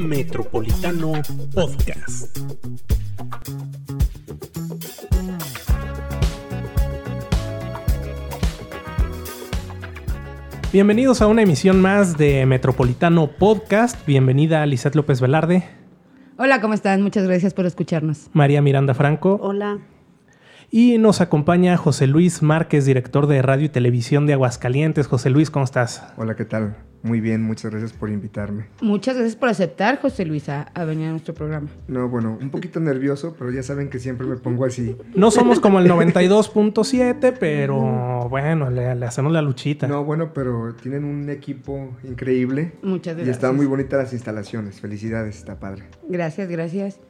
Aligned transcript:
Metropolitano 0.00 1.12
Podcast. 1.54 2.38
Bienvenidos 10.72 11.20
a 11.20 11.26
una 11.26 11.42
emisión 11.42 11.82
más 11.82 12.16
de 12.16 12.46
Metropolitano 12.46 13.26
Podcast. 13.26 14.06
Bienvenida 14.06 14.64
Lizeth 14.64 14.94
López 14.94 15.20
Velarde. 15.20 15.64
Hola, 16.38 16.62
¿cómo 16.62 16.72
están? 16.72 17.02
Muchas 17.02 17.26
gracias 17.26 17.52
por 17.52 17.66
escucharnos. 17.66 18.30
María 18.32 18.62
Miranda 18.62 18.94
Franco. 18.94 19.38
Hola. 19.42 19.80
Y 20.70 20.96
nos 20.96 21.20
acompaña 21.20 21.76
José 21.76 22.06
Luis 22.06 22.42
Márquez, 22.42 22.86
director 22.86 23.26
de 23.26 23.42
Radio 23.42 23.66
y 23.66 23.68
Televisión 23.68 24.26
de 24.26 24.32
Aguascalientes. 24.32 25.08
José 25.08 25.28
Luis, 25.28 25.50
¿cómo 25.50 25.64
estás? 25.64 26.04
Hola, 26.16 26.36
¿qué 26.36 26.46
tal? 26.46 26.89
Muy 27.02 27.20
bien, 27.20 27.42
muchas 27.42 27.70
gracias 27.70 27.92
por 27.92 28.10
invitarme. 28.10 28.66
Muchas 28.80 29.16
gracias 29.16 29.36
por 29.36 29.48
aceptar, 29.48 30.00
José 30.00 30.24
Luis, 30.24 30.48
a, 30.48 30.70
venir 30.84 31.08
a 31.08 31.10
nuestro 31.12 31.34
programa. 31.34 31.68
No, 31.88 32.08
bueno, 32.08 32.38
un 32.40 32.50
poquito 32.50 32.78
nervioso, 32.80 33.34
pero 33.38 33.50
ya 33.50 33.62
saben 33.62 33.88
que 33.88 33.98
siempre 33.98 34.26
me 34.26 34.36
pongo 34.36 34.64
así. 34.64 34.96
No 35.14 35.30
somos 35.30 35.60
como 35.60 35.78
el 35.80 35.90
92.7, 35.90 37.36
pero 37.38 38.28
bueno, 38.28 38.70
le, 38.70 38.86
hacemos 39.04 39.32
la 39.32 39.42
luchita. 39.42 39.86
No, 39.86 40.04
bueno, 40.04 40.32
pero 40.34 40.74
tienen 40.74 41.04
un 41.04 41.30
equipo 41.30 41.96
increíble. 42.04 42.72
Muchas 42.82 43.14
gracias. 43.14 43.28
Y 43.28 43.30
están 43.30 43.56
muy 43.56 43.66
bonitas 43.66 43.98
las 43.98 44.12
instalaciones. 44.12 44.80
Felicidades, 44.80 45.36
está 45.38 45.58
padre. 45.58 45.84
Gracias, 46.08 46.48
gracias. 46.48 47.00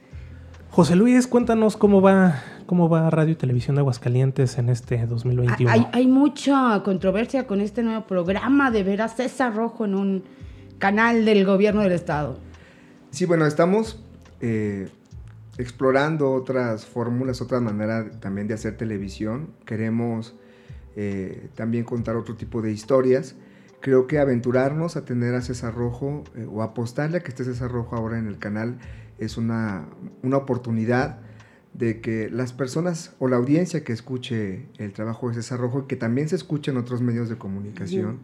José 0.73 0.95
Luis, 0.95 1.27
cuéntanos 1.27 1.77
cómo 1.77 2.01
va, 2.01 2.45
cómo 2.67 2.89
va 2.89 3.11
Radio 3.11 3.33
y 3.33 3.37
Televisión 3.37 3.75
de 3.75 3.81
Aguascalientes 3.81 4.57
en 4.57 4.69
este 4.69 5.05
2021. 5.05 5.69
Hay, 5.69 5.87
hay 5.93 6.07
mucha 6.07 6.81
controversia 6.85 7.49
con 7.49 7.61
este 7.61 7.83
nuevo 7.83 8.07
programa 8.07 8.71
de 8.71 8.85
ver 8.85 9.03
a 9.03 9.09
César 9.09 9.57
Rojo 9.57 9.85
en 9.85 9.97
un 9.97 10.25
canal 10.79 11.25
del 11.25 11.45
gobierno 11.45 11.83
del 11.83 11.91
estado. 11.91 12.39
Sí, 13.11 13.27
bueno, 13.27 13.47
estamos 13.47 14.01
eh, 14.41 14.89
explorando 15.59 16.31
otras 16.33 16.87
fórmulas, 16.87 17.43
otra 17.43 17.59
manera 17.59 18.09
también 18.21 18.47
de 18.47 18.55
hacer 18.55 18.77
televisión. 18.77 19.51
Queremos 19.67 20.37
eh, 20.95 21.49
también 21.57 21.83
contar 21.83 22.15
otro 22.15 22.37
tipo 22.37 22.63
de 22.63 22.71
historias. 22.71 23.35
Creo 23.81 24.07
que 24.07 24.21
aventurarnos 24.21 24.97
a 24.97 25.05
tener 25.05 25.35
a 25.35 25.43
César 25.43 25.75
Rojo 25.75 26.23
eh, 26.37 26.47
o 26.49 26.63
apostarle 26.63 27.19
a 27.19 27.21
que 27.23 27.31
esté 27.31 27.43
César 27.43 27.73
Rojo 27.73 27.97
ahora 27.97 28.21
en 28.21 28.29
el 28.29 28.39
canal 28.39 28.79
es 29.21 29.37
una, 29.37 29.87
oportunidad 30.33 31.19
de 31.75 32.01
que 32.01 32.29
las 32.31 32.53
personas 32.53 33.15
o 33.21 33.29
la 33.29 33.37
audiencia 33.37 33.85
que 33.85 33.93
escuche 33.93 34.67
el 34.79 34.93
trabajo 34.93 35.29
de 35.29 35.35
César 35.35 35.61
Rojo, 35.61 35.87
que 35.87 35.95
también 35.95 36.29
se 36.29 36.37
escuche 36.37 36.71
en 36.73 36.79
otros 36.79 37.01
medios 37.01 37.29
de 37.29 37.37
comunicación, 37.37 38.21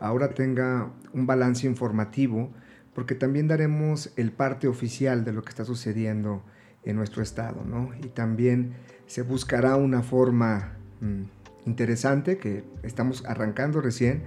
ahora 0.00 0.30
tenga 0.30 0.90
un 1.12 1.26
balance 1.26 1.66
informativo, 1.66 2.50
porque 2.94 3.14
también 3.14 3.46
daremos 3.46 4.12
el 4.16 4.32
parte 4.32 4.66
oficial 4.66 5.24
de 5.24 5.32
lo 5.32 5.42
que 5.42 5.50
está 5.50 5.64
sucediendo 5.64 6.42
en 6.82 6.96
nuestro 6.96 7.22
estado, 7.22 7.62
¿no? 7.64 7.90
Y 8.02 8.08
también 8.08 8.72
se 9.06 9.22
buscará 9.22 9.76
una 9.76 10.02
forma 10.02 10.72
mm, 11.00 11.68
interesante 11.68 12.38
que 12.38 12.64
estamos 12.82 13.24
arrancando 13.26 13.80
recién, 13.80 14.22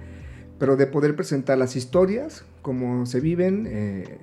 pero 0.58 0.76
de 0.76 0.86
poder 0.86 1.16
presentar 1.16 1.58
las 1.58 1.76
historias 1.76 2.44
como 2.62 3.04
se 3.04 3.20
viven. 3.20 3.66
Eh, 3.68 4.18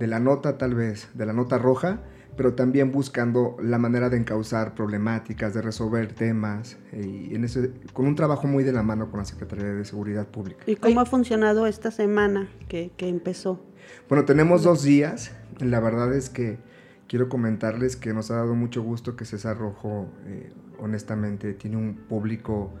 de 0.00 0.06
la 0.06 0.18
nota 0.18 0.58
tal 0.58 0.74
vez, 0.74 1.08
de 1.14 1.26
la 1.26 1.32
nota 1.32 1.58
roja, 1.58 2.00
pero 2.36 2.54
también 2.54 2.90
buscando 2.90 3.56
la 3.62 3.76
manera 3.76 4.08
de 4.08 4.16
encauzar 4.16 4.74
problemáticas, 4.74 5.52
de 5.52 5.60
resolver 5.60 6.14
temas, 6.14 6.78
y 6.92 7.34
en 7.34 7.44
ese, 7.44 7.70
con 7.92 8.06
un 8.06 8.16
trabajo 8.16 8.46
muy 8.46 8.64
de 8.64 8.72
la 8.72 8.82
mano 8.82 9.10
con 9.10 9.18
la 9.20 9.26
Secretaría 9.26 9.66
de 9.66 9.84
Seguridad 9.84 10.26
Pública. 10.26 10.62
¿Y 10.66 10.76
cómo 10.76 11.00
ha 11.00 11.04
funcionado 11.04 11.66
esta 11.66 11.90
semana 11.90 12.48
que, 12.66 12.90
empezó? 12.98 13.60
Bueno, 14.08 14.24
tenemos 14.24 14.62
dos 14.62 14.82
días. 14.82 15.32
La 15.58 15.80
verdad 15.80 16.14
es 16.14 16.30
que 16.30 16.58
quiero 17.06 17.28
comentarles 17.28 17.96
que 17.96 18.14
nos 18.14 18.30
ha 18.30 18.36
dado 18.36 18.54
mucho 18.54 18.82
gusto 18.82 19.16
que 19.16 19.26
César 19.26 19.58
Rojo, 19.58 20.08
eh, 20.26 20.50
honestamente, 20.78 21.52
tiene 21.52 21.76
un 21.76 21.94
público 22.08 22.72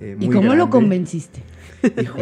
eh, 0.00 0.16
muy 0.16 0.26
¿Y 0.26 0.30
cómo 0.30 0.54
lo 0.54 0.70
convenciste? 0.70 1.42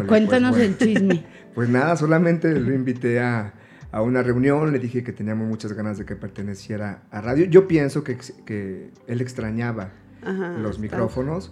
Cuéntanos 0.09 0.57
pues, 0.57 0.65
el 0.65 0.77
chisme. 0.77 1.25
Pues 1.55 1.69
nada, 1.69 1.97
solamente 1.97 2.53
lo 2.59 2.75
invité 2.75 3.21
a, 3.21 3.55
a 3.93 4.03
una 4.03 4.23
reunión, 4.23 4.73
le 4.73 4.79
dije 4.79 5.03
que 5.03 5.13
teníamos 5.13 5.49
muchas 5.49 5.73
ganas 5.73 5.99
de 5.99 6.05
que 6.05 6.17
perteneciera 6.17 7.03
a 7.11 7.21
radio. 7.21 7.47
Yo 7.47 7.67
pienso 7.67 8.05
que, 8.05 8.19
que 8.45 8.91
él 9.07 9.21
extrañaba 9.21 9.91
los 10.59 10.79
micrófonos 10.79 11.51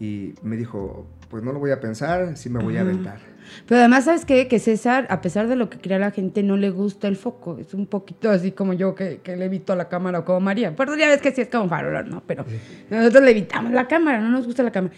y 0.00 0.34
me 0.42 0.56
dijo, 0.56 1.06
pues 1.30 1.42
no 1.42 1.52
lo 1.52 1.58
voy 1.58 1.70
a 1.70 1.80
pensar, 1.80 2.36
sí 2.36 2.50
me 2.50 2.62
voy 2.62 2.76
a 2.76 2.82
aventar. 2.82 3.18
Pero 3.66 3.80
además, 3.80 4.04
¿sabes 4.04 4.24
qué? 4.24 4.48
Que 4.48 4.58
César, 4.58 5.06
a 5.10 5.20
pesar 5.20 5.48
de 5.48 5.56
lo 5.56 5.70
que 5.70 5.78
crea 5.78 5.98
la 5.98 6.10
gente, 6.10 6.42
no 6.42 6.56
le 6.56 6.70
gusta 6.70 7.08
el 7.08 7.16
foco. 7.16 7.58
Es 7.58 7.72
un 7.74 7.86
poquito 7.86 8.30
así 8.30 8.52
como 8.52 8.74
yo 8.74 8.94
que, 8.94 9.20
que 9.22 9.36
le 9.36 9.46
evito 9.46 9.74
la 9.74 9.88
cámara 9.88 10.20
o 10.20 10.24
como 10.24 10.40
María. 10.40 10.74
Perdón, 10.76 10.98
ya 10.98 11.08
ves 11.08 11.22
que 11.22 11.32
sí 11.32 11.42
es 11.42 11.48
como 11.48 11.68
farolón, 11.68 12.10
¿no? 12.10 12.22
Pero 12.26 12.44
nosotros 12.90 13.22
le 13.22 13.30
evitamos 13.30 13.72
la 13.72 13.88
cámara, 13.88 14.20
no 14.20 14.28
nos 14.28 14.46
gusta 14.46 14.62
la 14.62 14.72
cámara. 14.72 14.94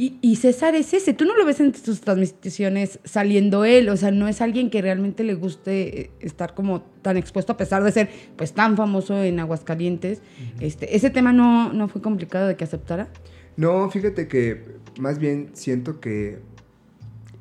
Y, 0.00 0.36
César 0.36 0.76
es 0.76 0.94
ese, 0.94 1.12
tú 1.12 1.24
no 1.24 1.36
lo 1.36 1.44
ves 1.44 1.58
en 1.58 1.72
tus 1.72 2.00
transmisiones 2.02 3.00
saliendo 3.02 3.64
él, 3.64 3.88
o 3.88 3.96
sea, 3.96 4.12
no 4.12 4.28
es 4.28 4.40
alguien 4.40 4.70
que 4.70 4.80
realmente 4.80 5.24
le 5.24 5.34
guste 5.34 6.02
eh, 6.02 6.10
estar 6.20 6.54
como 6.54 6.82
tan 7.02 7.16
expuesto 7.16 7.54
a 7.54 7.56
pesar 7.56 7.82
de 7.82 7.90
ser 7.90 8.08
pues 8.36 8.52
tan 8.52 8.76
famoso 8.76 9.20
en 9.20 9.40
Aguascalientes. 9.40 10.22
este, 10.60 10.94
¿Ese 10.94 11.10
tema 11.10 11.32
no, 11.32 11.72
no 11.72 11.88
fue 11.88 12.00
complicado 12.00 12.46
de 12.46 12.54
que 12.54 12.62
aceptara? 12.62 13.08
No, 13.56 13.90
fíjate 13.90 14.28
que 14.28 14.76
más 15.00 15.18
bien 15.18 15.50
siento 15.54 15.98
que 15.98 16.38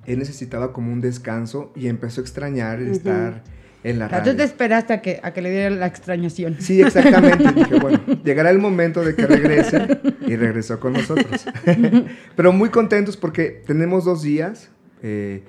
él 0.07 0.17
necesitaba 0.17 0.73
como 0.73 0.91
un 0.91 0.99
descanso 0.99 1.71
y 1.75 1.89
empezó 1.89 2.21
a 2.21 2.23
extrañar 2.23 2.79
el 2.79 2.87
estar 2.87 3.43
en 3.83 3.99
la 3.99 4.07
radio. 4.07 4.31
Tú 4.31 4.37
te 4.37 4.43
esperaste 4.43 4.93
a 4.93 5.01
que, 5.01 5.19
a 5.21 5.31
que 5.31 5.41
le 5.41 5.51
diera 5.51 5.69
la 5.69 5.87
extrañación. 5.87 6.57
Sí, 6.59 6.81
exactamente. 6.81 7.51
Dije, 7.55 7.79
bueno, 7.79 7.99
llegará 8.23 8.49
el 8.49 8.59
momento 8.59 9.03
de 9.03 9.15
que 9.15 9.25
regrese 9.25 9.99
y 10.25 10.35
regresó 10.35 10.79
con 10.79 10.93
nosotros. 10.93 11.45
Pero 12.35 12.51
muy 12.51 12.69
contentos 12.69 13.17
porque 13.17 13.61
tenemos 13.65 14.05
dos 14.05 14.21
días 14.21 14.69
eh, 15.03 15.43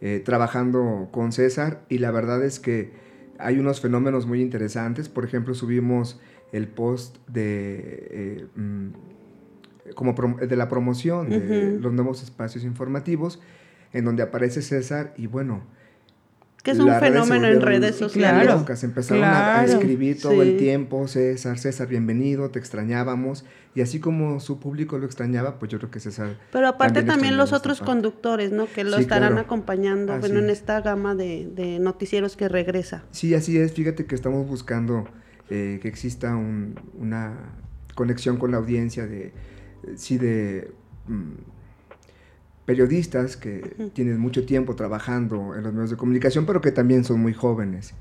eh, 0.00 0.22
trabajando 0.24 1.08
con 1.12 1.32
César 1.32 1.82
y 1.88 1.98
la 1.98 2.10
verdad 2.10 2.44
es 2.44 2.60
que 2.60 2.92
hay 3.38 3.58
unos 3.58 3.80
fenómenos 3.80 4.26
muy 4.26 4.40
interesantes. 4.40 5.08
Por 5.08 5.24
ejemplo, 5.24 5.54
subimos 5.54 6.20
el 6.52 6.68
post 6.68 7.16
de... 7.28 8.08
Eh, 8.10 8.46
mm, 8.56 8.88
como 9.94 10.14
de 10.14 10.56
la 10.56 10.68
promoción 10.68 11.28
de 11.28 11.78
los 11.78 11.92
nuevos 11.92 12.22
espacios 12.22 12.64
informativos, 12.64 13.40
en 13.92 14.04
donde 14.04 14.22
aparece 14.22 14.62
César 14.62 15.12
y 15.16 15.26
bueno, 15.26 15.64
que 16.62 16.70
es 16.70 16.78
un 16.78 16.94
fenómeno 17.00 17.48
en 17.48 17.60
redes 17.60 17.96
sociales. 17.96 18.44
Claro, 18.44 18.76
se 18.76 18.86
empezaron 18.86 19.24
a 19.24 19.64
escribir 19.64 20.20
todo 20.20 20.42
el 20.42 20.56
tiempo, 20.58 21.08
César, 21.08 21.58
César, 21.58 21.88
bienvenido, 21.88 22.50
te 22.50 22.58
extrañábamos. 22.60 23.44
Y 23.74 23.80
así 23.80 24.00
como 24.00 24.38
su 24.38 24.60
público 24.60 24.98
lo 24.98 25.06
extrañaba, 25.06 25.58
pues 25.58 25.72
yo 25.72 25.78
creo 25.78 25.90
que 25.90 25.98
César... 25.98 26.38
Pero 26.52 26.68
aparte 26.68 27.02
también, 27.02 27.36
los 27.36 27.52
otros 27.52 27.80
conductores, 27.80 28.52
¿no? 28.52 28.66
Que 28.66 28.84
lo 28.84 28.96
estarán 28.98 29.38
acompañando 29.38 30.18
bueno, 30.18 30.38
en 30.38 30.50
esta 30.50 30.80
gama 30.82 31.14
de, 31.14 31.78
noticieros 31.80 32.36
que 32.36 32.48
regresa. 32.48 33.02
Sí, 33.10 33.34
así 33.34 33.58
es. 33.58 33.72
Fíjate 33.72 34.04
que 34.04 34.14
estamos 34.14 34.46
buscando 34.46 35.08
eh, 35.50 35.80
que 35.82 35.88
exista 35.88 36.36
una 36.36 37.56
conexión 37.94 38.36
con 38.36 38.52
la 38.52 38.58
audiencia 38.58 39.06
de... 39.06 39.32
Sí, 39.96 40.16
de... 40.16 40.70
Mm, 41.08 41.51
periodistas 42.64 43.36
que 43.36 43.90
tienen 43.92 44.18
mucho 44.18 44.44
tiempo 44.44 44.76
trabajando 44.76 45.54
en 45.56 45.64
los 45.64 45.72
medios 45.72 45.90
de 45.90 45.96
comunicación, 45.96 46.46
pero 46.46 46.60
que 46.60 46.70
también 46.70 47.04
son 47.04 47.20
muy 47.20 47.32
jóvenes. 47.32 47.94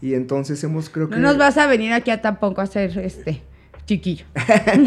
Y 0.00 0.14
entonces 0.14 0.62
hemos 0.64 0.90
creo 0.90 1.08
que... 1.08 1.16
No 1.16 1.22
nos 1.22 1.38
vas 1.38 1.56
a 1.58 1.66
venir 1.66 1.92
aquí 1.92 2.10
a 2.10 2.20
tampoco 2.20 2.60
a 2.60 2.64
hacer 2.64 2.96
este 2.98 3.42
chiquillo. 3.86 4.26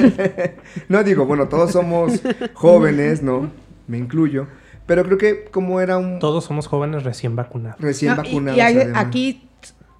no 0.89 1.03
digo, 1.03 1.25
bueno, 1.25 1.47
todos 1.47 1.71
somos 1.71 2.21
jóvenes, 2.53 3.23
¿no? 3.23 3.51
Me 3.87 3.97
incluyo. 3.97 4.47
Pero 4.85 5.03
creo 5.03 5.17
que 5.17 5.45
como 5.45 5.81
era 5.81 5.97
un... 5.97 6.19
Todos 6.19 6.45
somos 6.45 6.67
jóvenes 6.67 7.03
recién 7.03 7.35
vacunados. 7.35 7.79
Recién 7.79 8.15
vacunados. 8.15 8.57
Y, 8.57 8.61
aquí 8.95 9.48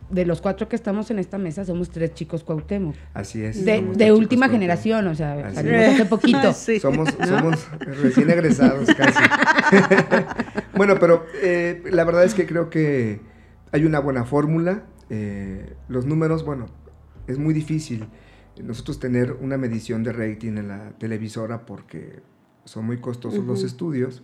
de 0.09 0.25
los 0.25 0.41
cuatro 0.41 0.67
que 0.67 0.75
estamos 0.75 1.11
en 1.11 1.19
esta 1.19 1.37
mesa, 1.37 1.65
somos 1.65 1.89
tres 1.89 2.13
chicos 2.13 2.43
Cuauhtémoc. 2.43 2.95
Así 3.13 3.43
es. 3.43 3.63
De, 3.63 4.11
última 4.11 4.49
generación, 4.49 5.07
o 5.07 5.15
sea, 5.15 5.53
salimos 5.53 5.81
hace 5.81 6.05
poquito. 6.05 6.53
Somos, 6.81 7.09
somos 7.27 7.67
recién 7.79 8.29
egresados 8.29 8.89
casi. 8.95 9.19
bueno, 10.75 10.95
pero 10.99 11.25
eh, 11.41 11.83
la 11.91 12.03
verdad 12.03 12.23
es 12.23 12.33
que 12.33 12.45
creo 12.45 12.69
que 12.69 13.21
hay 13.71 13.85
una 13.85 13.99
buena 13.99 14.25
fórmula. 14.25 14.83
Eh, 15.09 15.73
los 15.87 16.05
números, 16.05 16.43
bueno, 16.43 16.67
es 17.27 17.37
muy 17.37 17.53
difícil 17.53 18.07
nosotros 18.63 18.99
tener 18.99 19.33
una 19.33 19.57
medición 19.57 20.03
de 20.03 20.13
rating 20.13 20.57
en 20.57 20.67
la 20.67 20.91
televisora 20.97 21.65
porque 21.65 22.21
son 22.65 22.85
muy 22.85 22.99
costosos 22.99 23.45
los 23.45 23.63
estudios. 23.63 24.21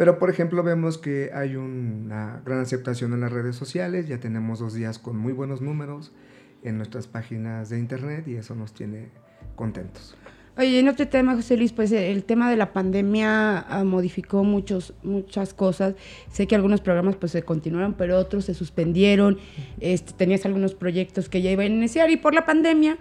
Pero, 0.00 0.18
por 0.18 0.30
ejemplo, 0.30 0.62
vemos 0.62 0.96
que 0.96 1.28
hay 1.34 1.56
una 1.56 2.40
gran 2.46 2.60
aceptación 2.60 3.12
en 3.12 3.20
las 3.20 3.30
redes 3.30 3.54
sociales, 3.54 4.08
ya 4.08 4.18
tenemos 4.18 4.58
dos 4.58 4.72
días 4.72 4.98
con 4.98 5.18
muy 5.18 5.34
buenos 5.34 5.60
números 5.60 6.10
en 6.62 6.78
nuestras 6.78 7.06
páginas 7.06 7.68
de 7.68 7.78
internet 7.78 8.26
y 8.26 8.36
eso 8.36 8.54
nos 8.54 8.72
tiene 8.72 9.10
contentos. 9.56 10.16
Oye, 10.56 10.78
en 10.78 10.88
otro 10.88 11.06
tema, 11.06 11.34
José 11.34 11.58
Luis, 11.58 11.74
pues 11.74 11.92
el 11.92 12.24
tema 12.24 12.48
de 12.48 12.56
la 12.56 12.72
pandemia 12.72 13.58
ah, 13.58 13.84
modificó 13.84 14.42
muchos, 14.42 14.94
muchas 15.02 15.52
cosas. 15.52 15.96
Sé 16.30 16.46
que 16.46 16.54
algunos 16.54 16.80
programas 16.80 17.16
pues 17.16 17.32
se 17.32 17.42
continuaron, 17.42 17.92
pero 17.92 18.16
otros 18.16 18.46
se 18.46 18.54
suspendieron. 18.54 19.38
Este, 19.80 20.14
tenías 20.14 20.46
algunos 20.46 20.74
proyectos 20.74 21.28
que 21.28 21.42
ya 21.42 21.50
iban 21.50 21.66
a 21.66 21.74
iniciar 21.74 22.08
y 22.08 22.16
por 22.16 22.32
la 22.32 22.46
pandemia 22.46 22.96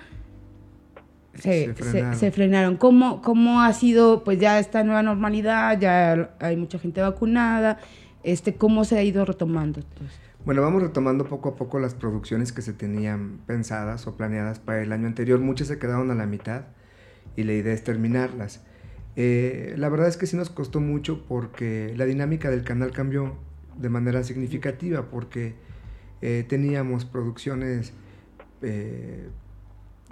se, 1.39 1.73
se, 2.15 2.31
frenaron. 2.31 2.77
¿Cómo, 2.77 3.21
¿Cómo 3.21 3.61
ha 3.61 3.73
sido 3.73 4.23
pues 4.23 4.39
ya 4.39 4.59
esta 4.59 4.83
nueva 4.83 5.03
normalidad? 5.03 5.79
Ya 5.79 6.31
hay 6.39 6.57
mucha 6.57 6.79
gente 6.79 7.01
vacunada. 7.01 7.79
Este, 8.23 8.55
¿Cómo 8.55 8.83
se 8.85 8.97
ha 8.97 9.03
ido 9.03 9.25
retomando? 9.25 9.81
Bueno, 10.45 10.61
vamos 10.61 10.81
retomando 10.81 11.25
poco 11.25 11.49
a 11.49 11.55
poco 11.55 11.79
las 11.79 11.93
producciones 11.93 12.51
que 12.51 12.61
se 12.61 12.73
tenían 12.73 13.39
pensadas 13.45 14.07
o 14.07 14.15
planeadas 14.15 14.59
para 14.59 14.81
el 14.81 14.91
año 14.91 15.07
anterior. 15.07 15.39
Muchas 15.39 15.67
se 15.67 15.79
quedaron 15.79 16.11
a 16.11 16.15
la 16.15 16.25
mitad 16.25 16.63
y 17.35 17.43
la 17.43 17.53
idea 17.53 17.73
es 17.73 17.83
terminarlas. 17.83 18.61
Eh, 19.15 19.73
la 19.77 19.89
verdad 19.89 20.07
es 20.07 20.17
que 20.17 20.27
sí 20.27 20.37
nos 20.37 20.49
costó 20.49 20.79
mucho 20.79 21.25
porque 21.27 21.93
la 21.97 22.05
dinámica 22.05 22.49
del 22.49 22.63
canal 22.63 22.91
cambió 22.91 23.35
de 23.77 23.89
manera 23.89 24.23
significativa 24.23 25.09
porque 25.09 25.55
eh, 26.21 26.45
teníamos 26.47 27.05
producciones 27.05 27.93
eh, 28.61 29.29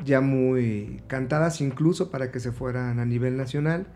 ya 0.04 0.22
muy 0.22 1.02
cantadas 1.08 1.62
incluso 1.62 2.12
para 2.12 2.32
que 2.32 2.40
se 2.40 2.52
fueran 2.52 3.00
a 3.00 3.06
nivel 3.06 3.38
nacional, 3.38 3.88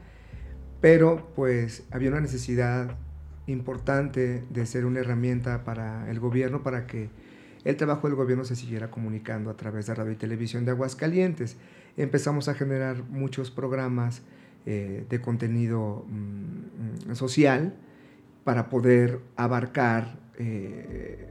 pero 0.80 1.32
pues 1.36 1.84
había 1.92 2.10
una 2.10 2.22
necesidad 2.22 2.98
importante 3.48 4.44
de 4.50 4.66
ser 4.66 4.86
una 4.86 5.00
herramienta 5.00 5.64
para 5.64 6.10
el 6.10 6.20
gobierno 6.20 6.64
para 6.64 6.88
que 6.88 7.10
el 7.64 7.76
trabajo 7.76 8.08
del 8.08 8.16
gobierno 8.16 8.44
se 8.44 8.56
siguiera 8.56 8.90
comunicando 8.90 9.50
a 9.50 9.58
través 9.58 9.86
de 9.86 9.96
radio 9.96 10.12
y 10.12 10.16
televisión 10.16 10.66
de 10.66 10.72
Aguascalientes. 10.72 11.58
Empezamos 11.98 12.48
a 12.48 12.56
generar 12.56 13.04
muchos 13.04 13.52
programas 13.52 14.24
eh, 14.66 15.06
de 15.10 15.22
contenido 15.22 16.06
mm, 16.08 17.14
social 17.14 17.76
para 18.44 18.70
poder 18.70 19.20
abarcar 19.36 20.18
eh, 20.40 21.31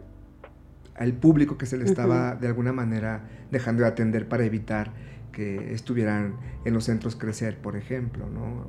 al 1.00 1.14
público 1.14 1.56
que 1.56 1.64
se 1.64 1.78
le 1.78 1.86
estaba 1.86 2.36
de 2.36 2.46
alguna 2.46 2.74
manera 2.74 3.26
dejando 3.50 3.82
de 3.82 3.88
atender 3.88 4.28
para 4.28 4.44
evitar 4.44 4.92
que 5.32 5.72
estuvieran 5.72 6.34
en 6.66 6.74
los 6.74 6.84
centros 6.84 7.16
crecer, 7.16 7.56
por 7.56 7.74
ejemplo, 7.74 8.28
¿no? 8.28 8.66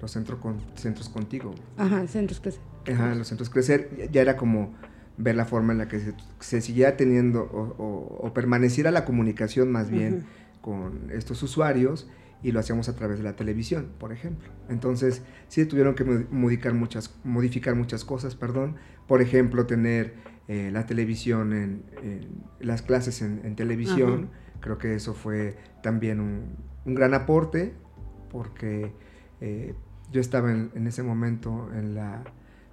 los 0.00 0.10
centros, 0.10 0.38
con, 0.38 0.56
centros 0.76 1.10
contigo. 1.10 1.54
Ajá, 1.76 2.06
centros 2.06 2.40
crecer. 2.40 2.62
Ajá, 2.90 3.14
los 3.14 3.28
centros 3.28 3.50
crecer 3.50 4.08
ya 4.10 4.22
era 4.22 4.38
como 4.38 4.74
ver 5.18 5.36
la 5.36 5.44
forma 5.44 5.72
en 5.72 5.78
la 5.78 5.88
que 5.88 6.00
se, 6.00 6.14
se 6.40 6.62
siguiera 6.62 6.96
teniendo 6.96 7.42
o, 7.42 8.32
permaneciera 8.32 8.90
la 8.90 9.04
comunicación 9.04 9.70
más 9.70 9.90
bien 9.90 10.24
con 10.62 11.10
estos 11.10 11.42
usuarios 11.42 12.08
y 12.42 12.52
lo 12.52 12.60
hacíamos 12.60 12.88
a 12.88 12.94
través 12.94 13.18
de 13.18 13.24
la 13.24 13.36
televisión, 13.36 13.88
por 13.98 14.12
ejemplo. 14.12 14.48
Entonces, 14.70 15.20
sí 15.48 15.66
tuvieron 15.66 15.94
que 15.94 16.04
modificar 16.04 16.72
muchas, 16.72 17.14
modificar 17.24 17.74
muchas 17.74 18.06
cosas, 18.06 18.36
perdón. 18.36 18.76
Por 19.06 19.20
ejemplo, 19.20 19.66
tener 19.66 20.14
eh, 20.48 20.70
la 20.72 20.86
televisión 20.86 21.52
en, 21.52 21.84
las 22.58 22.80
clases 22.80 23.20
en, 23.20 23.54
televisión. 23.54 24.30
Creo 24.60 24.78
que 24.78 24.94
eso 24.94 25.12
fue 25.12 25.56
también 25.82 26.20
un, 26.20 26.56
gran 26.86 27.12
aporte, 27.12 27.74
porque 28.30 28.92
eh, 29.42 29.74
yo 30.10 30.22
estaba 30.22 30.50
en, 30.50 30.86
ese 30.86 31.02
momento 31.02 31.68
en 31.74 31.94
la 31.94 32.24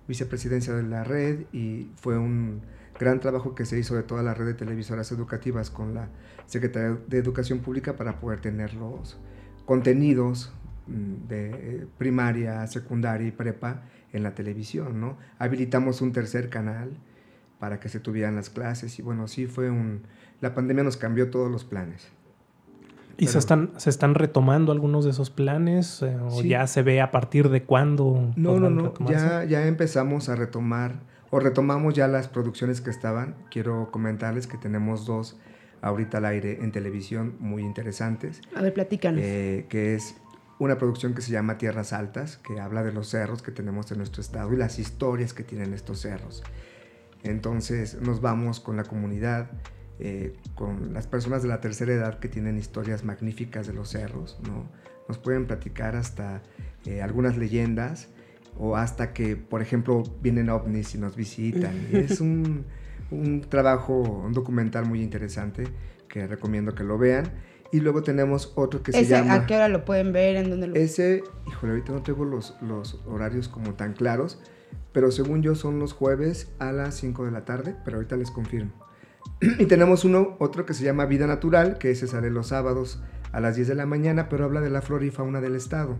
vicepresidencia 0.07 0.74
de 0.74 0.83
la 0.83 1.04
red 1.04 1.48
y 1.51 1.92
fue 1.98 2.18
un 2.18 2.62
gran 2.98 3.19
trabajo 3.19 3.56
que 3.56 3.66
se 3.66 3.77
hizo 3.77 3.95
de 3.95 4.04
toda 4.04 4.24
la 4.24 4.33
red 4.33 4.45
de 4.45 4.54
televisoras 4.54 5.12
educativas 5.12 5.69
con 5.69 5.94
la 5.94 6.07
Secretaría 6.45 6.98
de 7.07 7.18
Educación 7.18 7.60
Pública 7.60 7.98
para 7.98 8.22
poder 8.22 8.39
tener 8.39 8.74
los 8.75 9.19
contenidos 9.66 10.54
mm, 10.88 11.27
de 11.27 11.88
primaria, 11.98 12.66
secundaria 12.68 13.27
y 13.27 13.31
prepa 13.31 13.83
en 14.13 14.24
la 14.24 14.33
televisión, 14.33 15.01
¿no? 15.01 15.18
Habilitamos 15.39 16.01
un 16.01 16.13
tercer 16.13 16.50
canal 16.50 16.98
para 17.59 17.79
que 17.79 17.89
se 17.89 17.99
tuvieran 17.99 18.35
las 18.35 18.49
clases 18.49 18.99
y 18.99 19.01
bueno, 19.01 19.27
sí 19.27 19.47
fue 19.47 19.69
un... 19.69 20.03
La 20.41 20.53
pandemia 20.53 20.83
nos 20.83 20.97
cambió 20.97 21.29
todos 21.29 21.49
los 21.49 21.63
planes. 21.63 22.11
¿Y 23.17 23.27
se, 23.27 23.39
están, 23.39 23.71
se 23.77 23.89
están 23.89 24.13
retomando 24.13 24.71
algunos 24.71 25.05
de 25.05 25.11
esos 25.11 25.29
planes? 25.29 26.01
Eh, 26.01 26.17
¿O 26.29 26.41
ya 26.41 26.67
se 26.67 26.81
ve 26.81 27.01
a 27.01 27.11
partir 27.11 27.49
de 27.49 27.63
cuándo? 27.63 28.33
No, 28.35 28.59
no, 28.59 28.69
no. 28.69 28.93
Ya, 29.07 29.45
ya 29.45 29.65
empezamos 29.67 30.27
a 30.27 30.35
retomar, 30.35 30.99
o 31.29 31.39
retomamos 31.39 31.93
ya 31.93 32.07
las 32.07 32.27
producciones 32.27 32.81
que 32.81 32.89
estaban. 32.89 33.35
Quiero 33.49 33.89
comentarles 33.91 34.47
que 34.47 34.57
tenemos 34.57 35.05
dos 35.05 35.37
ahorita 35.81 36.17
al 36.17 36.25
aire 36.25 36.59
en 36.61 36.71
televisión 36.71 37.35
muy 37.39 37.63
interesantes. 37.63 38.41
A 38.55 38.61
ver, 38.61 38.73
platícanos. 38.73 39.21
Eh, 39.23 39.65
que 39.69 39.95
es 39.95 40.15
una 40.59 40.77
producción 40.77 41.13
que 41.13 41.21
se 41.21 41.31
llama 41.31 41.57
Tierras 41.57 41.93
Altas, 41.93 42.37
que 42.37 42.59
habla 42.59 42.83
de 42.83 42.91
los 42.91 43.09
cerros 43.09 43.41
que 43.41 43.51
tenemos 43.51 43.91
en 43.91 43.99
nuestro 43.99 44.21
estado 44.21 44.53
y 44.53 44.57
las 44.57 44.79
historias 44.79 45.33
que 45.33 45.43
tienen 45.43 45.73
estos 45.73 46.01
cerros. 46.01 46.43
Entonces 47.25 48.01
nos 48.01 48.22
vamos 48.22 48.60
con 48.60 48.77
la 48.77 48.83
comunidad, 48.83 49.51
eh, 50.00 50.36
con 50.56 50.94
las 50.94 51.07
personas 51.07 51.42
de 51.42 51.50
la 51.50 51.60
tercera 51.60 51.94
edad 51.94 52.19
que 52.19 52.30
tienen 52.30 52.57
historias 52.57 53.04
magníficas 53.04 53.68
de 53.68 53.74
los 53.74 53.89
cerros, 53.89 54.39
¿no? 54.48 54.69
Nos 55.07 55.18
pueden 55.18 55.45
platicar 55.45 55.95
hasta 55.95 56.42
eh, 56.86 57.01
algunas 57.01 57.38
leyendas 57.38 58.07
o 58.57 58.77
hasta 58.77 59.13
que, 59.13 59.36
por 59.36 59.62
ejemplo, 59.62 60.04
vienen 60.22 60.50
ovnis 60.50 60.95
y 60.95 60.98
nos 60.98 61.16
visitan. 61.16 61.88
es 61.92 62.22
un 62.22 62.66
un 63.12 63.42
trabajo, 63.42 63.94
un 63.94 64.33
documental 64.33 64.86
muy 64.86 65.01
interesante 65.01 65.63
que 66.07 66.27
recomiendo 66.27 66.74
que 66.75 66.83
lo 66.83 66.98
vean. 66.98 67.31
Y 67.72 67.80
luego 67.81 68.04
tenemos 68.04 68.54
otro 68.56 68.83
que 68.83 68.92
se 68.92 69.06
llama... 69.06 69.33
¿A 69.33 69.45
qué 69.45 69.56
hora 69.56 69.68
lo 69.68 69.83
pueden 69.83 70.13
ver? 70.13 70.38
¿En 70.38 70.50
dónde 70.50 70.68
lo 70.68 70.75
Ese, 70.75 71.24
híjole, 71.48 71.74
ahorita 71.74 71.92
no 71.92 72.04
tengo 72.04 72.24
los, 72.24 72.56
los 72.62 73.01
horarios 73.06 73.50
como 73.50 73.74
tan 73.74 73.94
claros, 73.94 74.39
pero 74.95 75.12
según 75.12 75.44
yo 75.44 75.56
son 75.56 75.77
los 75.77 75.92
jueves 75.92 76.53
a 76.57 76.71
las 76.71 76.95
5 76.95 77.25
de 77.25 77.31
la 77.31 77.44
tarde, 77.44 77.75
pero 77.83 77.97
ahorita 77.97 78.15
les 78.15 78.31
confirmo. 78.31 78.71
y 79.59 79.65
tenemos 79.65 80.06
uno, 80.06 80.38
otro 80.39 80.65
que 80.65 80.74
se 80.74 80.86
llama 80.86 81.06
Vida 81.06 81.27
Natural, 81.27 81.77
que 81.77 81.92
ese 81.92 82.07
sale 82.07 82.31
los 82.31 82.47
sábados 82.47 83.03
a 83.33 83.42
las 83.42 83.57
10 83.57 83.68
de 83.68 83.75
la 83.75 83.86
mañana, 83.86 84.30
pero 84.30 84.45
habla 84.45 84.62
de 84.62 84.69
la 84.69 84.81
flora 84.81 85.03
y 85.03 85.12
fauna 85.12 85.42
del 85.42 85.57
estado. 85.57 85.97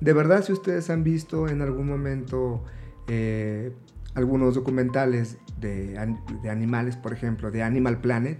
De 0.00 0.12
verdad, 0.12 0.44
si 0.44 0.52
ustedes 0.52 0.88
han 0.88 1.02
visto 1.02 1.48
en 1.48 1.62
algún 1.62 1.88
momento 1.88 2.62
eh, 3.08 3.72
algunos 4.14 4.54
documentales 4.54 5.38
de, 5.60 5.98
animales, 6.48 6.96
por 6.96 7.12
ejemplo, 7.12 7.50
de 7.50 7.64
Animal 7.64 8.00
Planet, 8.00 8.38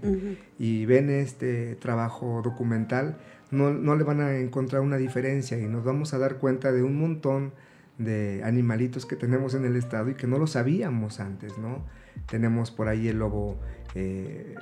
y 0.57 0.85
ven 0.85 1.09
este 1.09 1.75
trabajo 1.75 2.39
documental, 2.41 3.17
no, 3.51 3.73
no, 3.73 3.97
le 3.97 4.05
van 4.05 4.21
a 4.21 4.37
encontrar 4.37 4.81
una 4.81 4.95
diferencia 4.95 5.59
y 5.59 5.67
nos 5.67 5.83
vamos 5.83 6.13
a 6.13 6.19
dar 6.19 6.37
cuenta 6.37 6.71
de 6.71 6.83
un 6.83 6.97
montón 6.97 7.51
de 7.99 8.41
animalitos 8.43 9.05
que 9.05 9.15
tenemos 9.15 9.53
en 9.53 9.65
el 9.65 9.75
estado 9.75 10.09
y 10.09 10.15
que 10.15 10.25
no 10.25 10.39
lo 10.39 10.47
sabíamos 10.47 11.19
antes, 11.19 11.57
¿no? 11.57 11.85
Tenemos 12.27 12.71
por 12.71 12.87
ahí 12.87 13.09
el 13.09 13.19
lobo 13.19 13.59
eh, 13.93 14.55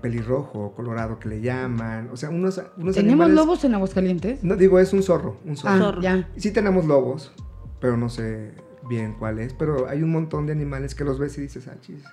pelirrojo, 0.00 0.74
colorado 0.74 1.18
que 1.18 1.28
le 1.28 1.40
llaman, 1.40 2.10
o 2.12 2.16
sea, 2.16 2.30
unos, 2.30 2.62
unos 2.76 2.94
¿Tenemos 2.94 3.30
lobos 3.30 3.64
en 3.64 3.74
Aguascalientes? 3.74 4.44
No, 4.44 4.54
digo, 4.54 4.78
es 4.78 4.92
un 4.92 5.02
zorro, 5.02 5.38
un 5.44 5.56
zorro. 5.56 5.98
Ah, 5.98 6.00
ya. 6.00 6.28
Sí 6.36 6.52
tenemos 6.52 6.84
lobos, 6.84 7.32
pero 7.80 7.96
no 7.96 8.08
sé 8.08 8.52
bien 8.88 9.14
cuál 9.18 9.38
es, 9.38 9.54
pero 9.54 9.88
hay 9.88 10.02
un 10.02 10.10
montón 10.10 10.46
de 10.46 10.52
animales 10.52 10.94
que 10.94 11.04
los 11.04 11.18
ves 11.18 11.36
y 11.38 11.42
dices, 11.42 11.68
ah, 11.68 11.76
chis. 11.80 12.04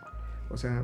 O 0.49 0.57
sea... 0.57 0.83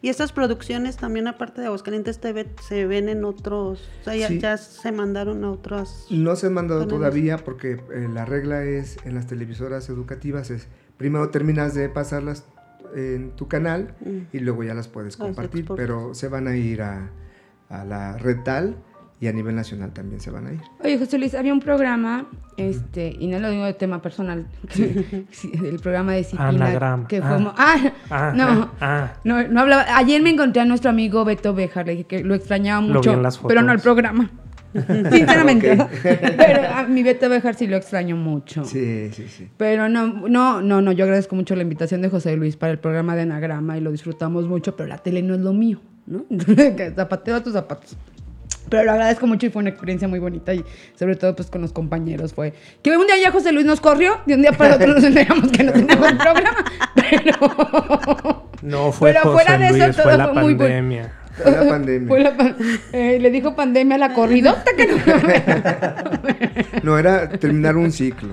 Y 0.00 0.08
estas 0.08 0.32
producciones 0.32 0.96
también, 0.96 1.26
aparte 1.26 1.60
de 1.60 1.66
Aguascalientes 1.66 2.20
TV, 2.20 2.46
se 2.62 2.86
ven 2.86 3.08
en 3.08 3.24
otros, 3.24 3.88
o 4.00 4.04
sea, 4.04 4.14
ya, 4.14 4.56
se 4.56 4.92
mandaron 4.92 5.44
a 5.44 5.50
otros... 5.50 6.06
No 6.10 6.36
se 6.36 6.46
han 6.46 6.54
mandado 6.54 6.86
todavía 6.86 7.38
porque 7.38 7.72
eh, 7.72 8.08
la 8.12 8.24
regla 8.24 8.64
es, 8.64 8.98
en 9.04 9.14
las 9.14 9.26
televisoras 9.26 9.88
educativas 9.88 10.50
es, 10.50 10.68
primero 10.96 11.30
terminas 11.30 11.74
de 11.74 11.88
pasarlas 11.88 12.44
en 12.94 13.32
tu 13.32 13.48
canal 13.48 13.94
mm. 14.00 14.36
y 14.36 14.38
luego 14.40 14.62
ya 14.62 14.74
las 14.74 14.88
puedes 14.88 15.16
compartir, 15.16 15.66
pero 15.74 16.14
se 16.14 16.28
van 16.28 16.46
a 16.46 16.56
ir 16.56 16.82
a, 16.82 17.10
a 17.68 17.84
la 17.84 18.16
red 18.16 18.38
tal 18.44 18.76
y 19.20 19.26
a 19.26 19.32
nivel 19.32 19.56
nacional 19.56 19.92
también 19.92 20.20
se 20.20 20.30
van 20.30 20.46
a 20.46 20.52
ir. 20.52 20.60
Oye, 20.82 20.98
José 20.98 21.18
Luis, 21.18 21.34
había 21.34 21.52
un 21.52 21.60
programa, 21.60 22.26
este, 22.56 23.16
y 23.18 23.26
no 23.26 23.40
lo 23.40 23.50
digo 23.50 23.64
de 23.64 23.74
tema 23.74 24.00
personal, 24.00 24.46
el 24.76 25.80
programa 25.80 26.12
de 26.12 26.18
disciplina 26.18 27.06
que 27.08 27.20
fue 27.20 27.30
ah. 27.30 27.54
ah, 27.56 27.92
ah, 28.10 28.32
no, 28.34 28.70
ah. 28.80 29.12
no, 29.24 29.48
no 29.48 29.60
hablaba. 29.60 29.84
Ayer 29.96 30.22
me 30.22 30.30
encontré 30.30 30.62
a 30.62 30.64
nuestro 30.64 30.90
amigo 30.90 31.24
Beto 31.24 31.52
Bejar, 31.52 31.86
le 31.86 31.92
dije 31.92 32.04
que 32.04 32.24
lo 32.24 32.34
extrañaba 32.34 32.80
mucho, 32.80 33.20
pero 33.46 33.62
no 33.62 33.72
el 33.72 33.80
programa. 33.80 34.30
Sinceramente. 34.74 35.78
Pero 36.02 36.68
a 36.68 36.82
mi 36.84 37.02
Beto 37.02 37.30
Bejar 37.30 37.54
sí 37.54 37.66
lo 37.66 37.78
extraño 37.78 38.16
mucho. 38.16 38.64
Sí, 38.64 39.10
sí, 39.12 39.26
sí. 39.26 39.48
Pero 39.56 39.88
no, 39.88 40.28
no, 40.28 40.60
no, 40.60 40.82
no, 40.82 40.92
yo 40.92 41.04
agradezco 41.04 41.34
mucho 41.34 41.56
la 41.56 41.62
invitación 41.62 42.02
de 42.02 42.10
José 42.10 42.36
Luis 42.36 42.56
para 42.56 42.72
el 42.72 42.78
programa 42.78 43.16
de 43.16 43.22
Anagrama 43.22 43.78
y 43.78 43.80
lo 43.80 43.90
disfrutamos 43.90 44.46
mucho, 44.46 44.76
pero 44.76 44.86
la 44.86 44.98
tele 44.98 45.22
no 45.22 45.34
es 45.34 45.40
lo 45.40 45.54
mío, 45.54 45.80
¿no? 46.06 46.26
Zapateo 46.94 47.36
a 47.36 47.42
tus 47.42 47.54
zapatos. 47.54 47.96
Pero 48.70 48.84
lo 48.84 48.92
agradezco 48.92 49.26
mucho 49.26 49.46
y 49.46 49.50
fue 49.50 49.60
una 49.60 49.70
experiencia 49.70 50.08
muy 50.08 50.18
bonita 50.18 50.54
y 50.54 50.64
sobre 50.98 51.16
todo 51.16 51.34
pues 51.36 51.50
con 51.50 51.60
los 51.62 51.72
compañeros 51.72 52.32
fue 52.34 52.52
que 52.82 52.96
un 52.96 53.06
día 53.06 53.16
ya 53.22 53.30
José 53.32 53.52
Luis 53.52 53.66
nos 53.66 53.80
corrió, 53.80 54.18
de 54.26 54.34
un 54.34 54.42
día 54.42 54.52
para 54.52 54.76
otro 54.76 54.88
nos 54.94 55.04
enteramos 55.04 55.50
que 55.52 55.62
no 55.64 55.72
teníamos 55.72 56.08
el 56.10 56.16
programa, 56.18 56.64
pero 56.94 58.44
no 58.62 58.92
fue 58.92 59.12
pero 59.12 59.32
fuera 59.32 59.56
de 59.58 59.68
eso 59.68 59.92
todo 59.92 60.02
fue, 60.02 60.16
la 60.18 60.28
fue 60.28 60.42
muy 60.42 60.54
bueno. 60.54 61.08
Fue 61.40 61.52
la 61.52 61.68
pandemia. 61.70 62.08
Fue 62.08 62.20
la 62.20 62.36
pan- 62.36 62.56
eh, 62.92 63.18
le 63.20 63.30
dijo 63.30 63.54
pandemia 63.54 63.94
a 63.94 63.98
la 63.98 64.12
corridota 64.12 64.64
que 64.76 64.86
no. 64.88 64.96
No, 66.82 66.98
era 66.98 67.28
terminar 67.28 67.76
un 67.76 67.92
ciclo. 67.92 68.30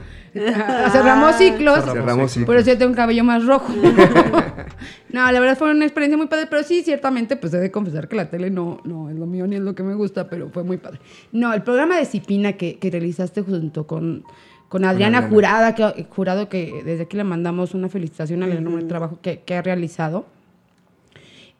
Cerramos 0.92 1.36
ciclos. 1.38 1.86
Cerramos 1.86 2.32
ciclos. 2.32 2.46
Por 2.46 2.58
eso 2.58 2.72
yo 2.72 2.77
tengo 2.77 2.92
un 2.92 2.96
cabello 2.96 3.24
más 3.24 3.46
rojo. 3.46 3.74
no, 5.10 5.32
la 5.32 5.39
verdad 5.39 5.58
fue 5.58 5.72
una 5.72 5.86
experiencia 5.86 6.18
muy 6.18 6.27
padre, 6.27 6.48
pero 6.50 6.63
sí, 6.63 6.84
ciertamente, 6.84 7.38
pues 7.38 7.54
he 7.54 7.58
de 7.58 7.72
confesar 7.72 8.08
que 8.08 8.15
la 8.15 8.30
tele 8.30 8.50
no, 8.50 8.80
no 8.84 9.10
es 9.10 9.15
lo 9.15 9.25
mío 9.25 9.48
ni 9.48 9.56
es 9.56 9.62
lo 9.62 9.75
que 9.75 9.84
me 9.84 9.96
gusta, 9.96 10.30
pero 10.30 10.50
fue 10.50 10.63
muy 10.63 10.77
padre. 10.77 11.00
No, 11.32 11.54
el 11.54 11.63
programa 11.63 11.98
de 11.98 12.06
Cipina 12.06 12.54
que, 12.54 12.77
que 12.77 12.92
realizaste 12.92 13.42
junto 13.44 13.88
con, 13.88 14.25
con 14.68 14.84
Adriana, 14.84 15.20
Adriana. 15.20 15.34
Jurada, 15.34 15.75
que, 15.75 16.06
Jurado, 16.10 16.50
que 16.50 16.82
desde 16.84 17.04
aquí 17.04 17.15
le 17.15 17.24
mandamos 17.24 17.74
una 17.74 17.88
felicitación 17.88 18.44
al 18.44 18.51
enorme 18.51 18.84
trabajo 18.84 19.20
que, 19.22 19.39
que 19.39 19.56
ha 19.56 19.62
realizado. 19.62 20.25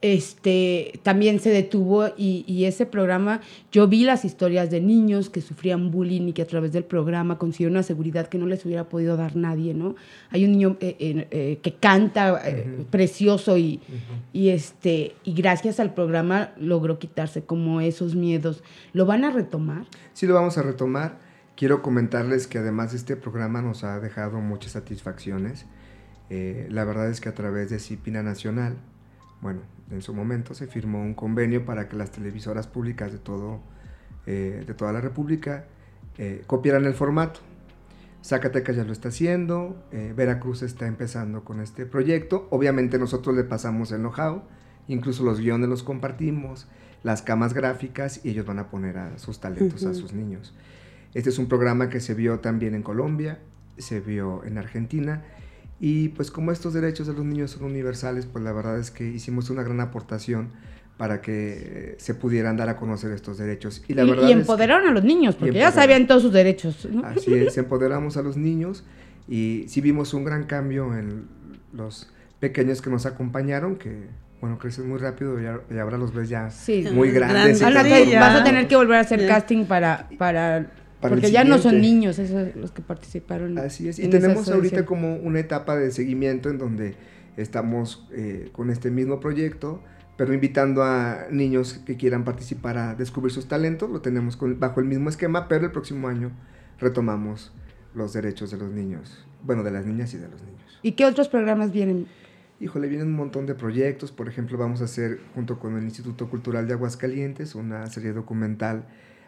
Este 0.06 1.00
también 1.02 1.40
se 1.40 1.50
detuvo 1.50 2.10
y, 2.16 2.46
y 2.48 2.66
ese 2.66 2.86
programa, 2.86 3.42
yo 3.72 3.88
vi 3.88 4.04
las 4.04 4.24
historias 4.24 4.70
de 4.70 4.80
niños 4.80 5.32
que 5.32 5.42
sufrían 5.42 5.90
bullying 5.90 6.28
y 6.28 6.34
que 6.34 6.44
a 6.44 6.46
través 6.46 6.72
del 6.74 6.84
programa 6.84 7.40
consiguieron 7.40 7.74
una 7.74 7.82
seguridad 7.82 8.28
que 8.28 8.38
no 8.38 8.46
les 8.46 8.64
hubiera 8.66 8.88
podido 8.88 9.18
dar 9.18 9.36
nadie, 9.36 9.74
¿no? 9.74 9.96
Hay 10.30 10.46
un 10.46 10.52
niño 10.52 10.78
eh, 10.80 10.96
eh, 11.00 11.28
eh, 11.32 11.60
que 11.60 11.74
canta 11.74 12.40
eh, 12.48 12.86
precioso 12.92 13.58
y, 13.58 13.80
y, 14.32 14.50
este, 14.50 15.16
y 15.24 15.34
gracias 15.34 15.80
al 15.80 15.96
programa 15.96 16.52
logró 16.60 17.00
quitarse 17.00 17.44
como 17.44 17.82
esos 17.82 18.14
miedos. 18.14 18.64
¿Lo 18.94 19.08
van 19.08 19.24
a 19.24 19.32
retomar? 19.32 19.88
Sí, 20.14 20.28
lo 20.28 20.36
vamos 20.36 20.60
a 20.60 20.62
retomar. 20.62 21.18
Quiero 21.56 21.82
comentarles 21.82 22.46
que 22.46 22.60
además 22.60 22.94
este 22.94 23.16
programa 23.16 23.64
nos 23.64 23.84
ha 23.84 24.00
dejado 24.00 24.40
muchas 24.40 24.74
satisfacciones. 24.74 25.66
La 26.30 26.86
verdad 26.86 27.10
es 27.10 27.22
que 27.22 27.30
a 27.30 27.34
través 27.34 27.72
de 27.72 27.80
Cipina 27.80 28.22
Nacional, 28.22 28.78
bueno, 29.42 29.62
en 29.92 30.02
su 30.02 30.14
momento 30.14 30.54
se 30.54 30.68
firmó 30.68 31.02
un 31.02 31.14
convenio 31.14 31.66
para 31.66 31.88
que 31.88 31.96
las 31.96 32.12
televisoras 32.12 32.68
públicas 32.68 33.12
de, 33.12 33.20
todo, 33.20 33.60
eh, 34.26 34.64
de 34.66 34.74
toda 34.74 34.92
la 34.92 35.02
República 35.02 35.66
eh, 36.18 36.44
copiaran 36.48 36.86
el 36.86 36.94
formato. 36.94 37.42
Zacatecas 38.24 38.76
ya 38.76 38.84
lo 38.84 38.92
está 38.92 39.10
haciendo, 39.10 39.86
eh, 39.92 40.14
Veracruz 40.16 40.64
está 40.64 40.88
empezando 40.88 41.44
con 41.44 41.62
este 41.62 41.86
proyecto. 41.86 42.48
Obviamente 42.50 42.98
nosotros 42.98 43.36
le 43.36 43.44
pasamos 43.44 43.92
el 43.92 44.00
know-how, 44.00 44.42
incluso 44.88 45.24
los 45.24 45.40
guiones 45.40 45.70
los 45.70 45.84
compartimos, 45.84 46.68
las 47.04 47.22
camas 47.22 47.54
gráficas 47.54 48.26
y 48.26 48.30
ellos 48.30 48.48
van 48.48 48.58
a 48.58 48.70
poner 48.70 48.98
a 48.98 49.20
sus 49.20 49.40
talentos 49.40 49.86
a 49.86 49.94
sus 49.94 50.14
niños. 50.14 50.56
Este 51.14 51.30
es 51.30 51.38
un 51.38 51.48
programa 51.48 51.90
que 51.90 52.00
se 52.00 52.16
vio 52.16 52.40
también 52.40 52.74
en 52.74 52.82
Colombia, 52.82 53.40
se 53.78 54.00
vio 54.00 54.44
en 54.44 54.58
Argentina 54.58 55.24
y 55.80 56.10
pues 56.10 56.32
como 56.32 56.52
estos 56.52 56.74
derechos 56.74 57.08
de 57.08 57.14
los 57.14 57.26
niños 57.26 57.52
son 57.52 57.64
universales, 57.64 58.26
pues 58.26 58.44
la 58.44 58.52
verdad 58.54 58.80
es 58.80 58.92
que 58.92 59.08
hicimos 59.08 59.50
una 59.50 59.64
gran 59.64 59.80
aportación 59.82 60.50
para 60.98 61.22
que 61.22 61.96
se 62.00 62.16
pudieran 62.16 62.56
dar 62.56 62.70
a 62.70 62.78
conocer 62.78 63.12
estos 63.12 63.38
derechos. 63.38 63.84
Y 63.88 63.94
la 63.94 64.04
y, 64.06 64.10
verdad 64.10 64.24
y 64.24 64.32
es 64.32 64.36
que- 64.36 64.42
empoderaron 64.42 64.88
a 64.88 64.92
los 64.92 65.04
niños, 65.04 65.36
porque 65.36 65.54
ya 65.54 65.72
sabían 65.72 66.08
todos 66.08 66.22
sus 66.22 66.32
derechos. 66.32 66.88
¿no? 66.90 67.06
Así 67.06 67.34
es, 67.34 67.58
empoderamos 67.58 68.16
a 68.16 68.22
los 68.22 68.38
niños 68.38 68.86
y 69.28 69.66
sí 69.68 69.82
vimos 69.82 70.14
un 70.14 70.24
gran 70.24 70.46
cambio 70.46 70.96
en 70.98 71.28
los 71.74 72.10
pequeños 72.40 72.82
que 72.82 72.90
nos 72.90 73.06
acompañaron, 73.06 73.76
que 73.76 74.08
bueno, 74.40 74.58
crecen 74.60 74.88
muy 74.88 75.00
rápido 75.00 75.38
y, 75.42 75.78
ahora 75.78 75.98
los 75.98 76.14
ves 76.14 76.30
ya 76.30 76.50
Sí. 76.50 76.86
muy 76.94 77.12
grandes. 77.12 77.60
y 77.60 77.64
Ahora 77.64 77.84
vas 77.84 78.42
a 78.42 78.44
tener 78.44 78.68
que 78.68 78.76
volver 78.78 78.98
a 78.98 79.02
hacer 79.02 79.28
casting 79.28 79.66
para, 79.66 80.08
para, 80.18 80.72
Para 81.06 81.16
el 81.16 81.22
porque 81.22 81.32
ya 81.32 81.44
no 81.44 81.58
son 81.58 81.80
niños 81.82 82.20
esos 82.20 82.56
los 82.56 82.72
que 82.72 82.82
participaron. 82.82 83.58
Así 83.58 83.88
es, 83.88 84.00
y 84.00 84.08
tenemos 84.10 84.50
ahorita 84.50 84.86
como 84.86 85.16
una 85.16 85.40
etapa 85.40 85.76
de 85.76 85.92
seguimiento 85.92 86.50
en 86.50 86.58
donde 86.58 86.96
estamos 87.38 88.08
eh, 88.12 88.50
con 88.52 88.70
este 88.70 88.92
mismo 88.92 89.20
proyecto, 89.20 89.82
pero 90.18 90.34
invitando 90.34 90.84
a 90.84 91.26
niños 91.32 91.82
que 91.86 91.98
quieran 91.98 92.24
participar 92.24 92.78
a 92.78 92.96
descubrir 92.96 93.32
sus 93.34 93.48
talentos, 93.48 93.90
lo 93.90 94.02
tenemos 94.02 94.38
con- 94.38 94.60
bajo 94.60 94.80
el 94.80 94.86
mismo 94.86 95.10
esquema, 95.10 95.48
pero 95.48 95.66
el 95.66 95.72
próximo 95.72 96.08
año 96.08 96.32
retomamos 96.80 97.52
los 97.94 98.14
derechos 98.14 98.52
de 98.52 98.58
los 98.58 98.72
niños, 98.72 99.26
bueno, 99.44 99.64
de 99.64 99.72
las 99.72 99.86
niñas 99.86 100.14
y 100.14 100.18
de 100.18 100.28
los 100.30 100.42
niños. 100.42 100.80
¿Y 100.82 100.94
qué 100.94 101.06
otros 101.06 101.28
programas 101.30 101.72
vienen? 101.72 102.08
Híjole, 102.60 102.88
vienen 102.88 103.08
un 103.08 103.16
montón 103.16 103.46
de 103.46 103.56
proyectos. 103.56 104.12
Por 104.14 104.30
ejemplo, 104.30 104.58
vamos 104.58 104.82
a 104.82 104.86
hacer 104.86 105.20
junto 105.34 105.60
con 105.60 105.78
el 105.78 105.84
Instituto 105.84 106.30
Cultural 106.30 106.68
de 106.68 106.74
Aguascalientes 106.74 107.54
una 107.56 107.86
serie 107.88 108.14
documental 108.14 108.86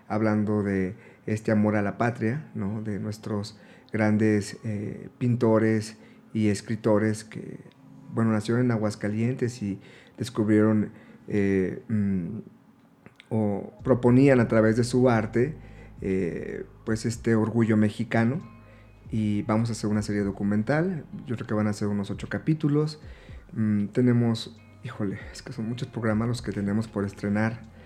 hablando 0.07 0.63
de 0.63 0.95
este 1.27 1.51
amor 1.51 1.75
a 1.75 1.81
la 1.81 1.97
patria, 1.97 2.49
¿no? 2.55 2.81
de 2.81 2.99
nuestros 2.99 3.59
grandes 3.91 4.57
eh, 4.63 5.09
pintores 5.19 5.97
y 6.33 6.47
escritores 6.47 7.23
que, 7.23 7.59
bueno, 8.13 8.31
nacieron 8.31 8.65
en 8.65 8.71
Aguascalientes 8.71 9.61
y 9.61 9.79
descubrieron 10.17 10.91
eh, 11.27 11.83
mm, 11.89 12.39
o 13.29 13.73
proponían 13.83 14.39
a 14.39 14.47
través 14.47 14.77
de 14.77 14.83
su 14.83 15.09
arte, 15.09 15.55
eh, 16.01 16.65
pues 16.85 17.05
este 17.05 17.35
orgullo 17.35 17.77
mexicano. 17.77 18.41
Y 19.09 19.43
vamos 19.43 19.69
a 19.69 19.71
hacer 19.71 19.89
una 19.89 20.01
serie 20.01 20.21
documental. 20.21 21.05
Yo 21.25 21.35
creo 21.35 21.47
que 21.47 21.53
van 21.53 21.67
a 21.67 21.73
ser 21.73 21.87
unos 21.87 22.11
ocho 22.11 22.27
capítulos. 22.27 23.01
Mm, 23.53 23.87
tenemos, 23.87 24.59
híjole, 24.83 25.19
es 25.31 25.41
que 25.41 25.53
son 25.53 25.67
muchos 25.67 25.87
programas 25.87 26.27
los 26.27 26.41
que 26.41 26.51
tenemos 26.51 26.87
por 26.87 27.05
estrenar. 27.05 27.76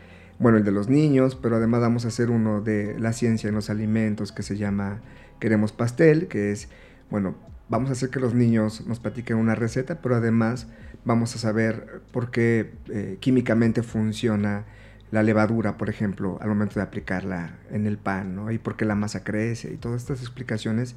Bueno, 0.42 0.58
el 0.58 0.64
de 0.64 0.72
los 0.72 0.90
niños, 0.90 1.36
pero 1.36 1.58
además 1.58 1.82
vamos 1.82 2.04
a 2.06 2.08
hacer 2.08 2.32
uno 2.32 2.62
de 2.62 3.00
la 3.00 3.14
ciencia 3.14 3.48
en 3.48 3.54
los 3.54 3.70
alimentos 3.70 4.32
que 4.32 4.42
se 4.42 4.58
llama 4.58 5.00
Queremos 5.40 5.72
Pastel, 5.72 6.28
que 6.30 6.52
es, 6.52 6.68
bueno, 7.12 7.36
vamos 7.70 7.92
a 7.92 7.94
hacer 7.94 8.10
que 8.10 8.20
los 8.20 8.34
niños 8.34 8.88
nos 8.88 9.00
platiquen 9.00 9.38
una 9.38 9.54
receta, 9.54 10.02
pero 10.02 10.16
además 10.16 10.66
vamos 11.06 11.36
a 11.36 11.38
saber 11.38 12.02
por 12.12 12.32
qué 12.32 12.74
eh, 12.90 13.18
químicamente 13.20 13.84
funciona 13.84 14.66
la 15.12 15.22
levadura, 15.22 15.78
por 15.78 15.92
ejemplo, 15.92 16.40
al 16.42 16.50
momento 16.50 16.80
de 16.80 16.82
aplicarla 16.82 17.60
en 17.70 17.86
el 17.86 18.00
pan, 18.00 18.36
¿no? 18.36 18.50
Y 18.50 18.58
por 18.58 18.76
qué 18.76 18.86
la 18.86 18.96
masa 18.96 19.24
crece 19.24 19.72
y 19.72 19.78
todas 19.78 20.02
estas 20.02 20.22
explicaciones 20.22 20.96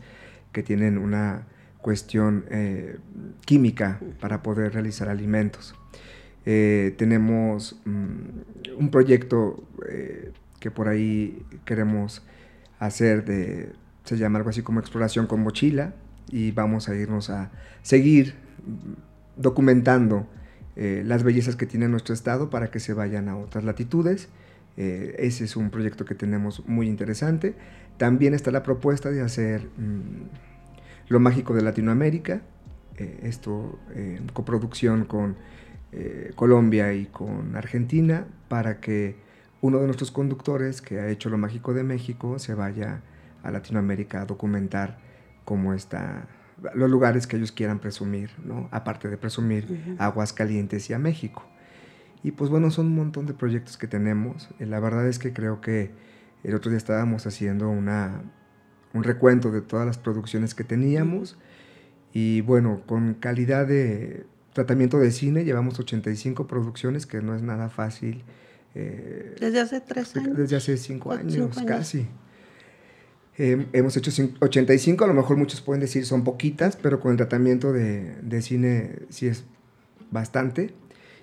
que 0.53 0.63
tienen 0.63 0.97
una 0.97 1.43
cuestión 1.83 2.47
eh, 2.49 2.97
química 3.45 4.01
para 4.21 4.43
poder 4.43 4.73
realizar 4.73 5.11
alimentos. 5.11 5.75
Eh, 6.47 6.95
tenemos 6.99 7.81
mm, 7.85 8.79
un 8.79 8.91
proyecto 8.91 9.65
eh, 9.89 10.33
que 10.61 10.71
por 10.71 10.89
ahí 10.89 11.43
queremos 11.65 12.23
hacer 12.79 13.25
de, 13.25 13.73
se 14.05 14.19
llama 14.19 14.39
algo 14.39 14.51
así 14.51 14.63
como 14.63 14.81
exploración 14.81 15.27
con 15.27 15.43
mochila 15.43 15.95
y 16.31 16.51
vamos 16.51 16.89
a 16.89 16.95
irnos 16.95 17.31
a 17.31 17.51
seguir 17.83 18.35
documentando 19.37 20.27
eh, 20.77 21.03
las 21.05 21.23
bellezas 21.23 21.57
que 21.57 21.67
tiene 21.67 21.89
nuestro 21.89 22.15
estado 22.15 22.51
para 22.51 22.71
que 22.71 22.81
se 22.81 22.93
vayan 22.93 23.29
a 23.29 23.37
otras 23.37 23.65
latitudes. 23.65 24.29
Ese 24.77 25.45
es 25.45 25.55
un 25.55 25.71
proyecto 25.71 26.05
que 26.05 26.17
tenemos 26.17 26.67
muy 26.67 26.89
interesante. 26.89 27.55
También 27.97 28.35
está 28.35 28.51
la 28.51 28.65
propuesta 28.65 29.13
de 29.13 29.23
hacer 29.23 29.69
mm, 29.79 31.11
Lo 31.11 31.21
Mágico 31.21 31.55
de 31.55 31.63
Latinoamérica, 31.63 32.43
esto 32.97 33.79
en 33.95 34.27
coproducción 34.33 35.05
con 35.05 35.37
eh, 35.97 36.33
Colombia 36.35 36.93
y 36.93 37.07
con 37.07 37.55
Argentina, 37.57 38.27
para 38.49 38.81
que 38.81 39.17
uno 39.61 39.79
de 39.79 39.87
nuestros 39.87 40.11
conductores 40.11 40.83
que 40.83 40.99
ha 41.01 41.09
hecho 41.09 41.31
Lo 41.31 41.39
Mágico 41.39 41.73
de 41.73 41.85
México 41.85 42.39
se 42.39 42.55
vaya 42.55 43.03
a 43.43 43.51
Latinoamérica 43.51 44.23
a 44.23 44.27
documentar 44.27 44.99
cómo 45.45 45.73
está 45.73 46.27
los 46.75 46.91
lugares 46.91 47.27
que 47.27 47.37
ellos 47.37 47.53
quieran 47.53 47.79
presumir, 47.79 48.31
¿no? 48.45 48.69
Aparte 48.71 49.09
de 49.09 49.17
presumir 49.17 49.65
Ujú. 49.65 49.97
a 49.99 50.07
Aguascalientes 50.07 50.89
y 50.91 50.95
a 50.95 50.99
México. 50.99 51.45
Y 52.23 52.33
pues 52.33 52.51
bueno, 52.51 52.71
son 52.71 52.87
un 52.87 52.97
montón 52.97 53.27
de 53.27 53.35
proyectos 53.35 53.77
que 53.77 53.87
tenemos. 53.87 54.49
Eh, 54.59 54.67
La 54.67 54.81
verdad 54.81 55.07
es 55.07 55.19
que 55.19 55.33
creo 55.33 55.61
que 55.61 55.91
el 56.43 56.55
otro 56.55 56.71
día 56.71 56.79
estábamos 56.79 57.27
haciendo 57.27 57.69
una, 57.69 58.23
un 58.93 59.05
recuento 59.05 59.51
de 59.51 59.61
todas 59.61 59.87
las 59.87 59.99
producciones 59.99 60.55
que 60.55 60.65
teníamos. 60.65 61.37
Y 62.13 62.41
bueno, 62.43 62.83
con 62.87 63.15
calidad 63.15 63.67
de 63.67 64.27
tratamiento 64.55 64.99
de 64.99 65.11
cine, 65.11 65.45
llevamos 65.45 65.79
85 65.79 66.47
producciones, 66.47 67.05
que 67.07 67.21
no 67.21 67.35
es 67.35 67.43
nada 67.43 67.69
fácil. 67.69 68.23
eh, 68.75 69.35
Desde 69.39 69.61
hace 69.61 69.81
tres 69.83 70.17
años. 70.17 70.37
desde 70.37 70.57
hace 70.57 70.77
cinco 70.79 71.13
años, 71.13 71.35
cinco 71.35 71.59
años. 71.59 71.65
casi. 71.67 72.07
Eh, 73.37 73.67
hemos 73.73 73.97
hecho 73.97 74.11
cin- 74.13 74.37
85, 74.41 75.05
a 75.05 75.09
lo 75.09 75.15
mejor 75.15 75.37
muchos 75.37 75.61
pueden 75.61 75.81
decir 75.81 76.07
son 76.07 76.23
poquitas, 76.25 76.77
pero 76.77 77.01
con 77.01 77.11
el 77.11 77.17
tratamiento 77.17 77.73
de, 77.73 78.15
de 78.23 78.43
cine 78.43 79.01
sí 79.11 79.27
es 79.27 79.45
bastante. 80.11 80.73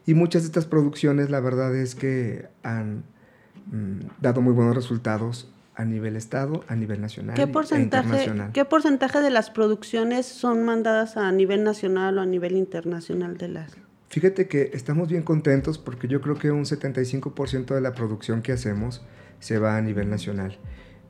Y 0.05 0.13
muchas 0.13 0.41
de 0.43 0.47
estas 0.47 0.65
producciones, 0.65 1.29
la 1.29 1.39
verdad 1.39 1.73
es 1.75 1.95
que 1.95 2.47
han 2.63 3.03
mm, 3.71 3.99
dado 4.21 4.41
muy 4.41 4.51
buenos 4.53 4.75
resultados 4.75 5.49
a 5.81 5.85
nivel 5.85 6.15
estado, 6.15 6.63
a 6.67 6.75
nivel 6.75 7.01
nacional 7.01 7.35
¿Qué 7.35 7.43
e 7.43 7.47
porcentaje, 7.47 8.05
internacional. 8.05 8.51
¿Qué 8.53 8.65
porcentaje 8.65 9.19
de 9.19 9.31
las 9.31 9.49
producciones 9.49 10.27
son 10.27 10.63
mandadas 10.63 11.17
a 11.17 11.31
nivel 11.31 11.63
nacional 11.63 12.19
o 12.19 12.21
a 12.21 12.25
nivel 12.25 12.55
internacional 12.55 13.37
de 13.37 13.47
las? 13.47 13.71
Fíjate 14.09 14.47
que 14.47 14.69
estamos 14.73 15.09
bien 15.09 15.23
contentos 15.23 15.79
porque 15.79 16.07
yo 16.07 16.21
creo 16.21 16.35
que 16.35 16.51
un 16.51 16.65
75% 16.65 17.73
de 17.73 17.81
la 17.81 17.93
producción 17.93 18.43
que 18.43 18.51
hacemos 18.51 19.01
se 19.39 19.57
va 19.57 19.75
a 19.75 19.81
nivel 19.81 20.09
nacional. 20.09 20.59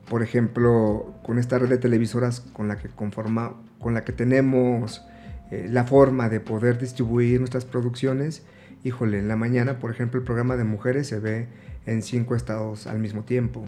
Por 0.08 0.22
ejemplo, 0.22 1.14
con 1.22 1.38
esta 1.38 1.58
red 1.58 1.68
de 1.68 1.78
televisoras 1.78 2.40
con 2.40 2.66
la 2.66 2.78
que 2.78 2.88
conforma, 2.88 3.54
con 3.78 3.92
la 3.92 4.04
que 4.04 4.12
tenemos 4.12 5.04
eh, 5.50 5.66
la 5.68 5.84
forma 5.84 6.30
de 6.30 6.40
poder 6.40 6.78
distribuir 6.78 7.40
nuestras 7.40 7.66
producciones, 7.66 8.42
híjole, 8.84 9.18
en 9.18 9.28
la 9.28 9.36
mañana, 9.36 9.78
por 9.78 9.90
ejemplo, 9.90 10.18
el 10.18 10.24
programa 10.24 10.56
de 10.56 10.64
mujeres 10.64 11.08
se 11.08 11.20
ve 11.20 11.48
en 11.84 12.00
cinco 12.02 12.34
estados 12.36 12.86
al 12.86 13.00
mismo 13.00 13.24
tiempo. 13.24 13.64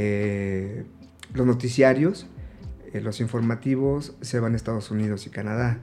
Eh, 0.00 0.84
los 1.34 1.44
noticiarios, 1.44 2.28
eh, 2.92 3.00
los 3.00 3.20
informativos 3.20 4.14
se 4.20 4.38
van 4.38 4.52
a 4.52 4.56
Estados 4.56 4.92
Unidos 4.92 5.26
y 5.26 5.30
Canadá 5.30 5.80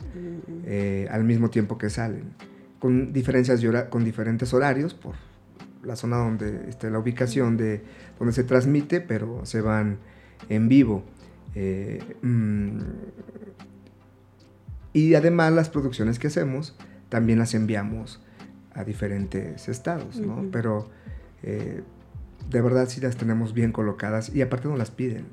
eh, 0.64 1.10
al 1.12 1.26
mismo 1.26 1.50
tiempo 1.50 1.78
que 1.78 1.90
salen, 1.90 2.32
con 2.80 3.12
diferencias 3.12 3.62
con 3.90 4.06
diferentes 4.06 4.54
horarios 4.54 4.94
por 4.94 5.16
la 5.84 5.98
zona 5.98 6.16
donde 6.16 6.70
esté 6.70 6.90
la 6.90 6.98
ubicación 6.98 7.58
de 7.58 7.84
donde 8.18 8.32
se 8.32 8.46
transmite, 8.46 9.02
pero 9.02 9.46
se 9.46 9.60
van 9.60 9.98
en 10.48 10.70
vivo. 10.70 11.04
Mm, 12.22 12.80
y 14.94 15.14
además 15.16 15.52
las 15.52 15.70
producciones 15.70 16.20
que 16.20 16.28
hacemos 16.28 16.74
también 17.10 17.38
las 17.38 17.54
enviamos 17.54 18.22
a 18.74 18.86
diferentes 18.86 19.68
estados, 19.68 20.22
¿no? 20.22 20.46
Pero 20.54 20.90
eh, 21.44 21.84
de 22.50 22.62
verdad 22.62 22.88
sí 22.88 23.02
las 23.02 23.18
tenemos 23.18 23.54
bien 23.54 23.72
colocadas 23.72 24.34
y 24.34 24.42
aparte 24.42 24.68
nos 24.68 24.78
las 24.78 24.92
piden 24.92 25.26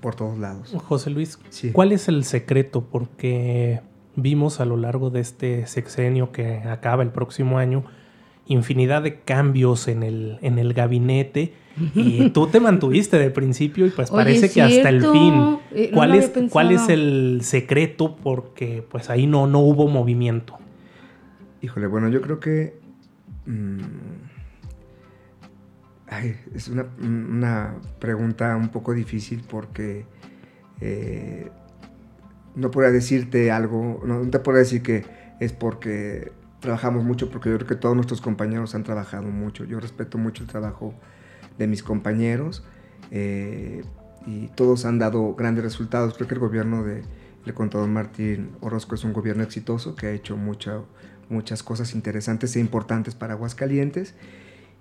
por 0.00 0.14
todos 0.14 0.38
lados. 0.38 0.74
José 0.84 1.10
Luis, 1.10 1.38
¿cuál 1.72 1.92
es 1.92 2.08
el 2.08 2.24
secreto? 2.24 2.82
Porque 2.82 3.80
vimos 4.16 4.60
a 4.60 4.64
lo 4.64 4.76
largo 4.76 5.10
de 5.10 5.20
este 5.20 5.66
sexenio 5.66 6.32
que 6.32 6.58
acaba 6.58 7.02
el 7.02 7.10
próximo 7.10 7.58
año 7.58 7.84
infinidad 8.48 9.02
de 9.02 9.20
cambios 9.20 9.88
en 9.88 10.02
el, 10.02 10.38
en 10.40 10.58
el 10.58 10.72
gabinete 10.72 11.52
y 11.94 12.30
tú 12.34 12.48
te 12.48 12.60
mantuviste 12.60 13.18
de 13.18 13.30
principio 13.30 13.86
y 13.86 13.90
pues 13.90 14.10
parece 14.10 14.50
que 14.50 14.62
hasta 14.62 14.88
el 14.88 15.02
fin. 15.02 15.58
Eh, 15.70 15.90
¿Cuál, 15.92 16.14
es, 16.14 16.32
¿Cuál 16.50 16.72
es 16.72 16.88
el 16.88 17.40
secreto? 17.42 18.16
Porque 18.16 18.82
pues 18.88 19.10
ahí 19.10 19.26
no, 19.26 19.46
no 19.46 19.60
hubo 19.60 19.86
movimiento. 19.86 20.58
Híjole, 21.60 21.86
bueno, 21.86 22.08
yo 22.08 22.20
creo 22.20 22.40
que... 22.40 22.78
Es 26.54 26.68
una, 26.68 27.74
pregunta 27.98 28.56
un 28.56 28.70
poco 28.70 28.94
difícil 28.94 29.44
porque 29.48 30.06
eh, 30.80 31.50
no 32.54 32.70
podría 32.70 32.90
decirte 32.90 33.50
algo, 33.50 34.02
no, 34.04 34.28
te 34.28 34.38
puedo 34.38 34.58
decir 34.58 34.82
que 34.82 35.04
es 35.38 35.52
porque 35.52 36.32
trabajamos 36.60 37.04
mucho, 37.04 37.30
porque 37.30 37.50
yo 37.50 37.56
creo 37.56 37.68
que 37.68 37.76
todos 37.76 37.94
nuestros 37.94 38.20
compañeros 38.20 38.74
han 38.74 38.84
trabajado 38.84 39.28
mucho. 39.28 39.64
Yo 39.64 39.80
respeto 39.80 40.18
mucho 40.18 40.42
el 40.42 40.48
trabajo 40.48 40.94
de 41.58 41.66
mis 41.66 41.82
compañeros 41.82 42.64
eh, 43.10 43.82
y 44.26 44.48
todos 44.48 44.84
han 44.84 44.98
dado 44.98 45.34
grandes 45.34 45.62
resultados. 45.62 46.14
Creo 46.14 46.26
que 46.26 46.34
el 46.34 46.40
gobierno 46.40 46.84
de 46.84 47.02
el 47.46 47.54
contador 47.54 47.88
Martín 47.88 48.50
Orozco 48.60 48.94
es 48.94 49.04
un 49.04 49.12
gobierno 49.12 49.42
exitoso 49.42 49.94
que 49.94 50.06
ha 50.06 50.10
hecho 50.10 50.36
mucha, 50.36 50.80
muchas 51.28 51.62
cosas 51.62 51.94
interesantes 51.94 52.54
e 52.56 52.60
importantes 52.60 53.14
para 53.14 53.34
Aguascalientes. 53.34 54.14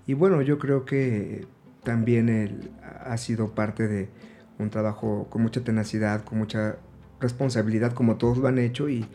Y 0.08 0.14
bueno, 0.14 0.42
yo 0.42 0.58
creo 0.58 0.86
que 0.86 1.46
también 1.84 2.30
él 2.30 2.72
ha 2.82 3.18
sido 3.18 3.54
parte 3.54 3.88
de 3.88 4.10
un 4.58 4.70
trabajo 4.70 5.28
con 5.30 5.42
mucha 5.42 5.64
tenacidad, 5.64 6.24
con 6.24 6.40
mucha 6.40 6.78
responsabilidad, 7.20 7.94
como 7.94 8.16
todos 8.16 8.38
lo 8.38 8.48
han 8.48 8.58
hecho. 8.58 8.90
Y 8.90 9.06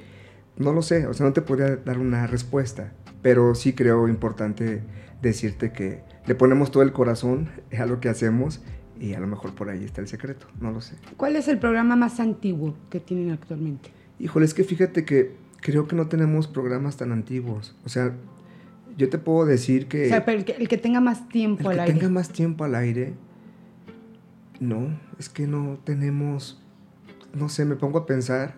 no 0.57 0.73
lo 0.73 0.83
sé, 0.83 1.07
o 1.07 1.15
sea, 1.15 1.27
no 1.27 1.33
te 1.33 1.43
podría 1.43 1.77
dar 1.77 1.99
una 1.99 2.27
respuesta, 2.27 2.93
pero 3.23 3.55
sí 3.55 3.73
creo 3.73 4.07
importante 4.07 4.83
decirte 5.23 5.73
que 5.73 6.03
le 6.27 6.35
ponemos 6.35 6.71
todo 6.71 6.83
el 6.83 6.93
corazón 6.93 7.49
a 7.79 7.87
lo 7.87 8.01
que 8.01 8.09
hacemos 8.09 8.61
y 9.01 9.15
a 9.15 9.21
lo 9.21 9.27
mejor 9.27 9.55
por 9.55 9.69
ahí 9.69 9.85
está 9.85 10.01
el 10.01 10.09
secreto, 10.09 10.47
no 10.61 10.71
lo 10.71 10.81
sé. 10.81 10.97
¿Cuál 11.17 11.37
es 11.37 11.49
el 11.49 11.59
programa 11.59 11.97
más 11.97 12.21
antiguo 12.21 12.77
que 12.91 13.01
tienen 13.01 13.31
actualmente? 13.31 13.91
Híjole, 14.19 14.45
es 14.45 14.55
que 14.55 14.63
fíjate 14.63 15.05
que 15.05 15.35
creo 15.61 15.89
que 15.89 15.97
no 15.97 16.07
tenemos 16.07 16.47
programas 16.47 16.97
tan 16.99 17.11
antiguos. 17.11 17.75
O 17.85 17.89
sea, 17.89 18.15
yo 18.97 19.09
te 19.09 19.19
puedo 19.19 19.47
decir 19.47 19.87
que... 19.89 20.07
O 20.07 20.09
sea, 20.09 20.25
pero 20.25 20.39
el 20.39 20.69
que, 20.69 20.79
tenga 20.79 21.01
más 21.01 21.29
tiempo 21.29 21.69
al 21.69 21.81
aire. 21.81 21.85
El 21.85 21.95
que 21.95 22.01
tenga 22.01 22.13
más 22.13 22.31
tiempo 22.31 22.65
al 22.65 22.75
aire. 22.75 23.15
No, 24.61 24.99
es 25.19 25.29
que 25.29 25.47
no 25.47 25.79
tenemos... 25.85 26.63
No 27.35 27.49
sé, 27.49 27.65
me 27.65 27.77
pongo 27.77 27.99
a 27.99 28.07
pensar. 28.07 28.55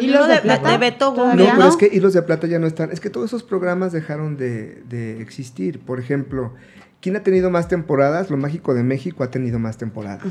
¿Hilos 0.00 0.26
de, 0.26 0.34
de, 0.34 0.40
plata? 0.40 0.70
de 0.70 0.78
Beto 0.78 1.14
No, 1.14 1.32
pero 1.36 1.68
es 1.68 1.76
que 1.76 1.86
Hilos 1.86 2.12
de 2.12 2.22
Plata 2.22 2.48
ya 2.48 2.58
no 2.58 2.66
están. 2.66 2.90
Es 2.90 2.98
que 2.98 3.08
todos 3.08 3.26
esos 3.30 3.44
programas 3.44 3.92
dejaron 3.92 4.36
de, 4.36 4.82
de 4.88 5.22
existir. 5.22 5.78
Por 5.78 6.00
ejemplo, 6.00 6.54
¿quién 7.00 7.14
ha 7.14 7.22
tenido 7.22 7.50
más 7.50 7.68
temporadas? 7.68 8.30
Lo 8.30 8.36
Mágico 8.36 8.74
de 8.74 8.82
México 8.82 9.22
ha 9.22 9.30
tenido 9.30 9.60
más 9.60 9.78
temporadas. 9.78 10.26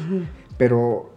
Pero 0.57 1.15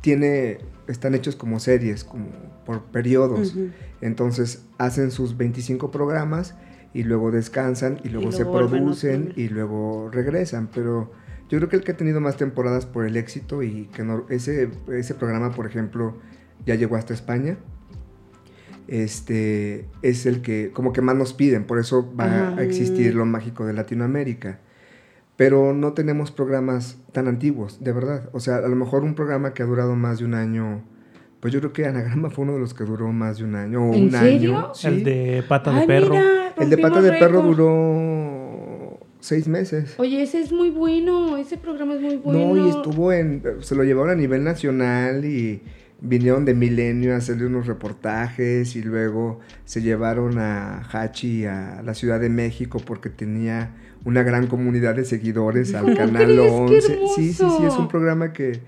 tiene 0.00 0.58
están 0.88 1.14
hechos 1.14 1.36
como 1.36 1.60
series, 1.60 2.04
como 2.04 2.26
por 2.64 2.82
periodos. 2.84 3.54
Entonces 4.00 4.64
hacen 4.78 5.10
sus 5.10 5.36
25 5.36 5.90
programas 5.90 6.54
y 6.94 7.04
luego 7.04 7.30
descansan 7.30 8.00
y 8.04 8.08
luego, 8.08 8.32
se 8.32 8.44
producen 8.44 9.32
y 9.36 9.48
luego 9.48 10.10
regresan. 10.10 10.68
Pero 10.72 11.12
yo 11.48 11.58
creo 11.58 11.68
que 11.68 11.76
el 11.76 11.84
que 11.84 11.92
ha 11.92 11.96
tenido 11.96 12.20
más 12.20 12.36
temporadas 12.36 12.86
por 12.86 13.06
el 13.06 13.16
éxito 13.16 13.62
y 13.62 13.86
que 13.86 14.04
no, 14.04 14.26
ese, 14.28 14.70
ese 14.92 15.14
programa, 15.14 15.52
por 15.52 15.66
ejemplo, 15.66 16.16
ya 16.66 16.74
llegó 16.74 16.96
hasta 16.96 17.14
España. 17.14 17.58
Este 18.86 19.86
es 20.02 20.24
el 20.24 20.40
que 20.40 20.70
como 20.72 20.92
que 20.92 21.02
más 21.02 21.14
nos 21.14 21.34
piden, 21.34 21.64
por 21.64 21.78
eso 21.78 22.12
va 22.18 22.56
a 22.56 22.62
existir 22.62 23.14
lo 23.14 23.26
mágico 23.26 23.66
de 23.66 23.74
Latinoamérica 23.74 24.60
pero 25.38 25.72
no 25.72 25.92
tenemos 25.92 26.32
programas 26.32 26.98
tan 27.12 27.28
antiguos, 27.28 27.78
de 27.78 27.92
verdad. 27.92 28.28
O 28.32 28.40
sea, 28.40 28.56
a 28.56 28.66
lo 28.66 28.74
mejor 28.74 29.04
un 29.04 29.14
programa 29.14 29.54
que 29.54 29.62
ha 29.62 29.66
durado 29.66 29.94
más 29.94 30.18
de 30.18 30.24
un 30.24 30.34
año, 30.34 30.82
pues 31.40 31.52
yo 31.52 31.60
creo 31.60 31.72
que 31.72 31.86
Anagrama 31.86 32.30
fue 32.30 32.44
uno 32.44 32.54
de 32.54 32.60
los 32.60 32.74
que 32.74 32.84
duró 32.84 33.12
más 33.12 33.38
de 33.38 33.44
un 33.44 33.54
año. 33.54 33.90
O 33.90 33.94
¿En 33.94 34.04
un 34.04 34.10
serio? 34.10 34.56
año. 34.58 34.72
El 34.84 35.04
de 35.04 35.44
Pata 35.46 35.72
de 35.72 35.86
Perro. 35.86 36.14
el 36.58 36.70
de 36.70 36.78
Pata 36.78 37.00
de 37.00 37.12
Perro 37.12 37.42
duró 37.42 38.98
seis 39.20 39.48
meses. 39.48 39.94
Oye, 39.98 40.22
ese 40.22 40.40
es 40.40 40.52
muy 40.52 40.70
bueno, 40.70 41.36
ese 41.36 41.56
programa 41.56 41.94
es 41.94 42.00
muy 42.00 42.16
bueno. 42.16 42.54
No, 42.54 42.66
y 42.66 42.70
estuvo 42.70 43.12
en, 43.12 43.42
se 43.60 43.74
lo 43.74 43.84
llevaron 43.84 44.10
a 44.10 44.14
nivel 44.14 44.44
nacional 44.44 45.24
y 45.24 45.62
vinieron 46.00 46.44
de 46.44 46.54
Milenio 46.54 47.14
a 47.14 47.16
hacerle 47.16 47.46
unos 47.46 47.66
reportajes 47.66 48.76
y 48.76 48.82
luego 48.82 49.40
se 49.64 49.82
llevaron 49.82 50.38
a 50.38 50.82
Hachi 50.92 51.44
a 51.44 51.82
la 51.84 51.94
Ciudad 51.94 52.20
de 52.20 52.28
México 52.28 52.80
porque 52.84 53.10
tenía 53.10 53.74
una 54.04 54.22
gran 54.22 54.46
comunidad 54.46 54.94
de 54.94 55.04
seguidores 55.04 55.74
al 55.74 55.96
canal 55.96 56.38
11. 56.38 56.80
Sí, 56.80 56.94
sí, 57.16 57.32
sí, 57.34 57.64
es 57.66 57.76
un 57.76 57.88
programa 57.88 58.32
que 58.32 58.60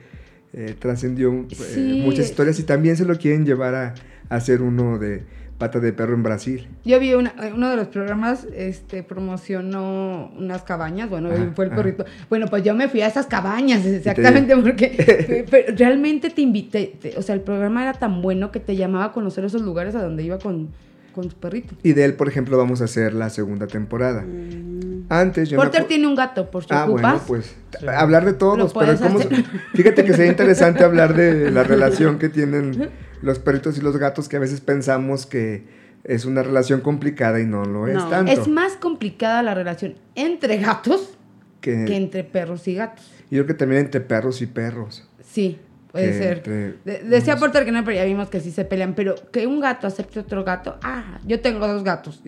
eh, 0.52 0.74
trascendió 0.78 1.30
eh, 1.32 2.02
muchas 2.04 2.26
historias 2.26 2.58
y 2.58 2.64
también 2.64 2.96
se 2.96 3.04
lo 3.04 3.16
quieren 3.16 3.44
llevar 3.46 3.74
a, 3.74 3.94
hacer 4.28 4.62
uno 4.62 4.98
de 4.98 5.24
pata 5.58 5.80
de 5.80 5.92
perro 5.92 6.14
en 6.14 6.22
Brasil. 6.22 6.68
Yo 6.84 6.98
vi 6.98 7.14
una, 7.14 7.34
uno 7.54 7.68
de 7.68 7.76
los 7.76 7.88
programas, 7.88 8.46
este, 8.54 9.02
promocionó 9.02 10.32
unas 10.36 10.62
cabañas, 10.62 11.10
bueno, 11.10 11.30
fue 11.54 11.66
el 11.66 11.70
perrito. 11.72 12.04
Bueno, 12.28 12.46
pues 12.46 12.64
yo 12.64 12.74
me 12.74 12.88
fui 12.88 13.02
a 13.02 13.08
esas 13.08 13.26
cabañas, 13.26 13.84
exactamente, 13.84 14.56
porque 14.56 15.44
realmente 15.76 16.30
te 16.30 16.42
invité, 16.42 16.94
o 17.16 17.22
sea, 17.22 17.34
el 17.34 17.42
programa 17.42 17.82
era 17.82 17.92
tan 17.92 18.22
bueno 18.22 18.50
que 18.50 18.60
te 18.60 18.76
llamaba 18.76 19.06
a 19.06 19.12
conocer 19.12 19.44
esos 19.44 19.62
lugares 19.62 19.94
a 19.94 20.02
donde 20.02 20.22
iba 20.22 20.38
con, 20.38 20.70
con 21.10 21.28
tu 21.28 21.36
perrito. 21.36 21.74
Y 21.82 21.92
de 21.92 22.04
él, 22.04 22.14
por 22.14 22.28
ejemplo, 22.28 22.56
vamos 22.56 22.80
a 22.80 22.84
hacer 22.84 23.14
la 23.14 23.30
segunda 23.30 23.66
temporada. 23.66 24.22
Mm. 24.22 25.06
Antes 25.08 25.48
yo 25.48 25.56
Porter 25.56 25.84
tiene 25.84 26.06
un 26.06 26.14
gato, 26.14 26.50
por 26.50 26.64
si 26.64 26.68
ah, 26.72 26.86
bueno, 26.86 27.20
pues 27.26 27.56
hablar 27.96 28.24
de 28.24 28.32
todos, 28.32 28.72
pero 28.72 28.96
fíjate 29.74 30.04
que 30.04 30.12
sería 30.12 30.30
interesante 30.30 30.84
hablar 30.84 31.14
de 31.14 31.50
la 31.52 31.64
relación 31.64 32.18
que 32.18 32.28
tienen 32.28 32.90
los 33.22 33.38
perritos 33.38 33.76
y 33.78 33.80
los 33.80 33.96
gatos, 33.96 34.28
que 34.28 34.36
a 34.36 34.40
veces 34.40 34.60
pensamos 34.60 35.26
que 35.26 35.64
es 36.04 36.24
una 36.24 36.42
relación 36.42 36.80
complicada 36.80 37.40
y 37.40 37.46
no 37.46 37.64
lo 37.64 37.86
es 37.88 38.08
tanto. 38.08 38.30
Es 38.30 38.48
más 38.48 38.74
complicada 38.74 39.42
la 39.42 39.54
relación 39.54 39.96
entre 40.14 40.58
gatos 40.58 41.18
que, 41.60 41.84
que 41.84 41.96
entre 41.96 42.24
perros 42.24 42.66
y 42.68 42.74
gatos. 42.74 43.04
Y 43.30 43.36
yo 43.36 43.44
creo 43.44 43.56
que 43.56 43.58
también 43.58 43.82
entre 43.84 44.00
perros 44.00 44.40
y 44.42 44.46
perros. 44.46 45.08
Sí. 45.22 45.58
Puede 45.92 46.18
ser. 46.18 46.78
decía 47.04 47.36
Porter 47.36 47.64
que 47.64 47.72
no, 47.72 47.84
pero 47.84 47.96
ya 47.96 48.04
vimos 48.04 48.28
que 48.28 48.40
sí 48.40 48.50
se 48.50 48.64
pelean. 48.64 48.94
Pero 48.94 49.16
que 49.32 49.46
un 49.46 49.60
gato 49.60 49.86
acepte 49.86 50.20
otro 50.20 50.44
gato. 50.44 50.78
Ah, 50.82 51.18
yo 51.26 51.40
tengo 51.40 51.66
dos 51.66 51.84
gatos. 51.84 52.22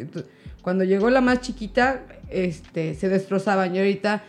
cuando 0.62 0.84
llegó 0.84 1.10
la 1.10 1.20
más 1.20 1.40
chiquita, 1.40 2.02
este, 2.28 2.94
se 2.94 3.08
destrozaban. 3.08 3.74
Y 3.74 3.78
ahorita 3.78 4.22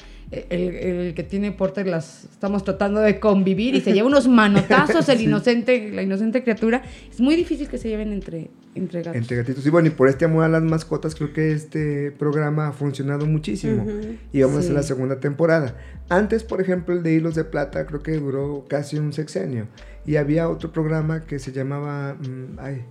el, 0.50 1.14
que 1.14 1.24
tiene 1.24 1.52
Porter 1.52 1.88
las 1.88 2.26
estamos 2.26 2.64
tratando 2.64 3.00
de 3.00 3.20
convivir 3.20 3.76
y 3.76 3.82
se 3.82 3.94
lleva 3.94 4.08
unos 4.08 4.28
manotazos 4.28 5.08
el 5.10 5.22
inocente, 5.28 5.92
la 5.92 6.02
inocente 6.02 6.44
criatura. 6.44 6.84
Es 7.10 7.20
muy 7.20 7.36
difícil 7.36 7.68
que 7.68 7.78
se 7.78 7.90
lleven 7.90 8.12
entre, 8.12 8.50
entre 8.76 9.02
gatos. 9.02 9.16
Entre 9.16 9.38
gatitos. 9.38 9.66
Y 9.66 9.70
bueno, 9.70 9.88
y 9.88 9.92
por 9.92 10.10
este 10.10 10.26
amor 10.26 10.44
a 10.44 10.50
las 10.50 10.64
mascotas, 10.64 11.16
creo 11.16 11.34
que 11.34 11.52
este 11.52 12.12
programa 12.12 12.70
ha 12.70 12.72
funcionado 12.74 13.26
muchísimo. 13.26 13.86
Y 14.32 14.42
vamos 14.42 14.58
a 14.58 14.60
hacer 14.60 14.74
la 14.74 14.84
segunda 14.84 15.20
temporada. 15.20 15.78
Antes, 16.10 16.44
por 16.44 16.62
ejemplo, 16.62 16.96
el 16.96 17.04
de 17.04 17.14
Hilos 17.14 17.36
de 17.36 17.44
Plata, 17.44 17.86
creo 17.86 18.02
que 18.02 18.14
duró 18.14 18.66
casi 18.68 18.98
un 18.98 19.14
sexenio. 19.14 19.68
Y 20.06 20.18
había 20.18 20.50
otro 20.50 20.72
programa 20.72 21.26
que 21.26 21.40
se 21.40 21.52
llamaba. 21.52 22.16
Mm, 22.16 22.60
ay. 22.60 22.86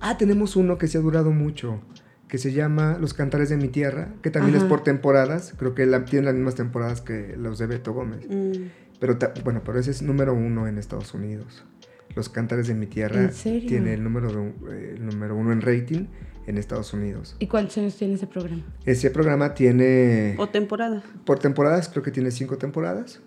Ah, 0.00 0.16
tenemos 0.18 0.56
uno 0.56 0.78
que 0.78 0.88
se 0.88 0.98
ha 0.98 1.00
durado 1.00 1.30
mucho 1.30 1.80
que 2.28 2.38
se 2.38 2.52
llama 2.52 2.98
Los 3.00 3.14
Cantares 3.14 3.48
de 3.48 3.56
mi 3.56 3.68
Tierra, 3.68 4.14
que 4.22 4.30
también 4.30 4.56
es 4.56 4.64
por 4.64 4.82
temporadas, 4.82 5.54
creo 5.56 5.74
que 5.74 5.86
la, 5.86 6.04
tiene 6.04 6.26
las 6.26 6.34
mismas 6.34 6.56
temporadas 6.56 7.00
que 7.00 7.36
los 7.36 7.58
de 7.58 7.66
Beto 7.66 7.92
Gómez. 7.92 8.26
Mm. 8.28 8.68
Pero 8.98 9.18
bueno, 9.44 9.62
pero 9.64 9.78
ese 9.78 9.90
es 9.90 10.02
número 10.02 10.34
uno 10.34 10.66
en 10.66 10.78
Estados 10.78 11.14
Unidos. 11.14 11.64
Los 12.14 12.28
Cantares 12.28 12.66
de 12.66 12.74
mi 12.74 12.86
Tierra 12.86 13.30
tiene 13.30 13.94
el 13.94 14.02
número, 14.02 14.54
eh, 14.70 14.94
el 14.96 15.06
número 15.06 15.36
uno 15.36 15.52
en 15.52 15.60
rating 15.60 16.06
en 16.46 16.58
Estados 16.58 16.92
Unidos. 16.92 17.36
¿Y 17.38 17.46
cuántos 17.46 17.76
años 17.78 17.96
tiene 17.96 18.14
ese 18.14 18.26
programa? 18.26 18.62
Ese 18.84 19.10
programa 19.10 19.54
tiene... 19.54 20.34
¿O 20.38 20.48
temporada? 20.48 21.02
Por 21.24 21.38
temporadas, 21.38 21.88
creo 21.88 22.02
que 22.02 22.10
tiene 22.10 22.30
cinco 22.30 22.56
temporadas 22.56 23.20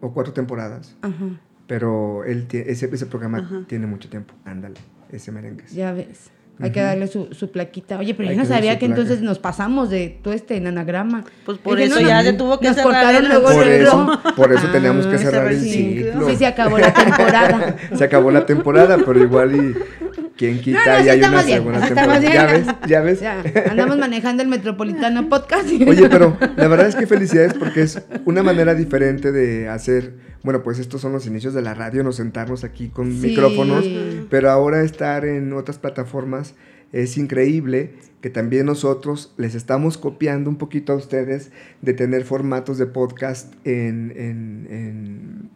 o 0.00 0.12
cuatro 0.12 0.32
temporadas. 0.32 0.96
Ajá. 1.02 1.40
Pero 1.66 2.24
él 2.24 2.48
ese, 2.50 2.90
ese 2.92 3.06
programa 3.06 3.64
tiene 3.68 3.86
mucho 3.86 4.10
tiempo. 4.10 4.34
Ándale, 4.44 4.80
ese 5.10 5.30
merengue. 5.30 5.64
Ya 5.72 5.92
ves. 5.92 6.30
Hay 6.60 6.70
que 6.70 6.80
darle 6.80 7.08
su, 7.08 7.28
su, 7.32 7.50
plaquita. 7.50 7.98
Oye, 7.98 8.14
pero 8.14 8.30
yo 8.30 8.36
no 8.36 8.44
sabía 8.44 8.78
que 8.78 8.86
entonces 8.86 9.20
nos 9.20 9.38
pasamos 9.38 9.90
de 9.90 10.18
todo 10.22 10.32
este 10.32 10.56
en 10.56 10.66
anagrama. 10.66 11.24
Pues 11.44 11.58
por 11.58 11.80
eso 11.80 12.00
ya 12.00 12.22
se 12.22 12.34
tuvo 12.34 12.60
que 12.60 12.68
nos 12.68 12.78
cortaron 12.78 13.28
luego 13.28 13.50
por 13.50 13.66
eso, 13.66 14.20
por 14.36 14.52
eso 14.52 14.68
teníamos 14.70 15.06
que 15.06 15.16
ah, 15.16 15.18
cerrar 15.18 15.52
el 15.52 15.60
ciclo. 15.60 16.28
Sí, 16.28 16.36
se 16.36 16.46
acabó 16.46 16.78
la 16.78 16.92
temporada. 16.92 17.76
se 17.94 18.04
acabó 18.04 18.30
la 18.30 18.46
temporada, 18.46 18.98
pero 19.04 19.20
igual 19.20 19.56
y 19.56 20.11
quién 20.36 20.60
quita 20.60 21.02
y 21.02 21.08
hay 21.08 21.18
una 21.20 21.42
segunda 21.42 21.80
temporada. 21.86 22.20
Ya 22.20 22.46
ves, 22.46 22.66
ya 22.86 23.00
ves. 23.00 23.20
Ya, 23.20 23.42
andamos 23.70 23.98
manejando 23.98 24.42
el 24.42 24.48
Metropolitano 24.48 25.28
Podcast. 25.30 25.66
Oye, 25.66 26.08
pero 26.08 26.36
la 26.56 26.68
verdad 26.68 26.88
es 26.88 26.96
que 26.96 27.06
felicidades 27.06 27.54
porque 27.54 27.82
es 27.82 28.02
una 28.24 28.42
manera 28.42 28.74
diferente 28.74 29.32
de 29.32 29.68
hacer 29.68 30.32
bueno, 30.42 30.64
pues 30.64 30.80
estos 30.80 31.00
son 31.00 31.12
los 31.12 31.26
inicios 31.26 31.54
de 31.54 31.62
la 31.62 31.72
radio, 31.72 32.02
nos 32.02 32.16
sentarnos 32.16 32.64
aquí 32.64 32.88
con 32.88 33.20
micrófonos, 33.20 33.88
pero 34.28 34.50
ahora 34.50 34.82
estar 34.82 35.24
en 35.24 35.52
otras 35.52 35.78
plataformas 35.78 36.54
es 36.92 37.16
increíble 37.16 37.94
que 38.20 38.30
también 38.30 38.66
nosotros 38.66 39.34
les 39.36 39.54
estamos 39.54 39.98
copiando 39.98 40.50
un 40.50 40.56
poquito 40.56 40.92
a 40.92 40.96
ustedes 40.96 41.50
de 41.80 41.94
tener 41.94 42.24
formatos 42.24 42.78
de 42.78 42.86
podcast 42.86 43.54
en, 43.64 44.12
en, 44.16 45.50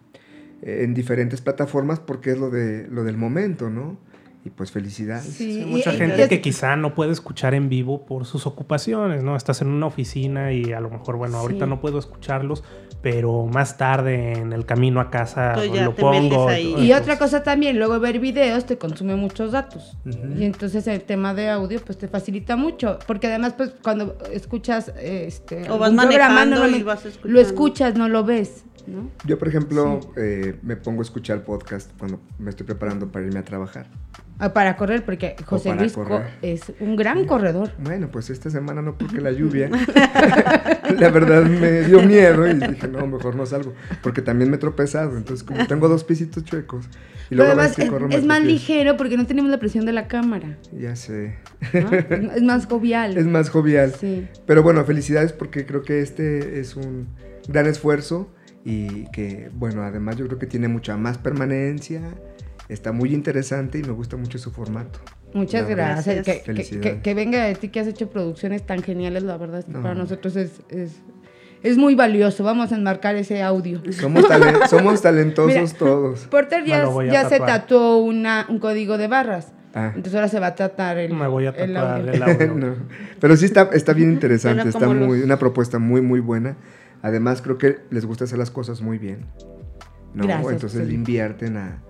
en, 0.61 0.93
diferentes 0.93 1.41
plataformas 1.41 1.99
porque 1.99 2.31
es 2.31 2.39
lo, 2.39 2.49
de, 2.49 2.87
lo 2.87 3.03
del 3.03 3.17
momento, 3.17 3.69
¿no? 3.69 3.97
Y 4.47 4.49
pues 4.49 4.71
felicidades. 4.71 5.41
Mucha 5.67 5.91
gente 5.91 6.29
que 6.29 6.39
quizá 6.39 6.77
no 6.77 6.95
puede 6.95 7.11
escuchar 7.11 7.53
en 7.53 7.67
vivo 7.67 8.05
por 8.05 8.25
sus 8.25 8.47
ocupaciones, 8.47 9.21
¿no? 9.21 9.35
Estás 9.35 9.61
en 9.61 9.67
una 9.67 9.87
oficina 9.87 10.53
y 10.53 10.71
a 10.71 10.79
lo 10.79 10.89
mejor, 10.89 11.17
bueno, 11.17 11.37
ahorita 11.37 11.65
no 11.65 11.81
puedo 11.81 11.99
escucharlos, 11.99 12.63
pero 13.01 13.45
más 13.45 13.77
tarde 13.77 14.31
en 14.31 14.53
el 14.53 14.65
camino 14.65 15.01
a 15.01 15.09
casa 15.09 15.51
pues 15.55 15.81
lo 15.81 15.93
pongo. 15.93 16.49
Y 16.53 16.93
otra 16.93 17.19
cosa 17.19 17.43
también, 17.43 17.77
luego 17.77 17.99
ver 17.99 18.19
videos 18.19 18.65
te 18.65 18.77
consume 18.77 19.17
muchos 19.17 19.51
datos. 19.51 19.97
Y 20.05 20.45
entonces 20.45 20.87
el 20.87 21.01
tema 21.01 21.33
de 21.33 21.49
audio 21.49 21.81
pues 21.85 21.97
te 21.97 22.07
facilita 22.07 22.55
mucho, 22.55 22.99
porque 23.05 23.27
además 23.27 23.53
pues 23.57 23.73
cuando 23.83 24.17
escuchas 24.31 24.93
este 25.01 25.69
o 25.69 25.77
vas 25.77 25.91
manejando 25.91 26.55
programa, 26.55 26.77
y 26.77 26.83
vas 26.83 27.03
lo 27.23 27.41
escuchas, 27.41 27.95
no 27.95 28.07
lo 28.07 28.23
ves. 28.23 28.63
¿no? 28.87 29.11
Yo, 29.25 29.37
por 29.37 29.49
ejemplo, 29.49 29.99
eh, 30.15 30.57
me 30.63 30.77
pongo 30.77 31.01
a 31.01 31.03
escuchar 31.03 31.43
podcast 31.43 31.91
cuando 31.99 32.19
me 32.39 32.49
estoy 32.49 32.65
preparando 32.65 33.11
para 33.11 33.25
irme 33.25 33.39
a 33.39 33.43
trabajar. 33.43 33.87
Ah, 34.39 34.53
para 34.53 34.75
correr, 34.75 35.03
porque 35.03 35.35
José 35.45 35.73
Luis 35.73 35.97
es 36.41 36.71
un 36.79 36.95
gran 36.95 37.25
corredor. 37.25 37.71
Bueno, 37.79 38.09
pues 38.11 38.29
esta 38.29 38.49
semana 38.51 38.81
no 38.81 38.97
porque 38.97 39.19
la 39.19 39.31
lluvia. 39.31 39.69
la 40.99 41.09
verdad 41.09 41.43
me 41.43 41.81
dio 41.81 42.01
miedo 42.03 42.47
y 42.47 42.53
dije, 42.53 42.87
no, 42.87 43.07
mejor 43.07 43.35
no 43.35 43.45
salgo. 43.45 43.73
Porque 44.03 44.21
también 44.21 44.49
me 44.51 44.57
he 44.57 44.59
tropezado. 44.59 45.17
Entonces, 45.17 45.43
como 45.43 45.65
tengo 45.65 45.89
dos 45.89 46.03
pisitos 46.03 46.43
chuecos. 46.43 46.85
Y 47.29 47.35
luego 47.35 47.51
además 47.51 47.77
es, 47.77 48.25
más 48.25 48.41
ligero 48.41 48.95
porque 48.95 49.17
no 49.17 49.25
tenemos 49.25 49.51
la 49.51 49.59
presión 49.59 49.85
de 49.85 49.91
la 49.91 50.07
cámara. 50.07 50.57
Ya 50.71 50.95
sé. 50.95 51.35
Es 51.73 52.41
más 52.43 52.67
jovial. 52.67 53.17
Es 53.17 53.25
más 53.25 53.49
jovial. 53.49 53.93
Sí. 53.99 54.27
Pero 54.45 54.63
bueno, 54.63 54.85
felicidades 54.85 55.33
porque 55.33 55.65
creo 55.65 55.81
que 55.81 56.01
este 56.01 56.59
es 56.59 56.75
un 56.75 57.07
gran 57.47 57.65
esfuerzo 57.65 58.31
y 58.63 59.09
que, 59.11 59.49
bueno, 59.53 59.81
además 59.81 60.17
yo 60.17 60.27
creo 60.27 60.39
que 60.39 60.45
tiene 60.45 60.67
mucha 60.67 60.95
más 60.95 61.17
permanencia 61.17 62.01
está 62.69 62.91
muy 62.91 63.13
interesante 63.13 63.79
y 63.79 63.83
me 63.83 63.91
gusta 63.91 64.17
mucho 64.17 64.37
su 64.37 64.51
formato. 64.51 64.99
Muchas 65.33 65.67
gracias. 65.67 66.25
Que, 66.25 67.13
venga 67.13 67.43
de 67.43 67.55
ti 67.55 67.69
que 67.69 67.79
has 67.79 67.87
hecho 67.87 68.09
producciones 68.09 68.65
tan 68.65 68.81
geniales, 68.81 69.23
la 69.23 69.37
verdad, 69.37 69.65
para 69.81 69.95
nosotros 69.95 70.35
es, 70.35 70.61
es, 71.61 71.77
muy 71.77 71.95
valioso. 71.95 72.43
Vamos 72.43 72.71
a 72.71 72.75
enmarcar 72.75 73.15
ese 73.15 73.43
audio. 73.43 73.81
Somos, 73.91 74.25
somos 74.69 75.01
talentosos 75.01 75.73
todos. 75.73 76.21
Porter 76.27 76.65
ya, 76.65 76.87
ya 77.05 77.29
se 77.29 77.39
tatuó 77.39 77.97
una, 77.97 78.45
un 78.49 78.59
código 78.59 78.97
de 78.97 79.07
barras. 79.07 79.53
Ah. 79.73 79.87
Entonces 79.87 80.15
ahora 80.15 80.27
se 80.27 80.39
va 80.39 80.47
a 80.47 80.55
tratar 80.55 80.97
el, 80.97 81.13
Me 81.13 81.27
voy 81.27 81.45
a 81.45 81.49
el 81.49 81.77
audio. 81.77 82.13
Pero 83.19 83.37
sí 83.37 83.45
está, 83.45 83.69
está 83.73 83.93
bien 83.93 84.11
interesante, 84.11 84.69
está 84.69 84.87
muy, 84.87 85.21
una 85.21 85.37
propuesta 85.37 85.77
muy, 85.77 86.01
muy 86.01 86.19
buena. 86.19 86.57
Además, 87.03 87.41
creo 87.41 87.57
que 87.57 87.77
les 87.91 88.05
gusta 88.05 88.23
hacer 88.23 88.39
las 88.39 88.49
cosas 88.49 88.81
muy 88.81 88.97
bien. 88.97 89.27
¿no? 90.15 90.49
Entonces 90.49 90.87
le 90.87 90.93
invierten 90.93 91.57
a, 91.57 91.83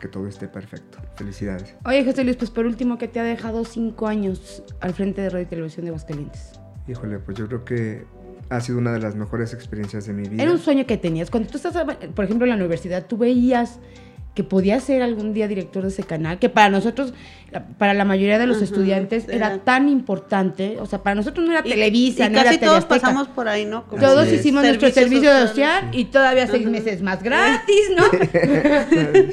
que 0.00 0.08
todo 0.08 0.26
esté 0.26 0.48
perfecto. 0.48 0.98
Felicidades. 1.16 1.74
Oye, 1.84 2.04
José 2.04 2.24
Luis, 2.24 2.36
pues 2.36 2.50
por 2.50 2.66
último, 2.66 2.98
¿qué 2.98 3.08
te 3.08 3.20
ha 3.20 3.24
dejado 3.24 3.64
cinco 3.64 4.06
años 4.06 4.62
al 4.80 4.94
frente 4.94 5.20
de 5.20 5.30
Radio 5.30 5.44
y 5.44 5.48
Televisión 5.48 5.84
de 5.84 5.90
Aguascalientes? 5.90 6.52
Híjole, 6.88 7.18
pues 7.18 7.36
yo 7.36 7.46
creo 7.46 7.64
que 7.64 8.04
ha 8.48 8.60
sido 8.60 8.78
una 8.78 8.92
de 8.92 8.98
las 8.98 9.14
mejores 9.14 9.54
experiencias 9.54 10.06
de 10.06 10.12
mi 10.12 10.28
vida. 10.28 10.42
Era 10.42 10.52
un 10.52 10.58
sueño 10.58 10.86
que 10.86 10.96
tenías. 10.96 11.30
Cuando 11.30 11.48
tú 11.50 11.56
estás, 11.56 11.74
por 12.14 12.24
ejemplo, 12.24 12.44
en 12.44 12.50
la 12.50 12.56
universidad, 12.56 13.06
tú 13.06 13.16
veías 13.16 13.80
que 14.34 14.44
podía 14.44 14.80
ser 14.80 15.02
algún 15.02 15.34
día 15.34 15.46
director 15.46 15.82
de 15.82 15.90
ese 15.90 16.04
canal, 16.04 16.38
que 16.38 16.48
para 16.48 16.70
nosotros, 16.70 17.12
para 17.76 17.92
la 17.92 18.06
mayoría 18.06 18.38
de 18.38 18.46
los 18.46 18.62
estudiantes, 18.62 19.28
era 19.28 19.58
tan 19.58 19.90
importante. 19.90 20.78
O 20.80 20.86
sea, 20.86 21.02
para 21.02 21.14
nosotros 21.14 21.46
no 21.46 21.52
era 21.52 21.62
Televisa, 21.62 22.30
no 22.30 22.42
casi 22.42 22.58
todos 22.58 22.86
pasamos 22.86 23.28
por 23.28 23.46
ahí, 23.48 23.66
¿no? 23.66 23.82
todos 23.82 24.32
hicimos 24.32 24.64
nuestro 24.64 24.90
servicio 24.90 25.30
social, 25.46 25.90
y 25.92 26.06
todavía 26.06 26.46
seis 26.46 26.66
meses 26.66 27.02
más 27.02 27.22
gratis, 27.22 27.90
¿no? 27.94 28.04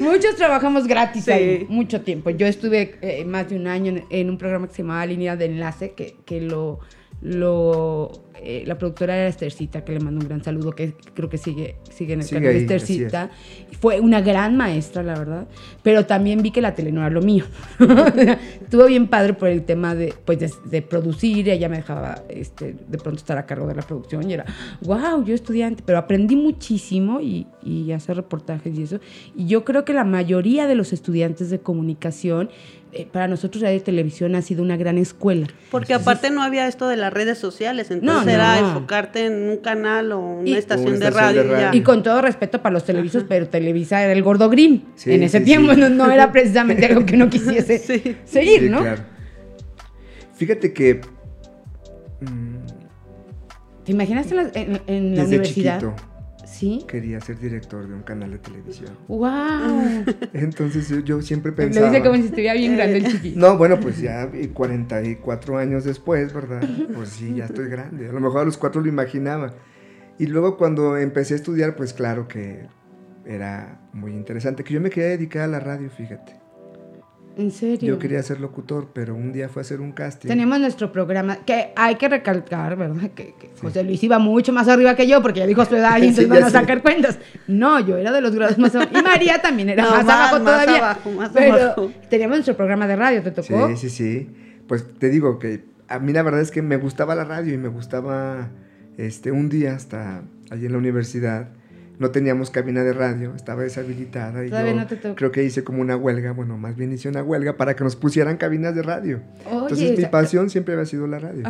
Muchos 0.00 0.36
trabajamos 0.36 0.86
gratis 0.86 1.28
ahí, 1.28 1.66
mucho 1.70 2.02
tiempo. 2.02 2.28
Yo 2.30 2.46
estuve 2.46 2.98
eh, 3.00 3.24
más 3.24 3.48
de 3.48 3.56
un 3.56 3.68
año 3.68 4.02
en, 4.10 4.30
un 4.30 4.36
programa 4.36 4.68
que 4.68 4.74
se 4.74 4.82
llamaba 4.82 5.06
Línea 5.06 5.36
de 5.36 5.46
Enlace, 5.46 5.92
que, 5.92 6.16
que 6.26 6.42
lo 6.42 6.80
lo 7.20 8.30
eh, 8.42 8.64
la 8.66 8.78
productora 8.78 9.14
era 9.14 9.26
Estercita, 9.28 9.84
que 9.84 9.92
le 9.92 10.00
mando 10.00 10.20
un 10.20 10.26
gran 10.26 10.42
saludo, 10.42 10.72
que 10.72 10.94
creo 11.14 11.28
que 11.28 11.36
sigue, 11.36 11.76
sigue 11.90 12.14
en 12.14 12.22
el 12.22 12.28
canal 12.28 12.52
de 12.52 12.58
Estercita. 12.60 13.30
Fue 13.80 14.00
una 14.00 14.22
gran 14.22 14.56
maestra, 14.56 15.02
la 15.02 15.14
verdad. 15.14 15.46
Pero 15.82 16.06
también 16.06 16.42
vi 16.42 16.50
que 16.50 16.62
la 16.62 16.74
tele 16.74 16.90
no 16.90 17.00
era 17.00 17.10
lo 17.10 17.20
mío. 17.20 17.44
Estuvo 18.62 18.86
bien 18.86 19.08
padre 19.08 19.34
por 19.34 19.48
el 19.48 19.64
tema 19.64 19.94
de, 19.94 20.14
pues, 20.24 20.38
de, 20.70 20.82
producir. 20.82 21.50
Ella 21.50 21.68
me 21.68 21.76
dejaba 21.76 22.22
este, 22.28 22.72
de 22.72 22.98
pronto 22.98 23.18
estar 23.18 23.36
a 23.36 23.44
cargo 23.44 23.66
de 23.66 23.74
la 23.74 23.82
producción 23.82 24.28
y 24.30 24.34
era, 24.34 24.46
wow, 24.82 25.22
yo 25.22 25.34
estudiante. 25.34 25.82
Pero 25.84 25.98
aprendí 25.98 26.36
muchísimo 26.36 27.20
y, 27.20 27.46
y 27.62 27.92
hacer 27.92 28.16
reportajes 28.16 28.74
y 28.78 28.84
eso. 28.84 29.00
Y 29.36 29.46
yo 29.46 29.64
creo 29.64 29.84
que 29.84 29.92
la 29.92 30.04
mayoría 30.04 30.66
de 30.66 30.74
los 30.74 30.94
estudiantes 30.94 31.50
de 31.50 31.60
comunicación 31.60 32.48
eh, 32.92 33.06
para 33.10 33.28
nosotros 33.28 33.62
Radio 33.62 33.80
Televisión 33.82 34.34
ha 34.34 34.42
sido 34.42 34.62
una 34.62 34.76
gran 34.76 34.98
escuela. 34.98 35.46
Porque 35.70 35.94
aparte 35.94 36.30
no 36.30 36.42
había 36.42 36.66
esto 36.66 36.88
de 36.88 36.96
las 36.96 37.12
redes 37.12 37.38
sociales, 37.38 37.90
entonces 37.90 38.34
era 38.34 38.58
enfocarte 38.58 39.26
en 39.26 39.48
un 39.48 39.56
canal 39.58 40.12
o 40.12 40.18
una, 40.18 40.58
estación, 40.58 40.98
de, 40.98 41.10
radio, 41.10 41.44
Y 41.72 41.82
con 41.82 42.02
todo 42.02 42.20
respeto 42.20 42.60
para 42.62 42.72
los 42.72 42.84
televisos, 42.84 43.24
pero 43.28 43.48
Televisa 43.48 44.02
era 44.02 44.12
el 44.12 44.22
gordo 44.22 44.48
green. 44.50 44.84
en 45.06 45.22
ese 45.22 45.40
tiempo 45.40 45.74
no, 45.74 46.10
era 46.10 46.32
precisamente 46.32 46.86
algo 46.86 47.06
que 47.06 47.16
no 47.16 47.30
quisiese 47.30 48.16
seguir, 48.24 48.70
¿no? 48.70 48.80
Claro. 48.80 49.02
Fíjate 50.34 50.72
que... 50.72 51.00
Mm, 52.20 52.56
¿Te 53.84 53.92
imaginaste 53.92 54.34
en, 54.54 54.80
en 54.86 55.16
la 55.16 55.24
universidad? 55.24 55.82
Quería 56.86 57.20
ser 57.20 57.38
director 57.38 57.86
de 57.88 57.94
un 57.94 58.02
canal 58.02 58.32
de 58.32 58.38
televisión. 58.38 58.90
¡Wow! 59.08 60.04
Entonces 60.32 60.92
yo, 61.04 61.22
siempre 61.22 61.52
pensaba... 61.52 61.86
Lo 61.86 61.92
dice 61.92 62.04
como 62.04 62.16
si 62.16 62.28
estuviera 62.28 62.54
bien 62.54 62.76
grande 62.76 62.98
el 62.98 63.06
chiquito. 63.06 63.38
No, 63.38 63.56
bueno, 63.56 63.80
pues 63.80 64.00
ya 64.00 64.30
44 64.52 65.58
años 65.58 65.84
después, 65.84 66.32
¿verdad? 66.32 66.62
Pues 66.94 67.10
sí, 67.10 67.34
ya 67.34 67.46
estoy 67.46 67.68
grande. 67.68 68.08
A 68.08 68.12
lo 68.12 68.20
mejor 68.20 68.42
a 68.42 68.44
los 68.44 68.56
cuatro 68.56 68.80
lo 68.80 68.88
imaginaba. 68.88 69.54
Y 70.18 70.26
luego 70.26 70.56
cuando 70.56 70.96
empecé 70.96 71.34
a 71.34 71.36
estudiar, 71.36 71.76
pues 71.76 71.94
claro 71.94 72.28
que 72.28 72.66
era 73.24 73.80
muy 73.92 74.12
interesante. 74.12 74.64
Que 74.64 74.74
yo 74.74 74.80
me 74.80 74.90
quería 74.90 75.10
dedicar 75.10 75.42
a 75.42 75.46
la 75.46 75.60
radio, 75.60 75.88
fíjate. 75.90 76.39
¿En 77.40 77.50
serio? 77.50 77.94
Yo 77.94 77.98
quería 77.98 78.22
ser 78.22 78.38
locutor, 78.38 78.90
pero 78.92 79.14
un 79.14 79.32
día 79.32 79.48
fue 79.48 79.60
a 79.60 79.62
hacer 79.62 79.80
un 79.80 79.92
casting. 79.92 80.28
Tenemos 80.28 80.60
nuestro 80.60 80.92
programa, 80.92 81.38
que 81.46 81.72
hay 81.74 81.94
que 81.94 82.06
recalcar, 82.06 82.76
¿verdad? 82.76 83.12
Que, 83.12 83.34
José 83.62 83.82
Luis 83.82 84.02
iba 84.04 84.18
mucho 84.18 84.52
más 84.52 84.68
arriba 84.68 84.94
que 84.94 85.06
yo, 85.06 85.22
porque 85.22 85.40
ya 85.40 85.46
dijo 85.46 85.64
su 85.64 85.74
edad 85.74 85.96
y 85.98 86.02
entonces 86.08 86.28
van 86.28 86.44
a 86.44 86.50
sacar 86.50 86.82
cuentas. 86.82 87.18
No, 87.46 87.80
yo 87.80 87.96
era 87.96 88.12
de 88.12 88.20
los 88.20 88.34
grados 88.34 88.58
más 88.58 88.74
abajo. 88.74 88.90
Y 88.94 89.02
María 89.02 89.40
también 89.40 89.70
era 89.70 89.84
más, 89.90 90.02
abajo 90.02 90.38
todavía. 90.40 90.76
Abajo, 90.76 91.10
más 91.12 91.30
pero 91.32 91.90
teníamos 92.10 92.36
nuestro 92.36 92.56
programa 92.56 92.86
de 92.86 92.96
radio, 92.96 93.22
¿te 93.22 93.30
tocó? 93.30 93.68
Sí, 93.68 93.76
sí, 93.76 93.88
sí. 93.88 94.28
Pues 94.68 94.86
te 94.98 95.08
digo 95.08 95.38
que 95.38 95.64
a 95.88 95.98
mí 95.98 96.12
la 96.12 96.22
verdad 96.22 96.42
es 96.42 96.50
que 96.50 96.60
me 96.60 96.76
gustaba 96.76 97.14
la 97.14 97.24
radio 97.24 97.54
y 97.54 97.58
me 97.58 97.68
gustaba 97.68 98.50
este 98.98 99.32
un 99.32 99.48
día 99.48 99.74
hasta 99.74 100.22
allí 100.50 100.66
en 100.66 100.72
la 100.72 100.78
universidad 100.78 101.48
no 102.00 102.10
teníamos 102.10 102.50
cabina 102.50 102.82
de 102.82 102.94
radio, 102.94 103.34
estaba 103.36 103.62
deshabilitada 103.62 104.44
y 104.44 104.50
yo 104.50 105.14
creo 105.14 105.30
que 105.30 105.44
hice 105.44 105.62
como 105.62 105.82
una 105.82 105.96
huelga, 105.96 106.32
bueno, 106.32 106.56
más 106.56 106.74
bien 106.74 106.92
hice 106.92 107.10
una 107.10 107.22
huelga 107.22 107.58
para 107.58 107.76
que 107.76 107.84
nos 107.84 107.94
pusieran 107.94 108.38
cabinas 108.38 108.74
de 108.74 108.82
radio. 108.82 109.20
Entonces 109.44 109.98
mi 109.98 110.06
pasión 110.06 110.48
siempre 110.48 110.72
había 110.74 110.86
sido 110.86 111.06
la 111.06 111.18
radio. 111.18 111.44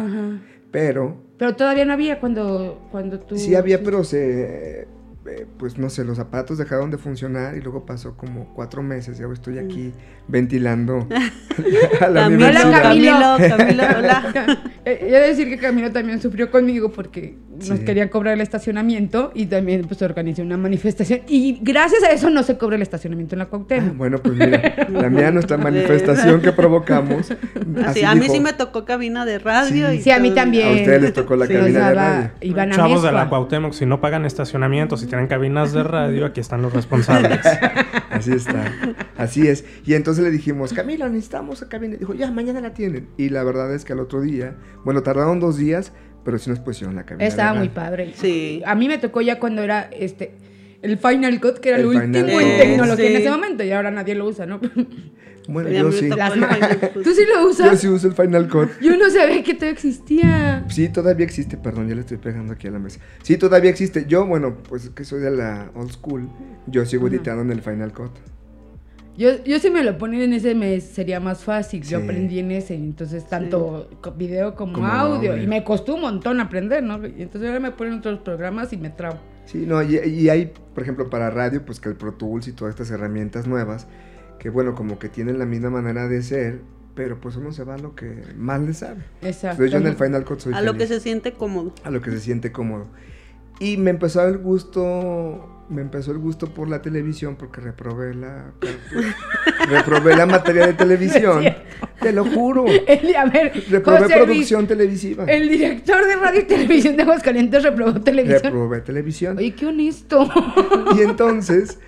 Pero... 0.72 1.22
Pero 1.38 1.54
todavía 1.54 1.84
no 1.84 1.92
había 1.92 2.18
cuando, 2.18 2.88
cuando 2.90 3.20
tú... 3.20 3.38
Sí 3.38 3.54
había, 3.54 3.82
pero 3.82 4.02
se... 4.02 4.88
eh, 5.30 5.46
pues 5.58 5.78
no 5.78 5.88
sé, 5.90 6.04
los 6.04 6.16
zapatos 6.16 6.58
dejaron 6.58 6.90
de 6.90 6.98
funcionar 6.98 7.56
y 7.56 7.60
luego 7.60 7.86
pasó 7.86 8.16
como 8.16 8.52
cuatro 8.52 8.82
meses 8.82 9.20
y 9.20 9.22
ahora 9.22 9.34
estoy 9.34 9.58
aquí 9.58 9.92
ventilando 10.26 11.06
a 12.00 12.08
la 12.08 12.22
Camilo, 12.22 12.46
Camilo, 12.82 13.36
Camilo, 13.56 13.82
hola. 13.96 14.62
Eh, 14.82 14.98
he 15.02 15.10
de 15.10 15.20
decir 15.20 15.46
que 15.50 15.58
Camilo 15.58 15.92
también 15.92 16.22
sufrió 16.22 16.50
conmigo 16.50 16.90
porque 16.90 17.36
nos 17.68 17.80
querían 17.80 18.08
cobrar 18.08 18.32
el 18.32 18.40
estacionamiento 18.40 19.30
y 19.34 19.44
también 19.44 19.82
pues 19.82 20.00
organizé 20.00 20.40
una 20.40 20.56
manifestación 20.56 21.20
y 21.28 21.58
gracias 21.60 22.02
a 22.02 22.12
eso 22.12 22.30
no 22.30 22.42
se 22.42 22.56
cobra 22.56 22.76
el 22.76 22.82
estacionamiento 22.82 23.34
en 23.34 23.40
la 23.40 23.46
Cuauhtémoc. 23.46 23.90
Ah, 23.90 23.94
bueno, 23.96 24.18
pues 24.22 24.34
mira, 24.36 24.86
la 24.88 25.10
mía 25.10 25.30
nuestra 25.30 25.56
manifestación 25.58 26.40
que 26.40 26.52
provocamos. 26.52 27.30
Así, 27.84 28.02
a 28.02 28.14
mí 28.14 28.26
sí 28.30 28.40
me 28.40 28.54
tocó 28.54 28.86
cabina 28.86 29.26
de 29.26 29.38
radio. 29.38 29.90
Sí, 29.90 30.02
y 30.06 30.10
a 30.10 30.18
mí 30.18 30.30
también. 30.30 30.68
A 30.68 30.72
ustedes 30.72 31.02
les 31.02 31.12
tocó 31.12 31.36
la 31.36 31.46
cabina 31.46 31.88
de 31.88 31.94
radio. 31.94 32.70
Chavos 32.70 33.02
de 33.02 33.12
la 33.12 33.28
Cuauhtémoc, 33.28 33.72
si 33.72 33.84
no 33.84 34.00
pagan 34.00 34.24
estacionamiento, 34.24 34.96
si 34.96 35.06
tienen 35.06 35.19
cabinas 35.26 35.72
de 35.72 35.82
radio, 35.82 36.26
aquí 36.26 36.40
están 36.40 36.62
los 36.62 36.72
responsables. 36.72 37.40
Así 38.10 38.32
está. 38.32 38.72
Así 39.16 39.48
es. 39.48 39.64
Y 39.84 39.94
entonces 39.94 40.24
le 40.24 40.30
dijimos, 40.30 40.72
Camilo, 40.72 41.08
necesitamos 41.08 41.62
a 41.62 41.68
cabina. 41.68 41.96
Dijo, 41.96 42.14
ya, 42.14 42.30
mañana 42.30 42.60
la 42.60 42.74
tienen. 42.74 43.08
Y 43.16 43.28
la 43.28 43.44
verdad 43.44 43.74
es 43.74 43.84
que 43.84 43.92
al 43.92 44.00
otro 44.00 44.20
día, 44.20 44.56
bueno, 44.84 45.02
tardaron 45.02 45.40
dos 45.40 45.56
días, 45.56 45.92
pero 46.24 46.38
sí 46.38 46.50
nos 46.50 46.60
pusieron 46.60 46.96
la 46.96 47.04
cabina. 47.04 47.26
Estaba 47.26 47.54
muy 47.54 47.68
padre. 47.68 48.12
Sí. 48.16 48.62
A 48.66 48.74
mí 48.74 48.88
me 48.88 48.98
tocó 48.98 49.20
ya 49.20 49.38
cuando 49.38 49.62
era 49.62 49.88
este 49.92 50.34
el 50.82 50.98
Final 50.98 51.40
Cut, 51.40 51.58
que 51.58 51.70
era 51.70 51.78
el, 51.78 51.86
último 51.86 52.40
en 52.40 52.58
tecnología 52.58 53.10
en 53.10 53.16
ese 53.16 53.30
momento, 53.30 53.62
y 53.64 53.70
ahora 53.70 53.90
nadie 53.90 54.14
lo 54.14 54.26
usa, 54.26 54.46
¿no? 54.46 54.60
Bueno, 55.50 55.68
yo 55.70 55.90
sí. 55.90 56.08
¿Tú 57.02 57.12
sí 57.12 57.22
lo 57.26 57.48
usas? 57.48 57.72
Yo 57.72 57.76
sí 57.76 57.88
uso 57.88 58.06
el 58.06 58.14
Final 58.14 58.48
Cut. 58.48 58.68
Yo 58.80 58.96
no 58.96 59.10
sabía 59.10 59.42
que 59.42 59.54
todo 59.54 59.68
existía. 59.68 60.64
Sí, 60.68 60.88
todavía 60.88 61.26
existe, 61.26 61.56
perdón, 61.56 61.88
ya 61.88 61.94
le 61.94 62.02
estoy 62.02 62.18
pegando 62.18 62.52
aquí 62.52 62.68
a 62.68 62.70
la 62.70 62.78
mesa. 62.78 63.00
Sí, 63.22 63.36
todavía 63.36 63.70
existe. 63.70 64.06
Yo, 64.06 64.26
bueno, 64.26 64.58
pues 64.68 64.90
que 64.90 65.04
soy 65.04 65.20
de 65.20 65.30
la 65.30 65.70
old 65.74 65.90
school, 65.90 66.28
yo 66.66 66.86
sigo 66.86 67.08
editando 67.08 67.42
en 67.42 67.50
el 67.50 67.62
Final 67.62 67.92
Cut. 67.92 68.12
Yo, 69.16 69.42
yo 69.44 69.58
si 69.58 69.70
me 69.70 69.82
lo 69.82 69.98
ponen 69.98 70.22
en 70.22 70.32
ese 70.32 70.54
mes 70.54 70.84
sería 70.84 71.20
más 71.20 71.42
fácil. 71.44 71.82
Yo 71.82 71.98
aprendí 71.98 72.38
en 72.38 72.52
ese, 72.52 72.74
entonces 72.74 73.26
tanto 73.28 73.90
video 74.16 74.54
como, 74.54 74.86
audio. 74.86 75.36
Y 75.36 75.46
me 75.46 75.64
costó 75.64 75.96
un 75.96 76.02
montón 76.02 76.40
aprender, 76.40 76.82
¿no? 76.82 77.04
Y 77.06 77.22
entonces 77.22 77.48
ahora 77.48 77.60
me 77.60 77.72
ponen 77.72 77.94
otros 77.94 78.20
programas 78.20 78.72
y 78.72 78.76
me 78.76 78.90
trabo. 78.90 79.18
Sí, 79.46 79.64
no, 79.66 79.82
y, 79.82 79.98
y, 79.98 80.28
hay, 80.28 80.52
por 80.74 80.84
ejemplo, 80.84 81.10
para 81.10 81.28
radio, 81.28 81.64
pues 81.64 81.80
que 81.80 81.88
el 81.88 81.96
Pro 81.96 82.14
Tools 82.14 82.46
y 82.46 82.52
todas 82.52 82.72
estas 82.72 82.90
herramientas 82.92 83.48
nuevas, 83.48 83.88
que 84.40 84.48
bueno, 84.48 84.74
como 84.74 84.98
que 84.98 85.10
tienen 85.10 85.38
la 85.38 85.44
misma 85.44 85.68
manera 85.68 86.08
de 86.08 86.22
ser, 86.22 86.62
pero 86.94 87.20
pues 87.20 87.36
uno 87.36 87.52
se 87.52 87.62
va 87.62 87.74
a 87.74 87.78
lo 87.78 87.94
que 87.94 88.24
más 88.36 88.60
le 88.60 88.72
sabe. 88.72 89.02
Exacto. 89.20 89.66
yo 89.66 89.76
en 89.76 89.86
el 89.86 89.94
Final 89.94 90.24
Cut 90.24 90.40
soy 90.40 90.54
A 90.54 90.62
lo 90.62 90.74
que 90.74 90.86
se 90.86 90.98
siente 90.98 91.32
cómodo. 91.32 91.74
A 91.84 91.90
lo 91.90 92.00
que 92.00 92.10
se 92.10 92.20
siente 92.20 92.50
cómodo. 92.50 92.86
Y 93.60 93.76
me 93.76 93.90
empezó 93.90 94.26
el 94.26 94.38
gusto, 94.38 95.66
me 95.68 95.82
empezó 95.82 96.12
el 96.12 96.18
gusto 96.18 96.46
por 96.54 96.70
la 96.70 96.80
televisión 96.80 97.36
porque 97.36 97.60
reprobé 97.60 98.14
la 98.14 98.52
reprobé 99.68 100.16
la 100.16 100.24
materia 100.24 100.66
de 100.66 100.72
televisión. 100.72 101.44
Te 102.00 102.10
lo 102.10 102.24
juro. 102.24 102.64
a 102.64 103.26
ver, 103.26 103.62
reprobé 103.68 104.08
producción 104.08 104.66
televisiva. 104.66 105.24
El 105.24 105.50
director 105.50 106.06
de 106.06 106.16
radio 106.16 106.40
y 106.40 106.44
televisión 106.44 106.96
de 106.96 107.02
Aguascalientes 107.02 107.62
reprobó 107.62 108.00
televisión. 108.00 108.42
Reprobé 108.42 108.80
televisión. 108.80 109.36
Oye, 109.36 109.54
qué 109.54 109.66
honesto. 109.66 110.26
Y 110.96 111.02
entonces 111.02 111.78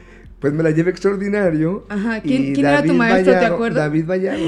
pues 0.43 0.53
me 0.53 0.65
la 0.65 0.73
llevé 0.73 0.91
extraordinario. 0.91 1.87
Ajá, 1.89 2.21
¿quién, 2.21 2.55
era 2.59 2.83
tu 2.83 2.93
maestro, 2.95 3.33
te 3.33 3.47
acuerdas? 3.47 3.85
David 3.85 4.07
Vallado. 4.07 4.45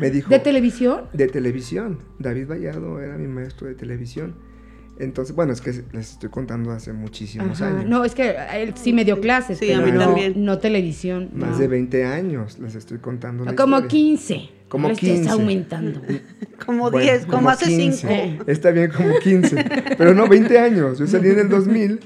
Me 0.00 0.10
dijo. 0.10 0.30
¿De 0.30 0.38
televisión? 0.38 1.02
De 1.12 1.28
televisión. 1.28 1.98
David 2.18 2.48
Vallado 2.48 2.98
era 2.98 3.18
mi 3.18 3.28
maestro 3.28 3.68
de 3.68 3.74
televisión. 3.74 4.34
Entonces, 4.98 5.36
bueno, 5.36 5.52
es 5.52 5.60
que 5.60 5.70
les 5.92 6.12
estoy 6.12 6.30
contando 6.30 6.70
hace 6.70 6.94
muchísimos 6.94 7.60
años. 7.60 7.84
No, 7.86 8.04
es 8.04 8.14
que 8.14 8.34
él 8.54 8.72
sí 8.74 8.94
me 8.94 9.04
dio 9.04 9.20
clases, 9.20 9.58
sí, 9.58 9.70
a 9.70 9.80
mí 9.80 9.92
no, 9.92 10.00
también. 10.00 10.44
no 10.44 10.58
televisión. 10.58 11.30
Más 11.34 11.58
de 11.58 11.68
20 11.68 12.04
años 12.06 12.58
les 12.58 12.74
estoy 12.74 12.98
contando. 12.98 13.44
como 13.54 13.86
15. 13.86 14.48
Como 14.74 14.88
15. 14.88 15.14
Estás 15.14 15.32
aumentando. 15.34 16.00
como 16.66 16.90
10, 16.90 17.26
como, 17.26 17.48
hace 17.48 17.66
5. 17.66 18.44
Está 18.48 18.72
bien, 18.72 18.90
como 18.90 19.16
15. 19.20 19.64
Pero 19.96 20.14
no, 20.14 20.26
20 20.26 20.58
años. 20.58 20.98
Yo 20.98 21.06
salí 21.06 21.28
en 21.28 21.38
el 21.38 21.48
2000. 21.48 22.00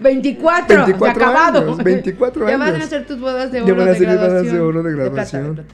24. 0.00 0.76
24 0.86 1.10
acabado. 1.10 1.74
Años, 1.74 1.84
24 1.84 2.46
años. 2.46 2.58
Ya 2.58 2.72
van 2.72 2.80
a 2.80 2.84
hacer 2.84 3.06
tus 3.06 3.20
bodas 3.20 3.52
de 3.52 3.60
oro. 3.60 3.68
Ya 3.68 3.74
van 3.74 3.88
a 3.88 3.90
hacer 3.90 4.16
bodas 4.16 4.50
de 4.50 4.60
oro 4.60 4.82
de 4.82 4.92
graduación. 4.92 5.66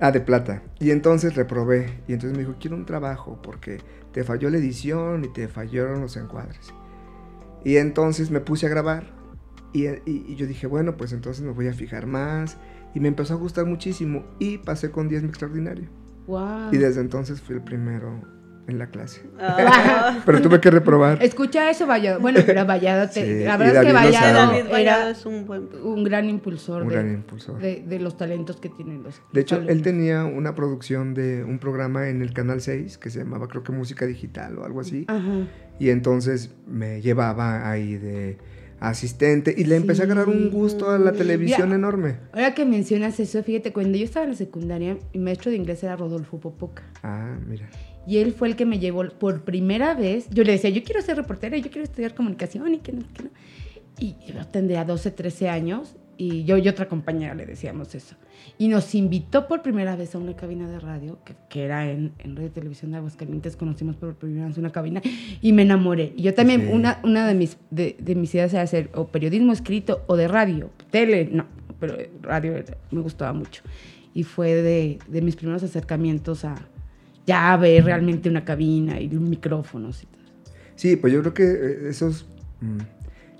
Ah, 0.00 0.12
de 0.12 0.20
plata. 0.22 0.62
Y 0.80 0.92
entonces 0.92 1.34
reprobé. 1.34 2.00
Y 2.08 2.14
entonces 2.14 2.32
me 2.38 2.44
dijo, 2.44 2.56
quiero 2.58 2.76
un 2.76 2.86
trabajo 2.86 3.38
porque 3.42 3.82
te 4.12 4.24
falló 4.24 4.48
la 4.48 4.56
edición 4.56 5.26
y 5.26 5.28
te 5.28 5.46
fallaron 5.46 6.00
los 6.00 6.16
encuadres. 6.16 6.72
Y 7.64 7.76
entonces 7.76 8.30
me 8.30 8.40
puse 8.40 8.64
a 8.64 8.70
grabar 8.70 9.12
y, 9.74 10.36
yo 10.36 10.46
dije, 10.46 10.68
bueno, 10.68 10.96
pues 10.96 11.12
entonces 11.12 11.44
me 11.44 11.50
voy 11.50 11.66
a 11.66 11.74
fijar 11.74 12.06
más. 12.06 12.56
Y 12.94 13.00
me 13.00 13.08
empezó 13.08 13.34
a 13.34 13.36
gustar 13.36 13.66
muchísimo 13.66 14.24
y 14.38 14.58
pasé 14.58 14.90
con 14.90 15.08
10 15.08 15.22
mi 15.22 15.28
extraordinario. 15.28 15.88
Wow. 16.26 16.72
Y 16.72 16.78
desde 16.78 17.00
entonces 17.00 17.40
fui 17.40 17.56
el 17.56 17.62
primero 17.62 18.22
en 18.66 18.78
la 18.78 18.86
clase. 18.86 19.22
Ah. 19.38 20.20
pero 20.26 20.40
tuve 20.40 20.60
que 20.60 20.70
reprobar. 20.70 21.22
Escucha 21.22 21.70
eso, 21.70 21.86
Vallado. 21.86 22.20
Bueno, 22.20 22.40
pero 22.46 22.64
Vallado, 22.64 23.08
te, 23.10 23.44
la 23.44 23.56
verdad 23.56 23.82
es 23.82 23.86
que 23.86 23.92
Vallado, 23.92 24.76
era 24.76 25.10
es 25.10 25.26
un, 25.26 25.46
buen... 25.46 25.68
un, 25.82 26.04
gran 26.04 26.28
impulsor, 26.28 26.82
un 26.82 26.88
de, 26.88 26.94
gran 26.94 27.12
impulsor. 27.12 27.58
De, 27.60 27.98
los 27.98 28.16
talentos 28.16 28.56
que 28.60 28.68
tienen 28.68 29.02
los. 29.02 29.20
De 29.32 29.40
hecho, 29.40 29.56
él 29.56 29.82
tenía 29.82 30.24
una 30.24 30.54
producción 30.54 31.14
de 31.14 31.44
un 31.44 31.58
programa 31.58 32.08
en 32.08 32.22
el 32.22 32.32
Canal 32.32 32.60
6 32.60 32.98
que 32.98 33.10
se 33.10 33.20
llamaba, 33.20 33.48
creo 33.48 33.62
que 33.62 33.72
Música 33.72 34.06
Digital 34.06 34.58
o 34.58 34.64
algo 34.64 34.80
así. 34.80 35.04
Ajá. 35.08 35.46
Y 35.78 35.90
entonces 35.90 36.54
me 36.66 37.00
llevaba 37.02 37.68
ahí 37.68 37.96
de 37.96 38.38
asistente 38.88 39.54
y 39.56 39.64
le 39.64 39.76
empecé 39.76 40.02
a 40.02 40.04
agarrar 40.04 40.28
un 40.28 40.50
gusto 40.50 40.90
a 40.90 40.98
la 40.98 41.12
televisión 41.12 41.72
enorme. 41.72 42.16
Ahora 42.32 42.54
que 42.54 42.64
mencionas 42.64 43.18
eso, 43.20 43.42
fíjate, 43.42 43.72
cuando 43.72 43.96
yo 43.98 44.04
estaba 44.04 44.24
en 44.24 44.32
la 44.32 44.36
secundaria, 44.36 44.98
mi 45.12 45.20
maestro 45.20 45.50
de 45.50 45.56
inglés 45.56 45.82
era 45.82 45.96
Rodolfo 45.96 46.38
Popoca. 46.38 46.82
Ah, 47.02 47.36
mira. 47.46 47.68
Y 48.06 48.18
él 48.18 48.32
fue 48.32 48.48
el 48.48 48.56
que 48.56 48.66
me 48.66 48.78
llevó 48.78 49.08
por 49.08 49.44
primera 49.44 49.94
vez. 49.94 50.28
Yo 50.30 50.44
le 50.44 50.52
decía, 50.52 50.70
yo 50.70 50.82
quiero 50.82 51.00
ser 51.00 51.16
reportera, 51.16 51.56
yo 51.56 51.70
quiero 51.70 51.84
estudiar 51.84 52.14
comunicación 52.14 52.74
y 52.74 52.78
que 52.78 52.92
no, 52.92 53.02
que 53.14 53.24
no. 53.24 53.30
Y 53.98 54.16
yo 54.26 54.46
tendría 54.46 54.84
12, 54.84 55.10
13 55.10 55.48
años 55.48 55.96
y 56.16 56.44
yo 56.44 56.56
y 56.58 56.68
otra 56.68 56.88
compañera 56.88 57.34
le 57.34 57.46
decíamos 57.46 57.94
eso. 57.94 58.16
Y 58.56 58.68
nos 58.68 58.94
invitó 58.94 59.48
por 59.48 59.62
primera 59.62 59.96
vez 59.96 60.14
a 60.14 60.18
una 60.18 60.36
cabina 60.36 60.68
de 60.68 60.78
radio, 60.78 61.18
que, 61.24 61.34
que 61.48 61.64
era 61.64 61.90
en, 61.90 62.12
en 62.18 62.36
Radio 62.36 62.50
Televisión 62.52 62.92
de 62.92 62.98
Aguascalientes, 62.98 63.56
conocimos 63.56 63.96
por 63.96 64.14
primera 64.14 64.46
vez 64.46 64.58
una 64.58 64.70
cabina 64.70 65.02
y 65.40 65.52
me 65.52 65.62
enamoré. 65.62 66.12
Y 66.16 66.22
yo 66.22 66.34
también, 66.34 66.68
una, 66.72 67.00
una 67.02 67.26
de, 67.26 67.34
mis, 67.34 67.56
de, 67.70 67.96
de, 67.98 68.14
mis 68.14 68.32
ideas 68.34 68.52
era 68.54 68.62
hacer 68.62 68.90
o 68.94 69.08
periodismo 69.08 69.52
escrito 69.52 70.04
o 70.06 70.16
de 70.16 70.28
radio, 70.28 70.70
tele, 70.90 71.28
no, 71.32 71.46
pero 71.80 71.96
radio 72.22 72.54
me 72.92 73.00
gustaba 73.00 73.32
mucho. 73.32 73.62
Y 74.14 74.22
fue 74.22 74.54
de, 74.54 74.98
de 75.08 75.20
mis 75.20 75.34
primeros 75.34 75.64
acercamientos 75.64 76.44
a, 76.44 76.54
ya 77.26 77.56
ver 77.56 77.84
realmente 77.84 78.28
una 78.28 78.44
cabina 78.44 79.00
y 79.00 79.08
micrófonos 79.08 80.02
y 80.02 80.06
todo. 80.06 80.22
Sí, 80.76 80.96
pues 80.96 81.12
yo 81.12 81.20
creo 81.20 81.34
que 81.34 81.44
eh, 81.44 81.88
esos... 81.88 82.26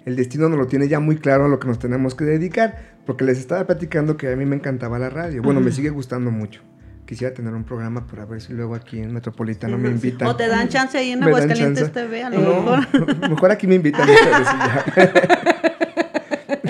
El 0.05 0.17
destino 0.17 0.49
nos 0.49 0.59
lo 0.59 0.67
tiene 0.67 0.89
ya 0.89 1.01
muy 1.01 1.17
claro 1.17 1.47
a 1.47 1.49
lo 1.49 1.59
que 1.59 1.67
nos 1.67 1.79
tenemos 1.79 2.15
que 2.15 2.25
dedicar, 2.25 2.77
porque 3.07 3.25
les 3.25 3.39
estaba 3.39 3.67
platicando 3.67 4.17
que 4.17 4.33
a 4.33 4.37
mí 4.37 4.45
me 4.45 4.57
encantaba 4.57 4.99
la 4.99 5.11
radio. 5.11 5.43
Bueno, 5.43 5.61
me 5.61 5.73
sigue 5.73 5.91
gustando 5.91 6.31
mucho. 6.31 6.61
Quisiera 7.07 7.35
tener 7.35 7.53
un 7.53 7.65
programa 7.65 8.07
para 8.07 8.25
ver 8.25 8.41
si 8.41 8.55
luego 8.55 8.75
aquí 8.75 8.99
en 8.99 9.13
Metropolitano 9.13 9.77
me 9.79 9.91
invitan. 9.91 10.29
O 10.29 10.37
te 10.37 10.49
dan 10.49 10.69
chance 10.69 10.97
ahí 10.97 11.11
en 11.11 11.23
Aguascalientes 11.23 11.93
TV, 11.93 12.23
a 12.23 12.31
lo 12.31 12.39
mejor. 12.39 13.21
mejor 13.31 13.51
aquí 13.51 13.67
me 13.67 13.75
invitan. 13.75 14.09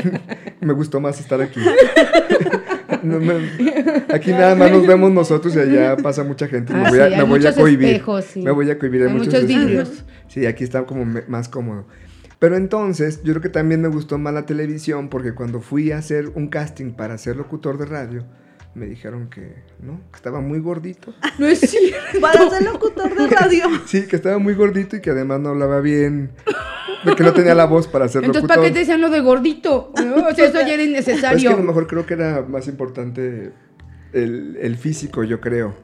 me 0.61 0.73
gustó 0.73 1.01
más 1.01 1.21
estar 1.21 1.41
aquí 1.41 1.61
aquí 4.13 4.33
nada 4.33 4.55
más 4.55 4.71
nos 4.71 4.87
vemos 4.87 5.13
nosotros 5.13 5.55
y 5.57 5.59
allá 5.59 5.97
pasa 5.97 6.25
mucha 6.25 6.49
gente. 6.49 6.73
me 6.73 6.89
voy 6.89 7.01
a, 7.01 7.09
me 7.11 7.23
voy 7.23 7.47
a 7.47 7.55
cohibir. 7.55 8.03
Me 8.37 8.51
voy 8.51 8.71
a 8.71 8.79
cohibir. 8.79 9.05
Hay, 9.05 9.13
muchos, 9.13 9.47
vidrios. 9.47 10.05
Sí, 10.29 10.47
aquí 10.47 10.65
está 10.65 10.85
como 10.85 11.05
más 11.29 11.49
cómodo. 11.49 11.87
Pero 12.45 12.59
entonces, 12.59 13.23
yo 13.23 13.33
creo 13.33 13.41
que 13.41 13.49
también 13.49 13.81
me 13.81 13.89
gustó 13.89 14.19
más 14.19 14.35
la 14.35 14.45
televisión 14.45 15.09
porque 15.09 15.33
cuando 15.33 15.63
fui 15.63 15.93
a 15.93 15.97
hacer 15.97 16.31
un 16.35 16.49
casting 16.49 16.93
para 16.93 17.17
ser 17.17 17.37
locutor 17.37 17.79
de 17.79 17.87
radio, 17.87 18.27
me 18.75 18.85
dijeron 18.85 19.31
que 19.31 19.63
no, 19.81 19.99
que 20.11 20.17
estaba 20.17 20.43
muy 20.43 20.59
gordito. 20.61 21.15
No 21.39 21.47
es 21.47 21.61
cierto. 21.61 22.21
Para 22.21 22.51
ser 22.51 22.65
locutor 22.65 23.17
de 23.17 23.29
radio. 23.29 23.65
Sí, 23.87 24.07
que 24.07 24.17
estaba 24.17 24.37
muy 24.37 24.53
gordito 24.53 24.95
y 24.95 25.01
que 25.01 25.09
además 25.09 25.41
no 25.41 25.49
hablaba 25.49 25.81
bien. 25.81 26.33
Que 27.17 27.23
no 27.23 27.33
tenía 27.33 27.55
la 27.55 27.65
voz 27.65 27.89
para 27.89 28.09
ser 28.09 28.23
Entonces, 28.25 28.43
locutor. 28.43 28.57
¿para 28.57 28.69
qué 28.69 28.75
te 28.75 28.81
decían 28.81 29.01
lo 29.01 29.09
de 29.09 29.21
gordito? 29.21 29.91
O 29.95 30.35
sea, 30.35 30.45
eso 30.45 30.61
ya 30.61 30.75
era 30.75 30.83
innecesario. 30.83 31.39
Es 31.39 31.45
que 31.45 31.49
a 31.49 31.57
lo 31.57 31.63
mejor 31.63 31.87
creo 31.87 32.05
que 32.05 32.13
era 32.13 32.43
más 32.43 32.69
importante 32.69 33.53
el, 34.13 34.59
el 34.61 34.77
físico, 34.77 35.25
yo 35.25 35.41
creo. 35.41 35.75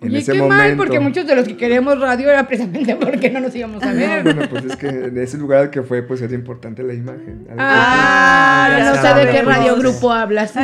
En 0.00 0.12
y 0.12 0.18
ese 0.18 0.32
qué 0.32 0.38
momento. 0.38 0.62
mal, 0.62 0.76
porque 0.76 1.00
muchos 1.00 1.26
de 1.26 1.34
los 1.34 1.48
que 1.48 1.56
queremos 1.56 1.98
radio 1.98 2.30
era 2.30 2.46
precisamente 2.46 2.94
porque 3.00 3.30
no 3.30 3.40
nos 3.40 3.54
íbamos 3.54 3.82
a 3.82 3.92
ver. 3.92 4.22
bueno, 4.22 4.42
pues 4.48 4.64
es 4.64 4.76
que 4.76 4.88
en 4.88 5.18
ese 5.18 5.38
lugar 5.38 5.70
que 5.70 5.82
fue, 5.82 6.02
pues 6.02 6.22
era 6.22 6.34
importante 6.34 6.82
la 6.82 6.94
imagen. 6.94 7.48
Ah, 7.58 8.76
ya 8.78 8.90
no 8.90 9.02
sé 9.02 9.26
de 9.26 9.32
qué 9.32 9.42
radiogrupo 9.42 10.12
hablas. 10.12 10.54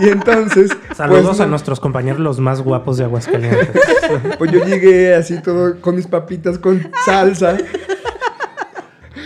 Y 0.00 0.08
entonces. 0.08 0.70
Saludos 0.96 1.26
pues, 1.26 1.40
a 1.40 1.46
nuestros 1.46 1.78
compañeros 1.80 2.20
los 2.20 2.40
más 2.40 2.60
guapos 2.60 2.96
de 2.96 3.04
Aguascalientes. 3.04 3.70
Pues 4.38 4.50
yo 4.50 4.64
llegué 4.64 5.14
así 5.14 5.40
todo 5.40 5.80
con 5.80 5.94
mis 5.94 6.06
papitas 6.06 6.58
con 6.58 6.90
salsa. 7.04 7.56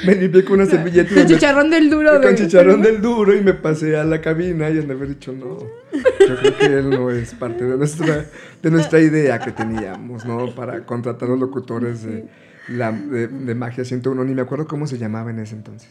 Me 0.07 0.15
limpié 0.15 0.45
con 0.45 0.61
una 0.61 0.67
servilleta. 0.67 1.15
Con 1.15 1.27
chicharrón 1.27 1.71
del 1.71 1.91
duro. 1.91 2.21
Con 2.21 2.35
chicharrón 2.35 2.83
del 2.83 3.01
duro 3.01 3.35
y 3.35 3.43
me 3.43 3.55
pasé 3.55 3.97
a 3.97 4.05
la 4.05 4.21
cabina 4.21 4.71
y 4.71 4.75
de 4.75 4.93
haber 4.93 5.09
dicho, 5.09 5.33
no, 5.33 5.59
yo 5.93 6.37
creo 6.37 6.57
que 6.59 6.67
él 6.67 6.91
no 6.91 7.11
es 7.11 7.35
parte 7.35 7.65
de 7.65 7.77
nuestra, 7.77 8.27
de 8.63 8.71
nuestra 8.71 9.01
idea 9.01 9.39
que 9.39 9.53
teníamos, 9.53 10.25
¿no? 10.25 10.55
Para 10.55 10.85
contratar 10.85 11.29
a 11.29 11.33
los 11.33 11.41
locutores 11.41 12.05
de, 12.05 12.27
la, 12.69 12.93
de, 12.93 13.55
Magia 13.55 13.85
101, 13.85 14.25
ni 14.25 14.35
me 14.35 14.43
acuerdo 14.43 14.67
cómo 14.67 14.87
se 14.87 14.99
llamaba 14.99 15.31
en 15.31 15.41
ese 15.41 15.55
entonces. 15.55 15.91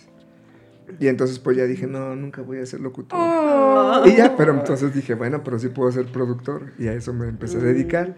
Y 1.00 1.08
entonces 1.08 1.40
pues 1.40 1.58
ya 1.58 1.66
dije, 1.66 1.88
no, 1.88 2.16
nunca 2.16 2.42
voy 2.42 2.60
a 2.60 2.66
ser 2.66 2.80
locutor. 2.80 3.20
Oh. 3.20 4.04
Y 4.06 4.16
ya, 4.16 4.38
pero 4.38 4.54
entonces 4.54 4.94
dije, 4.94 5.16
bueno, 5.16 5.44
pero 5.44 5.60
sí 5.60 5.70
puedo 5.70 5.92
ser 5.92 6.06
productor. 6.06 6.74
Y 6.78 6.88
a 6.88 6.94
eso 6.94 7.14
me 7.14 7.28
empecé 7.28 7.58
a 7.58 7.62
dedicar. 7.62 8.16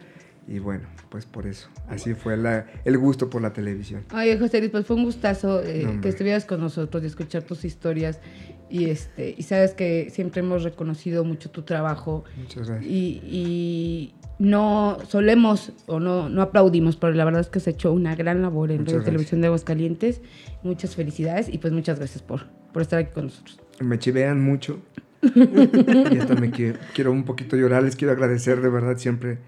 Y 0.48 0.60
bueno, 0.60 0.88
pues 1.10 1.26
por 1.26 1.46
eso. 1.46 1.68
Así 1.90 2.14
fue 2.14 2.38
la, 2.38 2.68
el 2.86 2.98
gusto 2.98 3.30
por 3.30 3.42
la 3.42 3.52
televisión. 3.52 4.06
Ay, 4.10 4.38
José 4.40 4.60
Luis, 4.60 4.72
pues 4.72 4.86
fue 4.86 4.96
un 4.96 5.04
gustazo 5.04 5.62
eh, 5.62 6.00
que 6.02 6.08
estuvieras 6.08 6.46
con 6.46 6.62
nosotros 6.62 7.04
y 7.04 7.08
escuchar 7.08 7.44
tus 7.44 7.66
historias. 7.66 8.22
Y, 8.70 8.86
este, 8.86 9.36
y 9.38 9.44
sabes 9.44 9.74
que 9.74 10.10
siempre 10.10 10.42
hemos 10.42 10.64
reconocido 10.64 11.26
mucho 11.26 11.52
tu 11.52 11.64
trabajo. 11.64 12.24
Muchas 12.38 12.68
gracias. 12.68 12.90
Y, 12.90 13.22
y 13.26 14.14
no 14.40 15.00
solemos 15.08 15.74
o 15.86 16.00
no, 16.00 16.30
no 16.30 16.42
aplaudimos, 16.42 16.96
pero 16.96 17.14
la 17.14 17.26
verdad 17.26 17.42
es 17.42 17.50
que 17.50 17.60
se 17.60 17.72
ha 17.72 17.74
hecho 17.74 17.92
una 17.92 18.16
gran 18.16 18.42
labor 18.42 18.72
en 18.72 18.86
la 18.86 19.04
Televisión 19.04 19.42
de 19.42 19.48
Aguascalientes. 19.48 20.22
Muchas 20.64 20.96
felicidades 20.96 21.50
y 21.50 21.58
pues 21.58 21.74
muchas 21.74 22.00
gracias 22.00 22.22
por, 22.22 22.46
por 22.72 22.82
estar 22.82 23.00
aquí 23.00 23.12
con 23.14 23.26
nosotros. 23.26 23.60
Me 23.82 24.00
chivean 24.00 24.42
mucho. 24.42 24.80
y 25.22 26.18
hasta 26.20 26.36
me 26.36 26.52
quiero, 26.52 26.80
quiero 26.94 27.12
un 27.12 27.26
poquito 27.26 27.58
llorar. 27.58 27.84
Les 27.84 27.98
quiero 27.98 28.14
agradecer 28.14 28.62
de 28.62 28.70
verdad 28.70 28.98
siempre 28.98 29.40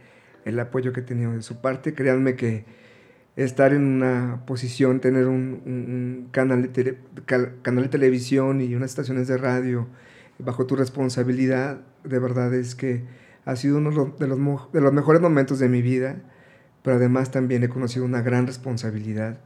el 0.46 0.60
apoyo 0.60 0.94
que 0.94 1.02
he 1.02 1.04
tenido 1.04 1.34
de 1.34 1.42
su 1.42 1.62
parte. 1.62 1.94
Créanme 1.94 2.36
que 2.36 2.66
estar 3.36 3.74
en 3.74 3.84
una 3.84 4.44
posición, 4.46 5.00
tener 5.00 5.28
un, 5.28 6.28
canal, 6.32 6.74
de 6.74 6.98
canal 7.62 7.84
de 7.84 7.90
televisión 7.90 8.62
y 8.62 8.76
unas 8.76 8.92
estaciones 8.92 9.28
de 9.28 9.38
radio 9.38 9.88
bajo 10.40 10.66
tu 10.66 10.76
responsabilidad, 10.76 11.82
de 12.04 12.20
verdad 12.20 12.54
es 12.54 12.76
que 12.76 13.04
ha 13.46 13.56
sido 13.56 13.78
uno 13.78 13.92
de 13.92 14.28
los, 14.28 14.72
de 14.72 14.82
los 14.82 14.94
mejores 14.94 15.22
momentos 15.22 15.60
de 15.60 15.70
mi 15.70 15.82
vida, 15.82 16.22
pero 16.82 16.96
además 16.96 17.32
también 17.32 17.64
he 17.64 17.70
conocido 17.70 18.06
una 18.06 18.22
gran 18.22 18.48
responsabilidad, 18.48 19.40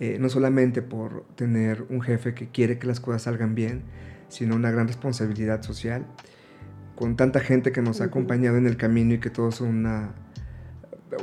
eh, 0.00 0.18
no 0.20 0.28
solamente 0.28 0.82
por 0.82 1.24
tener 1.36 1.86
un 1.88 2.02
jefe 2.02 2.34
que 2.34 2.48
quiere 2.48 2.78
que 2.78 2.86
las 2.86 3.00
cosas 3.00 3.22
salgan 3.22 3.54
bien, 3.54 3.82
sino 4.28 4.56
una 4.56 4.70
gran 4.72 4.88
responsabilidad 4.88 5.62
social, 5.62 6.06
con 6.94 7.16
tanta 7.16 7.40
gente 7.40 7.72
que 7.72 7.82
nos 7.82 8.00
ha 8.00 8.04
acompañado 8.04 8.56
en 8.56 8.66
el 8.66 8.76
camino 8.76 9.14
y 9.14 9.18
que 9.18 9.30
todos 9.30 9.56
son 9.56 9.68
una, 9.68 10.14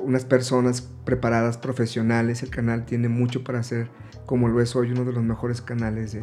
unas 0.04 0.26
personas 0.26 0.82
preparadas, 1.06 1.58
profesionales. 1.58 2.44
El 2.44 2.50
canal 2.50 2.86
tiene 2.86 3.10
mucho 3.10 3.44
para 3.44 3.60
hacer, 3.60 3.90
como 4.26 4.48
lo 4.48 4.62
es 4.62 4.76
hoy, 4.76 4.92
uno 4.92 5.06
de 5.06 5.14
los 5.14 5.24
mejores 5.24 5.62
canales 5.62 6.18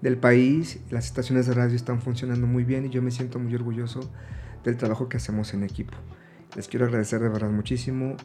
del 0.00 0.16
país. 0.16 0.80
Las 0.90 1.06
estaciones 1.06 1.46
de 1.46 1.54
radio 1.54 1.74
están 1.74 2.00
funcionando 2.00 2.46
muy 2.46 2.64
bien 2.64 2.86
y 2.86 2.90
yo 2.90 3.02
me 3.02 3.10
siento 3.10 3.38
muy 3.38 3.54
orgulloso 3.54 4.00
del 4.62 4.76
trabajo 4.76 5.08
que 5.08 5.16
hacemos 5.16 5.54
en 5.54 5.64
equipo. 5.64 5.94
Les 6.56 6.68
quiero 6.68 6.86
agradecer 6.86 7.20
de 7.20 7.28
verdad 7.28 7.50
muchísimo 7.50 8.16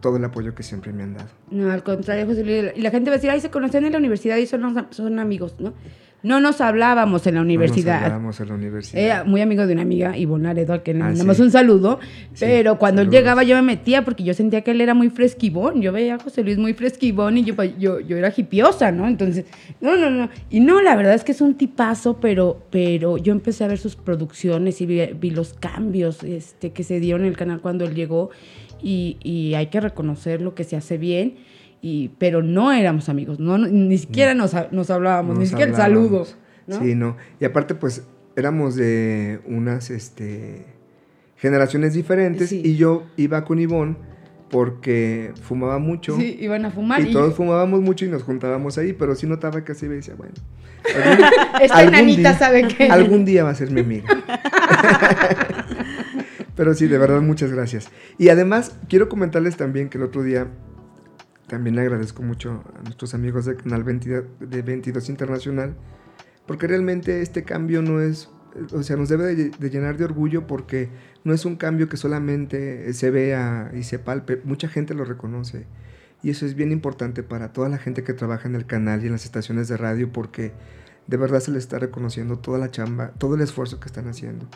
todo 0.00 0.16
el 0.16 0.24
apoyo 0.24 0.54
que 0.54 0.62
siempre 0.62 0.92
me 0.92 1.02
han 1.02 1.14
dado. 1.14 1.30
No, 1.50 1.70
al 1.70 1.82
contrario, 1.82 2.26
José 2.26 2.44
Luis. 2.44 2.72
Y 2.76 2.82
la 2.82 2.90
gente 2.90 3.10
va 3.10 3.14
a 3.14 3.18
decir, 3.18 3.30
ay, 3.30 3.40
se 3.40 3.50
conocen 3.50 3.84
en 3.84 3.92
la 3.92 3.98
universidad 3.98 4.36
y 4.36 4.46
son, 4.46 4.86
son 4.90 5.18
amigos, 5.18 5.56
¿no? 5.58 5.74
No 6.20 6.40
nos 6.40 6.60
hablábamos 6.60 7.26
en 7.28 7.36
la 7.36 7.42
universidad. 7.42 7.94
No 7.94 8.00
nos 8.00 8.04
hablábamos 8.04 8.40
en 8.40 8.48
la 8.48 8.54
universidad. 8.54 9.02
Era 9.02 9.24
muy 9.24 9.40
amigo 9.40 9.66
de 9.66 9.72
una 9.72 9.82
amiga, 9.82 10.16
Ivonne 10.16 10.44
Laredo, 10.44 10.72
al 10.72 10.82
que 10.82 10.92
le 10.92 11.00
ah, 11.00 11.04
mandamos 11.04 11.38
un 11.38 11.52
saludo. 11.52 12.00
pero 12.40 12.76
cuando 12.78 13.02
él 13.02 13.10
llegaba 13.10 13.44
yo 13.44 13.54
me 13.54 13.62
metía 13.62 14.04
porque 14.04 14.24
yo 14.24 14.34
sentía 14.34 14.62
que 14.62 14.72
él 14.72 14.80
era 14.80 14.94
muy 14.94 15.10
fresquibón. 15.10 15.80
Yo 15.80 15.92
veía 15.92 16.16
a 16.16 16.18
José 16.18 16.42
Luis 16.42 16.58
muy 16.58 16.74
fresquibón 16.74 17.38
y 17.38 17.44
yo, 17.44 17.54
pues, 17.54 17.72
yo, 17.78 18.00
yo 18.00 18.16
era 18.16 18.32
hipiosa, 18.36 18.90
¿no? 18.90 19.06
Entonces, 19.06 19.44
no, 19.80 19.96
no, 19.96 20.10
no. 20.10 20.28
Y 20.50 20.58
no, 20.58 20.82
la 20.82 20.96
verdad 20.96 21.14
es 21.14 21.22
que 21.22 21.32
es 21.32 21.40
un 21.40 21.54
tipazo, 21.54 22.18
pero, 22.20 22.66
pero 22.70 23.16
yo 23.16 23.32
empecé 23.32 23.62
a 23.62 23.68
ver 23.68 23.78
sus 23.78 23.94
producciones 23.94 24.80
y 24.80 24.86
vi, 24.86 25.30
los 25.30 25.54
cambios 25.54 26.24
este, 26.24 26.72
que 26.72 26.82
se 26.82 26.98
dieron 26.98 27.22
en 27.22 27.28
el 27.28 27.36
canal 27.36 27.60
cuando 27.60 27.84
él 27.84 27.94
llegó. 27.94 28.30
Y, 28.82 29.18
y 29.22 29.54
hay 29.54 29.68
que 29.68 29.80
reconocer 29.80 30.40
lo 30.40 30.54
que 30.54 30.64
se 30.64 30.76
hace 30.76 30.98
bien 30.98 31.36
y, 31.80 32.10
pero 32.18 32.42
no 32.42 32.72
éramos 32.72 33.08
amigos, 33.08 33.38
no, 33.38 33.58
ni 33.58 33.98
siquiera 33.98 34.34
nos, 34.34 34.54
nos 34.72 34.90
hablábamos, 34.90 35.38
ni 35.38 35.46
siquiera 35.46 35.70
el 35.70 35.76
saludo. 35.76 36.26
Sí, 36.68 36.94
no. 36.94 37.16
Y 37.40 37.44
aparte, 37.44 37.74
pues, 37.74 38.04
éramos 38.36 38.76
de 38.76 39.40
unas 39.46 39.90
este, 39.90 40.66
generaciones 41.36 41.94
diferentes 41.94 42.52
y 42.52 42.76
yo 42.76 43.04
iba 43.16 43.44
con 43.44 43.58
Ivonne 43.58 43.96
porque 44.50 45.32
fumaba 45.42 45.78
mucho. 45.78 46.16
Sí, 46.16 46.36
iban 46.40 46.64
a 46.64 46.70
fumar. 46.70 47.00
Y, 47.00 47.12
todos 47.12 47.34
fumábamos 47.34 47.80
mucho 47.80 48.04
y 48.04 48.08
nos 48.08 48.22
juntábamos 48.22 48.78
ahí, 48.78 48.92
pero 48.92 49.14
sí 49.14 49.26
notaba 49.26 49.64
que 49.64 49.72
así 49.72 49.86
me 49.86 49.96
decía, 49.96 50.14
bueno. 50.16 50.34
Esta 51.60 52.38
sabe 52.38 52.68
que... 52.68 52.88
Algún 52.88 53.24
día 53.24 53.44
va 53.44 53.50
a 53.50 53.54
ser 53.54 53.70
mi 53.70 53.80
amiga. 53.80 54.08
pero 56.56 56.74
sí, 56.74 56.86
de 56.86 56.98
verdad, 56.98 57.20
muchas 57.20 57.52
gracias. 57.52 57.88
Y 58.16 58.30
además, 58.30 58.76
quiero 58.88 59.08
comentarles 59.08 59.56
también 59.56 59.88
que 59.88 59.98
el 59.98 60.04
otro 60.04 60.22
día 60.22 60.48
también 61.48 61.78
agradezco 61.78 62.22
mucho 62.22 62.62
a 62.78 62.82
nuestros 62.82 63.14
amigos 63.14 63.46
del 63.46 63.56
canal 63.56 63.82
22, 63.82 64.24
de 64.38 64.62
22 64.62 65.08
Internacional, 65.08 65.74
porque 66.46 66.66
realmente 66.66 67.22
este 67.22 67.42
cambio 67.42 67.82
no 67.82 68.00
es, 68.00 68.30
o 68.72 68.82
sea, 68.82 68.96
nos 68.96 69.08
debe 69.08 69.34
de, 69.34 69.70
llenar 69.70 69.96
de 69.96 70.04
orgullo 70.04 70.46
porque 70.46 70.88
no 71.24 71.32
es 71.32 71.44
un 71.44 71.56
cambio 71.56 71.88
que 71.88 71.96
solamente 71.96 72.92
se 72.92 73.10
vea 73.10 73.72
y 73.74 73.82
se 73.82 73.98
palpe, 73.98 74.40
mucha 74.44 74.68
gente 74.68 74.94
lo 74.94 75.04
reconoce. 75.04 75.66
Y 76.22 76.30
eso 76.30 76.46
es 76.46 76.54
bien 76.54 76.72
importante 76.72 77.22
para 77.22 77.52
toda 77.52 77.68
la 77.68 77.78
gente 77.78 78.02
que 78.02 78.12
trabaja 78.12 78.48
en 78.48 78.54
el 78.54 78.66
canal 78.66 79.02
y 79.02 79.06
en 79.06 79.12
las 79.12 79.24
estaciones 79.24 79.68
de 79.68 79.76
radio 79.76 80.12
porque 80.12 80.52
de 81.06 81.16
verdad 81.16 81.40
se 81.40 81.50
les 81.50 81.62
está 81.62 81.78
reconociendo 81.78 82.38
toda 82.38 82.58
la 82.58 82.70
chamba, 82.70 83.12
todo 83.18 83.36
el 83.36 83.40
esfuerzo 83.40 83.80
que 83.80 83.86
están 83.86 84.08
haciendo. 84.08 84.46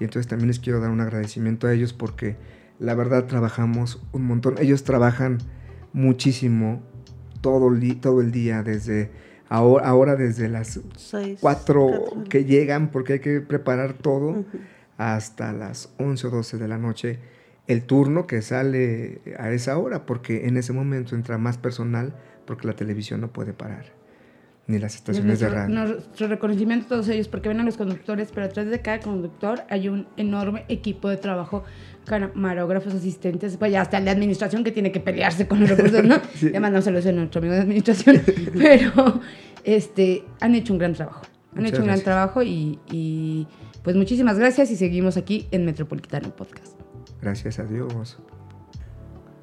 Y 0.00 0.04
entonces 0.04 0.26
también 0.28 0.48
les 0.48 0.58
quiero 0.58 0.80
dar 0.80 0.90
un 0.90 1.00
agradecimiento 1.00 1.66
a 1.66 1.72
ellos 1.72 1.92
porque 1.92 2.36
la 2.78 2.94
verdad 2.94 3.26
trabajamos 3.26 4.02
un 4.12 4.24
montón. 4.24 4.56
Ellos 4.58 4.82
trabajan 4.82 5.38
muchísimo 5.92 6.82
todo, 7.40 7.70
todo 8.00 8.20
el 8.20 8.32
día, 8.32 8.62
desde 8.62 9.10
ahora, 9.48 9.86
ahora 9.86 10.16
desde 10.16 10.48
las 10.48 10.80
4 11.40 12.24
que 12.28 12.44
llegan, 12.44 12.90
porque 12.90 13.14
hay 13.14 13.20
que 13.20 13.40
preparar 13.40 13.94
todo, 13.94 14.44
hasta 14.96 15.52
las 15.52 15.92
11 15.98 16.26
o 16.28 16.30
12 16.30 16.58
de 16.58 16.68
la 16.68 16.78
noche, 16.78 17.18
el 17.66 17.84
turno 17.84 18.26
que 18.26 18.42
sale 18.42 19.20
a 19.38 19.50
esa 19.50 19.78
hora, 19.78 20.06
porque 20.06 20.46
en 20.46 20.56
ese 20.56 20.72
momento 20.72 21.14
entra 21.14 21.38
más 21.38 21.58
personal, 21.58 22.14
porque 22.46 22.66
la 22.66 22.74
televisión 22.74 23.20
no 23.20 23.32
puede 23.32 23.52
parar 23.52 24.02
ni 24.66 24.78
las 24.78 24.94
estaciones 24.94 25.40
de 25.40 25.48
radio. 25.48 25.74
Nuestro 25.74 26.28
reconocimiento 26.28 26.86
a 26.86 26.88
todos 26.88 27.08
ellos, 27.08 27.28
porque 27.28 27.48
ven 27.48 27.60
a 27.60 27.64
los 27.64 27.76
conductores, 27.76 28.30
pero 28.32 28.46
atrás 28.46 28.66
de 28.68 28.80
cada 28.80 29.00
conductor 29.00 29.62
hay 29.68 29.88
un 29.88 30.06
enorme 30.16 30.64
equipo 30.68 31.08
de 31.08 31.16
trabajo, 31.16 31.64
camarógrafos, 32.04 32.94
asistentes, 32.94 33.56
pues 33.56 33.72
ya 33.72 33.82
hasta 33.82 33.98
el 33.98 34.04
de 34.04 34.10
administración 34.10 34.64
que 34.64 34.72
tiene 34.72 34.92
que 34.92 35.00
pelearse 35.00 35.46
con 35.46 35.60
los 35.60 35.70
recursos, 35.70 36.04
¿no? 36.04 36.16
sí. 36.34 36.50
Ya 36.52 36.60
mandándoselo 36.60 36.98
a 36.98 37.12
nuestro 37.12 37.38
amigo 37.40 37.54
de 37.54 37.60
administración, 37.60 38.22
pero 38.54 39.20
este, 39.64 40.24
han 40.40 40.54
hecho 40.54 40.72
un 40.72 40.78
gran 40.78 40.94
trabajo. 40.94 41.22
Han 41.54 41.66
hecho 41.66 41.80
un 41.80 41.86
gran 41.86 42.00
trabajo 42.00 42.42
y, 42.42 42.78
y 42.90 43.46
pues 43.82 43.94
muchísimas 43.94 44.38
gracias 44.38 44.70
y 44.70 44.76
seguimos 44.76 45.16
aquí 45.16 45.46
en 45.50 45.66
Metropolitano 45.66 46.30
Podcast. 46.34 46.80
Gracias 47.20 47.58
a 47.58 47.64
Dios. 47.64 48.18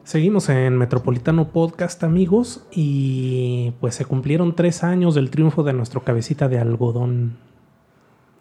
Seguimos 0.09 0.49
en 0.49 0.75
Metropolitano 0.75 1.49
Podcast, 1.49 2.03
amigos, 2.03 2.65
y 2.71 3.73
pues 3.79 3.93
se 3.93 4.05
cumplieron 4.05 4.55
tres 4.55 4.83
años 4.83 5.13
del 5.13 5.29
triunfo 5.29 5.61
de 5.61 5.73
nuestro 5.73 6.03
cabecita 6.03 6.47
de 6.47 6.57
algodón. 6.57 7.37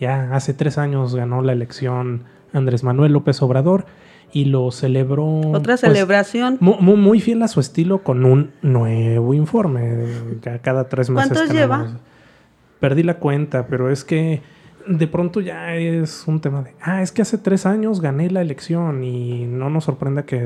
Ya 0.01 0.35
hace 0.35 0.55
tres 0.55 0.79
años 0.79 1.15
ganó 1.15 1.43
la 1.43 1.53
elección 1.53 2.25
Andrés 2.53 2.85
Manuel 2.85 3.13
López 3.13 3.41
Obrador 3.43 3.87
y 4.33 4.47
lo 4.47 4.71
celebró. 4.71 5.27
Otra 5.27 5.75
pues, 5.75 5.81
celebración. 5.81 6.59
Muy, 6.61 7.21
fiel 7.21 7.43
a 7.43 7.49
su 7.49 7.61
estilo 7.61 8.03
con 8.03 8.25
un 8.25 8.51
nuevo 8.63 9.35
informe. 9.35 10.07
Cada 10.63 10.89
tres 10.89 11.11
meses. 11.11 11.33
¿Cuántos 11.33 11.55
lleva? 11.55 11.99
Perdí 12.81 13.03
la 13.03 13.19
cuenta, 13.19 13.67
pero 13.67 13.91
es 13.91 14.05
que 14.05 14.43
de 14.89 15.07
pronto 15.07 15.41
ya 15.41 15.75
es 15.75 16.25
un 16.27 16.41
tema 16.41 16.63
de, 16.63 16.75
ah, 16.81 17.03
es 17.03 17.13
que 17.13 17.23
hace 17.23 17.37
tres 17.37 17.67
años 17.67 18.01
gané 18.01 18.31
la 18.31 18.41
elección 18.41 19.05
y 19.05 19.45
no 19.47 19.69
nos 19.69 19.85
sorprenda 19.85 20.25
que 20.25 20.39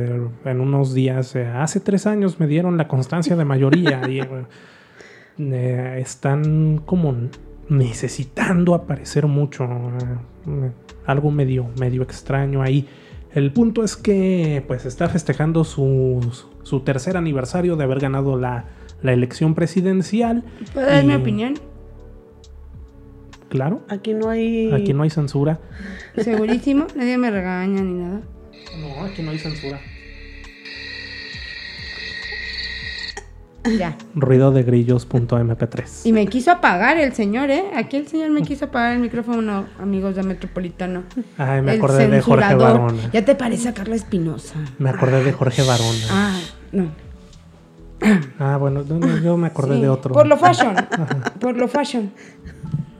en 0.45 0.61
unos 0.61 0.95
días, 0.95 1.37
eh, 1.37 1.47
hace 1.47 1.79
tres 1.79 2.07
años 2.07 2.41
me 2.41 2.47
dieron 2.47 2.77
la 2.77 2.89
constancia 2.89 3.37
de 3.37 3.45
mayoría 3.45 4.03
y 4.09 4.21
eh, 5.39 5.99
están 6.01 6.79
como 6.85 7.15
necesitando 7.69 8.75
aparecer 8.75 9.27
mucho, 9.27 9.65
eh, 9.65 10.19
algo 11.07 11.31
medio, 11.31 11.69
medio 11.79 12.03
extraño 12.03 12.63
ahí. 12.63 12.89
El 13.35 13.53
punto 13.53 13.83
es 13.83 13.97
que 13.97 14.63
pues 14.67 14.85
está 14.85 15.09
festejando 15.09 15.65
su, 15.65 16.21
su 16.63 16.81
tercer 16.81 17.17
aniversario 17.17 17.77
de 17.77 17.85
haber 17.85 18.01
ganado 18.01 18.39
la, 18.39 18.67
la 19.03 19.13
elección 19.13 19.55
presidencial. 19.55 20.45
¿Puedo 20.73 20.87
dar 20.87 21.05
mi 21.05 21.15
opinión? 21.15 21.55
Claro. 23.49 23.83
Aquí 23.89 24.15
no 24.15 24.31
hay. 24.31 24.73
Aquí 24.73 24.95
no 24.95 25.03
hay 25.03 25.11
censura. 25.11 25.61
Segurísimo, 26.17 26.87
nadie 26.97 27.19
me 27.19 27.31
regaña 27.31 27.83
ni 27.83 27.95
nada. 27.95 28.23
No, 28.81 29.05
aquí 29.05 29.23
no 29.23 29.31
hay 29.31 29.39
censura. 29.39 29.81
Ya. 33.79 33.97
Ruidodegrillos.mp3. 34.15 36.01
Y 36.07 36.13
me 36.13 36.27
quiso 36.27 36.51
apagar 36.51 36.97
el 36.99 37.13
señor, 37.15 37.51
¿eh? 37.51 37.65
Aquí 37.77 37.97
el 37.97 38.09
señor 38.09 38.31
me 38.31 38.43
quiso 38.43 38.65
apagar 38.65 38.95
el 38.95 38.99
micrófono, 38.99 39.67
amigos 39.81 40.17
de 40.17 40.23
Metropolitano. 40.25 41.05
Ay, 41.39 41.63
me 41.63 41.73
El 41.75 41.79
acordé 41.79 42.09
de 42.09 42.21
Jorge. 42.21 42.55
Barona. 42.57 43.11
Ya 43.13 43.25
te 43.25 43.35
parece 43.37 43.69
a 43.69 43.75
Carla 43.75 43.95
Espinosa. 43.95 44.55
Me 44.79 44.91
acordé 44.91 45.23
de 45.23 45.33
Jorge 45.33 45.63
Barona. 45.63 46.07
Ah, 46.11 46.41
no. 46.73 46.87
Ah, 48.41 48.57
bueno, 48.57 48.83
no, 48.89 48.99
no, 48.99 49.17
yo 49.19 49.37
me 49.37 49.47
acordé 49.47 49.77
Sí, 49.77 49.83
de 49.83 49.89
otro. 49.89 50.13
Por 50.13 50.27
lo 50.27 50.37
fashion. 50.37 50.75
Por 51.41 51.57
lo 51.57 51.69
fashion. 51.69 52.13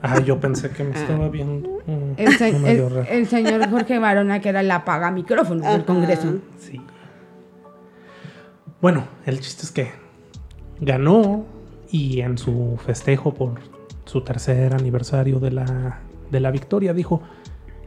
Ah, 0.01 0.19
yo 0.19 0.39
pensé 0.39 0.69
que 0.69 0.85
me 0.85 0.95
estaba 0.95 1.27
viendo. 1.27 1.69
Mm, 1.87 2.13
El, 2.15 2.37
se- 2.37 2.49
el- 2.49 3.05
el 3.09 3.27
señor 3.27 3.69
Jorge 3.69 3.99
Barona, 3.99 4.39
que 4.39 4.47
era 4.49 4.61
el 4.61 4.71
apaga 4.71 5.11
micrófono 5.11 5.69
del 5.69 5.83
Congreso. 5.83 6.35
Sí. 6.59 6.79
Bueno, 8.81 9.05
el 9.25 9.39
chiste 9.41 9.63
es 9.63 9.71
que 9.71 9.91
ganó 10.79 11.45
y 11.91 12.21
en 12.21 12.37
su 12.37 12.77
festejo 12.85 13.33
por 13.33 13.53
su 14.05 14.21
tercer 14.21 14.73
aniversario 14.73 15.39
de 15.39 15.51
la, 15.51 15.99
de 16.31 16.39
la 16.39 16.51
victoria 16.51 16.93
dijo 16.93 17.21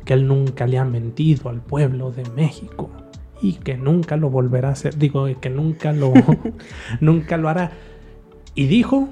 que 0.04 0.14
él 0.14 0.26
nunca 0.26 0.66
le 0.66 0.78
ha 0.78 0.84
mentido 0.84 1.48
al 1.50 1.60
pueblo 1.60 2.12
de 2.12 2.24
México 2.30 2.90
y 3.42 3.54
que 3.54 3.76
nunca 3.76 4.16
lo 4.16 4.30
volverá 4.30 4.68
a 4.68 4.72
hacer. 4.72 4.96
Digo, 4.96 5.26
que 5.40 5.50
nunca 5.50 5.92
lo, 5.92 6.12
nunca 7.00 7.36
lo 7.36 7.48
hará. 7.48 7.72
Y 8.54 8.66
dijo 8.66 9.08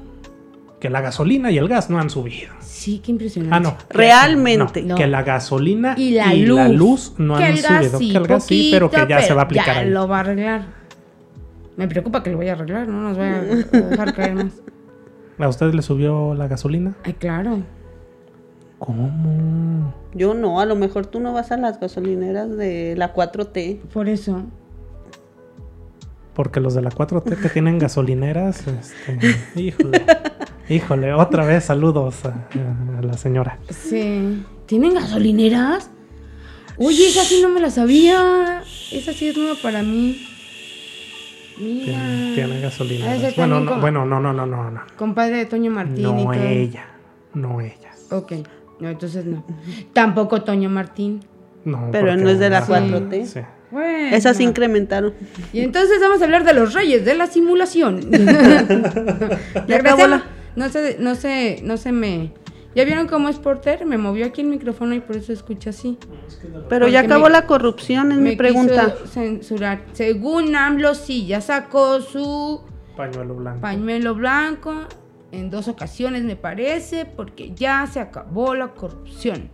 que 0.81 0.89
la 0.91 1.01
gasolina 1.01 1.51
y 1.51 1.59
el 1.59 1.68
gas 1.68 1.91
no 1.91 1.99
han 1.99 2.11
subido. 2.11 2.53
Sí, 2.61 3.01
qué 3.05 3.11
impresionante. 3.12 3.57
Ah, 3.57 3.61
no. 3.61 3.77
que- 3.77 3.97
Realmente. 3.99 4.83
no, 4.83 4.89
No. 4.91 4.95
Que 4.95 5.07
la 5.07 5.22
gasolina 5.22 5.95
Y 5.99 6.12
la 6.12 6.68
luz. 6.68 7.14
no 7.18 7.37
que 7.37 7.45
han 7.45 7.57
subido. 7.59 7.99
sí, 7.99 8.12
que 8.12 8.18
el 8.18 8.27
gas 8.27 8.45
sí, 8.47 8.68
pero 8.72 8.91
que 8.91 9.05
ya 9.09 9.20
se 9.22 9.35
va 9.35 9.43
a 9.43 9.45
aplicar 9.45 9.75
Ya 9.75 9.81
ahí. 9.83 9.91
lo 9.91 10.07
va 10.09 10.18
a 10.18 10.20
arreglar. 10.20 10.84
Me 11.77 11.89
preocupa 11.89 12.22
que 12.22 12.31
lo 12.31 12.39
vaya 12.39 12.53
a 12.53 12.55
arreglar, 12.55 12.89
no 12.89 13.01
nos 13.01 13.18
vaya 13.18 13.39
a 13.39 13.43
dejar 13.43 14.14
caer 14.14 14.35
más. 14.35 14.53
¿A 15.39 15.49
ustedes 15.49 15.75
le 15.75 15.83
subió 15.83 16.35
la 16.35 16.47
gasolina? 16.47 16.95
Ay, 17.03 17.14
claro. 17.14 17.62
¿Cómo? 18.79 19.93
Yo 20.14 20.35
no, 20.35 20.61
a 20.61 20.66
lo 20.66 20.77
mejor 20.77 21.07
tú 21.07 21.18
no 21.18 21.33
vas 21.33 21.51
a 21.51 21.57
las 21.57 21.81
gasolineras 21.81 22.57
de 22.57 22.95
la 22.97 23.12
4T. 23.12 23.81
Por 23.93 24.09
eso. 24.09 24.43
Porque 26.35 26.61
los 26.61 26.75
de 26.75 26.83
la 26.83 26.91
4T 26.91 27.41
que 27.41 27.49
tienen 27.49 27.79
gasolineras, 27.79 28.64
este, 28.66 29.37
híjole, 29.61 30.05
híjole, 30.68 31.12
otra 31.14 31.45
vez 31.45 31.64
saludos 31.64 32.25
a, 32.25 32.49
a 32.99 33.03
la 33.03 33.14
señora. 33.14 33.59
Sí. 33.70 34.45
¿Tienen 34.66 34.95
gasolineras? 34.95 35.91
Oye, 36.77 37.09
esa 37.09 37.22
sí 37.22 37.41
no 37.43 37.49
me 37.49 37.61
la 37.61 37.70
sabía. 37.70 38.62
Esa 38.93 39.12
sí 39.12 39.29
es 39.29 39.37
nueva 39.37 39.55
para 39.62 39.83
mí. 39.83 40.27
Mira. 41.59 41.98
Tiene, 42.34 42.70
ser 42.70 43.34
Bueno, 43.36 43.61
no, 43.61 43.80
bueno, 43.80 44.05
no, 44.05 44.20
no, 44.20 44.32
no, 44.32 44.46
no, 44.46 44.70
no. 44.70 44.80
Compadre 44.96 45.36
de 45.36 45.46
Toño 45.46 45.70
Martín 45.70 45.98
y 45.98 46.02
No 46.02 46.14
todo. 46.24 46.32
ella, 46.34 46.86
no 47.34 47.61
ellas. 47.61 48.07
Ok. 48.11 48.32
No, 48.80 48.88
entonces 48.88 49.24
no. 49.24 49.44
Tampoco 49.92 50.42
Toño 50.42 50.68
Martín. 50.68 51.20
No, 51.64 51.88
Pero 51.92 52.16
no 52.16 52.28
es 52.28 52.38
de 52.38 52.50
la 52.50 52.59
ajá, 52.59 52.80
4T. 52.80 53.24
sí. 53.26 53.40
Bueno. 53.70 54.14
Esas 54.16 54.38
incrementaron. 54.40 55.14
Y 55.52 55.61
entonces 55.61 55.98
vamos 56.00 56.20
a 56.20 56.24
hablar 56.24 56.44
de 56.44 56.55
los 56.55 56.74
reyes 56.74 57.05
de 57.05 57.14
la 57.14 57.26
simulación. 57.26 58.00
Ya 59.66 59.76
acabó 59.76 59.98
Graciela, 60.07 60.07
la- 60.09 60.24
No 60.57 60.68
se, 60.68 60.96
no 61.00 61.14
se, 61.14 61.61
no 61.64 61.76
se 61.76 61.92
me. 61.92 62.32
¿Ya 62.75 62.85
vieron 62.85 63.07
cómo 63.07 63.29
es 63.29 63.39
Porter? 63.39 63.87
Me 63.87 63.99
movió 63.99 64.27
aquí 64.27 64.41
el 64.41 64.49
micrófono 64.49 64.95
y 64.95 65.01
por 65.01 65.16
eso 65.16 65.33
escucha 65.33 65.70
así. 65.70 65.97
Pero 66.68 66.89
ya 66.89 67.01
acabó 67.01 67.25
me- 67.27 67.31
la 67.31 67.47
corrupción, 67.47 68.11
es 68.12 68.18
me 68.18 68.31
mi 68.31 68.37
pregunta. 68.37 68.93
quiso 68.95 69.07
censurar. 69.07 69.85
Según 69.93 70.55
AMLO, 70.57 70.95
sí, 70.95 71.27
ya 71.27 71.41
sacó 71.41 72.01
su 72.01 72.62
Pañuelo 72.97 73.35
blanco. 73.37 73.61
pañuelo 73.61 74.14
blanco 74.14 74.75
en 75.31 75.51
dos 75.51 75.68
ocasiones, 75.68 76.25
me 76.25 76.37
parece, 76.37 77.05
porque 77.07 77.55
ya 77.55 77.87
se 77.87 78.01
acabó 78.01 78.55
la 78.55 78.68
corrupción. 78.68 79.51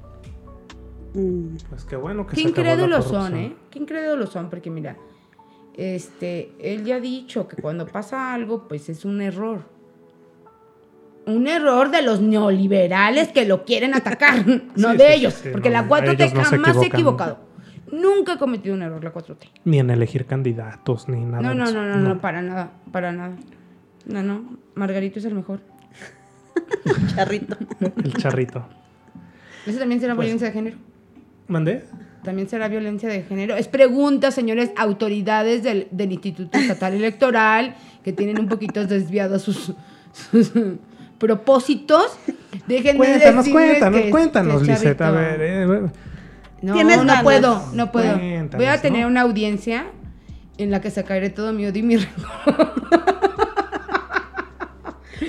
Mm, 1.15 1.57
Pues 1.69 1.85
qué 1.85 1.97
bueno 1.97 2.27
que 2.27 2.37
Qué 2.37 2.43
se 2.43 2.49
acabó 2.49 2.87
la 2.87 3.03
son. 3.03 3.37
¿eh? 3.37 3.57
Qué 3.71 3.79
incrédulos 3.81 4.31
son, 4.31 4.49
porque 4.49 4.71
mira, 4.71 4.97
este, 5.75 6.53
él 6.61 6.85
ya 6.85 6.97
ha 6.97 7.01
dicho 7.01 7.49
que 7.49 7.57
cuando 7.61 7.87
pasa 7.87 8.33
algo, 8.33 8.67
pues 8.69 8.89
es 8.89 9.05
un 9.05 9.21
error. 9.21 9.63
Un 11.31 11.47
error 11.47 11.91
de 11.91 12.03
los 12.03 12.21
neoliberales 12.21 13.29
que 13.29 13.45
lo 13.45 13.65
quieren 13.65 13.95
atacar, 13.95 14.47
no 14.77 14.91
Sí, 14.93 14.97
de 14.97 15.07
sí, 15.09 15.13
ellos, 15.15 15.35
sí, 15.35 15.41
sí, 15.45 15.49
porque 15.53 15.71
no, 15.71 15.75
la 15.83 15.89
4T 15.89 16.13
ellos 16.15 16.35
no 16.35 16.45
se 16.45 16.51
jamás 16.51 16.77
se 16.77 16.85
ha 16.85 16.89
equivocado. 16.89 17.39
Nunca 17.93 18.35
ha 18.35 18.39
cometido 18.39 18.75
un 18.75 18.83
error 18.83 19.03
la 19.03 19.13
4T. 19.13 19.49
Ni 19.65 19.79
en 19.81 19.91
elegir 19.91 20.27
candidatos, 20.27 21.09
ni 21.09 21.21
nada. 21.25 21.43
No, 21.43 21.55
no, 21.55 21.71
no, 21.73 21.83
no, 21.85 21.97
no, 21.97 22.21
para 22.21 22.41
nada, 22.43 22.71
para 22.93 23.11
nada. 23.13 23.37
No, 24.07 24.23
no, 24.23 24.59
Margarito 24.75 25.19
es 25.19 25.25
el 25.25 25.35
mejor. 25.35 25.61
charrito. 27.15 27.57
El 28.03 28.13
charrito. 28.15 28.67
Eso 29.67 29.79
también 29.79 30.01
será 30.01 30.15
Pues- 30.15 30.27
violencia 30.27 30.49
de 30.49 30.53
género. 30.53 30.77
¿Mandé? 31.49 31.85
También 32.23 32.49
será 32.49 32.69
violencia 32.69 33.09
de 33.09 33.23
género. 33.23 33.57
Es 33.57 33.67
pregunta, 33.67 34.31
señores 34.31 34.71
autoridades 34.77 35.63
del, 35.63 35.89
del 35.91 36.13
Instituto 36.13 36.59
Estatal 36.59 36.95
Electoral, 36.95 37.75
que 38.05 38.13
tienen 38.13 38.39
un 38.39 38.47
poquito 38.47 38.87
desviados 38.87 39.43
sus, 39.43 39.73
sus 40.13 40.53
propósitos. 41.21 42.19
Dejen 42.67 42.97
Cuéntanos, 42.97 43.49
cuéntanos, 43.49 44.01
que- 44.01 44.11
cuéntanos, 44.11 44.63
que 44.63 44.73
Lisette. 44.73 45.01
A 45.03 45.11
ver, 45.13 45.41
eh, 45.41 45.67
No, 46.63 46.75
Tienes 46.75 46.97
no 46.99 47.05
ganas. 47.05 47.23
puedo, 47.23 47.63
no 47.75 47.93
puedo. 47.93 48.15
Cuéntanos, 48.19 48.57
Voy 48.57 48.67
a 48.67 48.81
tener 48.83 49.03
¿no? 49.03 49.09
una 49.09 49.21
audiencia 49.21 49.87
en 50.59 50.71
la 50.73 50.81
que 50.81 50.91
sacaré 50.91 51.31
todo 51.31 51.53
mi 51.53 51.65
odio 51.67 51.79
y 51.79 51.83
mi 51.85 51.97
rencor. 51.97 52.73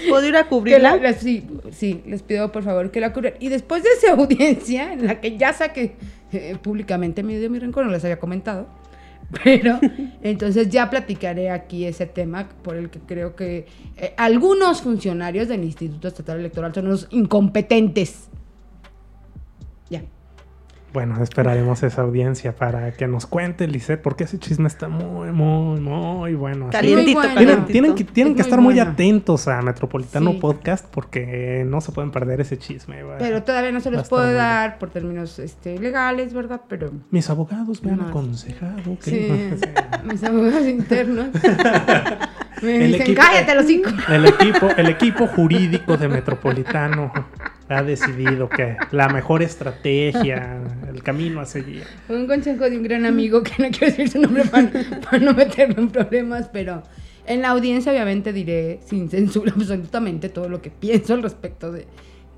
¿Puedo 0.10 0.28
ir 0.28 0.36
a 0.36 0.44
cubrirla? 0.50 0.96
la- 0.98 1.02
la- 1.12 1.14
sí, 1.14 1.48
sí, 1.72 2.02
les 2.06 2.22
pido 2.24 2.52
por 2.52 2.64
favor 2.64 2.92
que 2.92 3.00
la 3.00 3.14
cubran. 3.14 3.34
Y 3.40 3.50
después 3.50 3.84
de 3.84 3.90
esa 3.98 4.12
audiencia, 4.18 4.92
en 4.94 5.08
la 5.08 5.20
que 5.22 5.38
ya 5.38 5.54
saqué 5.54 5.96
eh, 6.32 6.58
públicamente 6.62 7.24
mi 7.24 7.36
odio 7.36 7.46
y 7.46 7.50
mi 7.50 7.60
rencor, 7.60 7.86
no 7.86 7.92
les 7.92 8.04
había 8.04 8.20
comentado, 8.20 8.68
pero 9.44 9.80
entonces 10.22 10.70
ya 10.70 10.90
platicaré 10.90 11.50
aquí 11.50 11.86
ese 11.86 12.06
tema 12.06 12.50
por 12.64 12.76
el 12.76 12.90
que 12.90 13.00
creo 13.00 13.36
que 13.36 13.66
eh, 13.98 14.14
algunos 14.18 14.82
funcionarios 14.82 15.48
del 15.48 15.64
Instituto 15.64 16.08
Estatal 16.08 16.40
Electoral 16.40 16.74
son 16.74 16.88
unos 16.88 17.08
incompetentes. 17.12 18.31
Bueno, 20.94 21.24
esperaremos 21.24 21.84
esa 21.84 22.02
audiencia 22.02 22.54
para 22.54 22.92
que 22.92 23.08
nos 23.08 23.26
cuente, 23.26 23.66
Lisette, 23.66 24.02
porque 24.02 24.26
ese 24.26 24.38
chisme 24.40 24.68
está 24.68 24.90
muy, 24.90 25.32
muy, 25.32 25.80
muy 25.80 26.34
bueno. 26.34 26.68
Calientito. 26.70 27.22
Tienen, 27.22 27.36
calientito. 27.36 27.72
tienen 27.72 27.96
que, 27.96 28.04
tienen 28.04 28.34
Es 28.34 28.36
que 28.38 28.42
muy 28.44 28.48
estar 28.50 28.62
muy 28.62 28.74
bueno. 28.76 28.92
atentos 28.92 29.48
a 29.48 29.62
Metropolitano 29.62 30.32
Sí. 30.32 30.38
Podcast 30.40 30.86
porque 30.94 31.64
no 31.66 31.80
se 31.80 31.94
pueden 31.94 32.12
perder 32.12 32.42
ese 32.42 32.58
chisme. 32.58 32.98
Pero 33.20 33.42
todavía 33.44 33.72
no 33.72 33.80
se 33.80 33.90
los 33.90 34.10
puedo 34.10 34.34
dar 34.34 34.80
por 34.80 34.90
términos 34.90 35.40
este, 35.40 35.80
legales, 35.80 36.34
¿verdad? 36.34 36.62
Pero 36.68 36.92
Mis 37.10 37.30
abogados 37.30 37.82
me 37.84 37.92
han 37.94 38.02
aconsejado 38.02 38.98
que... 39.02 39.12
sí, 39.12 39.66
mis 40.04 40.22
abogados 40.26 40.68
internos 40.68 41.28
me 42.62 42.76
El 42.86 42.92
dicen, 42.92 43.02
equipo- 43.08 43.22
cállate 43.22 43.56
los 43.56 43.66
cinco. 43.66 43.90
El 44.10 44.26
equipo, 44.26 44.70
el 44.76 44.88
equipo 44.90 45.28
jurídico 45.28 45.96
de 45.96 46.08
Metropolitano 46.10 47.12
ha 47.74 47.84
decidido 47.84 48.50
que 48.50 48.78
la 48.92 49.10
mejor 49.10 49.42
estrategia, 49.44 50.62
el 50.92 51.02
camino 51.04 51.40
a 51.42 51.46
seguir. 51.46 51.84
Un 52.10 52.28
consejo 52.28 52.70
de 52.70 52.78
un 52.78 52.84
gran 52.84 53.06
amigo 53.06 53.42
que 53.44 53.52
no 53.60 53.70
quiero 53.70 53.88
decir 53.88 54.10
su 54.10 54.20
nombre 54.22 54.44
para, 54.46 54.70
para 55.10 55.20
no 55.20 55.34
meterme 55.34 55.76
en 55.78 55.90
problemas, 55.90 56.50
pero 56.52 56.84
en 57.26 57.42
la 57.42 57.50
audiencia 57.50 57.92
obviamente 57.92 58.34
diré 58.34 58.80
sin 58.86 59.10
censura 59.10 59.54
absolutamente 59.56 60.30
todo 60.30 60.50
lo 60.50 60.62
que 60.62 60.72
pienso 60.72 61.14
al 61.14 61.24
respecto 61.24 61.72
de, 61.72 61.88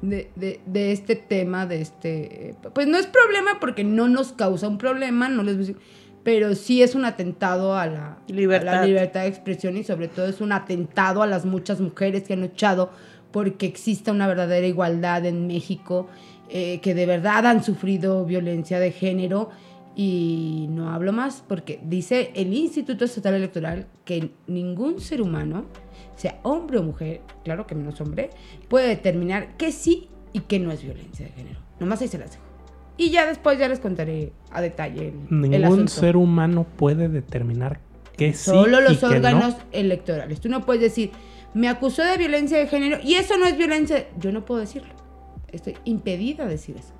de, 0.01 0.29
de- 0.35 0.59
de 0.65 0.91
este 0.91 1.15
tema, 1.15 1.65
de 1.65 1.81
este... 1.81 2.55
Pues 2.73 2.87
no 2.87 2.97
es 2.97 3.07
problema 3.07 3.59
porque 3.59 3.83
no 3.83 4.07
nos 4.07 4.33
causa 4.33 4.67
un 4.67 4.77
problema, 4.77 5.29
no 5.29 5.43
les 5.43 5.55
voy 5.55 5.63
a 5.63 5.67
decir, 5.67 5.81
pero 6.23 6.55
sí 6.55 6.81
es 6.81 6.95
un 6.95 7.03
atentado 7.05 7.75
a 7.77 7.85
la, 7.87 8.17
Libertad. 8.27 8.75
a 8.75 8.77
la 8.81 8.85
libertad 8.85 9.21
de 9.21 9.27
expresión 9.27 9.75
y 9.77 9.83
sobre 9.83 10.07
todo 10.07 10.27
es 10.27 10.39
un 10.41 10.51
atentado 10.53 11.21
a 11.21 11.27
las 11.27 11.45
muchas 11.45 11.81
mujeres 11.81 12.23
que 12.23 12.33
han 12.33 12.41
luchado 12.41 12.91
porque 13.33 13.65
exista 13.65 14.13
una 14.13 14.27
verdadera 14.27 14.65
igualdad 14.65 15.25
en 15.25 15.47
México, 15.47 16.07
eh, 16.49 16.79
que 16.79 16.93
de 16.93 17.05
verdad 17.05 17.45
han 17.47 17.63
sufrido 17.63 18.23
violencia 18.23 18.79
de 18.79 18.91
género. 18.93 19.49
Y 19.95 20.67
no 20.69 20.91
hablo 20.91 21.11
más 21.11 21.43
porque 21.47 21.79
dice 21.83 22.31
el 22.35 22.53
Instituto 22.53 23.05
Estatal 23.05 23.33
Electoral 23.33 23.87
que 24.05 24.31
ningún 24.47 25.01
ser 25.01 25.21
humano, 25.21 25.65
sea 26.15 26.39
hombre 26.43 26.77
o 26.77 26.83
mujer, 26.83 27.21
claro 27.43 27.67
que 27.67 27.75
menos 27.75 27.99
hombre, 28.01 28.29
puede 28.69 28.87
determinar 28.87 29.57
que 29.57 29.71
sí 29.71 30.07
y 30.31 30.41
que 30.41 30.59
no 30.59 30.71
es 30.71 30.81
violencia 30.81 31.25
de 31.25 31.31
género. 31.33 31.59
Nomás 31.79 32.01
ahí 32.01 32.07
se 32.07 32.17
las 32.17 32.31
dejo. 32.31 32.43
Y 32.97 33.09
ya 33.09 33.25
después 33.25 33.57
ya 33.57 33.67
les 33.67 33.79
contaré 33.79 34.31
a 34.51 34.61
detalle 34.61 35.09
el, 35.09 35.13
el 35.31 35.41
Ningún 35.41 35.63
asunto. 35.65 35.91
ser 35.91 36.15
humano 36.17 36.65
puede 36.75 37.09
determinar 37.09 37.79
que 38.15 38.33
sí 38.33 38.51
Solo 38.51 38.79
y 38.79 38.83
los 38.83 38.99
que 38.99 39.05
órganos 39.07 39.57
no. 39.57 39.63
electorales. 39.71 40.39
Tú 40.39 40.49
no 40.49 40.61
puedes 40.65 40.81
decir, 40.81 41.11
me 41.53 41.69
acusó 41.69 42.03
de 42.03 42.17
violencia 42.17 42.57
de 42.57 42.67
género 42.67 42.99
y 43.03 43.15
eso 43.15 43.37
no 43.37 43.45
es 43.45 43.57
violencia. 43.57 44.07
Yo 44.17 44.31
no 44.31 44.45
puedo 44.45 44.59
decirlo. 44.59 44.93
Estoy 45.51 45.77
impedida 45.85 46.45
de 46.45 46.51
decir 46.51 46.75
eso. 46.77 46.93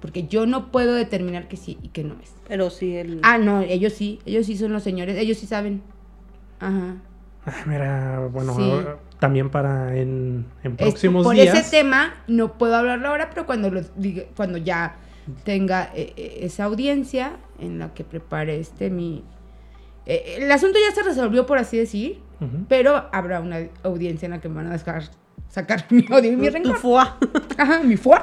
Porque 0.00 0.28
yo 0.28 0.46
no 0.46 0.70
puedo 0.70 0.94
determinar 0.94 1.48
que 1.48 1.56
sí 1.56 1.78
y 1.82 1.88
que 1.88 2.04
no 2.04 2.14
es. 2.22 2.32
Pero 2.46 2.70
sí, 2.70 2.96
el... 2.96 3.20
Ah, 3.22 3.38
no, 3.38 3.62
ellos 3.62 3.92
sí. 3.92 4.20
Ellos 4.24 4.46
sí 4.46 4.56
son 4.56 4.72
los 4.72 4.84
señores. 4.84 5.16
Ellos 5.18 5.38
sí 5.38 5.46
saben. 5.46 5.82
Ajá. 6.60 6.96
Mira, 7.66 8.28
bueno, 8.30 8.98
también 9.18 9.50
para 9.50 9.96
en, 9.96 10.46
próximos 10.76 11.24
por 11.24 11.34
días. 11.34 11.48
Por 11.48 11.58
ese 11.58 11.70
tema 11.70 12.14
no 12.26 12.58
puedo 12.58 12.76
hablarlo 12.76 13.08
ahora, 13.08 13.30
pero 13.30 13.46
cuando, 13.46 13.70
lo, 13.70 13.80
cuando 14.36 14.58
ya 14.58 14.96
tenga 15.44 15.90
eh, 15.94 16.12
eh, 16.16 16.38
esa 16.42 16.64
audiencia 16.64 17.36
en 17.58 17.78
la 17.78 17.94
que 17.94 18.04
prepare 18.04 18.60
este 18.60 18.90
mi... 18.90 19.24
Eh, 20.06 20.36
el 20.38 20.50
asunto 20.50 20.78
ya 20.78 20.94
se 20.94 21.02
resolvió, 21.02 21.46
por 21.46 21.58
así 21.58 21.76
decir, 21.76 22.20
pero 22.68 23.08
habrá 23.12 23.40
una 23.40 23.58
audiencia 23.82 24.26
en 24.26 24.32
la 24.32 24.40
que 24.40 24.48
me 24.48 24.56
van 24.56 24.68
a 24.68 24.72
dejar 24.72 25.04
sacar 25.48 25.86
mi 25.90 26.04
odio 26.10 26.32
y 26.32 26.36
mi 26.36 26.48
rencor. 26.48 26.74
Tu 26.74 26.80
foie. 26.80 27.06
Ajá, 27.56 27.82
mi 27.82 27.96
foie. 27.96 28.20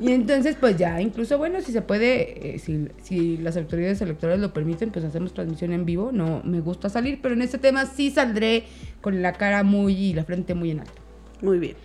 Y 0.00 0.12
entonces, 0.12 0.56
pues 0.58 0.76
ya, 0.76 1.00
incluso, 1.00 1.38
bueno, 1.38 1.60
si 1.60 1.72
se 1.72 1.80
puede, 1.82 2.58
si, 2.58 2.88
si, 3.02 3.38
las 3.38 3.56
autoridades 3.56 4.00
electorales 4.02 4.40
lo 4.40 4.52
permiten, 4.52 4.90
pues 4.90 5.04
hacemos 5.04 5.32
transmisión 5.32 5.72
en 5.72 5.86
vivo. 5.86 6.10
No 6.12 6.42
me 6.44 6.60
gusta 6.60 6.88
salir, 6.88 7.20
pero 7.22 7.34
en 7.34 7.42
este 7.42 7.58
tema 7.58 7.86
sí 7.86 8.10
saldré 8.10 8.64
con 9.00 9.22
la 9.22 9.32
cara 9.32 9.62
muy 9.62 9.94
y 9.94 10.12
la 10.12 10.24
frente 10.24 10.54
muy 10.54 10.70
en 10.72 10.80
alto. 10.80 11.00
Muy 11.40 11.58
bien. 11.58 11.76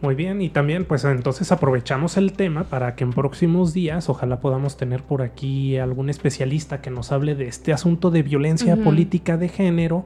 Muy 0.00 0.14
bien, 0.14 0.42
y 0.42 0.50
también 0.50 0.84
pues 0.84 1.02
entonces 1.04 1.50
aprovechamos 1.50 2.18
el 2.18 2.34
tema 2.34 2.64
para 2.64 2.94
que 2.94 3.04
en 3.04 3.14
próximos 3.14 3.72
días 3.72 4.10
ojalá 4.10 4.38
podamos 4.38 4.76
tener 4.76 5.02
por 5.02 5.22
aquí 5.22 5.78
algún 5.78 6.10
especialista 6.10 6.82
que 6.82 6.90
nos 6.90 7.10
hable 7.10 7.34
de 7.34 7.46
este 7.46 7.72
asunto 7.72 8.10
de 8.10 8.22
violencia 8.22 8.76
política 8.76 9.38
de 9.38 9.48
género 9.48 10.04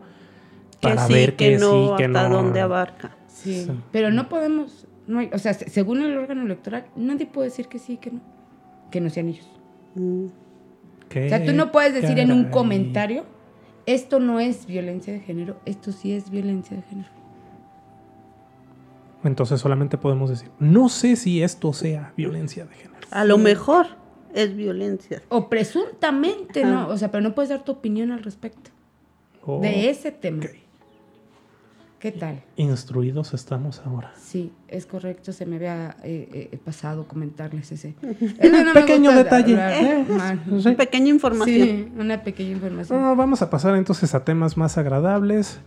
para 0.80 1.06
ver 1.06 1.36
que, 1.36 1.58
no, 1.58 1.90
sí, 1.90 1.94
que 1.98 2.04
hasta 2.04 2.28
dónde 2.28 2.60
abarca. 2.60 3.16
Sí, 3.26 3.66
pero 3.92 4.10
no 4.10 4.28
podemos, 4.28 4.86
no 5.06 5.20
o 5.32 5.38
sea, 5.38 5.54
según 5.54 6.02
el 6.02 6.16
órgano 6.16 6.42
electoral, 6.42 6.86
nadie 6.96 7.26
puede 7.26 7.48
decir 7.48 7.68
que 7.68 7.78
sí, 7.78 7.96
que 7.96 8.10
no, 8.10 8.20
que 8.90 9.00
no 9.00 9.10
sean 9.10 9.28
ellos. 9.28 9.48
Mm. 9.94 10.26
O 10.26 11.28
sea, 11.28 11.44
tú 11.44 11.52
no 11.52 11.72
puedes 11.72 11.94
decir 11.94 12.18
en 12.18 12.32
un 12.32 12.46
comentario, 12.50 13.24
esto 13.86 14.20
no 14.20 14.40
es 14.40 14.66
violencia 14.66 15.12
de 15.12 15.20
género, 15.20 15.56
esto 15.64 15.90
sí 15.90 16.12
es 16.12 16.30
violencia 16.30 16.76
de 16.76 16.82
género. 16.82 17.08
Entonces 19.24 19.60
solamente 19.60 19.96
podemos 19.96 20.30
decir, 20.30 20.50
no 20.58 20.88
sé 20.88 21.16
si 21.16 21.42
esto 21.42 21.72
sea 21.72 22.12
violencia 22.16 22.66
de 22.66 22.74
género. 22.74 23.06
A 23.10 23.24
lo 23.24 23.38
mejor 23.38 23.86
es 24.34 24.54
violencia. 24.54 25.22
O 25.28 25.48
presuntamente, 25.48 26.64
¿no? 26.64 26.88
O 26.88 26.96
sea, 26.98 27.10
pero 27.10 27.22
no 27.22 27.34
puedes 27.34 27.48
dar 27.48 27.64
tu 27.64 27.72
opinión 27.72 28.12
al 28.12 28.22
respecto 28.22 28.70
de 29.60 29.90
ese 29.90 30.12
tema. 30.12 30.44
¿Qué 31.98 32.12
tal? 32.12 32.42
Instruidos 32.54 33.34
estamos 33.34 33.82
ahora. 33.84 34.12
Sí, 34.16 34.52
es 34.68 34.86
correcto. 34.86 35.32
Se 35.32 35.46
me 35.46 35.56
había 35.56 35.96
eh, 36.04 36.48
eh, 36.52 36.58
pasado 36.64 37.08
comentarles 37.08 37.72
ese. 37.72 37.96
pequeño 38.74 39.10
detalle. 39.12 39.56
¿eh? 39.58 40.06
Pequeña 40.76 41.08
información. 41.08 41.66
Sí, 41.66 41.92
una 41.98 42.22
pequeña 42.22 42.50
información. 42.50 43.16
vamos 43.16 43.42
a 43.42 43.50
pasar 43.50 43.74
entonces 43.74 44.14
a 44.14 44.24
temas 44.24 44.56
más 44.56 44.78
agradables. 44.78 45.60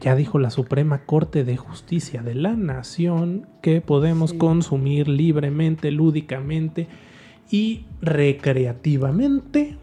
Ya 0.00 0.14
dijo 0.14 0.38
la 0.38 0.50
Suprema 0.50 1.04
Corte 1.06 1.42
de 1.42 1.56
Justicia 1.56 2.22
de 2.22 2.36
la 2.36 2.52
Nación 2.52 3.48
que 3.62 3.80
podemos 3.80 4.32
consumir 4.32 5.08
libremente, 5.08 5.90
lúdicamente 5.90 6.86
y 7.50 7.84
recreativamente 8.00 9.76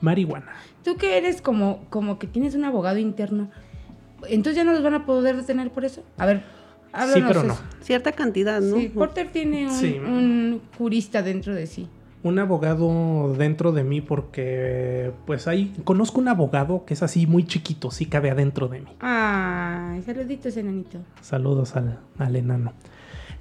marihuana. 0.00 0.52
Tú 0.82 0.96
que 0.96 1.18
eres 1.18 1.42
como, 1.42 1.80
como 1.90 2.18
que 2.18 2.26
tienes 2.26 2.54
un 2.54 2.64
abogado 2.64 2.96
interno, 2.96 3.50
entonces 4.28 4.56
ya 4.56 4.64
no 4.64 4.72
los 4.72 4.82
van 4.82 4.94
a 4.94 5.06
poder 5.06 5.36
detener 5.36 5.70
por 5.70 5.84
eso. 5.84 6.02
A 6.16 6.26
ver, 6.26 6.42
háblanos. 6.92 7.14
Sí, 7.14 7.24
pero 7.26 7.42
no. 7.44 7.58
Cierta 7.80 8.12
cantidad, 8.12 8.60
¿no? 8.60 8.76
Sí, 8.76 8.88
Porter 8.88 9.30
tiene 9.30 9.68
un 9.68 10.60
jurista 10.76 11.22
dentro 11.22 11.54
de 11.54 11.66
sí 11.66 11.88
un 12.22 12.38
abogado 12.38 13.34
dentro 13.34 13.72
de 13.72 13.84
mí 13.84 14.00
porque 14.00 15.12
pues 15.26 15.46
ahí 15.46 15.72
conozco 15.84 16.20
un 16.20 16.28
abogado 16.28 16.84
que 16.84 16.94
es 16.94 17.02
así 17.02 17.26
muy 17.26 17.46
chiquito, 17.46 17.90
sí 17.90 18.06
cabe 18.06 18.30
adentro 18.30 18.68
de 18.68 18.80
mí. 18.80 18.88
Ay, 19.00 20.02
saluditos 20.02 20.56
enanito. 20.56 20.98
Saludos 21.20 21.76
al, 21.76 22.00
al 22.18 22.36
enano. 22.36 22.72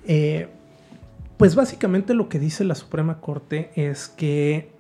Eh, 0.05 0.47
pues 1.37 1.55
básicamente 1.55 2.13
lo 2.13 2.29
que 2.29 2.39
dice 2.39 2.63
la 2.63 2.75
Suprema 2.75 3.19
Corte 3.19 3.71
es 3.75 4.07
que 4.07 4.71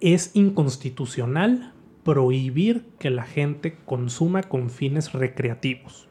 es 0.00 0.30
inconstitucional 0.34 1.72
prohibir 2.10 2.88
que 2.98 3.08
la 3.08 3.22
gente 3.22 3.76
consuma 3.84 4.42
con 4.42 4.68
fines 4.68 5.12
recreativos. 5.12 6.08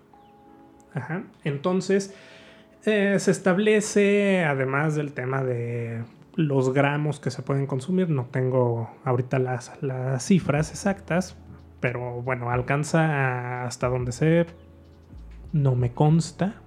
Ajá. 0.93 1.23
Entonces, 1.43 2.15
eh, 2.85 3.17
se 3.19 3.31
establece, 3.31 4.45
además 4.45 4.95
del 4.95 5.11
tema 5.11 5.43
de 5.43 6.05
los 6.35 6.73
gramos 6.73 7.19
que 7.19 7.31
se 7.31 7.41
pueden 7.41 7.67
consumir. 7.67 8.09
No 8.09 8.27
tengo 8.31 8.89
ahorita 9.03 9.39
las, 9.39 9.73
las 9.83 10.23
cifras 10.23 10.71
exactas, 10.71 11.35
pero 11.81 12.21
bueno, 12.21 12.49
alcanza 12.49 13.65
hasta 13.65 13.89
donde 13.89 14.13
sé. 14.13 14.45
No 15.51 15.75
me 15.75 15.91
consta. 15.91 16.61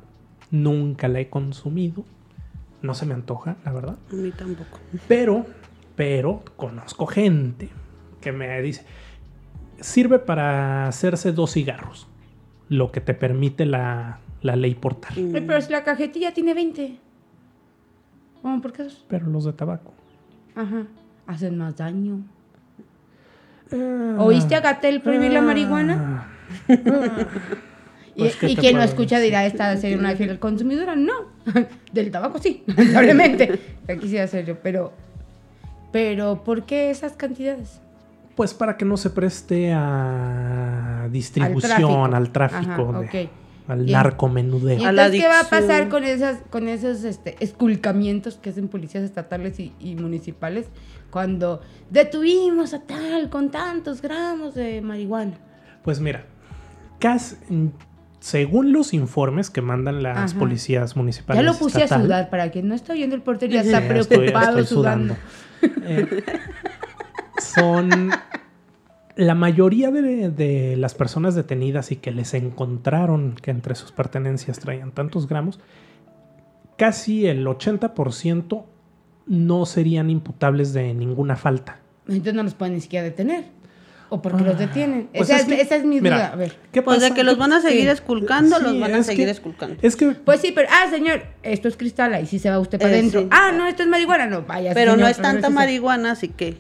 Nunca 0.51 1.09
la 1.09 1.21
he 1.21 1.31
consumido. 1.31 2.05
No 2.83 2.93
se 2.93 3.07
me 3.07 3.15
antoja, 3.15 3.57
la 3.65 3.73
verdad. 3.73 3.97
A 4.11 4.15
mí 4.15 4.31
tampoco. 4.31 4.79
Pero, 5.09 5.47
pero 5.97 6.45
conozco 6.57 7.07
gente 7.07 7.71
que 8.21 8.33
me 8.33 8.61
dice, 8.63 8.87
sirve 9.81 10.19
para 10.19 10.87
hacerse 10.87 11.33
dos 11.33 11.53
cigarros, 11.53 12.09
lo 12.69 12.93
que 12.93 13.01
te 13.01 13.15
permite 13.15 13.67
la, 13.67 14.21
la 14.43 14.57
ley 14.57 14.75
portal. 14.75 15.15
Pero 15.33 15.61
si 15.61 15.73
la 15.73 15.85
cajetilla 15.85 16.33
tiene 16.33 16.55
20. 16.55 16.99
¿por 18.61 18.73
qué? 18.73 18.89
Pero 19.09 19.27
los 19.27 19.45
de 19.45 19.53
tabaco. 19.53 19.93
Ajá. 20.55 20.87
Hacen 21.27 21.57
más 21.59 21.77
daño. 21.77 22.25
Ah. 23.73 24.17
¿Oíste 24.19 24.55
a 24.55 24.61
Gatel 24.61 25.01
prohibir 25.01 25.33
la 25.33 25.41
ah. 25.41 25.43
marihuana? 25.43 26.29
Pues, 28.15 28.37
y, 28.43 28.57
quien 28.57 28.77
no 28.77 28.83
escucha 28.83 29.19
dirá, 29.21 29.47
esta 29.47 29.77
sería 29.77 29.97
una 29.97 30.15
fiel 30.15 30.39
consumidora. 30.39 30.95
No, 30.95 31.13
del 31.93 32.11
tabaco 32.11 32.39
sí, 32.39 32.63
lamentablemente. 32.67 33.59
Quisiera 34.01 34.27
ser 34.27 34.45
yo, 34.45 34.61
pero, 34.61 34.93
pero 35.93 36.45
¿por 36.45 36.65
qué 36.65 36.91
esas 36.91 37.15
cantidades? 37.15 37.81
Pues 38.35 38.55
para 38.55 38.77
que 38.77 38.85
no 38.85 38.97
se 38.97 39.11
preste 39.11 39.73
a 39.75 41.09
distribución, 41.11 42.15
al 42.15 42.31
tráfico, 42.31 43.05
de, 43.13 43.29
al 43.69 43.87
narcomenudeo. 43.87 44.79
¿Y 44.79 44.85
entonces 44.85 45.21
qué 45.21 45.29
va 45.29 45.41
a 45.41 45.49
pasar 45.49 45.89
con 45.89 46.05
esas, 46.05 46.39
con 46.51 46.69
esos 46.69 47.05
este, 47.05 47.37
esculcamientos 47.41 48.37
que 48.37 48.51
hacen 48.51 48.69
policías 48.69 49.05
estatales 49.05 49.59
y, 49.61 49.97
municipales 49.97 50.67
cuando 51.11 51.61
detuvimos 51.91 52.73
a 52.75 52.81
tal 52.81 53.29
con 53.29 53.51
tantos 53.51 54.01
gramos 54.01 54.55
de 54.55 54.81
marihuana? 54.81 55.35
Pues 55.85 56.01
mira, 56.01 56.25
según 58.21 58.73
los 58.73 58.95
informes 58.95 59.51
que 59.51 59.61
mandan 59.61 60.03
las 60.03 60.35
policías 60.35 60.97
municipales. 60.97 61.43
Ya 61.43 61.51
lo 61.51 61.59
puse 61.59 61.83
a 61.83 61.89
sudar, 61.89 62.31
para 62.31 62.51
quien 62.51 62.69
no 62.69 62.75
está 62.75 62.95
viendo 62.95 63.15
el 63.17 63.23
portero 63.23 63.53
ya 63.53 63.63
está 63.63 63.87
preocupado 63.87 64.65
sudando. 64.65 65.17
Eh, 65.83 66.25
son 67.43 68.11
la 69.17 69.35
mayoría 69.35 69.91
de, 69.91 70.75
las 70.77 70.95
personas 70.95 71.35
detenidas 71.35 71.93
y 71.93 71.97
que 71.97 72.11
les 72.11 72.35
encontraron 72.35 73.35
que 73.35 73.51
entre 73.51 73.75
sus 73.75 73.93
pertenencias 73.93 74.59
traían 74.59 74.93
tantos 74.93 75.29
gramos, 75.29 75.61
casi 76.77 77.27
el 77.27 77.47
80% 77.47 78.65
no 79.27 79.67
serían 79.67 80.11
imputables 80.11 80.73
de 80.73 80.95
ninguna 80.95 81.37
falta. 81.37 81.79
Entonces 82.09 82.35
no 82.35 82.43
los 82.43 82.55
pueden 82.55 82.75
ni 82.75 82.81
siquiera 82.81 83.05
detener. 83.05 83.45
¿O 84.09 84.21
porque 84.21 84.45
los 84.45 84.57
ah, 84.57 84.59
detienen? 84.59 85.09
Pues 85.15 85.31
esa, 85.31 85.77
es, 85.77 85.85
mi 85.85 85.99
duda. 85.99 86.27
a 86.27 86.37
ver. 86.37 86.55
¿qué 86.71 86.83
pues 86.83 87.01
de 87.01 87.13
que 87.13 87.25
los 87.25 87.39
van 87.39 87.55
a 87.55 87.63
seguir 87.63 87.89
esculcando, 87.89 88.59
los 88.59 88.79
van 88.79 88.95
a 88.95 89.03
seguir 89.03 89.27
esculcando. 89.31 89.79
Es 89.81 89.97
que... 89.97 90.11
Pues 90.11 90.43
sí, 90.43 90.53
pero... 90.55 90.69
Ah, 90.71 90.91
señor, 90.91 91.23
esto 91.43 91.67
es 91.67 91.79
cristal, 91.79 92.23
y 92.23 92.27
si 92.27 92.39
se 92.39 92.51
va 92.51 92.59
usted 92.59 92.79
para 92.79 92.91
eh, 92.91 92.99
adentro. 92.99 93.27
Ah, 93.31 93.53
no, 93.57 93.67
esto 93.67 93.85
es 93.85 93.89
marihuana. 93.89 94.27
No, 94.27 94.43
vaya, 94.43 94.75
Pero 94.75 94.99
no 94.99 95.09
es 95.09 95.17
tanta 95.17 95.49
marihuana, 95.49 96.13
así 96.13 96.29
que... 96.29 96.59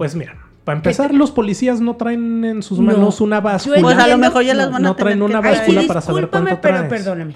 Pues 0.00 0.16
mira, 0.16 0.34
para 0.64 0.78
empezar, 0.78 1.12
los 1.12 1.30
policías 1.30 1.82
no 1.82 1.96
traen 1.96 2.42
en 2.42 2.62
sus 2.62 2.78
manos 2.78 3.20
una 3.20 3.42
báscula. 3.42 3.82
Pues 3.82 3.98
a 3.98 4.08
lo 4.08 4.16
mejor 4.16 4.42
ya 4.42 4.54
las 4.54 4.70
van 4.70 4.86
a 4.86 4.88
No 4.88 4.96
traen 4.96 5.20
una 5.20 5.42
báscula 5.42 5.82
para 5.86 6.00
saber 6.00 6.30
cuánto 6.30 6.58
pero 6.58 6.88
perdóname. 6.88 7.34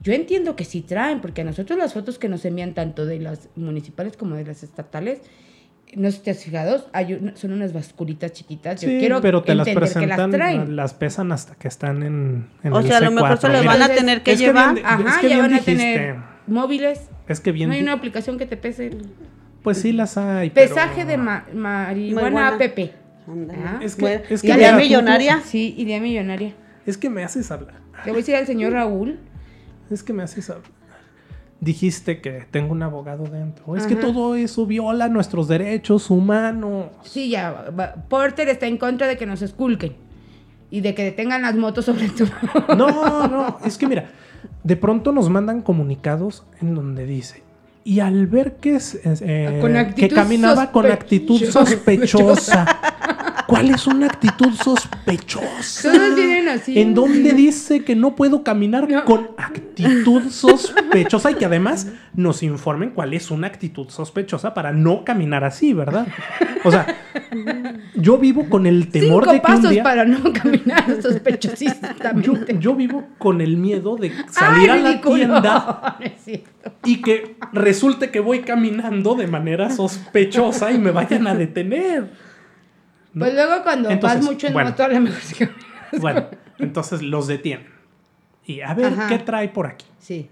Yo 0.00 0.14
entiendo 0.14 0.56
que 0.56 0.64
sí 0.64 0.80
traen, 0.80 1.20
porque 1.20 1.42
a 1.42 1.44
nosotros 1.44 1.78
las 1.78 1.92
fotos 1.92 2.18
que 2.18 2.30
nos 2.30 2.42
envían 2.46 2.72
tanto 2.72 3.04
de 3.04 3.20
las 3.20 3.50
municipales 3.54 4.16
como 4.16 4.34
de 4.34 4.46
las 4.46 4.62
estatales, 4.62 5.20
no 5.94 6.10
sé 6.10 6.16
si 6.16 6.22
te 6.22 6.30
has 6.30 6.42
fijado, 6.42 6.86
hay 6.94 7.34
son 7.34 7.52
unas 7.52 7.74
basculitas 7.74 8.32
chiquitas. 8.32 8.80
Yo 8.80 8.88
sí, 8.88 8.96
quiero 8.98 9.20
pero 9.20 9.42
te 9.42 9.54
las 9.54 9.68
presentan, 9.68 10.30
las, 10.38 10.68
las, 10.70 10.94
pesan 10.94 11.32
hasta 11.32 11.54
que 11.56 11.68
están 11.68 12.02
en, 12.02 12.48
en 12.62 12.72
O 12.72 12.80
sea, 12.80 12.96
a 12.96 13.00
lo 13.02 13.10
mejor 13.10 13.36
se 13.36 13.50
las 13.50 13.62
van 13.62 13.82
a 13.82 13.90
tener 13.90 14.22
que 14.22 14.36
llevar. 14.36 14.74
Ajá, 14.82 15.20
ya 15.20 15.36
van 15.36 15.52
a 15.52 15.60
tener 15.60 16.16
móviles. 16.46 17.10
Es 17.28 17.40
que 17.40 17.52
bien. 17.52 17.68
No 17.68 17.74
hay 17.74 17.82
una 17.82 17.92
aplicación 17.92 18.38
que 18.38 18.46
te 18.46 18.56
pese. 18.56 18.90
Pues 19.62 19.78
sí 19.78 19.92
las 19.92 20.16
hay. 20.16 20.50
Pesaje 20.50 21.04
de 21.04 21.16
marihuana 21.16 22.48
app. 22.48 22.60
Ah, 22.62 23.78
es 23.82 23.94
que, 23.94 24.22
es 24.28 24.42
que 24.42 24.48
idea 24.48 24.74
millonaria. 24.76 25.40
Sí, 25.44 25.74
idea 25.76 26.00
millonaria. 26.00 26.54
Es 26.86 26.96
que 26.96 27.10
me 27.10 27.22
haces 27.22 27.50
hablar. 27.50 27.74
Le 28.04 28.12
voy 28.12 28.18
a 28.18 28.22
decir 28.22 28.34
al 28.36 28.46
señor 28.46 28.72
Raúl. 28.72 29.20
Es 29.90 30.02
que 30.02 30.12
me 30.12 30.22
haces 30.22 30.48
hablar. 30.50 30.70
Dijiste 31.60 32.22
que 32.22 32.46
tengo 32.50 32.72
un 32.72 32.82
abogado 32.82 33.24
dentro. 33.24 33.76
Es 33.76 33.86
que 33.86 33.96
todo 33.96 34.34
eso 34.34 34.64
viola 34.64 35.08
nuestros 35.08 35.46
derechos 35.46 36.10
humanos. 36.10 36.86
Sí, 37.02 37.28
ya. 37.28 37.70
Porter 38.08 38.48
está 38.48 38.66
en 38.66 38.78
contra 38.78 39.06
de 39.06 39.18
que 39.18 39.26
nos 39.26 39.42
esculquen. 39.42 39.94
y 40.70 40.80
de 40.80 40.94
que 40.94 41.04
detengan 41.04 41.42
las 41.42 41.54
motos 41.56 41.84
sobre 41.84 42.08
tu... 42.08 42.26
No, 42.76 43.26
no, 43.26 43.58
es 43.64 43.76
que 43.76 43.86
mira, 43.86 44.10
de 44.62 44.76
pronto 44.76 45.12
nos 45.12 45.28
mandan 45.28 45.62
comunicados 45.62 46.44
en 46.60 46.74
donde 46.74 47.06
dice, 47.06 47.42
y 47.84 48.00
al 48.00 48.26
ver 48.26 48.56
que, 48.56 48.76
es, 48.76 48.98
eh, 49.04 49.92
que 49.96 50.08
caminaba 50.08 50.70
con 50.70 50.90
actitud 50.90 51.42
sospechosa. 51.44 52.66
¿Cuál 53.50 53.70
es 53.70 53.88
una 53.88 54.06
actitud 54.06 54.52
sospechosa? 54.54 55.90
Todos 55.90 56.14
vienen 56.14 56.48
así. 56.48 56.78
¿En 56.78 56.94
dónde 56.94 57.32
dice 57.32 57.82
que 57.82 57.96
no 57.96 58.14
puedo 58.14 58.44
caminar 58.44 58.86
con 59.04 59.30
actitud 59.36 60.30
sospechosa? 60.30 61.32
Y 61.32 61.34
que 61.34 61.46
además 61.46 61.88
nos 62.14 62.44
informen 62.44 62.90
cuál 62.90 63.12
es 63.12 63.28
una 63.32 63.48
actitud 63.48 63.88
sospechosa 63.88 64.54
para 64.54 64.70
no 64.70 65.04
caminar 65.04 65.42
así, 65.42 65.72
¿verdad? 65.72 66.06
O 66.62 66.70
sea, 66.70 66.86
yo 67.96 68.18
vivo 68.18 68.48
con 68.48 68.66
el 68.66 68.88
temor 68.88 69.26
de 69.26 69.32
que 69.32 69.40
pasos 69.40 69.64
un 69.64 69.70
día... 69.70 69.82
para 69.82 70.04
no 70.04 70.32
caminar 70.32 71.02
sospechosamente. 71.02 72.22
Yo, 72.22 72.34
yo, 72.60 72.76
vivo 72.76 73.08
con 73.18 73.40
el 73.40 73.56
miedo 73.56 73.96
de 73.96 74.12
salir 74.30 74.70
a 74.70 74.76
la 74.76 75.00
tienda 75.00 75.98
y 76.84 77.02
que 77.02 77.34
resulte 77.52 78.10
que 78.12 78.20
voy 78.20 78.42
caminando 78.42 79.16
de 79.16 79.26
manera 79.26 79.70
sospechosa 79.70 80.70
y 80.70 80.78
me 80.78 80.92
vayan 80.92 81.26
a 81.26 81.34
detener. 81.34 82.29
Pues 83.16 83.34
luego 83.34 83.62
cuando 83.62 83.98
vas 83.98 84.22
mucho 84.22 84.46
en 84.46 84.52
moto, 84.52 84.84
a 84.84 84.88
lo 84.88 85.00
mejor 85.00 85.48
Bueno, 85.98 86.26
entonces 86.58 87.02
los 87.02 87.26
detienen. 87.26 87.66
Y 88.46 88.60
a 88.60 88.74
ver, 88.74 88.92
¿qué 89.08 89.18
trae 89.18 89.48
por 89.48 89.66
aquí? 89.66 89.86
Sí. 89.98 90.28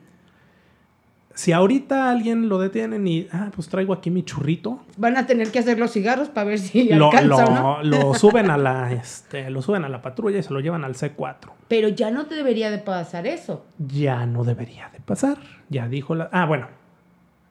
Si 1.34 1.52
ahorita 1.52 2.10
alguien 2.10 2.48
lo 2.48 2.58
detienen 2.58 3.06
y, 3.06 3.28
ah, 3.30 3.50
pues 3.54 3.68
traigo 3.68 3.92
aquí 3.92 4.10
mi 4.10 4.24
churrito. 4.24 4.80
Van 4.96 5.16
a 5.16 5.24
tener 5.24 5.52
que 5.52 5.60
hacer 5.60 5.78
los 5.78 5.92
cigarros 5.92 6.28
para 6.28 6.48
ver 6.48 6.58
si 6.58 6.88
lo, 6.88 7.12
alcanza 7.12 7.44
lo, 7.44 7.54
no. 7.54 7.82
Lo 7.84 8.14
suben 8.18 8.50
a 8.50 8.58
la, 8.58 8.92
este, 8.92 9.48
lo 9.48 9.62
suben 9.62 9.84
a 9.84 9.88
la 9.88 10.02
patrulla 10.02 10.38
y 10.38 10.42
se 10.42 10.52
lo 10.52 10.58
llevan 10.58 10.84
al 10.84 10.94
C4. 10.94 11.52
Pero 11.68 11.88
ya 11.90 12.10
no 12.10 12.26
te 12.26 12.34
debería 12.34 12.72
de 12.72 12.78
pasar 12.78 13.28
eso. 13.28 13.64
Ya 13.78 14.26
no 14.26 14.42
debería 14.42 14.90
de 14.92 14.98
pasar. 14.98 15.38
Ya 15.68 15.86
dijo 15.86 16.16
la... 16.16 16.28
Ah, 16.32 16.44
bueno. 16.44 16.66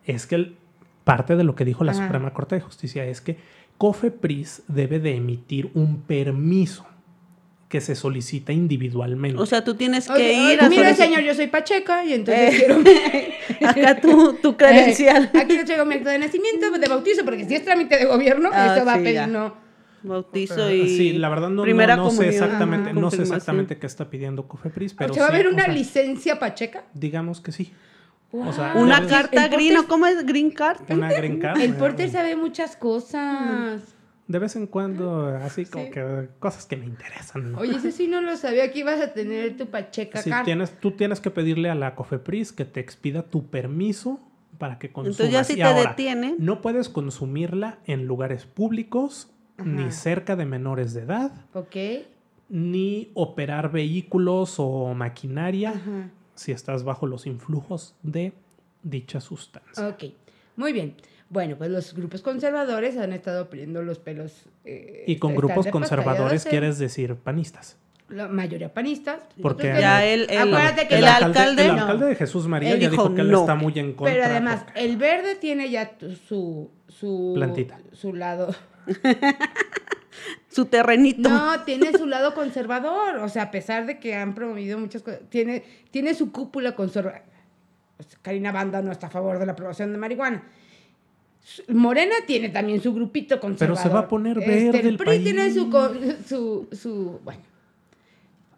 Es 0.04 0.28
que 0.28 0.54
parte 1.06 1.38
de 1.38 1.46
lo 1.46 1.56
que 1.56 1.64
dijo 1.64 1.86
la 1.86 1.94
Suprema 1.94 2.34
Corte 2.34 2.56
de 2.56 2.62
Justicia 2.62 3.06
es 3.06 3.22
que 3.22 3.38
COFEPRIS 3.78 4.64
debe 4.68 5.00
de 5.00 5.16
emitir 5.16 5.70
un 5.74 6.02
permiso 6.02 6.86
que 7.70 7.82
se 7.82 7.96
solicita 7.96 8.54
individualmente. 8.54 9.42
O 9.42 9.46
sea, 9.46 9.64
tú 9.64 9.76
tienes 9.76 10.08
que 10.08 10.34
ir 10.34 10.62
a 10.62 10.70
Mira, 10.70 10.94
señor, 10.96 11.22
yo 11.22 11.34
soy 11.34 11.48
Pacheca 11.48 12.06
y 12.06 12.14
entonces 12.14 12.54
eh, 12.54 12.58
quiero... 12.58 12.78
Acá 13.68 14.00
tu, 14.00 14.34
tu 14.34 14.56
credencial. 14.56 15.32
Eh, 15.34 15.40
aquí 15.40 15.58
le 15.58 15.66
traigo 15.66 15.86
mi 15.86 15.96
acto 15.96 16.10
de 16.10 16.20
nacimiento, 16.20 16.72
de 16.72 16.88
bautizo, 16.88 17.26
porque 17.26 17.46
si 17.46 17.56
es 17.56 17.66
trámite 17.66 17.98
de 17.98 18.06
gobierno, 18.06 18.50
ah, 18.54 18.76
eso 18.76 18.86
va 18.86 18.94
a 18.94 18.98
pedir 18.98 19.28
no... 19.28 19.68
Bautizo 20.04 20.72
y 20.72 20.88
sí, 20.96 21.14
la 21.14 21.28
verdad 21.28 21.50
no, 21.50 21.66
no, 21.66 21.96
no 21.98 22.12
sé 22.12 22.30
exactamente, 22.30 22.94
no 22.94 23.10
sé 23.10 23.24
exactamente 23.24 23.78
qué 23.78 23.88
está 23.88 24.10
pidiendo 24.10 24.48
Cofepris, 24.48 24.94
pero 24.94 25.14
¿Se 25.14 25.20
va 25.20 25.26
a 25.26 25.30
haber 25.30 25.48
una 25.48 25.68
licencia 25.68 26.38
Pacheca? 26.40 26.86
Digamos 26.94 27.42
que 27.42 27.52
sí. 27.52 27.74
O 28.32 28.52
sea, 28.52 28.74
una 28.76 29.08
carta 29.08 29.48
green, 29.48 29.84
¿cómo 29.88 30.06
es? 30.06 30.26
Green 30.26 30.52
card. 30.52 30.80
Una 30.90 31.12
green 31.12 31.40
card. 31.40 31.60
El 31.60 31.76
porter 31.76 32.10
sabe 32.10 32.36
muchas 32.36 32.76
cosas. 32.76 33.82
De 34.28 34.40
vez 34.40 34.58
en 34.58 34.68
cuando, 34.68 35.28
así 35.28 35.66
como 35.66 35.90
que 35.90 36.28
cosas 36.40 36.66
que 36.66 36.76
me 36.76 36.86
interesan. 36.86 37.56
Oye, 37.56 37.78
ese 37.78 37.94
sí 37.94 38.08
no 38.08 38.22
lo 38.22 38.36
sabía 38.36 38.70
que 38.74 38.80
ibas 38.80 39.00
a 39.00 39.14
tener 39.14 39.56
tu 39.56 39.68
pacheca 39.68 40.22
sí, 40.22 40.30
tienes, 40.44 40.78
tú 40.82 40.92
tienes 40.92 41.22
que 41.22 41.32
pedirle 41.32 41.70
a 41.70 41.76
la 41.76 41.96
COFEPRIS 41.96 42.52
que 42.52 42.66
te 42.66 42.82
expida 42.82 43.24
tu 43.24 43.50
permiso 43.50 44.20
para 44.58 44.80
que 44.80 44.92
consumas. 44.92 45.20
Entonces 45.22 45.34
ya 45.34 45.44
si 45.46 45.56
te 45.56 45.88
detienen. 45.88 46.36
No 46.40 46.62
puedes 46.62 46.90
consumirla 46.90 47.80
en 47.86 48.06
lugares 48.06 48.46
públicos, 48.46 49.32
ni 49.64 49.92
cerca 49.92 50.36
de 50.36 50.46
menores 50.46 50.94
de 50.94 51.04
edad. 51.04 51.32
Ok. 51.54 51.76
Ni 52.50 53.12
operar 53.14 53.72
vehículos 53.72 54.56
o 54.58 54.94
maquinaria 54.94 55.74
si 56.38 56.52
estás 56.52 56.84
bajo 56.84 57.08
los 57.08 57.26
influjos 57.26 57.96
de 58.04 58.32
dicha 58.84 59.20
sustancia. 59.20 59.88
Ok, 59.88 60.06
muy 60.56 60.72
bien. 60.72 60.96
Bueno, 61.30 61.58
pues 61.58 61.70
los 61.70 61.94
grupos 61.94 62.22
conservadores 62.22 62.96
han 62.98 63.12
estado 63.12 63.50
pidiendo 63.50 63.82
los 63.82 64.00
pelos. 64.00 64.46
Eh, 64.64 65.04
y 65.08 65.18
con 65.18 65.36
grupos 65.36 65.68
conservadores 65.68 66.46
quieres 66.46 66.80
decir 66.80 67.16
panistas. 67.16 67.78
La 68.08 68.30
mayoría 68.30 68.74
panistas. 68.74 69.20
Porque 69.42 69.68
ya 69.68 70.06
el, 70.06 70.30
el, 70.30 70.38
Acuérdate 70.38 70.88
que 70.88 70.98
el, 71.00 71.06
alcalde, 71.06 71.66
el 71.66 71.72
alcalde 71.72 72.06
de 72.06 72.16
Jesús 72.16 72.48
María 72.48 72.78
ya 72.78 72.90
dijo, 72.90 73.14
que 73.14 73.22
él 73.22 73.34
está 73.34 73.56
muy 73.56 73.78
en 73.78 73.94
contra. 73.94 74.14
Pero 74.14 74.26
además, 74.26 74.66
el 74.76 74.96
verde 74.96 75.36
tiene 75.36 75.70
ya 75.70 75.98
su, 76.30 76.72
su 76.88 77.34
plantita. 77.36 77.80
Su 77.92 78.14
lado. 78.14 78.56
su 80.50 80.66
terrenito. 80.66 81.30
No, 81.30 81.64
tiene 81.64 81.92
su 81.98 82.06
lado 82.06 82.34
conservador. 82.34 83.18
O 83.18 83.30
sea, 83.30 83.44
a 83.44 83.52
pesar 83.52 83.86
de 83.86 84.00
que 84.00 84.16
han 84.16 84.36
promovido 84.36 84.78
muchas 84.78 85.04
cosas, 85.04 85.22
tiene, 85.30 85.64
tiene 85.92 86.14
su 86.14 86.32
cúpula 86.32 86.76
conservadora. 86.76 87.24
Karina 88.22 88.52
Banda 88.52 88.82
no 88.82 88.92
está 88.92 89.08
a 89.08 89.10
favor 89.10 89.40
de 89.40 89.46
la 89.46 89.54
aprobación 89.54 89.92
de 89.92 89.98
marihuana. 89.98 90.44
Morena 91.70 92.16
tiene 92.26 92.50
también 92.50 92.82
su 92.82 92.94
grupito 92.94 93.40
conservador. 93.40 93.78
Pero 93.82 93.90
se 93.90 93.94
va 93.94 94.02
a 94.02 94.08
poner 94.08 94.38
este, 94.38 94.50
verde 94.50 94.80
el, 94.80 94.88
el 94.88 94.98
PRI 94.98 95.24
tiene 95.24 95.54
su, 95.54 95.72
su, 96.28 96.68
su, 96.72 97.20
bueno. 97.24 97.42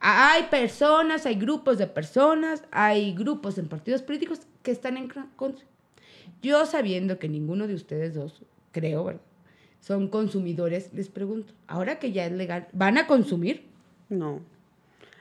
Hay 0.02 0.44
personas, 0.44 1.26
hay 1.26 1.36
grupos 1.36 1.78
de 1.78 1.86
personas, 1.86 2.64
hay 2.72 3.14
grupos 3.14 3.58
en 3.58 3.68
partidos 3.68 4.02
políticos 4.02 4.42
que 4.64 4.72
están 4.72 4.98
en 4.98 5.10
contra. 5.36 5.66
Yo 6.42 6.66
sabiendo 6.66 7.20
que 7.20 7.28
ninguno 7.28 7.68
de 7.68 7.76
ustedes 7.76 8.16
dos, 8.16 8.42
creo, 8.72 9.04
¿verdad? 9.04 9.22
Son 9.80 10.08
consumidores, 10.08 10.92
les 10.94 11.10
pregunto, 11.10 11.54
ahora 11.68 12.00
que 12.00 12.12
ya 12.12 12.26
es 12.26 12.32
legal, 12.32 12.68
¿van 12.74 12.98
a 12.98 13.08
consumir? 13.08 13.66
No. 14.10 14.42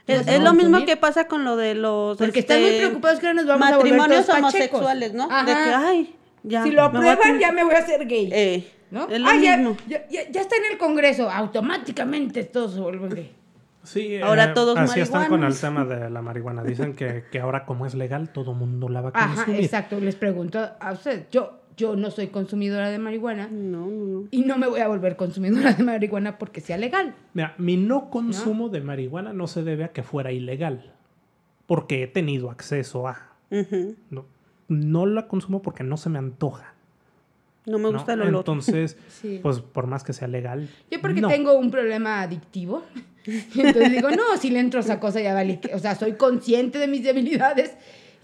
Es, 0.07 0.41
lo 0.41 0.55
mismo 0.55 0.85
que 0.87 0.97
pasa 0.97 1.29
con 1.29 1.45
lo 1.45 1.57
de 1.57 1.75
los 1.75 2.17
porque 2.17 2.41
están 2.41 2.63
muy 2.63 2.71
este, 2.71 2.89
preocados 2.89 3.21
que 3.21 3.27
ahora 3.27 3.43
nos 3.43 3.47
vamos 3.47 3.71
matrimonios 3.71 4.29
a 4.31 4.39
homosexuales, 4.39 5.13
¿no? 5.13 5.29
De 5.29 5.53
que 5.53 5.53
ay, 5.53 6.17
ya 6.43 6.63
si 6.63 6.71
lo 6.71 6.83
aprueban 6.85 7.39
ya 7.39 7.53
me 7.53 7.63
voy 7.63 7.75
a 7.75 7.79
hacer 7.79 8.07
gay. 8.07 8.31
Eh, 8.33 8.73
¿no? 8.91 9.07
Es 9.09 9.21
lo 9.21 9.35
mismo. 9.35 9.77
Ya, 9.87 10.09
ya, 10.09 10.41
está 10.41 10.57
en 10.57 10.73
el 10.73 10.79
Congreso, 10.79 11.31
automáticamente 11.31 12.45
todos 12.45 12.75
se 12.75 12.81
vuelven 12.81 13.11
gay. 13.11 13.35
Sí, 13.83 14.21
ahora 14.21 14.45
eh, 14.45 14.53
todos 14.55 14.79
así 14.79 15.01
están 15.01 15.29
con 15.29 15.45
el 15.45 15.59
tema 15.59 15.85
de 15.85 16.09
la 16.09 16.23
marihuana. 16.23 16.63
Dicen 16.63 16.95
que, 16.95 17.25
que 17.31 17.41
ahora 17.41 17.67
como 17.67 17.85
es 17.85 17.95
legal, 17.95 18.31
todo 18.33 18.55
mundo 18.55 18.89
la 18.89 19.03
va 19.03 19.11
a 19.11 19.13
consumir. 19.13 19.57
Ajá, 19.57 19.63
exacto. 19.63 20.01
Les 20.01 20.17
pregunto 20.17 20.59
a 20.81 20.93
usted, 20.93 21.27
yo 21.31 21.61
yo 21.79 21.97
no 21.97 22.11
soy 22.11 22.27
consumidora 22.27 22.91
de 22.91 22.99
marihuana. 22.99 23.49
No, 23.51 23.87
no, 23.87 24.05
no. 24.05 24.29
Y 24.31 24.43
no 24.43 24.59
me 24.59 24.67
voy 24.67 24.81
a 24.81 24.89
volver 24.89 25.17
consumidora 25.17 25.73
de 25.73 25.83
marihuana 25.83 26.37
porque 26.37 26.61
sea 26.61 26.77
legal. 26.77 27.15
Mira, 27.33 27.55
mi 27.57 27.77
no 27.77 28.11
consumo 28.11 28.69
de 28.69 28.81
marihuana 28.83 29.33
no 29.33 29.47
se 29.47 29.63
debe 29.63 29.85
a 29.85 29.93
que 29.93 30.03
fuera 30.03 30.33
ilegal. 30.33 30.93
Porque 31.67 32.03
he 32.03 32.07
tenido 32.07 32.51
acceso 32.51 33.07
a. 33.07 33.33
no, 34.11 34.27
no, 34.67 35.07
la 35.07 35.29
consumo 35.29 35.63
porque 35.63 35.85
no 35.85 35.97
se 35.97 36.11
me 36.11 36.19
antoja. 36.19 36.75
No 37.65 37.79
me 37.79 37.91
gusta 37.91 38.15
el 38.15 38.23
olor. 38.23 38.41
Entonces, 38.41 38.97
pues 39.43 39.61
por 39.61 39.87
más 39.87 40.03
que 40.03 40.13
sea 40.13 40.27
legal. 40.27 40.69
Yo 40.91 41.01
porque 41.01 41.23
tengo 41.23 41.57
un 41.57 41.71
problema 41.71 42.23
adictivo. 42.23 42.83
Entonces 43.25 43.93
digo, 43.93 44.11
no, 44.11 44.37
si 44.39 44.51
le 44.51 44.59
entro 44.59 44.81
a 44.81 44.83
esa 44.83 44.99
cosa 44.99 45.21
ya 45.21 45.33
vale. 45.33 45.61
O 45.73 45.79
sea, 45.79 45.95
soy 45.95 46.15
consciente 46.15 46.79
de 46.79 46.89
mis 46.89 47.05
debilidades 47.05 47.77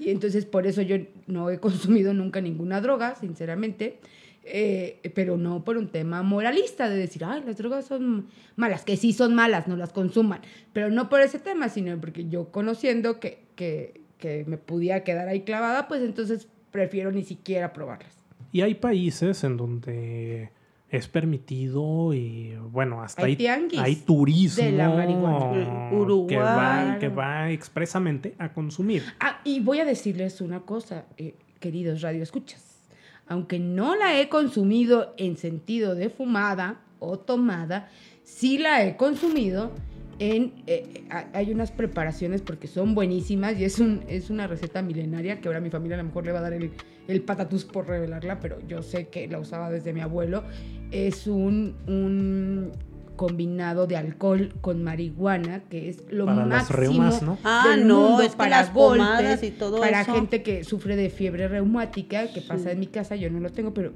y 0.05 0.11
entonces 0.11 0.45
por 0.45 0.67
eso 0.67 0.83
yo 0.83 0.97
no 1.27 1.51
he 1.51 1.59
consumido 1.59 2.13
nunca 2.15 2.41
ninguna 2.41 2.81
droga, 2.81 3.15
sinceramente. 3.17 3.99
Eh, 4.47 5.01
pero 5.15 5.39
no 5.39 5.65
por 5.65 5.79
un 5.79 5.89
tema 5.89 6.23
moralista 6.23 6.91
de 6.91 6.99
decir, 6.99 7.25
ay, 7.25 7.43
las 7.47 7.57
drogas 7.57 7.87
son 7.87 8.27
malas, 8.57 8.85
que 8.85 8.99
sí 8.99 9.15
son 9.15 9.35
malas, 9.35 9.69
no 9.69 9.77
las 9.77 9.91
consuman, 9.91 10.41
pero 10.75 10.91
no 10.91 11.09
por 11.09 11.23
ese 11.23 11.39
tema, 11.39 11.71
sino 11.71 11.99
porque 11.99 12.29
yo 12.29 12.51
conociendo 12.51 13.21
que, 13.21 13.39
que, 13.57 14.03
que 14.19 14.45
me 14.47 14.59
pudiera 14.59 15.03
quedar 15.03 15.29
ahí 15.29 15.45
clavada, 15.45 15.89
pues 15.89 16.03
entonces 16.03 16.47
prefiero 16.71 17.11
ni 17.11 17.23
siquiera 17.23 17.73
probarlas. 17.73 18.15
Y 18.53 18.61
hay 18.61 18.75
países 18.75 19.43
en 19.45 19.57
donde 19.57 20.51
es 20.91 21.09
permitido 21.09 22.15
y 22.15 22.55
bueno, 22.71 23.03
hasta 23.03 23.25
hay, 23.25 23.37
hay, 23.47 23.97
turismo 23.97 24.65
de 24.65 24.73
la 24.73 24.91
marihuana. 24.91 25.91
Que, 26.29 26.37
va, 26.37 26.97
que 27.01 27.09
va 27.09 27.51
expresamente 27.51 28.35
a 28.39 28.53
consumir. 28.53 29.03
Ah, 29.21 29.41
y 29.45 29.61
voy 29.61 29.81
a 29.81 29.85
decirles 29.85 30.41
una 30.41 30.61
cosa, 30.61 31.07
eh, 31.17 31.35
queridos 31.59 32.03
radioescuchas. 32.03 32.83
Aunque 33.27 33.59
no 33.59 33.97
la 33.97 34.21
he 34.21 34.29
consumido 34.29 35.15
en 35.17 35.37
sentido 35.37 35.95
de 35.95 36.11
fumada 36.11 36.81
o 36.99 37.19
tomada, 37.19 37.89
sí 38.23 38.59
la 38.59 38.85
he 38.85 38.97
consumido 38.97 39.73
en, 40.19 40.53
eh, 40.67 41.05
hay 41.33 41.51
unas 41.51 41.73
preparaciones 41.73 42.43
porque 42.43 42.69
son 42.69 42.95
buenísimas 42.95 43.59
y 43.59 43.65
es, 43.65 43.79
un, 43.79 44.05
es 44.09 44.31
una 44.31 44.47
receta 44.47 44.83
milenaria 44.83 45.41
que 45.41 45.49
ahora 45.49 45.61
mi 45.61 45.71
familia 45.71 45.97
a 45.97 45.99
lo 45.99 46.05
mejor 46.05 46.25
le 46.25 46.33
va 46.33 46.39
a 46.39 46.43
dar 46.43 46.53
el, 46.53 46.71
el 47.09 47.23
patatús 47.23 47.65
por 47.65 47.87
revelarla, 47.87 48.41
pero 48.41 48.59
yo 48.67 48.83
sé 48.83 49.09
que 49.09 49.29
la 49.29 49.39
usaba 49.39 49.71
desde 49.71 49.93
mi 49.93 50.01
abuelo. 50.01 50.45
Es 50.91 51.27
un, 51.27 51.77
un 51.87 52.73
combinado 53.17 53.87
de 53.87 53.97
alcohol 53.97 54.53
con 54.61 54.83
marihuana, 54.83 55.61
que 55.69 55.89
es 55.89 56.05
lo 56.11 56.27
máximo 56.27 57.11
¿no? 57.23 57.39
Ah, 57.45 57.77
no, 57.83 58.21
es 58.21 58.35
para 58.35 58.63
las 58.63 58.73
golpes, 58.73 59.43
y 59.43 59.51
todo 59.51 59.81
para 59.81 60.05
gente 60.05 60.43
que 60.43 60.65
sufre 60.65 60.97
de 60.97 61.11
fiebre 61.11 61.49
reumática, 61.49 62.33
que 62.33 62.41
pasa 62.41 62.73
en 62.73 62.81
mi 62.81 62.87
casa, 62.87 63.17
yo 63.17 63.31
no 63.31 63.41
lo 63.41 63.51
tengo, 63.51 63.73
pero 63.73 63.93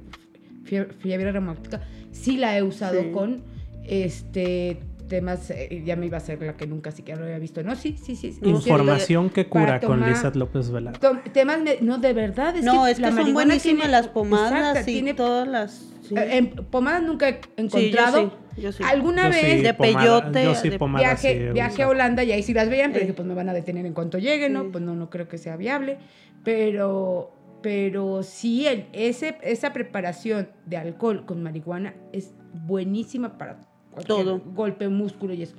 fiebre, 0.64 1.32
reumática 1.32 1.80
sí 2.12 2.36
la 2.36 2.56
he 2.56 2.62
usado 2.62 3.10
con 3.12 3.42
este 3.84 4.80
temas, 5.08 5.50
eh, 5.50 5.82
ya 5.84 5.96
me 5.96 6.06
iba 6.06 6.18
a 6.18 6.20
ser 6.20 6.40
la 6.42 6.56
que 6.56 6.66
nunca 6.66 6.92
siquiera 6.92 7.18
lo 7.18 7.26
había 7.26 7.38
visto. 7.38 7.62
No, 7.62 7.74
sí, 7.74 7.96
sí, 8.00 8.14
sí. 8.14 8.38
Información 8.42 9.30
que 9.30 9.48
cura 9.48 9.80
con 9.80 10.06
Lizeth 10.08 10.36
López 10.36 10.70
Velarde. 10.70 11.00
Temas, 11.32 11.58
no, 11.80 11.98
de 11.98 12.12
verdad. 12.12 12.56
Es 12.56 12.64
no, 12.64 12.84
que 12.84 12.92
es 12.92 13.00
que 13.00 13.10
son 13.10 13.32
buenísimas 13.32 13.90
las 13.90 14.08
pomadas 14.08 14.82
y 14.82 14.92
tiene, 14.92 15.14
todas 15.14 15.48
las... 15.48 15.92
En 16.10 16.50
pomadas 16.50 17.02
nunca 17.02 17.28
he 17.28 17.40
encontrado. 17.56 18.32
yo 18.56 18.72
sí, 18.72 18.82
Alguna 18.84 19.28
vez 19.28 19.62
de 19.62 19.74
peyote, 19.74 20.38
de 20.38 20.78
viaje, 20.96 21.52
viaje 21.52 21.82
a 21.82 21.88
Holanda 21.88 22.24
y 22.24 22.32
ahí 22.32 22.42
sí 22.42 22.54
las 22.54 22.68
veían, 22.68 22.92
pero 22.92 23.06
que 23.06 23.12
pues 23.12 23.26
me 23.26 23.34
van 23.34 23.48
a 23.48 23.52
detener 23.52 23.86
en 23.86 23.94
cuanto 23.94 24.18
lleguen, 24.18 24.52
¿no? 24.52 24.70
Pues 24.70 24.84
no, 24.84 24.94
no 24.94 25.10
creo 25.10 25.28
que 25.28 25.38
sea 25.38 25.56
viable. 25.56 25.98
Pero, 26.44 27.32
pero 27.62 28.22
sí, 28.22 28.66
el, 28.66 28.86
ese, 28.92 29.38
esa 29.42 29.72
preparación 29.72 30.48
de 30.66 30.76
alcohol 30.76 31.26
con 31.26 31.42
marihuana 31.42 31.94
es 32.12 32.32
buenísima 32.52 33.38
para 33.38 33.60
todo. 33.98 34.40
Golpe, 34.40 34.88
músculo 34.88 35.34
y 35.34 35.42
eso. 35.42 35.56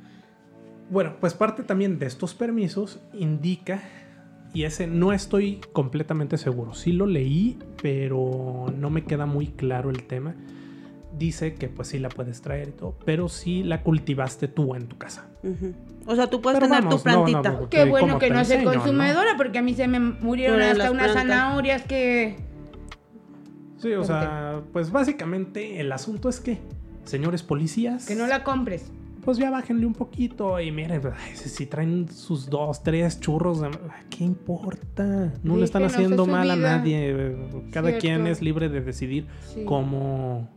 Bueno, 0.90 1.18
pues 1.20 1.34
parte 1.34 1.64
también 1.64 2.00
de 2.00 2.08
estos 2.08 2.34
permisos 2.34 3.00
indica, 3.14 3.82
y 4.54 4.64
ese 4.64 4.88
no 4.88 5.14
estoy 5.14 5.62
completamente 5.72 6.38
seguro, 6.38 6.74
sí 6.74 6.92
lo 6.92 7.06
leí, 7.06 7.60
pero 7.82 8.74
no 8.76 8.90
me 8.90 9.04
queda 9.04 9.28
muy 9.28 9.48
claro 9.48 9.92
el 9.92 10.08
tema. 10.08 10.36
Dice 11.18 11.56
que 11.56 11.68
pues 11.70 11.90
sí 11.90 12.00
la 12.00 12.10
puedes 12.10 12.42
traer 12.42 12.70
y 12.70 12.72
todo, 12.72 12.98
pero 13.06 13.30
sí 13.30 13.64
la 13.64 13.84
cultivaste 13.84 14.48
tú 14.48 14.74
en 14.74 14.88
tu 14.88 14.98
casa. 14.98 15.30
O 16.08 16.16
sea, 16.16 16.28
tú 16.28 16.42
puedes 16.42 16.60
tener 16.60 16.88
tu 16.88 17.00
plantita. 17.00 17.60
Qué 17.70 17.86
bueno 17.86 18.18
que 18.18 18.30
no 18.30 18.40
es 18.40 18.52
consumidora, 18.64 19.36
porque 19.38 19.60
a 19.60 19.62
mí 19.62 19.74
se 19.74 19.88
me 19.88 20.00
murieron 20.00 20.62
hasta 20.62 20.90
unas 20.90 21.14
zanahorias 21.14 21.84
que... 21.84 22.38
Sí, 23.78 23.94
o 23.94 24.04
sea, 24.04 24.62
pues 24.74 24.92
básicamente 24.92 25.80
el 25.80 25.92
asunto 25.92 26.30
es 26.30 26.40
que 26.40 26.58
señores 27.06 27.43
policías. 27.43 28.06
Que 28.06 28.16
no 28.16 28.28
la 28.28 28.43
compres. 28.43 28.91
Pues 29.24 29.38
ya 29.38 29.50
bájenle 29.52 29.86
un 29.86 29.93
poquito 29.93 30.60
y 30.60 30.72
miren, 30.72 31.02
si 31.34 31.66
traen 31.66 32.10
sus 32.10 32.50
dos, 32.50 32.82
tres 32.84 33.20
churros, 33.20 33.62
¿qué 34.10 34.24
importa? 34.24 35.34
No 35.43 35.58
le 35.58 35.66
están 35.66 35.84
haciendo 35.84 36.26
mal 36.26 36.50
a 36.50 36.56
nadie. 36.56 37.36
Cada 37.72 37.97
quien 37.97 38.28
es 38.28 38.41
libre 38.41 38.70
de 38.70 38.82
decidir 38.82 39.28
cómo 39.66 40.50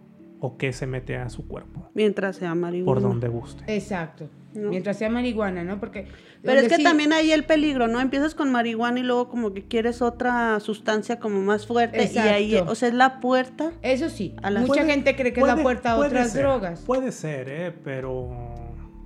o 0.44 0.56
qué 0.56 0.72
se 0.72 0.88
mete 0.88 1.16
a 1.16 1.30
su 1.30 1.46
cuerpo. 1.46 1.88
Mientras 1.94 2.34
sea 2.34 2.56
marihuana. 2.56 3.00
Por 3.00 3.00
donde 3.00 3.28
guste. 3.28 3.62
Exacto. 3.72 4.28
Mientras 4.54 4.98
sea 4.98 5.08
marihuana, 5.08 5.62
¿no? 5.62 5.78
Porque... 5.78 6.08
Pero 6.42 6.60
es 6.60 6.68
que 6.68 6.82
también 6.82 7.12
hay 7.12 7.30
el 7.30 7.44
peligro, 7.44 7.86
¿no? 7.86 8.00
Empiezas 8.00 8.34
con 8.34 8.50
marihuana 8.50 8.98
y 8.98 9.04
luego 9.04 9.28
como 9.28 9.54
que 9.54 9.62
quieres 9.68 10.02
otra 10.02 10.58
sustancia 10.58 11.20
como 11.20 11.40
más 11.42 11.68
fuerte 11.68 12.10
y 12.12 12.18
ahí, 12.18 12.56
o 12.56 12.74
sea, 12.74 12.88
es 12.88 12.94
la 12.94 13.20
puerta. 13.20 13.72
Eso 13.82 14.08
sí, 14.10 14.34
mucha 14.66 14.84
gente 14.84 15.14
cree 15.14 15.32
que 15.32 15.40
es 15.40 15.46
la 15.46 15.62
puerta 15.62 15.92
a 15.92 15.96
otras 15.98 16.34
drogas. 16.34 16.80
Puede 16.80 17.12
ser, 17.12 17.48
¿eh? 17.48 17.72
Pero, 17.84 18.28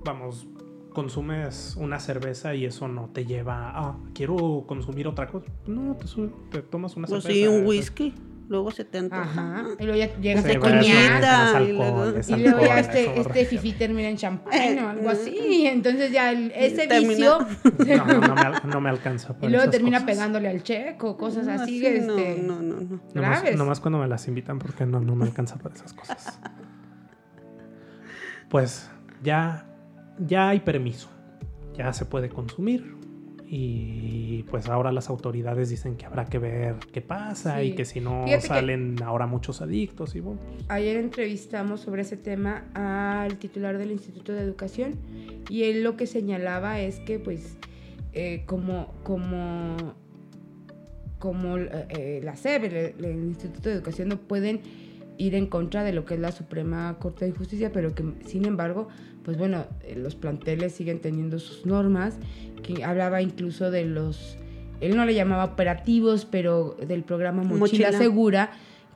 vamos, 0.03 0.47
consumes 0.91 1.77
una 1.79 1.99
cerveza 1.99 2.55
y 2.55 2.65
eso 2.65 2.87
no 2.87 3.11
te 3.13 3.25
lleva 3.27 3.69
a, 3.69 3.79
ah, 3.79 3.97
quiero 4.15 4.65
consumir 4.67 5.07
otra 5.07 5.27
cosa. 5.27 5.45
No, 5.67 5.95
te, 5.95 6.05
te 6.49 6.63
tomas 6.63 6.97
una 6.97 7.05
pues 7.05 7.21
cerveza. 7.21 7.39
Sí, 7.39 7.47
un 7.47 7.67
whisky 7.67 8.15
luego 8.47 8.71
se 8.71 8.85
te 8.85 8.99
antoja. 8.99 9.23
Ajá. 9.23 9.65
Y 9.79 9.83
luego 9.83 9.99
ya 9.99 10.15
llegas 10.19 10.43
de 10.43 10.59
coñata. 10.59 11.61
Y 11.61 11.73
luego, 11.73 12.61
ya 12.61 12.79
este, 12.79 13.19
este 13.19 13.45
fifi 13.45 13.73
termina 13.73 14.09
en 14.09 14.17
champán 14.17 14.79
o 14.79 14.89
algo 14.89 15.09
así. 15.11 15.65
Entonces 15.65 16.11
ya 16.11 16.31
ese 16.31 16.87
vicio. 16.87 17.37
No, 17.87 18.05
no, 18.05 18.35
me, 18.35 18.71
no, 18.71 18.81
me, 18.81 18.89
alcanza. 18.89 19.35
y 19.41 19.47
luego 19.47 19.69
termina 19.69 20.05
pegándole 20.05 20.49
al 20.49 20.61
checo, 20.61 21.17
cosas 21.17 21.47
así. 21.47 21.85
este, 21.85 22.41
no, 22.41 22.61
no, 22.61 22.79
no. 22.81 23.01
Nomás, 23.13 23.55
nomás 23.55 23.79
cuando 23.79 23.99
me 23.99 24.07
las 24.07 24.27
invitan 24.27 24.59
porque 24.59 24.85
no, 24.85 24.99
no 24.99 25.15
me 25.15 25.25
alcanza 25.25 25.57
para 25.57 25.75
esas 25.75 25.93
cosas. 25.93 26.39
Pues 28.49 28.89
ya, 29.23 29.65
ya 30.19 30.49
hay 30.49 30.59
permiso. 30.59 31.09
Ya 31.73 31.93
se 31.93 32.05
puede 32.05 32.29
consumir 32.29 32.96
y 33.49 34.43
pues 34.43 34.67
ahora 34.67 34.91
las 34.91 35.09
autoridades 35.09 35.69
dicen 35.69 35.95
que 35.95 36.05
habrá 36.05 36.25
que 36.25 36.37
ver 36.37 36.75
qué 36.91 37.01
pasa 37.01 37.63
y 37.63 37.75
que 37.75 37.85
si 37.85 38.01
no 38.01 38.25
salen 38.41 39.01
ahora 39.01 39.25
muchos 39.25 39.61
adictos 39.61 40.15
y 40.15 40.19
bueno. 40.19 40.41
Ayer 40.67 40.97
entrevistamos 40.97 41.79
sobre 41.79 42.01
ese 42.01 42.17
tema 42.17 42.65
al 42.73 43.37
titular 43.37 43.77
del 43.77 43.91
Instituto 43.91 44.33
de 44.33 44.41
Educación 44.41 44.95
y 45.49 45.63
él 45.63 45.83
lo 45.83 45.95
que 45.95 46.07
señalaba 46.07 46.81
es 46.81 46.99
que 46.99 47.19
pues 47.19 47.57
eh, 48.11 48.43
como 48.45 48.93
como 49.03 49.95
como 51.19 51.57
eh, 51.57 52.19
la 52.23 52.35
SEB, 52.35 52.65
el, 52.65 53.05
el 53.05 53.23
Instituto 53.27 53.69
de 53.69 53.75
Educación 53.75 54.09
no 54.09 54.17
pueden 54.17 54.61
ir 55.17 55.35
en 55.35 55.47
contra 55.47 55.83
de 55.83 55.93
lo 55.93 56.05
que 56.05 56.15
es 56.15 56.19
la 56.19 56.31
Suprema 56.31 56.95
Corte 56.99 57.25
de 57.25 57.31
Justicia, 57.31 57.71
pero 57.71 57.93
que 57.93 58.03
sin 58.25 58.45
embargo, 58.45 58.87
pues 59.23 59.37
bueno, 59.37 59.65
eh, 59.81 59.95
los 59.95 60.15
planteles 60.15 60.73
siguen 60.73 60.99
teniendo 60.99 61.39
sus 61.39 61.65
normas, 61.65 62.17
que 62.63 62.83
hablaba 62.83 63.21
incluso 63.21 63.71
de 63.71 63.85
los, 63.85 64.37
él 64.79 64.95
no 64.95 65.05
le 65.05 65.13
llamaba 65.13 65.45
operativos, 65.45 66.25
pero 66.25 66.75
del 66.87 67.03
programa 67.03 67.43
Mochila, 67.43 67.91
Segura, 67.91 68.51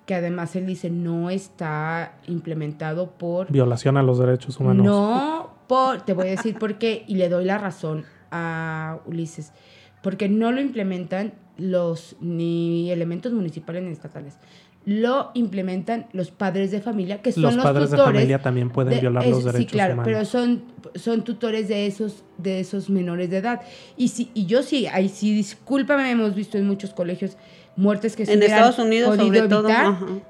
que 0.05 0.15
además 0.15 0.55
él 0.55 0.65
dice 0.65 0.89
no 0.89 1.29
está 1.29 2.17
implementado 2.27 3.11
por... 3.11 3.51
Violación 3.51 3.97
a 3.97 4.03
los 4.03 4.19
derechos 4.19 4.59
humanos. 4.59 4.85
No, 4.85 5.51
por, 5.67 6.01
te 6.01 6.13
voy 6.13 6.27
a 6.27 6.31
decir 6.31 6.57
por 6.57 6.77
qué, 6.77 7.03
y 7.07 7.15
le 7.15 7.29
doy 7.29 7.45
la 7.45 7.57
razón 7.57 8.05
a 8.31 8.99
Ulises, 9.05 9.53
porque 10.01 10.29
no 10.29 10.51
lo 10.51 10.61
implementan 10.61 11.33
los 11.57 12.15
ni 12.21 12.91
elementos 12.91 13.33
municipales 13.33 13.83
ni 13.83 13.91
estatales 13.91 14.37
lo 14.85 15.29
implementan 15.35 16.07
los 16.11 16.31
padres 16.31 16.71
de 16.71 16.81
familia, 16.81 17.21
que 17.21 17.31
son 17.31 17.43
los, 17.43 17.55
los 17.55 17.63
padres 17.63 17.91
de 17.91 17.97
familia 17.97 18.41
también 18.41 18.71
pueden 18.71 18.99
violar 18.99 19.27
los 19.27 19.43
derechos 19.43 19.69
Sí, 19.69 19.77
claro, 19.77 20.01
pero 20.03 20.25
son, 20.25 20.63
son 20.95 21.23
tutores 21.23 21.67
de 21.67 21.85
esos, 21.85 22.23
de 22.37 22.59
esos 22.59 22.89
menores 22.89 23.29
de 23.29 23.37
edad. 23.37 23.61
Y, 23.95 24.07
sí, 24.07 24.31
y 24.33 24.47
yo 24.47 24.63
sí, 24.63 24.87
ahí 24.87 25.07
sí, 25.07 25.33
discúlpame, 25.33 26.09
hemos 26.09 26.33
visto 26.33 26.57
en 26.57 26.65
muchos 26.65 26.93
colegios 26.93 27.37
muertes 27.75 28.15
que 28.15 28.25
se 28.25 28.33
en 28.33 28.43
Estados 28.43 28.79
Unidos 28.79 29.15
sobre 29.15 29.47
todo, 29.47 29.69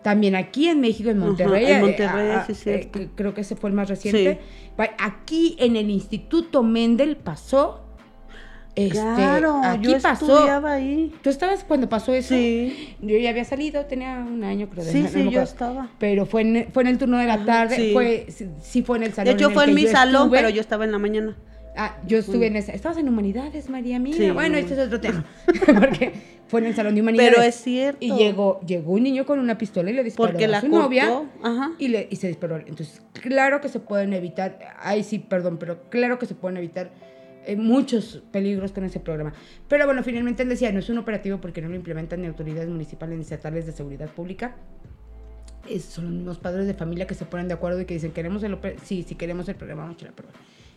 también 0.04 0.36
aquí 0.36 0.68
en 0.68 0.80
México 0.80 1.10
en 1.10 1.18
Monterrey, 1.18 1.66
en 1.66 1.82
Monterrey 1.82 2.38
eh, 2.48 2.54
sí, 2.54 2.70
eh, 2.70 3.10
creo 3.16 3.34
que 3.34 3.42
ese 3.42 3.56
fue 3.56 3.70
el 3.70 3.76
más 3.76 3.90
reciente. 3.90 4.40
Aquí 4.98 5.56
en 5.60 5.76
el 5.76 5.90
Instituto 5.90 6.64
Mendel 6.64 7.16
pasó 7.16 7.82
este, 8.76 8.92
claro, 8.92 9.62
aquí 9.64 9.92
yo 9.92 10.00
pasó. 10.00 10.26
estudiaba 10.26 10.74
ahí. 10.74 11.14
¿Tú 11.22 11.30
estabas 11.30 11.64
cuando 11.64 11.90
pasó 11.90 12.14
eso? 12.14 12.34
Sí. 12.34 12.96
Yo 13.02 13.18
ya 13.18 13.32
había 13.32 13.44
salido, 13.44 13.86
tenía 13.86 14.18
un 14.20 14.44
año 14.44 14.70
creo. 14.70 14.86
De, 14.86 14.92
sí, 14.92 15.08
sí, 15.12 15.30
yo 15.30 15.42
estaba. 15.42 15.90
Pero 16.00 16.26
fue 16.26 16.42
en, 16.42 16.68
fue 16.72 16.84
en 16.84 16.90
el 16.90 16.98
turno 16.98 17.18
de 17.18 17.26
la 17.26 17.44
tarde, 17.44 17.76
sí. 17.76 17.90
fue, 17.92 18.28
sí 18.62 18.82
fue 18.82 18.98
en 18.98 19.04
el 19.04 19.14
salón. 19.14 19.36
De 19.36 19.44
hecho 19.44 19.52
fue 19.52 19.66
en, 19.66 19.74
mi 19.74 19.88
salón, 19.88 20.32
pero 20.32 20.50
yo 20.50 20.62
estaba 20.62 20.86
en 20.86 20.94
la 20.94 21.00
mañana. 21.00 21.36
Ah, 21.76 21.98
yo 22.06 22.18
estuve 22.18 22.48
en 22.48 22.56
esa. 22.56 22.72
Estabas 22.74 22.98
en 22.98 23.08
humanidades, 23.08 23.70
María 23.70 24.00
mía. 24.00 24.16
Sí, 24.16 24.32
bueno, 24.32 24.58
este 24.58 24.74
es 24.74 24.80
otro 24.80 25.00
tema. 25.00 25.26
Porque 25.66 26.14
fue 26.48 26.62
en 26.62 26.68
el 26.68 26.76
salón 26.76 26.96
de 26.96 27.02
humanidades. 27.02 27.34
Pero 27.34 27.44
es 27.44 27.56
cierto. 27.56 27.98
Y 28.02 28.14
llegó, 28.14 28.60
llegó 28.66 28.94
un 28.94 29.04
niño 29.04 29.26
con 29.26 29.40
una 29.40 29.58
pistola 29.58 29.90
y 29.90 29.94
le 29.94 30.04
disparó 30.04 30.32
Porque 30.32 30.46
a 30.46 30.50
la 30.50 30.62
su 30.62 30.68
novia. 30.68 31.24
Ajá. 31.44 31.72
Y, 31.78 31.90
le, 31.90 32.08
y 32.10 32.16
se 32.18 32.28
disparó. 32.28 32.58
Entonces, 32.58 33.02
claro 33.14 33.62
que 33.62 33.70
se 33.70 33.80
pueden 33.80 34.14
evitar. 34.14 34.60
Ay, 34.80 35.04
sí, 35.04 35.20
perdón, 35.20 35.58
pero 35.58 35.84
claro 35.90 36.20
que 36.20 36.26
se 36.26 36.36
pueden 36.36 36.58
evitar 36.58 36.92
eh, 37.46 37.56
muchos 37.56 38.22
peligros 38.32 38.72
con 38.72 38.84
ese 38.84 39.00
programa. 39.00 39.34
Pero 39.68 39.86
bueno, 39.86 40.04
finalmente 40.04 40.44
él 40.44 40.50
decía, 40.50 40.72
no 40.72 40.80
es 40.80 40.90
un 40.90 40.98
operativo 40.98 41.40
porque 41.40 41.62
no 41.62 41.70
lo 41.70 41.76
implementan 41.76 42.22
ni 42.22 42.28
autoridades 42.28 42.70
municipales 42.70 43.18
ni 43.18 43.24
estatales 43.24 43.66
de 43.66 43.72
seguridad 43.72 44.10
pública. 44.10 44.56
Es, 45.68 45.86
son 45.86 46.06
los 46.06 46.14
mismos 46.14 46.38
padres 46.40 46.68
de 46.68 46.74
familia 46.74 47.08
que 47.08 47.16
se 47.16 47.26
ponen 47.26 47.48
de 47.48 47.54
acuerdo 47.54 47.82
y 47.82 47.86
que 47.86 47.94
dicen, 47.96 48.12
queremos 48.12 48.44
el 48.44 48.58
sí, 48.84 49.04
sí 49.08 49.16
queremos 49.16 49.48
el 49.50 49.56
programa, 49.56 49.84
vamos 49.84 50.02
a 50.02 50.06
la 50.06 50.12
prueba. 50.12 50.34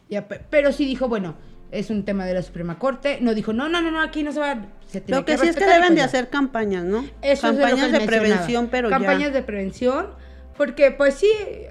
Ya, 0.09 0.27
pero 0.29 0.73
sí 0.73 0.85
dijo, 0.85 1.09
bueno, 1.09 1.35
es 1.71 1.91
un 1.91 2.05
tema 2.05 2.25
de 2.25 2.35
la 2.35 2.43
Suprema 2.43 2.79
Corte. 2.79 3.19
No 3.21 3.35
dijo, 3.35 3.53
no, 3.53 3.69
no, 3.69 3.83
no, 3.83 3.91
no 3.91 4.01
aquí 4.01 4.23
no 4.23 4.33
se 4.33 4.41
va. 4.41 4.67
Se 4.87 5.03
lo 5.09 5.25
que, 5.25 5.37
sí 5.37 5.49
es 5.49 5.57
que 5.57 5.67
deben 5.67 5.91
de 5.91 6.03
pues 6.03 6.05
hacer 6.05 6.29
campañas, 6.29 6.85
¿no? 6.85 7.05
campañas 7.41 7.93
de 7.93 8.01
prevención, 8.01 8.69
pero 8.71 8.89
Campañas 8.89 9.33
de 9.33 9.43
prevención, 9.43 10.09
porque 10.57 10.93
pues 10.93 11.15
sí, 11.15 11.31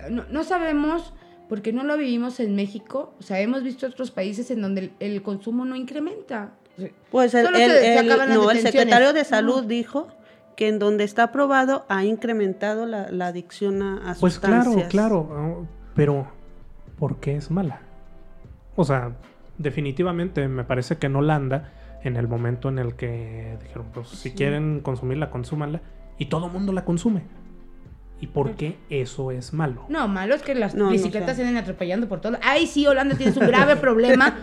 no, 0.10 0.26
no 0.30 0.44
sabemos 0.44 1.14
porque 1.54 1.72
no 1.72 1.84
lo 1.84 1.96
vivimos 1.98 2.40
en 2.40 2.56
México. 2.56 3.14
O 3.20 3.22
sea, 3.22 3.40
hemos 3.40 3.62
visto 3.62 3.86
otros 3.86 4.10
países 4.10 4.50
en 4.50 4.60
donde 4.60 4.92
el, 5.00 5.22
consumo 5.22 5.66
no 5.66 5.76
incrementa. 5.76 6.54
Pues 7.12 7.36
el, 7.36 7.46
el, 7.46 8.08
no, 8.08 8.50
el 8.50 8.58
secretario 8.58 9.14
de 9.14 9.24
salud 9.24 9.64
dijo 9.64 10.08
que 10.58 10.68
en 10.68 10.80
donde 10.80 11.04
está 11.04 11.26
aprobado 11.26 11.86
ha 11.90 12.06
incrementado 12.06 12.88
la, 12.88 13.28
adicción 13.28 13.84
a, 13.84 14.16
pues 14.20 14.34
sustancias. 14.34 14.74
Pues 14.74 14.88
claro, 14.88 15.28
claro, 15.28 15.68
pero 15.94 16.28
¿por 16.98 17.18
qué 17.18 17.36
es 17.36 17.52
mala? 17.52 17.82
O 18.76 18.84
sea, 18.84 19.16
definitivamente 19.60 20.48
me 20.48 20.64
parece 20.64 20.98
que 20.98 21.06
en 21.06 21.18
Holanda, 21.18 21.72
en 22.02 22.16
el 22.16 22.28
momento 22.28 22.70
en 22.70 22.80
el 22.80 22.96
que 22.96 23.60
dijeron, 23.62 23.86
pues 23.94 24.08
si 24.08 24.32
quieren 24.32 24.80
consumirla, 24.80 25.30
consúmanla, 25.30 25.82
y 26.18 26.26
todo 26.26 26.48
el 26.48 26.52
mundo 26.52 26.74
la 26.74 26.84
consume. 26.84 27.43
¿Y 28.24 28.28
por 28.28 28.56
qué 28.56 28.78
eso 28.90 29.32
es 29.32 29.52
malo? 29.52 29.86
No, 29.90 30.08
malo 30.08 30.34
es 30.34 30.42
que 30.44 30.56
las 30.56 30.78
bicicletas 30.78 31.36
se 31.36 31.44
ven 31.44 31.58
atropellando 31.58 32.08
por 32.08 32.22
todo. 32.22 32.38
Ahí 32.42 32.68
sí, 32.68 32.88
Holanda 32.88 33.18
tiene 33.18 33.34
un 33.38 33.48
grave 33.48 33.76
problema 33.76 34.38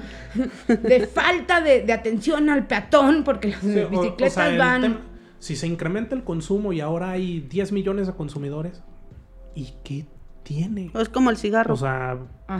de 0.68 1.06
falta 1.06 1.62
de, 1.62 1.90
atención 1.90 2.50
al 2.50 2.66
peatón 2.66 3.24
porque 3.24 3.48
las 3.48 3.64
bicicletas 3.64 4.58
van... 4.58 4.98
si 5.38 5.56
se 5.56 5.66
incrementa 5.66 6.14
el 6.14 6.24
consumo 6.24 6.74
y 6.74 6.82
ahora 6.82 7.12
hay 7.12 7.40
10 7.40 7.72
millones 7.72 8.06
de 8.06 8.12
consumidores, 8.12 8.82
¿y 9.54 9.72
qué 9.82 10.04
tiene. 10.42 10.90
Es 10.94 11.08
como 11.08 11.30
el 11.30 11.38
cigarro. 11.38 11.72
O 11.72 11.78
sea, 11.78 12.18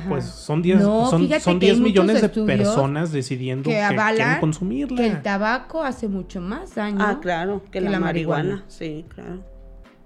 pues 0.09 0.25
son 0.25 0.63
10 0.63 0.81
son, 0.81 1.59
10 1.59 1.81
millones 1.81 2.23
de 2.23 2.31
personas 2.31 3.13
decidiendo 3.13 3.69
que, 3.69 3.77
quieren 3.77 4.41
consumirla. 4.41 4.97
Que 4.97 5.07
el 5.07 5.21
tabaco 5.21 5.83
hace 5.83 6.09
mucho 6.09 6.41
más 6.41 6.77
daño. 6.77 6.97
Ah, 6.99 7.19
claro, 7.21 7.63
que, 7.71 7.83
la, 7.83 8.01
marihuana. 8.01 8.65
Sí, 8.69 9.05
claro. 9.15 9.60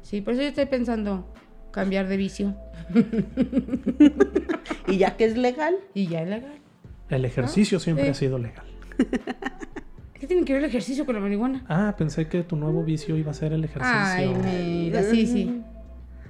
Sí, 0.04 0.20
por 0.20 0.34
eso 0.34 0.42
yo 0.42 0.48
estoy 0.48 0.66
pensando 0.66 1.26
cambiar 1.70 2.06
de 2.08 2.18
vicio. 2.18 2.54
y 4.86 4.98
ya 4.98 5.16
que 5.16 5.24
es 5.24 5.36
legal. 5.36 5.76
Y 5.94 6.08
ya 6.08 6.20
es 6.22 6.28
legal. 6.28 6.60
El 7.08 7.24
ejercicio 7.24 7.80
siempre 7.80 8.10
ha 8.10 8.14
sido 8.14 8.38
legal. 8.38 8.66
¿Qué 10.12 10.26
tiene 10.26 10.44
que 10.44 10.52
ver 10.52 10.62
el 10.62 10.68
ejercicio 10.68 11.06
con 11.06 11.14
la 11.14 11.22
marihuana? 11.22 11.64
Ah, 11.68 11.94
pensé 11.96 12.28
que 12.28 12.42
tu 12.42 12.54
nuevo 12.54 12.84
vicio 12.84 13.16
iba 13.16 13.30
a 13.30 13.34
ser 13.34 13.54
el 13.54 13.64
ejercicio. 13.64 13.96
Ay, 13.96 14.28
mira, 14.28 15.02
sí, 15.02 15.26
sí. 15.26 15.62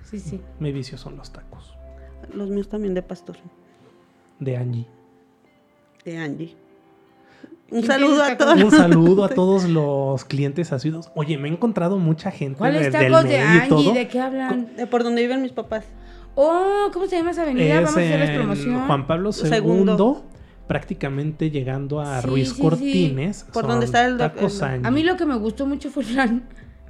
Sí, 0.04 0.20
sí. 0.20 0.40
Mi 0.60 0.70
vicio 0.70 0.96
son 0.96 1.16
los 1.16 1.32
tacos. 1.32 1.76
Los 2.32 2.50
míos 2.50 2.68
también 2.68 2.94
de 2.94 3.02
pastor. 3.02 3.36
De 4.38 4.56
Angie. 4.56 4.86
De 6.04 6.16
Angie. 6.16 6.56
Un 7.70 7.82
saludo 7.82 8.22
a 8.22 8.36
todos. 8.36 8.62
Un 8.62 8.70
saludo 8.70 9.24
a 9.24 9.28
todos 9.34 9.64
los 9.64 10.24
clientes 10.24 10.72
asiduos. 10.72 11.10
Oye, 11.14 11.38
me 11.38 11.48
he 11.48 11.52
encontrado 11.52 11.98
mucha 11.98 12.30
gente 12.30 12.58
¿Cuáles 12.58 12.90
tacos 12.92 13.24
de 13.24 13.38
Angie? 13.38 13.92
¿De 13.92 14.08
qué 14.08 14.20
hablan? 14.20 14.76
De 14.76 14.86
por 14.86 15.02
donde 15.02 15.22
viven 15.22 15.42
mis 15.42 15.52
papás. 15.52 15.84
Oh, 16.34 16.90
¿cómo 16.92 17.06
se 17.06 17.16
llama 17.16 17.30
esa 17.30 17.42
avenida? 17.42 17.76
Vamos 17.76 17.96
a 17.96 18.00
hacerles 18.00 18.30
promoción. 18.30 18.86
Juan 18.86 19.06
Pablo 19.06 19.30
II, 19.32 20.14
prácticamente 20.66 21.50
llegando 21.50 22.00
a 22.00 22.20
Ruiz 22.20 22.52
Cortines. 22.54 23.46
Por 23.52 23.66
donde 23.66 23.86
está 23.86 24.04
el, 24.06 24.18
tacos 24.18 24.62
A 24.62 24.90
mí 24.90 25.02
lo 25.02 25.16
que 25.16 25.26
me 25.26 25.36
gustó 25.36 25.66
mucho 25.66 25.90
fue 25.90 26.04
el 26.04 26.42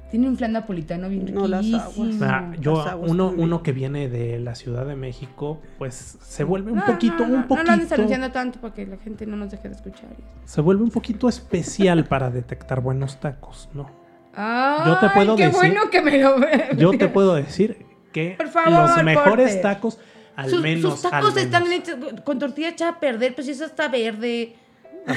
tiene 0.09 0.29
un 0.29 0.37
flan 0.37 0.53
napolitano 0.53 1.09
bien 1.09 1.27
riquísimo. 1.27 1.41
No, 1.41 1.61
las 1.61 1.73
aguas. 1.73 2.15
Ah, 2.21 2.51
yo, 2.59 2.99
uno, 3.01 3.33
uno 3.35 3.63
que 3.63 3.71
viene 3.71 4.07
de 4.07 4.39
la 4.39 4.55
Ciudad 4.55 4.85
de 4.85 4.95
México, 4.95 5.61
pues 5.77 6.17
se 6.21 6.43
vuelve 6.43 6.71
un 6.71 6.81
poquito, 6.81 7.23
un 7.23 7.47
poquito... 7.47 7.55
No 7.55 7.63
lo 7.63 7.71
andes 7.71 7.91
anunciando 7.91 8.31
tanto 8.31 8.59
para 8.61 8.73
que 8.73 8.85
la 8.85 8.97
gente 8.97 9.25
no 9.25 9.35
nos 9.35 9.51
deje 9.51 9.69
de 9.69 9.75
escuchar. 9.75 10.09
Se 10.45 10.61
vuelve 10.61 10.83
un 10.83 10.91
poquito 10.91 11.27
especial 11.27 12.05
para 12.05 12.29
detectar 12.29 12.81
buenos 12.81 13.19
tacos, 13.19 13.69
¿no? 13.73 14.05
yo 14.37 14.99
te 14.99 15.09
puedo 15.09 15.37
qué 15.37 15.45
decir, 15.45 15.59
bueno 15.59 15.89
que 15.89 16.01
me 16.01 16.17
lo 16.17 16.35
Yo 16.75 16.91
te 16.97 17.07
puedo 17.07 17.35
decir 17.35 17.85
que 18.11 18.37
los 18.69 19.03
mejores 19.03 19.61
tacos, 19.61 19.99
al 20.35 20.61
menos... 20.61 20.99
Sus 20.99 21.09
tacos 21.09 21.35
están 21.37 21.71
hechos 21.71 21.95
con 22.23 22.39
tortilla 22.39 22.69
hecha 22.69 22.89
a 22.89 22.99
perder, 22.99 23.33
pues 23.33 23.47
eso 23.47 23.65
está 23.65 23.87
verde. 23.87 24.55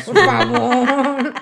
Por 0.05 0.19
favor. 0.19 1.35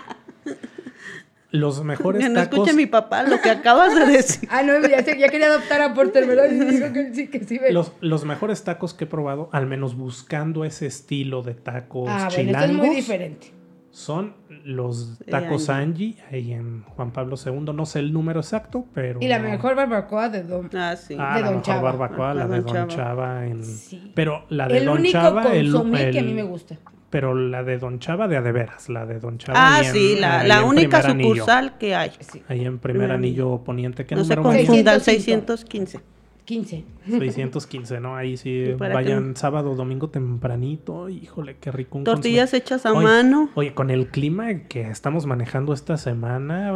Los 1.58 1.82
mejores 1.84 2.22
no 2.28 2.34
tacos. 2.34 2.58
No 2.58 2.64
escuche 2.64 2.76
mi 2.76 2.86
papá 2.86 3.22
lo 3.22 3.40
que 3.40 3.50
acabas 3.50 3.94
de 3.94 4.06
decir. 4.06 4.48
ah, 4.52 4.62
no, 4.62 4.80
ya, 4.80 5.00
ya, 5.00 5.28
quería 5.28 5.46
adoptar 5.46 5.80
a 5.82 5.94
Porter, 5.94 6.26
¿verdad? 6.26 6.50
Y 6.50 6.64
dijo 6.64 6.92
que 6.92 7.14
sí, 7.14 7.28
que 7.28 7.44
sí. 7.44 7.60
Los, 7.70 7.92
los, 8.00 8.24
mejores 8.24 8.64
tacos 8.64 8.94
que 8.94 9.04
he 9.04 9.06
probado, 9.06 9.48
al 9.52 9.66
menos 9.66 9.96
buscando 9.96 10.64
ese 10.64 10.86
estilo 10.86 11.42
de 11.42 11.54
tacos 11.54 12.08
ah, 12.10 12.28
bueno, 12.34 12.50
esto 12.50 12.64
es 12.64 12.72
muy 12.72 12.90
diferente. 12.90 13.52
Son 13.90 14.34
los 14.64 15.18
tacos 15.30 15.70
Angie, 15.70 16.16
ahí 16.30 16.52
en 16.52 16.82
Juan 16.82 17.12
Pablo 17.12 17.36
II. 17.42 17.72
No 17.72 17.86
sé 17.86 18.00
el 18.00 18.12
número 18.12 18.40
exacto, 18.40 18.84
pero. 18.92 19.20
Y 19.22 19.28
la 19.28 19.38
mejor 19.38 19.74
barbacoa 19.74 20.28
de 20.28 20.42
Don, 20.42 20.68
ah, 20.74 20.96
sí. 20.96 21.16
ah, 21.18 21.36
de 21.36 21.40
la 21.40 21.46
Don 21.46 21.56
mejor 21.56 21.62
Chava. 21.62 21.82
barbacoa, 21.92 22.34
la, 22.34 22.46
de 22.46 22.60
Don 22.60 22.88
Chava. 22.88 23.46
en... 23.46 23.64
Sí. 23.64 24.12
Pero 24.14 24.44
la 24.50 24.68
de 24.68 24.78
el 24.78 24.84
Don 24.84 24.98
único 24.98 25.12
Chava. 25.12 25.54
El 25.54 25.74
único 25.74 26.10
que 26.10 26.18
a 26.18 26.22
mí 26.22 26.34
me 26.34 26.42
gusta 26.42 26.76
pero 27.10 27.34
la 27.34 27.62
de 27.62 27.78
Don 27.78 27.98
Chava 27.98 28.28
de 28.28 28.36
Adeveras, 28.36 28.88
la 28.88 29.06
de 29.06 29.20
Don 29.20 29.38
Chava. 29.38 29.78
Ah, 29.78 29.84
sí, 29.84 30.16
la, 30.18 30.44
la 30.44 30.64
única 30.64 31.02
sucursal 31.02 31.78
que 31.78 31.94
hay. 31.94 32.12
Ahí 32.48 32.64
en 32.64 32.78
primer 32.78 33.10
anillo 33.10 33.62
poniente. 33.64 34.06
¿Qué 34.06 34.16
no 34.16 34.24
se 34.24 34.36
confundan, 34.36 35.00
615. 35.00 36.00
15. 36.46 36.84
615, 37.06 38.00
¿no? 38.00 38.16
Ahí 38.16 38.36
sí, 38.36 38.72
vayan 38.78 39.36
sábado, 39.36 39.74
domingo 39.74 40.08
tempranito. 40.08 41.08
Híjole, 41.08 41.56
qué 41.60 41.70
rico. 41.70 42.00
Tortillas 42.04 42.54
hechas 42.54 42.86
a 42.86 42.94
mano. 42.94 43.50
Oye, 43.54 43.74
con 43.74 43.90
el 43.90 44.08
clima 44.08 44.60
que 44.68 44.82
estamos 44.82 45.26
manejando 45.26 45.72
esta 45.72 45.96
semana, 45.96 46.72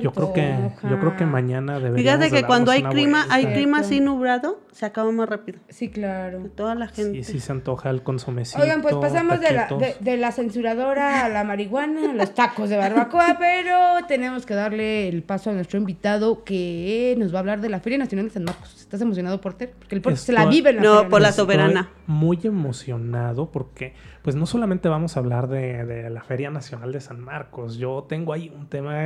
yo 0.00 0.12
creo 0.12 0.32
que 0.32 0.54
yo 0.88 1.00
creo 1.00 1.16
que 1.16 1.26
mañana 1.26 1.80
deberíamos 1.80 2.26
Fíjate 2.26 2.30
que 2.30 2.46
cuando 2.46 2.70
hay 2.70 2.82
clima, 2.82 3.26
hay 3.30 3.46
clima 3.46 3.80
así 3.80 4.00
nublado, 4.00 4.60
se 4.72 4.86
acaba 4.86 5.10
más 5.10 5.28
rápido. 5.28 5.58
Sí, 5.68 5.88
claro. 5.88 6.50
toda 6.54 6.74
la 6.74 6.88
gente. 6.88 7.24
Sí, 7.24 7.32
sí 7.32 7.40
se 7.40 7.52
antoja 7.52 7.90
el 7.90 8.02
consomecito. 8.02 8.62
Oigan, 8.62 8.82
pues 8.82 8.94
pasamos 8.94 9.40
de 9.40 9.52
la, 9.52 9.68
de 9.98 10.16
la 10.16 10.32
censuradora 10.32 11.24
a 11.24 11.28
la 11.28 11.44
marihuana, 11.44 12.10
a 12.10 12.14
los 12.14 12.34
tacos 12.34 12.68
de 12.68 12.76
barbacoa, 12.76 13.36
pero 13.40 14.06
tenemos 14.06 14.46
que 14.46 14.54
darle 14.54 15.08
el 15.08 15.22
paso 15.22 15.50
a 15.50 15.52
nuestro 15.54 15.78
invitado 15.78 16.44
que 16.44 17.14
nos 17.18 17.32
va 17.32 17.38
a 17.38 17.40
hablar 17.40 17.60
de 17.60 17.68
la 17.70 17.80
Feria 17.80 17.98
Nacional 17.98 18.26
de 18.26 18.32
San 18.32 18.44
Marcos. 18.44 18.86
¿Estás 18.98 19.06
emocionado, 19.06 19.40
Porter? 19.40 19.72
Porque 19.78 19.94
el 19.94 20.00
Porter 20.00 20.18
se 20.18 20.32
la 20.32 20.46
vive 20.46 20.70
en 20.70 20.76
la 20.76 20.82
No, 20.82 21.08
por 21.08 21.20
la 21.20 21.30
soberana. 21.30 21.92
muy 22.08 22.40
emocionado 22.42 23.52
porque, 23.52 23.94
pues, 24.22 24.34
no 24.34 24.44
solamente 24.44 24.88
vamos 24.88 25.16
a 25.16 25.20
hablar 25.20 25.46
de, 25.46 26.10
la 26.10 26.22
Feria 26.24 26.50
Nacional 26.50 26.90
de 26.90 27.00
San 27.00 27.20
Marcos. 27.20 27.76
Yo 27.76 28.06
tengo 28.08 28.32
ahí 28.32 28.52
un 28.52 28.66
tema. 28.66 28.96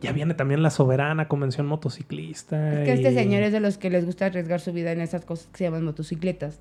ya 0.00 0.12
viene 0.12 0.34
también 0.34 0.62
la 0.62 0.70
soberana 0.70 1.26
convención 1.26 1.66
motociclista. 1.66 2.82
Es 2.82 2.84
que 2.84 2.92
este 2.92 3.12
señor 3.12 3.42
es 3.42 3.52
de 3.52 3.58
los 3.58 3.78
que 3.78 3.90
les 3.90 4.06
gusta 4.06 4.26
arriesgar 4.26 4.60
su 4.60 4.72
vida 4.72 4.92
en 4.92 5.00
esas 5.00 5.24
cosas 5.24 5.48
que 5.48 5.58
se 5.58 5.64
llaman 5.64 5.84
motocicletas. 5.84 6.60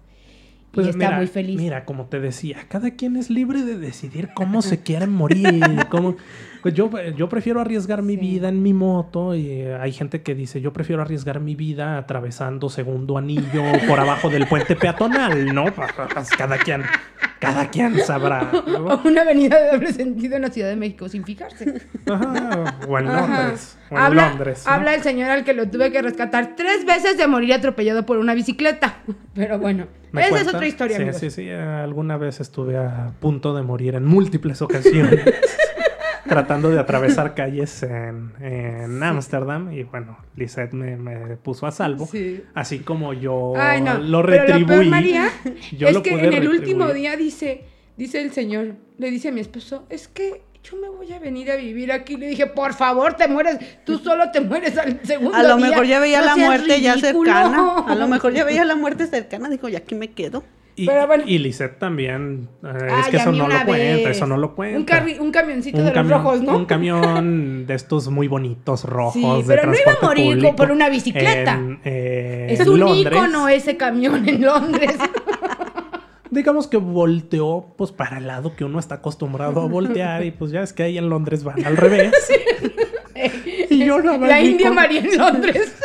Pues 0.71 0.85
y 0.85 0.89
está 0.91 1.11
muy 1.11 1.27
feliz. 1.27 1.59
Mira, 1.59 1.83
como 1.83 2.05
te 2.05 2.19
decía, 2.19 2.65
cada 2.67 2.91
quien 2.91 3.15
es 3.15 3.29
libre 3.31 3.63
de 3.63 3.77
decidir 3.77 4.29
cómo 4.35 4.61
se 4.61 4.81
quieren 4.81 5.11
morir. 5.11 5.63
cómo, 5.89 6.15
pues 6.61 6.75
yo, 6.75 6.91
yo 7.17 7.27
prefiero 7.27 7.59
arriesgar 7.59 8.03
mi 8.03 8.17
vida 8.17 8.49
en 8.49 8.61
mi 8.61 8.73
moto 8.73 9.33
y 9.33 9.49
eh, 9.49 9.75
hay 9.75 9.91
gente 9.91 10.21
que 10.21 10.35
dice, 10.35 10.61
yo 10.61 10.71
prefiero 10.71 11.01
arriesgar 11.01 11.39
mi 11.39 11.55
vida 11.55 11.97
atravesando 11.97 12.69
segundo 12.69 13.17
anillo 13.17 13.63
por 13.87 13.99
abajo 13.99 14.29
del 14.29 14.45
puente 14.47 14.75
peatonal, 14.75 15.53
¿no? 15.55 15.65
Pues 15.73 15.91
cada 16.37 16.57
quien, 16.57 16.83
cada 17.39 17.69
quien 17.69 17.97
sabrá. 17.99 18.51
O 18.51 19.01
una 19.07 19.21
avenida 19.21 19.59
de 19.59 19.71
doble 19.71 19.93
sentido 19.93 20.35
en 20.35 20.43
la 20.43 20.49
Ciudad 20.49 20.69
de 20.69 20.75
México 20.75 21.09
sin 21.09 21.23
fijarse. 21.23 21.81
o 22.87 22.99
en 22.99 23.05
Londres. 23.05 23.77
O 23.89 23.95
en 23.95 24.01
habla, 24.01 24.29
Londres. 24.29 24.63
Habla 24.67 24.93
el 24.95 25.01
señor 25.01 25.29
al 25.29 25.43
que 25.43 25.53
lo 25.53 25.69
tuve 25.69 25.91
que 25.91 26.01
rescatar 26.01 26.55
tres 26.55 26.85
veces 26.85 27.17
de 27.17 27.27
morir 27.27 27.53
atropellado 27.53 28.05
por 28.05 28.17
una 28.17 28.33
bicicleta. 28.33 28.97
Pero 29.33 29.57
bueno, 29.57 29.87
esa 30.13 30.41
es 30.41 30.47
otra 30.47 30.67
historia. 30.67 31.13
Sí, 31.13 31.19
sí, 31.19 31.29
sí. 31.29 31.49
Alguna 31.49 32.17
vez 32.17 32.39
estuve 32.39 32.77
a 32.77 33.13
punto 33.19 33.55
de 33.55 33.63
morir 33.63 33.95
en 33.95 34.05
múltiples 34.05 34.61
ocasiones 34.61 35.21
tratando 36.29 36.69
de 36.69 36.79
atravesar 36.79 37.33
calles 37.35 37.83
en 37.83 39.03
Ámsterdam 39.03 39.73
y 39.73 39.83
bueno, 39.83 40.17
Lisette 40.35 40.73
me, 40.73 41.35
puso 41.37 41.67
a 41.67 41.71
salvo. 41.71 42.07
Así 42.53 42.79
como 42.79 43.13
yo 43.13 43.53
lo 44.01 44.21
retribuí. 44.21 44.89
yo 45.77 45.87
es 45.87 45.97
que 45.99 46.11
en 46.11 46.33
el 46.33 46.47
último 46.47 46.87
día 46.93 47.15
dice, 47.17 47.65
dice 47.97 48.21
el 48.21 48.31
señor, 48.31 48.75
le 48.97 49.11
dice 49.11 49.29
a 49.29 49.31
mi 49.31 49.41
esposo, 49.41 49.85
es 49.89 50.07
que 50.07 50.43
yo 50.63 50.77
me 50.77 50.89
voy 50.89 51.11
a 51.13 51.19
venir 51.19 51.51
a 51.51 51.55
vivir 51.55 51.91
aquí. 51.91 52.17
Le 52.17 52.27
dije, 52.27 52.45
por 52.47 52.73
favor, 52.73 53.13
te 53.13 53.27
mueres, 53.27 53.57
tú 53.85 53.97
solo 53.97 54.31
te 54.31 54.41
mueres 54.41 54.77
al 54.77 54.99
segundo 55.03 55.35
A 55.35 55.43
lo 55.43 55.57
mejor 55.57 55.85
ya 55.85 55.99
veía 55.99 56.21
la 56.21 56.35
muerte 56.35 56.81
ya 56.81 56.97
cercana. 56.97 57.85
A 57.87 57.95
lo 57.95 58.07
mejor 58.07 58.33
ya 58.33 58.43
veía 58.45 58.65
la 58.65 58.75
muerte 58.75 59.07
cercana. 59.07 59.49
Dijo, 59.49 59.69
ya 59.69 59.79
aquí 59.79 59.95
me 59.95 60.11
quedo. 60.11 60.43
Y, 60.83 60.89
y 61.35 61.37
Lisette 61.39 61.77
también. 61.77 62.49
Eh, 62.63 62.87
es 63.01 63.07
que 63.07 63.17
eso 63.17 63.31
no 63.31 63.47
lo 63.47 63.65
cuenta, 63.65 64.09
eso 64.09 64.25
no 64.27 64.37
lo 64.37 64.55
cuenta. 64.55 65.03
Un, 65.03 65.19
un 65.19 65.31
camioncito 65.31 65.83
de 65.83 65.93
los 65.93 66.09
rojos, 66.09 66.41
¿no? 66.41 66.55
Un 66.55 66.65
camión 66.65 67.65
de 67.67 67.73
estos 67.73 68.09
muy 68.09 68.27
bonitos 68.27 68.83
rojos. 68.83 69.13
Sí, 69.13 69.43
pero 69.47 69.65
no 69.65 69.73
iba 69.73 69.93
a 69.99 70.05
morir 70.05 70.55
por 70.55 70.71
una 70.71 70.89
bicicleta. 70.89 71.59
Eh, 71.83 72.47
es 72.49 72.67
un 72.67 72.87
ícono 72.87 73.47
ese 73.47 73.77
camión 73.77 74.27
en 74.27 74.41
Londres. 74.41 74.97
digamos 76.31 76.67
que 76.67 76.77
volteó 76.77 77.73
pues 77.77 77.91
para 77.91 78.17
el 78.17 78.27
lado 78.27 78.55
que 78.55 78.63
uno 78.63 78.79
está 78.79 78.95
acostumbrado 78.95 79.61
a 79.61 79.67
voltear 79.67 80.23
y 80.23 80.31
pues 80.31 80.51
ya 80.51 80.61
es 80.61 80.73
que 80.73 80.83
ahí 80.83 80.97
en 80.97 81.09
Londres 81.09 81.43
van 81.43 81.65
al 81.65 81.77
revés. 81.77 82.13
y 83.69 83.85
yo 83.85 83.99
La 83.99 84.41
India 84.41 84.71
María 84.71 85.01
en 85.01 85.17
Londres. 85.17 85.75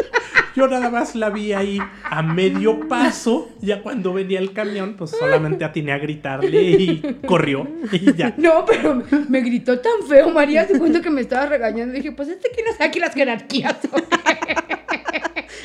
Yo 0.57 0.69
nada 0.69 0.89
más 0.89 1.17
la 1.17 1.31
vi 1.31 1.53
ahí 1.53 1.81
a 2.05 2.23
medio 2.23 2.89
paso. 2.89 3.51
Ya 3.61 3.83
cuando 3.83 4.13
venía 4.13 4.39
el 4.39 4.53
camión, 4.53 4.95
pues 4.97 5.11
solamente 5.11 5.65
atiné 5.65 5.93
a 5.93 5.99
gritarle 5.99 6.63
y 6.63 7.19
corrió. 7.27 7.67
Y 7.91 8.15
ya. 8.15 8.35
No, 8.37 8.65
pero 8.65 9.03
me 9.29 9.41
gritó 9.41 9.79
tan 9.81 10.07
feo, 10.09 10.31
María. 10.31 10.67
Se 10.67 10.79
cuenta 10.79 11.01
que 11.01 11.11
me 11.11 11.23
estaba 11.23 11.47
regañando. 11.47 11.95
Dije, 11.95 12.13
pues 12.13 12.29
este 12.29 12.51
no 12.65 12.73
sabe 12.73 12.85
aquí 12.85 13.01
las 13.01 13.15
jerarquías. 13.15 13.77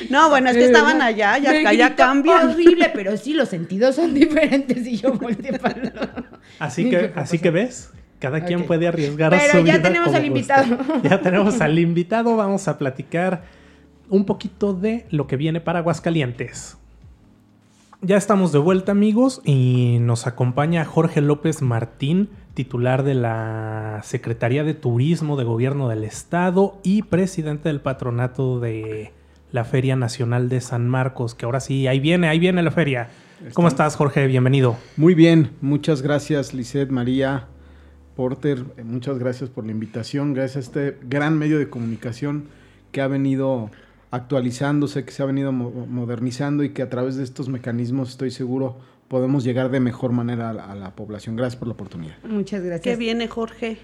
No, 0.08 0.30
bueno, 0.30 0.50
es 0.50 0.56
que 0.56 0.64
estaban 0.64 1.02
allá, 1.02 1.36
ya 1.38 1.50
acá 1.60 1.72
ya 1.72 1.94
cambian. 1.94 2.48
horrible, 2.48 2.90
pero 2.94 3.16
sí, 3.16 3.34
los 3.34 3.48
sentidos 3.48 3.96
son 3.96 4.14
diferentes 4.14 4.86
y 4.86 4.96
yo 4.96 5.12
volteé 5.12 5.58
para 5.58 6.34
Así 6.58 6.88
que, 6.88 7.12
así 7.14 7.38
que 7.38 7.50
ves, 7.50 7.90
cada 8.18 8.44
quien 8.44 8.64
puede 8.64 8.88
arriesgar 8.88 9.34
a 9.34 9.38
su 9.38 9.44
vida. 9.44 9.52
Pero 9.52 9.66
ya 9.66 9.82
tenemos 9.82 10.14
al 10.14 10.24
invitado. 10.24 10.78
Ya 11.02 11.20
tenemos 11.20 11.60
al 11.60 11.78
invitado, 11.78 12.34
vamos 12.36 12.66
a 12.66 12.78
platicar 12.78 13.42
un 14.10 14.26
poquito 14.26 14.74
de 14.74 15.06
lo 15.10 15.26
que 15.26 15.36
viene 15.36 15.60
para 15.60 15.78
Aguascalientes. 15.78 16.76
Ya 18.02 18.16
estamos 18.16 18.50
de 18.50 18.58
vuelta 18.58 18.92
amigos 18.92 19.42
y 19.44 19.98
nos 20.00 20.26
acompaña 20.26 20.84
Jorge 20.84 21.20
López 21.20 21.62
Martín, 21.62 22.30
titular 22.54 23.02
de 23.02 23.14
la 23.14 24.00
Secretaría 24.04 24.64
de 24.64 24.74
Turismo 24.74 25.36
de 25.36 25.44
Gobierno 25.44 25.88
del 25.88 26.04
Estado 26.04 26.78
y 26.82 27.02
presidente 27.02 27.68
del 27.68 27.80
patronato 27.80 28.58
de 28.58 29.12
la 29.52 29.64
Feria 29.64 29.96
Nacional 29.96 30.48
de 30.48 30.60
San 30.60 30.88
Marcos, 30.88 31.34
que 31.34 31.44
ahora 31.44 31.60
sí, 31.60 31.86
ahí 31.86 32.00
viene, 32.00 32.28
ahí 32.28 32.38
viene 32.38 32.62
la 32.62 32.70
feria. 32.70 33.08
¿Cómo 33.52 33.68
estás, 33.68 33.96
Jorge? 33.96 34.26
Bienvenido. 34.26 34.76
Muy 34.96 35.14
bien, 35.14 35.50
muchas 35.60 36.02
gracias, 36.02 36.54
Lisette, 36.54 36.90
María, 36.90 37.48
Porter, 38.16 38.64
muchas 38.84 39.18
gracias 39.18 39.50
por 39.50 39.64
la 39.64 39.72
invitación, 39.72 40.34
gracias 40.34 40.56
a 40.56 40.60
este 40.60 40.98
gran 41.02 41.38
medio 41.38 41.58
de 41.58 41.68
comunicación 41.68 42.44
que 42.92 43.00
ha 43.00 43.08
venido 43.08 43.70
actualizándose, 44.10 45.04
que 45.04 45.12
se 45.12 45.22
ha 45.22 45.26
venido 45.26 45.52
modernizando 45.52 46.64
y 46.64 46.70
que 46.70 46.82
a 46.82 46.90
través 46.90 47.16
de 47.16 47.24
estos 47.24 47.48
mecanismos, 47.48 48.10
estoy 48.10 48.30
seguro, 48.30 48.78
podemos 49.08 49.44
llegar 49.44 49.70
de 49.70 49.80
mejor 49.80 50.12
manera 50.12 50.50
a 50.50 50.74
la, 50.74 50.90
población. 50.94 51.36
Gracias 51.36 51.58
por 51.58 51.68
la 51.68 51.74
oportunidad. 51.74 52.14
Muchas 52.24 52.62
gracias. 52.62 52.82
¿Qué 52.82 52.96
viene, 52.96 53.28
Jorge? 53.28 53.78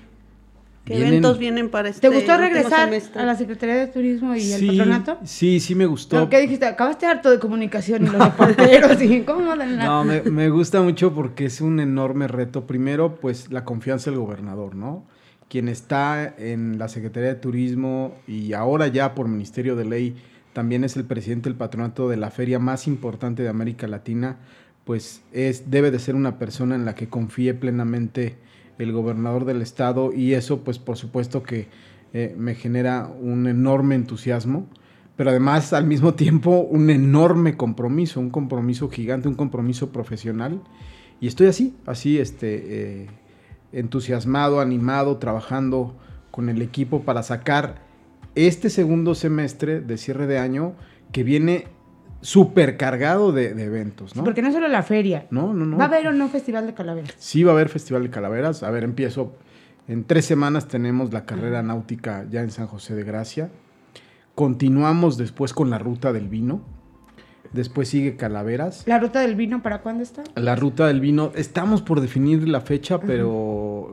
¿Qué 0.84 0.98
eventos 0.98 1.38
vienen 1.38 1.68
para 1.68 1.88
este 1.88 2.08
¿Te 2.08 2.14
gustó 2.14 2.38
regresar 2.38 2.88
a 3.16 3.24
la 3.24 3.34
Secretaría 3.34 3.74
de 3.74 3.88
Turismo 3.88 4.36
y 4.36 4.52
el 4.52 4.68
patronato? 4.68 5.18
Sí, 5.24 5.58
sí 5.58 5.74
me 5.74 5.84
gustó. 5.84 6.28
¿Qué 6.28 6.40
dijiste? 6.40 6.64
Acabaste 6.64 7.06
harto 7.06 7.28
de 7.28 7.40
comunicación 7.40 8.06
y 8.06 8.10
los 8.10 8.24
reporteros 8.24 9.02
y 9.02 9.22
cómo 9.22 9.56
No, 9.56 10.04
me, 10.04 10.22
me 10.22 10.48
gusta 10.48 10.80
mucho 10.82 11.12
porque 11.12 11.46
es 11.46 11.60
un 11.60 11.80
enorme 11.80 12.28
reto. 12.28 12.68
Primero, 12.68 13.16
pues 13.16 13.50
la 13.50 13.64
confianza 13.64 14.10
del 14.10 14.20
gobernador, 14.20 14.76
¿no? 14.76 15.04
Quien 15.49 15.68
está 15.68 16.34
en 16.38 16.78
la 16.78 16.88
Secretaría 16.88 17.28
de 17.28 17.40
Turismo 17.40 18.14
y 18.26 18.53
ahora 18.53 18.88
ya 18.88 19.14
por 19.14 19.28
Ministerio 19.28 19.76
de 19.76 19.84
Ley 19.84 20.16
también 20.53 20.84
es 20.84 20.97
el 20.97 21.05
presidente 21.05 21.49
del 21.49 21.57
patronato 21.57 22.09
de 22.09 22.16
la 22.16 22.30
feria 22.30 22.59
más 22.59 22.86
importante 22.86 23.42
de 23.42 23.49
América 23.49 23.86
Latina 23.86 24.38
pues 24.86 25.20
es, 25.32 25.68
debe 25.68 25.90
de 25.90 25.99
ser 25.99 26.14
una 26.14 26.38
persona 26.38 26.76
en 26.76 26.84
la 26.84 26.94
que 26.94 27.09
confíe 27.09 27.55
plenamente 27.55 28.36
el 28.78 28.92
gobernador 28.92 29.44
del 29.44 29.61
estado 29.61 30.12
y 30.12 30.34
eso 30.34 30.62
pues 30.62 30.78
por 30.78 30.97
supuesto 30.97 31.42
que 31.42 31.66
eh, 32.12 32.34
me 32.38 32.55
genera 32.55 33.09
un 33.20 33.49
enorme 33.49 33.97
entusiasmo, 33.97 34.68
pero 35.16 35.30
además 35.30 35.72
al 35.72 35.86
mismo 35.86 36.14
tiempo 36.14 36.61
un 36.61 36.88
enorme 36.88 37.57
compromiso, 37.57 38.20
un 38.20 38.30
compromiso 38.30 38.88
gigante, 38.88 39.26
un 39.28 39.34
compromiso 39.34 39.90
profesional. 39.90 40.62
Y 41.20 41.26
estoy 41.26 41.49
así, 41.49 41.74
así 41.84 42.18
este, 42.18 42.62
eh, 43.03 43.07
entusiasmado, 43.72 44.60
animado, 44.60 45.18
trabajando 45.18 45.96
con 46.30 46.48
el 46.48 46.62
equipo 46.62 47.02
para 47.02 47.22
sacar 47.22 47.86
este 48.34 48.70
segundo 48.70 49.14
semestre 49.14 49.80
de 49.80 49.96
cierre 49.96 50.26
de 50.26 50.38
año 50.38 50.74
que 51.12 51.22
viene 51.22 51.66
súper 52.20 52.76
cargado 52.76 53.32
de, 53.32 53.50
eventos, 53.62 54.16
¿no? 54.16 54.24
Porque 54.24 54.42
no 54.42 54.52
solo 54.52 54.68
la 54.68 54.82
feria. 54.82 55.26
No, 55.30 55.54
no, 55.54 55.64
no. 55.64 55.76
¿Va 55.76 55.84
a 55.84 55.88
haber 55.88 56.08
o 56.08 56.12
no 56.12 56.28
Festival 56.28 56.66
de 56.66 56.74
Calaveras? 56.74 57.14
Sí, 57.18 57.42
va 57.44 57.52
a 57.52 57.54
haber 57.54 57.68
Festival 57.68 58.02
de 58.02 58.10
Calaveras. 58.10 58.62
A 58.62 58.70
ver, 58.70 58.84
empiezo. 58.84 59.34
En 59.88 60.04
tres 60.04 60.24
semanas 60.24 60.66
tenemos 60.66 61.12
la 61.12 61.24
carrera 61.24 61.62
náutica 61.62 62.26
ya 62.28 62.42
en 62.42 62.50
San 62.50 62.66
José 62.66 62.94
de 62.94 63.04
Gracia. 63.04 63.50
Continuamos 64.34 65.16
después 65.16 65.54
con 65.54 65.70
la 65.70 65.78
ruta 65.78 66.12
del 66.12 66.28
vino. 66.28 66.60
Después 67.53 67.88
sigue 67.88 68.16
Calaveras. 68.16 68.84
¿La 68.86 68.99
ruta 68.99 69.20
del 69.20 69.36
vino 69.36 69.62
para 69.62 69.80
cuándo 69.80 70.03
está? 70.03 70.24
La 70.34 70.57
ruta 70.57 70.86
del 70.86 71.01
vino, 71.01 71.32
estamos 71.34 71.82
por 71.82 72.01
definir 72.01 72.49
la 72.49 72.61
fecha, 72.61 73.01
pero 73.01 73.92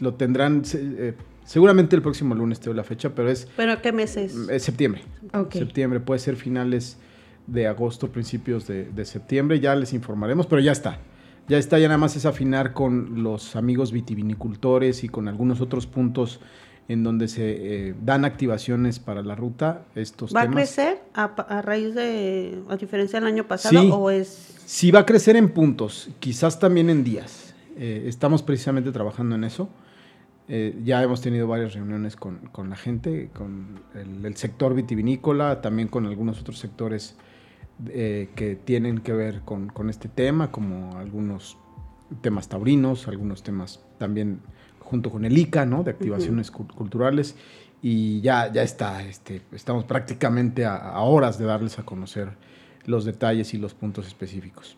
lo 0.00 0.14
tendrán 0.14 0.62
eh, 0.74 1.14
seguramente 1.44 1.96
el 1.96 2.02
próximo 2.02 2.34
lunes 2.34 2.60
tengo 2.60 2.76
la 2.76 2.84
fecha, 2.84 3.14
pero 3.14 3.28
es... 3.28 3.48
¿Pero 3.56 3.82
qué 3.82 3.92
meses? 3.92 4.36
Es 4.48 4.62
septiembre. 4.62 5.02
Septiembre, 5.50 5.98
puede 6.00 6.20
ser 6.20 6.36
finales 6.36 6.96
de 7.48 7.66
agosto, 7.66 8.12
principios 8.12 8.66
de, 8.68 9.04
septiembre. 9.04 9.58
Ya 9.58 9.74
les 9.74 9.92
informaremos, 9.92 10.46
pero 10.46 10.60
ya 10.60 10.72
está. 10.72 10.98
Ya 11.48 11.58
está, 11.58 11.78
ya 11.80 11.88
nada 11.88 11.98
más 11.98 12.14
es 12.14 12.26
afinar 12.26 12.72
con 12.72 13.24
los 13.24 13.56
amigos 13.56 13.90
vitivinicultores 13.90 15.02
y 15.02 15.08
con 15.08 15.26
algunos 15.26 15.60
otros 15.60 15.88
puntos 15.88 16.40
en 16.90 17.04
donde 17.04 17.28
se 17.28 17.88
eh, 17.88 17.94
dan 18.02 18.24
activaciones 18.24 18.98
para 18.98 19.22
la 19.22 19.36
ruta. 19.36 19.84
Estos 19.94 20.34
¿Va 20.34 20.42
a 20.42 20.50
crecer 20.50 21.00
a, 21.14 21.62
raíz 21.62 21.94
de, 21.94 22.60
a 22.68 22.76
diferencia 22.76 23.20
del 23.20 23.28
año 23.28 23.46
pasado 23.46 23.94
o 23.94 24.10
es...? 24.10 24.56
Sí, 24.66 24.90
va 24.90 25.00
a 25.00 25.06
crecer 25.06 25.36
en 25.36 25.50
puntos, 25.50 26.10
quizás 26.18 26.58
también 26.58 26.90
en 26.90 27.04
días. 27.04 27.54
Eh, 27.76 28.06
estamos 28.08 28.42
precisamente 28.42 28.90
trabajando 28.90 29.36
en 29.36 29.44
eso. 29.44 29.68
Eh, 30.48 30.80
ya 30.82 31.00
hemos 31.00 31.20
tenido 31.20 31.46
varias 31.46 31.74
reuniones 31.74 32.16
con, 32.16 32.38
con 32.50 32.70
la 32.70 32.76
gente, 32.76 33.30
con 33.34 33.82
el, 33.94 34.26
el, 34.26 34.36
sector 34.36 34.74
vitivinícola, 34.74 35.60
también 35.60 35.86
con 35.86 36.06
algunos 36.06 36.40
otros 36.40 36.58
sectores 36.58 37.14
que 37.86 38.58
tienen 38.64 38.98
que 38.98 39.12
ver 39.12 39.40
con, 39.42 39.70
este 39.88 40.08
tema, 40.08 40.50
como 40.50 40.98
algunos 40.98 41.56
temas 42.20 42.48
taurinos, 42.48 43.08
algunos 43.08 43.42
temas 43.42 43.80
también 43.96 44.40
junto 44.90 45.10
con 45.10 45.24
el 45.24 45.38
ICA, 45.38 45.64
¿no? 45.64 45.84
De 45.84 45.92
activaciones 45.92 46.50
culturales. 46.50 47.36
Y 47.80 48.20
ya, 48.20 48.52
ya 48.52 48.62
está, 48.62 49.02
este, 49.02 49.40
estamos 49.52 49.84
prácticamente 49.84 50.66
a, 50.66 50.98
horas 50.98 51.38
de 51.38 51.46
darles 51.46 51.78
a 51.78 51.84
conocer 51.84 52.30
los 52.84 53.04
detalles 53.04 53.54
y 53.54 53.58
los 53.58 53.72
puntos 53.72 54.06
específicos. 54.06 54.76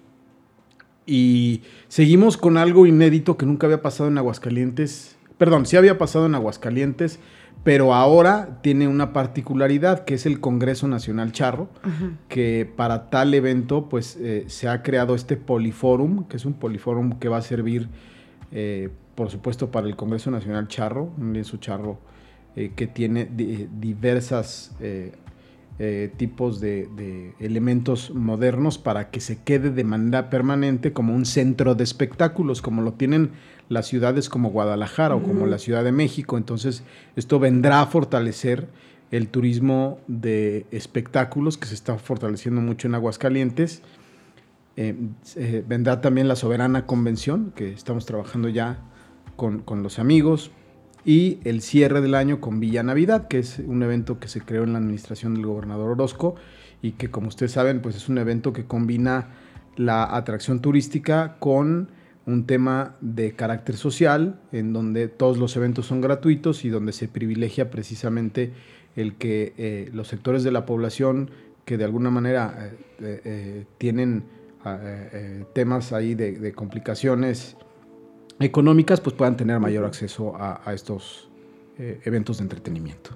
Y 1.04 1.62
seguimos 1.88 2.36
con 2.36 2.58
algo 2.58 2.86
inédito 2.86 3.36
que 3.36 3.46
nunca 3.46 3.66
había 3.66 3.82
pasado 3.82 4.08
en 4.08 4.18
Aguascalientes. 4.18 5.16
Perdón, 5.36 5.66
sí 5.66 5.76
había 5.76 5.98
pasado 5.98 6.26
en 6.26 6.36
Aguascalientes, 6.36 7.18
pero 7.64 7.94
ahora 7.94 8.60
tiene 8.62 8.86
una 8.86 9.12
particularidad 9.12 10.04
que 10.04 10.14
es 10.14 10.26
el 10.26 10.38
Congreso 10.38 10.86
Nacional 10.86 11.32
Charro, 11.32 11.70
que 12.28 12.70
para 12.76 13.10
tal 13.10 13.34
evento 13.34 13.88
pues 13.88 14.16
eh, 14.20 14.44
se 14.46 14.68
ha 14.68 14.82
creado 14.82 15.16
este 15.16 15.36
Poliforum, 15.36 16.28
que 16.28 16.36
es 16.36 16.44
un 16.44 16.52
Poliforum 16.52 17.18
que 17.18 17.28
va 17.28 17.38
a 17.38 17.42
servir 17.42 17.88
eh, 18.52 18.90
por 19.14 19.30
supuesto 19.30 19.70
para 19.70 19.86
el 19.86 19.96
Congreso 19.96 20.30
Nacional 20.30 20.68
Charro, 20.68 21.12
un 21.18 21.32
lienzo 21.32 21.56
charro 21.58 21.98
eh, 22.56 22.72
que 22.74 22.86
tiene 22.86 23.26
diversas 23.26 24.76
tipos 26.16 26.60
de, 26.60 26.88
de, 26.94 27.34
elementos 27.40 28.14
modernos 28.14 28.78
para 28.78 29.10
que 29.10 29.20
se 29.20 29.42
quede 29.42 29.70
de 29.70 29.82
manera 29.82 30.30
permanente 30.30 30.92
como 30.92 31.12
un 31.12 31.26
centro 31.26 31.74
de 31.74 31.82
espectáculos, 31.82 32.62
como 32.62 32.82
lo 32.82 32.92
tienen 32.92 33.32
las 33.68 33.88
ciudades 33.88 34.28
como 34.28 34.50
Guadalajara 34.50 35.16
o 35.16 35.22
como 35.22 35.46
la 35.46 35.58
Ciudad 35.58 35.82
de 35.82 35.90
México. 35.90 36.36
Entonces, 36.36 36.84
esto 37.16 37.40
vendrá 37.40 37.80
a 37.80 37.86
fortalecer 37.86 38.68
el 39.12 39.28
turismo 39.28 40.00
de 40.08 40.66
espectáculos 40.70 41.58
que 41.58 41.66
se 41.66 41.74
está 41.74 41.98
fortaleciendo 41.98 42.60
mucho 42.60 42.88
en 42.88 42.94
Aguascalientes. 42.94 43.82
Eh, 44.76 44.94
eh, 45.36 45.64
vendrá 45.66 46.00
también 46.00 46.28
la 46.28 46.36
Soberana 46.36 46.86
Convención, 46.86 47.52
que 47.54 47.72
estamos 47.72 48.06
trabajando 48.06 48.48
ya 48.48 48.78
con, 49.36 49.64
los 49.82 49.98
amigos, 49.98 50.50
y 51.04 51.40
el 51.44 51.62
cierre 51.62 52.00
del 52.00 52.14
año 52.14 52.40
con 52.40 52.60
Villa 52.60 52.82
Navidad, 52.82 53.28
que 53.28 53.38
es 53.40 53.58
un 53.58 53.82
evento 53.82 54.18
que 54.18 54.28
se 54.28 54.40
creó 54.40 54.62
en 54.64 54.72
la 54.72 54.78
administración 54.78 55.34
del 55.34 55.46
gobernador 55.46 55.90
Orozco 55.90 56.36
y 56.80 56.92
que, 56.92 57.10
como 57.10 57.28
ustedes 57.28 57.52
saben, 57.52 57.82
pues 57.82 57.96
es 57.96 58.08
un 58.08 58.18
evento 58.18 58.52
que 58.52 58.64
combina 58.64 59.30
la 59.76 60.16
atracción 60.16 60.60
turística 60.60 61.36
con 61.38 61.90
un 62.24 62.46
tema 62.46 62.96
de 63.00 63.32
carácter 63.32 63.76
social, 63.76 64.40
en 64.52 64.72
donde 64.72 65.08
todos 65.08 65.38
los 65.38 65.56
eventos 65.56 65.86
son 65.86 66.00
gratuitos 66.00 66.64
y 66.64 66.68
donde 66.68 66.92
se 66.92 67.08
privilegia 67.08 67.68
precisamente 67.70 68.52
el 68.94 69.16
que 69.16 69.54
eh, 69.56 69.90
los 69.92 70.06
sectores 70.08 70.44
de 70.44 70.52
la 70.52 70.66
población 70.66 71.30
que 71.64 71.78
de 71.78 71.84
alguna 71.84 72.10
manera 72.10 72.72
eh, 73.00 73.64
eh, 74.64 75.08
tienen 75.10 75.46
temas 75.52 75.92
ahí 75.92 76.14
de, 76.14 76.52
complicaciones 76.52 77.56
económicas, 78.40 79.00
pues 79.00 79.14
puedan 79.14 79.36
tener 79.36 79.60
mayor 79.60 79.84
acceso 79.84 80.36
a, 80.36 80.60
a 80.64 80.74
estos 80.74 81.28
eventos 81.78 82.38
de 82.38 82.44
entretenimiento. 82.44 83.10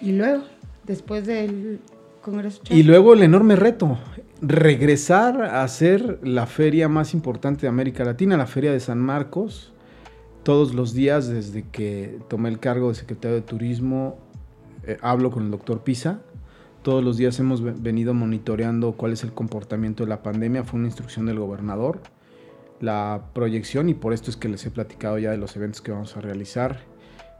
Y 0.00 0.12
luego, 0.12 0.44
después 0.84 1.26
del 1.26 1.80
Congreso. 2.24 2.62
Y 2.70 2.82
luego 2.82 3.12
el 3.12 3.22
enorme 3.22 3.54
reto, 3.54 3.98
regresar 4.40 5.42
a 5.42 5.62
hacer 5.62 6.20
la 6.22 6.46
feria 6.46 6.88
más 6.88 7.12
importante 7.12 7.62
de 7.62 7.68
América 7.68 8.02
Latina, 8.02 8.36
la 8.38 8.46
Feria 8.46 8.72
de 8.72 8.80
San 8.80 8.98
Marcos. 8.98 9.72
Todos 10.42 10.74
los 10.74 10.94
días 10.94 11.28
desde 11.28 11.68
que 11.68 12.18
tomé 12.28 12.48
el 12.48 12.58
cargo 12.60 12.88
de 12.88 12.94
secretario 12.94 13.36
de 13.36 13.42
Turismo, 13.42 14.18
eh, 14.86 14.96
hablo 15.02 15.30
con 15.30 15.44
el 15.44 15.50
doctor 15.50 15.84
Pisa. 15.84 16.20
Todos 16.84 17.02
los 17.02 17.16
días 17.16 17.40
hemos 17.40 17.62
venido 17.82 18.12
monitoreando 18.12 18.92
cuál 18.92 19.14
es 19.14 19.24
el 19.24 19.32
comportamiento 19.32 20.04
de 20.04 20.10
la 20.10 20.22
pandemia. 20.22 20.64
Fue 20.64 20.78
una 20.78 20.88
instrucción 20.88 21.24
del 21.24 21.38
gobernador. 21.38 22.00
La 22.78 23.22
proyección, 23.32 23.88
y 23.88 23.94
por 23.94 24.12
esto 24.12 24.30
es 24.30 24.36
que 24.36 24.50
les 24.50 24.66
he 24.66 24.70
platicado 24.70 25.18
ya 25.18 25.30
de 25.30 25.38
los 25.38 25.56
eventos 25.56 25.80
que 25.80 25.92
vamos 25.92 26.14
a 26.14 26.20
realizar, 26.20 26.80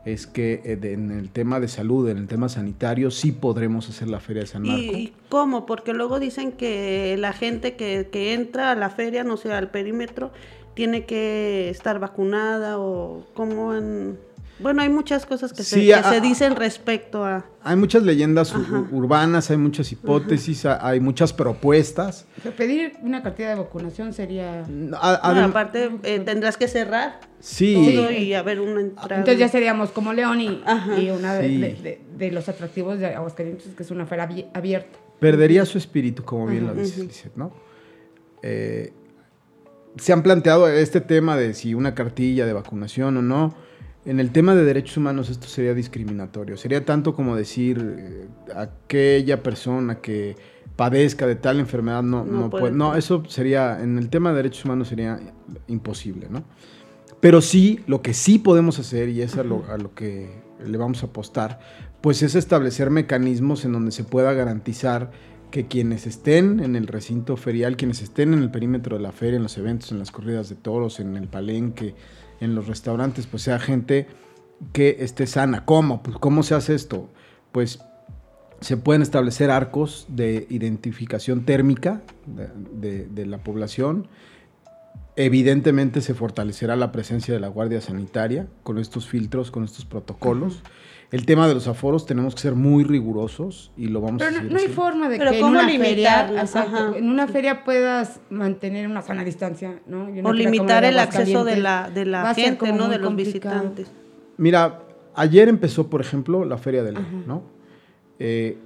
es 0.07 0.27
que 0.27 0.63
eh, 0.65 0.79
en 0.83 1.11
el 1.11 1.29
tema 1.29 1.61
de 1.61 1.69
salud, 1.69 2.09
en 2.09 2.17
el 2.17 2.27
tema 2.27 2.49
sanitario, 2.49 3.11
sí 3.11 3.33
podremos 3.33 3.87
hacer 3.91 4.09
la 4.09 4.19
feria 4.19 4.45
de 4.45 4.47
San 4.47 4.63
Marcos. 4.63 4.97
¿Y 4.97 5.13
cómo? 5.29 5.67
Porque 5.67 5.93
luego 5.93 6.21
dicen 6.21 6.53
que 6.53 7.15
la 7.19 7.35
gente 7.35 7.77
que, 7.77 8.09
que 8.11 8.33
entra 8.33 8.71
a 8.71 8.75
la 8.75 8.89
feria, 8.89 9.25
no 9.25 9.37
sé, 9.37 9.53
al 9.53 9.71
perímetro, 9.71 10.33
tiene 10.73 11.05
que 11.05 11.69
estar 11.69 11.99
vacunada 11.99 12.79
o 12.79 13.27
cómo 13.35 13.75
en... 13.75 14.19
Bueno, 14.61 14.83
hay 14.83 14.89
muchas 14.89 15.27
cosas 15.27 15.53
que, 15.53 15.65
se, 15.65 16.03
se, 16.03 16.21
dicen 16.21 16.55
respecto 16.55 17.25
a... 17.25 17.45
Hay 17.63 17.75
muchas 17.75 18.05
leyendas 18.05 18.55
urbanas, 18.93 19.51
hay 19.51 19.57
muchas 19.57 19.91
hipótesis, 19.91 20.65
hay 20.65 21.01
muchas 21.01 21.33
propuestas. 21.33 22.27
pedir 22.57 22.93
una 23.03 23.23
cantidad 23.23 23.49
de 23.49 23.61
vacunación 23.61 24.13
sería... 24.13 24.65
aparte, 24.93 25.91
eh, 26.05 26.21
tendrás 26.21 26.57
que 26.57 26.69
cerrar. 26.69 27.21
Sí. 27.41 27.75
y 27.77 28.33
haber 28.35 28.61
una 28.61 28.81
entrada. 28.81 29.17
Entonces 29.17 29.39
ya 29.39 29.49
seríamos 29.49 29.91
como 29.91 30.13
León 30.13 30.41
y, 30.41 30.63
y 30.99 31.11
una 31.11 31.35
de, 31.35 32.01
de, 32.17 32.31
los 32.31 32.49
atractivos 32.49 32.99
de 33.01 33.07
Aguascalientes, 33.15 33.75
que 33.77 33.83
es 33.83 33.91
una 33.91 34.07
feria 34.07 34.29
abierta. 34.55 34.99
Perdería 35.19 35.67
su 35.67 35.79
espíritu, 35.79 36.23
como 36.23 36.47
bien 36.47 36.67
lo 36.67 36.75
dices, 36.75 37.31
¿no? 37.35 37.53
Eh, 38.43 38.93
se 39.97 40.13
han 40.13 40.23
planteado 40.23 40.69
este 40.69 41.01
tema 41.01 41.37
de 41.37 41.55
si 41.55 41.75
una 41.75 41.95
cartilla 41.95 42.47
de 42.47 42.53
vacunación 42.53 43.17
o 43.17 43.23
no. 43.23 43.55
En 44.07 44.21
el 44.21 44.33
tema 44.33 44.55
de 44.55 44.65
derechos 44.65 44.99
humanos 44.99 45.31
esto 45.31 45.47
sería 45.49 45.73
discriminatorio. 45.75 46.57
Sería 46.57 46.85
tanto 46.85 47.15
como 47.15 47.37
decir 47.37 47.97
eh, 47.99 48.29
aquella 48.55 49.43
persona 49.43 49.97
que 49.97 50.37
padezca 50.77 51.27
de 51.27 51.37
tal 51.37 51.59
enfermedad 51.59 52.03
no, 52.03 52.25
no, 52.25 52.51
puede. 52.51 52.73
No, 52.73 52.95
eso 52.97 53.23
sería, 53.29 53.81
en 53.83 53.99
el 53.99 54.11
tema 54.11 54.31
de 54.31 54.37
derechos 54.37 54.65
humanos 54.65 54.89
sería 54.89 55.21
imposible, 55.69 56.29
¿no? 56.29 56.45
Pero 57.21 57.41
sí, 57.41 57.81
lo 57.87 58.03
que 58.03 58.13
sí 58.13 58.39
podemos 58.39 58.79
hacer, 58.79 59.09
y 59.09 59.23
es 59.23 59.39
a 59.39 59.45
lo, 59.45 59.65
a 59.71 59.79
lo 59.79 59.95
que 59.95 60.29
le 60.63 60.77
vamos 60.77 61.03
a 61.03 61.07
apostar, 61.07 61.59
pues 62.03 62.23
es 62.23 62.35
establecer 62.35 62.91
mecanismos 62.91 63.65
en 63.65 63.73
donde 63.73 63.93
se 63.93 64.05
pueda 64.05 64.35
garantizar 64.35 65.11
que 65.51 65.67
quienes 65.67 66.07
estén 66.07 66.61
en 66.61 66.77
el 66.77 66.87
recinto 66.87 67.37
ferial, 67.37 67.77
quienes 67.77 68.03
estén 68.03 68.35
en 68.35 68.41
el 68.41 68.51
perímetro 68.51 68.97
de 68.97 69.03
la 69.03 69.13
feria, 69.13 69.37
en 69.37 69.45
los 69.45 69.57
eventos, 69.57 69.93
en 69.93 70.01
las 70.01 70.11
corridas 70.11 70.49
de 70.49 70.57
toros, 70.57 71.01
en 71.01 71.17
el 71.17 71.29
palenque, 71.29 71.95
en 72.45 72.55
los 72.55 72.67
restaurantes, 72.67 73.27
pues 73.27 73.43
sea 73.43 73.59
gente 73.59 74.07
que 74.73 74.99
esté 75.01 75.27
sana. 75.27 75.65
¿Cómo? 75.65 76.03
Pues 76.03 76.17
¿cómo 76.19 76.43
se 76.43 76.55
hace 76.55 76.75
esto? 76.75 77.09
Pues 77.53 77.81
se 78.61 78.77
pueden 78.77 79.03
establecer 79.03 79.51
arcos 79.51 80.07
de 80.09 80.47
identificación 80.49 81.45
térmica 81.45 82.03
de, 82.27 83.27
la 83.27 83.39
población. 83.39 84.09
Evidentemente 85.17 86.01
se 86.01 86.15
fortalecerá 86.15 86.75
la 86.75 86.91
presencia 86.91 87.33
de 87.33 87.41
la 87.41 87.49
Guardia 87.49 87.81
Sanitaria 87.81 88.49
con 88.65 88.79
estos 88.79 89.07
filtros, 89.07 89.51
con 89.51 89.62
estos 89.62 89.85
protocolos. 89.85 90.62
El 91.12 91.27
tema 91.27 91.47
de 91.47 91.55
los 91.55 91.69
aforos 91.69 92.07
tenemos 92.07 92.35
que 92.35 92.41
ser 92.41 92.55
muy 92.57 92.83
rigurosos 92.83 93.71
y 93.77 93.87
lo 93.87 94.01
vamos 94.01 94.23
a 94.23 94.29
hacer. 94.29 94.51
No, 94.51 94.59
hay 94.59 94.67
forma 94.67 95.09
de 95.09 95.19
que 95.21 95.39
en 95.39 95.45
una, 95.45 95.69
feria, 95.69 96.47
en 96.97 97.09
una 97.09 97.29
feria 97.29 97.62
puedas 97.62 98.21
mantener 98.31 98.89
una 98.89 99.03
sana 99.03 99.23
distancia, 99.23 99.79
¿no? 99.87 100.09
o 100.25 100.33
limitar 100.33 100.83
el 100.83 100.99
acceso 100.99 101.45
de 101.45 101.59
la, 101.59 101.89
de 101.91 102.07
la 102.07 102.35
gente, 102.35 102.73
¿no? 102.73 102.89
De 102.89 102.99
los 102.99 103.15
visitantes. 103.15 103.87
Mira, 104.37 104.81
ayer 105.15 105.49
empezó, 105.49 105.89
por 105.89 106.01
ejemplo, 106.01 106.45
la 106.45 106.59
Feria 106.59 106.83
de 106.83 106.93
León, 106.93 107.25
¿no? 107.25 107.43
Eh, 108.19 108.59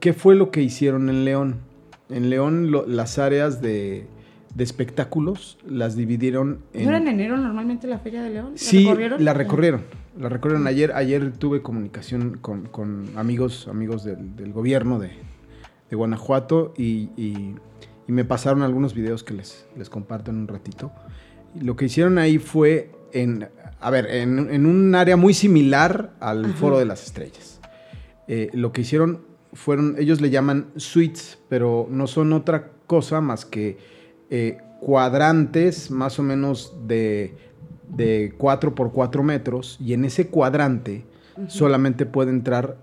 ¿Qué 0.00 0.14
fue 0.14 0.34
lo 0.34 0.50
que 0.50 0.62
hicieron 0.62 1.10
en 1.10 1.26
León? 1.26 1.60
En 2.08 2.30
León 2.30 2.70
las 2.86 3.18
áreas 3.18 3.60
de, 3.60 4.06
de 4.54 4.64
espectáculos 4.64 5.58
las 5.66 5.96
dividieron 5.96 6.60
en... 6.72 6.84
¿No 6.84 6.90
era 6.90 6.98
en 6.98 7.08
enero 7.08 7.36
normalmente 7.36 7.86
la 7.86 7.98
Feria 7.98 8.22
de 8.22 8.30
León? 8.30 8.52
¿La 8.52 8.58
sí, 8.58 8.84
recorrieron? 8.84 9.24
la 9.24 9.34
recorrieron. 9.34 9.82
La 10.18 10.28
recorrieron 10.28 10.66
ayer. 10.66 10.92
Ayer 10.92 11.32
tuve 11.32 11.60
comunicación 11.60 12.38
con, 12.40 13.10
amigos, 13.16 13.66
amigos 13.68 14.04
del, 14.04 14.52
gobierno 14.52 14.98
de, 14.98 15.10
Guanajuato 15.90 16.74
y, 16.76 17.08
me 18.06 18.24
pasaron 18.24 18.62
algunos 18.62 18.94
videos 18.94 19.24
que 19.24 19.32
les, 19.32 19.66
les 19.76 19.88
comparto 19.88 20.30
en 20.30 20.38
un 20.38 20.48
ratito. 20.48 20.92
lo 21.60 21.74
que 21.74 21.86
hicieron 21.86 22.18
ahí 22.18 22.38
fue 22.38 22.90
en, 23.12 23.48
a 23.80 23.90
ver, 23.90 24.06
en, 24.10 24.66
un 24.66 24.94
área 24.94 25.16
muy 25.16 25.34
similar 25.34 26.12
al 26.20 26.52
Foro 26.54 26.78
de 26.78 26.84
las 26.84 27.04
Estrellas. 27.04 27.60
Eh, 28.28 28.50
lo 28.52 28.72
que 28.72 28.82
hicieron 28.82 29.22
fueron, 29.52 29.96
ellos 29.98 30.20
le 30.20 30.30
llaman 30.30 30.70
suites, 30.76 31.38
pero 31.48 31.86
no 31.90 32.06
son 32.06 32.32
otra 32.32 32.72
cosa 32.86 33.20
más 33.20 33.44
que 33.44 33.78
eh, 34.34 34.58
cuadrantes 34.80 35.90
más 35.90 36.18
o 36.18 36.22
menos 36.22 36.74
de 36.86 37.34
de 37.88 38.34
4 38.38 38.74
por 38.74 38.92
4 38.92 39.22
metros 39.22 39.78
y 39.80 39.92
en 39.92 40.04
ese 40.04 40.28
cuadrante 40.28 41.04
solamente 41.48 42.06
puede 42.06 42.30
entrar 42.30 42.76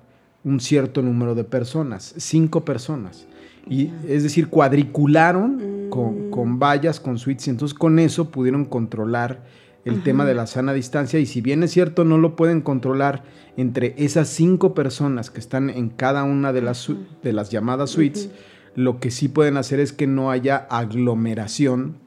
un 0.44 0.60
cierto 0.60 1.02
número 1.02 1.36
de 1.36 1.44
personas, 1.44 2.14
cinco 2.18 2.66
personas. 2.66 3.28
Y 3.70 3.92
es 4.08 4.24
decir, 4.24 4.50
cuadricularon 4.50 5.90
con, 5.90 6.60
vallas, 6.60 7.00
con 7.00 7.18
suites, 7.20 7.48
y 7.48 7.52
entonces 7.52 7.78
con 7.78 8.00
eso 8.00 8.32
pudieron 8.32 8.66
controlar 8.66 9.44
el 9.86 10.04
tema 10.04 10.26
de 10.26 10.34
la 10.34 10.48
sana 10.48 10.74
distancia. 10.74 11.20
Y 11.20 11.26
si 11.28 11.42
bien 11.42 11.64
es 11.64 11.72
cierto, 11.72 12.04
no 12.04 12.18
lo 12.18 12.36
pueden 12.36 12.62
controlar 12.62 13.24
entre 13.56 13.94
esas 13.98 14.30
cinco 14.30 14.74
personas 14.74 15.30
que 15.30 15.40
están 15.40 15.70
en 15.70 15.90
cada 15.90 16.24
una 16.24 16.52
de 16.54 16.62
las, 16.62 16.90
de 17.22 17.34
las 17.34 17.52
llamadas 17.52 17.92
suites, 17.92 18.32
lo 18.76 19.00
que 19.00 19.12
sí 19.12 19.28
pueden 19.28 19.58
hacer 19.58 19.80
es 19.80 19.94
que 19.94 20.08
no 20.08 20.32
haya 20.32 20.58
aglomeración 20.70 21.98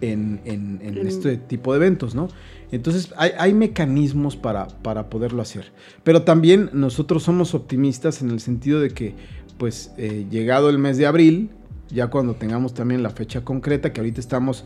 en, 0.00 0.80
este 1.06 1.36
tipo 1.36 1.72
de 1.72 1.78
eventos, 1.78 2.14
¿no? 2.14 2.28
Entonces 2.70 3.12
hay, 3.16 3.52
mecanismos 3.52 4.36
para, 4.36 4.66
para, 4.66 5.10
poderlo 5.10 5.42
hacer. 5.42 5.72
Pero 6.04 6.22
también 6.22 6.70
nosotros 6.72 7.22
somos 7.22 7.54
optimistas 7.54 8.22
en 8.22 8.30
el 8.30 8.40
sentido 8.40 8.80
de 8.80 8.90
que, 8.90 9.14
pues, 9.58 9.92
eh, 9.98 10.26
llegado 10.30 10.70
el 10.70 10.78
mes 10.78 10.96
de 10.96 11.06
abril, 11.06 11.50
ya 11.90 12.06
cuando 12.06 12.34
tengamos 12.34 12.72
también 12.72 13.02
la 13.02 13.10
fecha 13.10 13.44
concreta, 13.44 13.92
que 13.92 14.00
ahorita 14.00 14.20
estamos, 14.20 14.64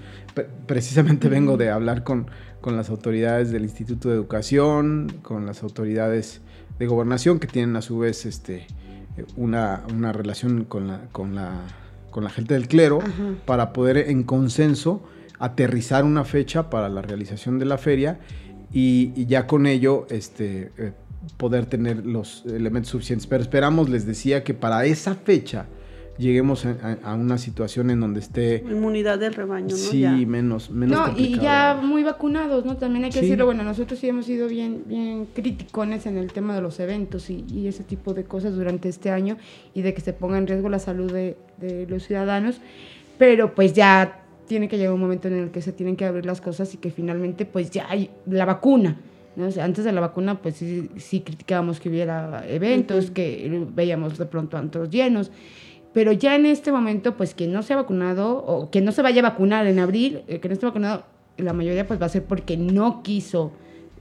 precisamente 0.67 1.29
vengo 1.29 1.57
de 1.57 1.71
hablar 1.71 2.05
con, 2.05 2.31
con 2.61 2.77
las 2.77 2.91
autoridades 2.91 3.51
del 3.51 3.65
Instituto 3.65 4.09
de 4.09 4.15
Educación, 4.15 5.13
con 5.23 5.45
las 5.45 5.65
autoridades 5.65 6.43
de 6.79 6.87
gobernación, 6.87 7.41
que 7.41 7.49
tienen 7.49 7.75
a 7.75 7.83
su 7.83 7.99
vez 7.99 8.25
este, 8.25 8.69
una, 9.37 9.83
una 9.93 10.13
relación 10.13 10.65
con 10.65 10.89
la, 10.89 11.01
con, 11.13 11.35
la, 11.35 11.63
con 12.11 12.25
la 12.25 12.31
gente 12.31 12.55
del 12.55 12.69
clero, 12.69 13.01
para 13.45 13.73
poder 13.73 13.99
en 13.99 14.23
consenso 14.23 15.03
aterrizar 15.39 16.05
una 16.05 16.25
fecha 16.25 16.71
para 16.71 16.89
la 16.89 17.03
realización 17.03 17.59
de 17.59 17.67
la 17.67 17.79
feria 17.79 18.19
y, 18.73 19.27
ya 19.27 19.47
con 19.47 19.67
ello 19.67 20.07
este, 20.11 20.73
eh, 20.79 20.93
poder 21.37 21.67
tener 21.67 22.05
los 22.05 22.45
elementos 22.47 22.91
suficientes. 22.91 23.27
Pero 23.27 23.43
esperamos, 23.43 23.89
les 23.89 24.07
decía, 24.07 24.45
que 24.45 24.55
para 24.55 24.85
esa 24.85 25.15
fecha 25.15 25.67
lleguemos 26.19 26.67
a, 26.67 27.15
una 27.15 27.39
situación 27.39 27.91
en 27.91 28.01
donde 28.01 28.21
esté... 28.21 28.65
Inmunidad 28.69 29.19
del 29.19 29.35
rebaño, 29.35 29.69
¿no? 29.69 29.77
Sí, 29.77 30.05
menos, 30.27 30.71
menos 30.71 31.13
No, 31.13 31.19
y 31.19 31.39
ya 31.39 31.79
muy 31.83 32.03
vacunados, 32.03 32.65
¿no? 32.65 32.77
También 32.77 33.05
hay 33.05 33.11
que 33.11 33.21
decirlo, 33.21 33.47
bueno, 33.47 33.63
nosotros 33.63 33.99
sí 33.99 34.09
hemos 34.09 34.27
sido 34.27 34.49
bien, 34.49 34.85
bien 34.87 35.27
criticones 35.35 36.07
en 36.07 36.17
el 36.17 36.33
tema 36.33 36.55
de 36.55 36.63
los 36.63 36.81
eventos 36.81 37.31
y, 37.31 37.45
y, 37.53 37.69
ese 37.69 37.85
tipo 37.85 38.15
de 38.15 38.25
cosas 38.25 38.55
durante 38.55 38.89
este 38.89 39.11
año 39.11 39.37
y 39.75 39.83
de 39.83 39.95
que 39.95 40.01
se 40.01 40.13
ponga 40.13 40.39
en 40.39 40.47
riesgo 40.47 40.69
la 40.69 40.79
salud 40.79 41.13
de, 41.13 41.37
de 41.59 41.87
los 41.87 42.05
ciudadanos, 42.05 42.61
pero 43.19 43.55
pues 43.55 43.73
ya 43.73 44.23
tiene 44.47 44.69
que 44.69 44.79
llegar 44.79 44.95
un 44.95 45.01
momento 45.01 45.29
en 45.29 45.35
el 45.35 45.51
que 45.51 45.61
se 45.61 45.73
tienen 45.73 45.97
que 45.97 46.05
abrir 46.05 46.25
las 46.25 46.41
cosas 46.41 46.73
y 46.75 46.79
que 46.79 46.91
finalmente 46.91 47.45
pues 47.45 47.71
ya 47.71 47.87
hay 47.89 48.11
la 48.27 48.45
vacuna. 48.45 48.97
¿no? 49.37 49.49
antes 49.61 49.85
de 49.85 49.93
la 49.93 50.01
vacuna 50.01 50.41
pues 50.41 50.57
sí, 50.57 50.89
sí 50.97 51.21
criticábamos 51.21 51.79
que 51.79 51.91
hubiera 51.91 52.45
eventos, 52.49 53.11
que 53.11 53.67
veíamos 53.75 54.17
de 54.17 54.25
pronto 54.25 54.57
antros 54.57 54.89
llenos, 54.89 55.31
pero 55.97 56.13
ya 56.13 56.37
en 56.37 56.45
este 56.45 56.73
momento 56.73 57.17
pues 57.17 57.35
quien 57.35 57.55
no 57.55 57.63
se 57.63 57.73
ha 57.73 57.77
vacunado 57.77 58.37
o 58.37 58.71
que 58.71 58.83
no 58.83 58.93
se 58.93 59.01
vaya 59.01 59.21
a 59.21 59.31
vacunar 59.31 59.67
en 59.67 59.79
abril, 59.79 60.25
eh, 60.29 60.41
que 60.41 60.49
no 60.49 60.53
esté 60.53 60.67
vacunado, 60.67 61.05
la 61.39 61.55
mayoría 61.55 61.87
pues 61.87 61.99
va 61.99 62.05
a 62.05 62.11
ser 62.11 62.23
porque 62.25 62.59
no 62.59 63.03
quiso 63.03 63.53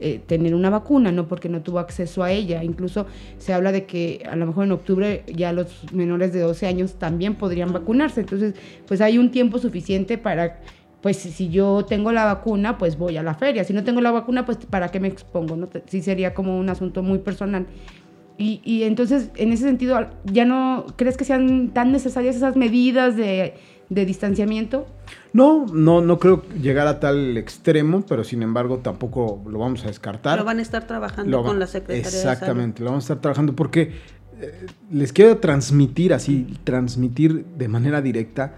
eh, 0.02 0.20
tener 0.28 0.54
una 0.56 0.70
vacuna, 0.70 1.14
no 1.14 1.30
porque 1.30 1.48
no 1.48 1.62
tuvo 1.62 1.80
acceso 1.80 2.22
a 2.22 2.34
ella. 2.34 2.66
Incluso 2.66 3.06
se 3.38 3.54
habla 3.54 3.72
de 3.72 3.86
que 3.86 4.28
a 4.30 4.36
lo 4.36 4.46
mejor 4.46 4.66
en 4.66 4.74
octubre 4.74 5.24
ya 5.34 5.54
los 5.54 5.93
menores 5.93 6.34
de 6.34 6.41
12 6.41 6.68
años 6.68 6.96
también 6.96 7.36
podrían 7.36 7.72
vacunarse. 7.72 8.20
Entonces, 8.20 8.56
pues 8.86 9.00
hay 9.00 9.18
un 9.18 9.32
tiempo 9.32 9.58
suficiente 9.58 10.18
para, 10.18 10.60
pues 11.00 11.16
si 11.16 11.48
yo 11.48 11.86
tengo 11.86 12.12
la 12.12 12.26
vacuna, 12.26 12.78
pues 12.78 12.98
voy 12.98 13.15
a 13.15 13.24
la 13.24 13.36
feria. 13.36 13.64
Si 13.64 13.72
no 13.72 13.86
tengo 13.86 14.02
la 14.02 14.11
vacuna, 14.11 14.45
pues 14.45 14.57
¿para 14.69 14.90
qué 14.90 14.99
me 14.99 15.07
expongo? 15.07 15.56
¿no? 15.56 15.69
Sí 15.86 16.02
sería 16.02 16.34
como 16.34 16.60
un 16.60 16.68
asunto 16.68 17.03
muy 17.03 17.19
personal. 17.19 17.68
Y, 18.38 18.62
y 18.64 18.84
entonces, 18.84 19.30
en 19.36 19.53
ese 19.53 19.64
sentido, 19.64 19.98
¿ya 20.26 20.45
no 20.45 20.86
crees 20.98 21.16
que 21.18 21.24
sean 21.24 21.70
tan 21.70 21.91
necesarias 21.91 22.36
esas 22.36 22.56
medidas 22.56 23.16
de 23.16 23.53
de 23.90 24.06
distanciamiento? 24.06 24.88
No, 25.34 25.66
no, 25.66 26.02
no 26.02 26.20
creo 26.20 26.44
llegar 26.62 26.88
a 26.88 26.99
tal 26.99 27.38
extremo, 27.38 28.03
pero 28.07 28.24
sin 28.24 28.41
embargo 28.41 28.80
tampoco 28.80 29.41
lo 29.48 29.60
vamos 29.60 29.84
a 29.84 29.88
descartar. 29.88 30.40
Lo 30.40 30.45
van 30.45 30.60
a 30.60 30.62
estar 30.62 30.88
trabajando 30.88 31.44
con 31.44 31.60
la 31.60 31.68
Secretaría 31.68 32.07
Exactamente, 32.07 32.84
lo 32.84 32.91
vamos 32.91 33.03
a 33.03 33.06
estar 33.06 33.22
trabajando 33.22 33.56
porque 33.56 33.94
eh, 34.41 34.66
les 34.91 35.14
quiero 35.14 35.38
transmitir 35.38 36.14
así, 36.14 36.57
transmitir 36.64 37.45
de 37.45 37.68
manera 37.68 38.02
directa. 38.02 38.56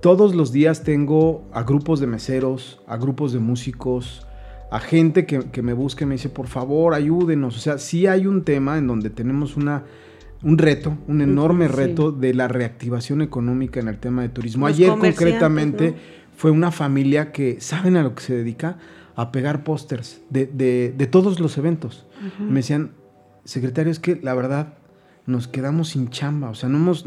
Todos 0.00 0.34
los 0.34 0.52
días 0.52 0.84
tengo 0.84 1.44
a 1.52 1.62
grupos 1.64 1.98
de 1.98 2.06
meseros, 2.06 2.80
a 2.86 2.96
grupos 2.96 3.32
de 3.32 3.40
músicos, 3.40 4.27
a 4.70 4.80
gente 4.80 5.26
que, 5.26 5.50
que 5.50 5.62
me 5.62 5.72
busca 5.72 6.04
y 6.04 6.06
me 6.06 6.14
dice, 6.14 6.28
por 6.28 6.46
favor, 6.46 6.94
ayúdenos. 6.94 7.56
O 7.56 7.60
sea, 7.60 7.78
sí 7.78 8.06
hay 8.06 8.26
un 8.26 8.44
tema 8.44 8.78
en 8.78 8.86
donde 8.86 9.10
tenemos 9.10 9.56
una 9.56 9.84
un 10.42 10.58
reto, 10.58 10.96
un 11.08 11.20
enorme 11.20 11.68
reto 11.68 12.12
de 12.12 12.34
la 12.34 12.48
reactivación 12.48 13.22
económica 13.22 13.80
en 13.80 13.88
el 13.88 13.98
tema 13.98 14.22
de 14.22 14.28
turismo. 14.28 14.66
Ayer 14.66 14.90
concretamente 14.90 15.96
fue 16.36 16.50
una 16.50 16.70
familia 16.70 17.32
que, 17.32 17.60
¿saben 17.60 17.96
a 17.96 18.02
lo 18.02 18.14
que 18.14 18.22
se 18.22 18.34
dedica? 18.34 18.78
A 19.16 19.32
pegar 19.32 19.64
pósters 19.64 20.20
de, 20.30 20.46
de, 20.46 21.06
todos 21.08 21.40
los 21.40 21.58
eventos. 21.58 22.06
Me 22.38 22.60
decían, 22.60 22.92
secretario, 23.44 23.90
es 23.90 23.98
que 23.98 24.20
la 24.22 24.34
verdad 24.34 24.77
nos 25.28 25.46
quedamos 25.46 25.90
sin 25.90 26.08
chamba, 26.10 26.50
o 26.50 26.54
sea, 26.54 26.68
no 26.68 26.78
hemos, 26.78 27.04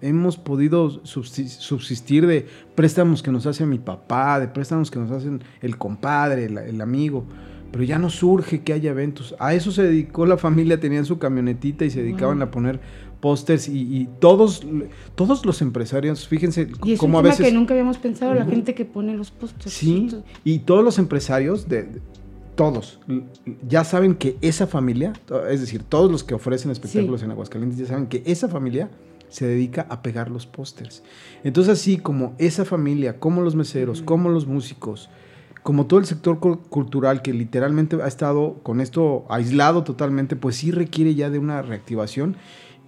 hemos 0.00 0.36
podido 0.36 1.00
subsistir 1.04 2.26
de 2.26 2.46
préstamos 2.74 3.22
que 3.22 3.30
nos 3.30 3.46
hace 3.46 3.64
mi 3.64 3.78
papá, 3.78 4.38
de 4.40 4.48
préstamos 4.48 4.90
que 4.90 4.98
nos 4.98 5.10
hacen 5.10 5.42
el 5.62 5.78
compadre, 5.78 6.44
el 6.44 6.80
amigo 6.80 7.24
pero 7.72 7.84
ya 7.84 7.98
no 7.98 8.10
surge 8.10 8.60
que 8.60 8.74
haya 8.74 8.90
eventos. 8.90 9.34
A 9.38 9.54
eso 9.54 9.72
se 9.72 9.82
dedicó 9.82 10.26
la 10.26 10.36
familia, 10.36 10.78
tenían 10.78 11.06
su 11.06 11.18
camionetita 11.18 11.86
y 11.86 11.90
se 11.90 12.02
dedicaban 12.02 12.42
a 12.42 12.50
poner 12.50 12.78
pósters 13.18 13.68
y, 13.68 14.08
todos, 14.18 14.66
todos 15.14 15.46
los 15.46 15.62
empresarios, 15.62 16.26
fíjense 16.28 16.68
y 16.84 16.92
es 16.92 16.98
cómo 16.98 17.18
un 17.18 17.24
a 17.24 17.28
veces... 17.28 17.46
que 17.46 17.52
nunca 17.52 17.72
habíamos 17.72 17.96
pensado, 17.96 18.34
la 18.34 18.44
gente 18.44 18.74
que 18.74 18.84
pone 18.84 19.16
los 19.16 19.30
pósters. 19.30 19.72
Sí, 19.72 20.08
y 20.44 20.58
todos 20.60 20.84
los 20.84 20.98
empresarios, 20.98 21.68
de, 21.68 21.88
todos, 22.54 23.00
ya 23.66 23.84
saben 23.84 24.14
que 24.14 24.36
esa 24.40 24.66
familia, 24.66 25.12
es 25.48 25.60
decir, 25.60 25.82
todos 25.82 26.10
los 26.10 26.22
que 26.22 26.34
ofrecen 26.34 26.70
espectáculos 26.70 27.22
en 27.22 27.30
Aguascalientes 27.30 27.78
ya 27.78 27.86
saben 27.86 28.06
que 28.06 28.22
esa 28.26 28.48
familia 28.48 28.90
se 29.28 29.46
dedica 29.46 29.86
a 29.88 30.02
pegar 30.02 30.30
los 30.30 30.46
pósters. 30.46 31.02
Entonces 31.42 31.72
así 31.72 31.96
como 31.96 32.34
esa 32.38 32.64
familia, 32.64 33.18
como 33.18 33.40
los 33.40 33.56
meseros, 33.56 34.02
como 34.02 34.28
los 34.28 34.46
músicos, 34.46 35.08
como 35.62 35.86
todo 35.86 36.00
el 36.00 36.06
sector 36.06 36.38
cultural 36.38 37.22
que 37.22 37.32
literalmente 37.32 37.96
ha 38.02 38.08
estado 38.08 38.60
con 38.62 38.80
esto 38.80 39.24
aislado 39.30 39.84
totalmente, 39.84 40.36
pues 40.36 40.56
sí 40.56 40.70
requiere 40.70 41.14
ya 41.14 41.30
de 41.30 41.38
una 41.38 41.62
reactivación 41.62 42.36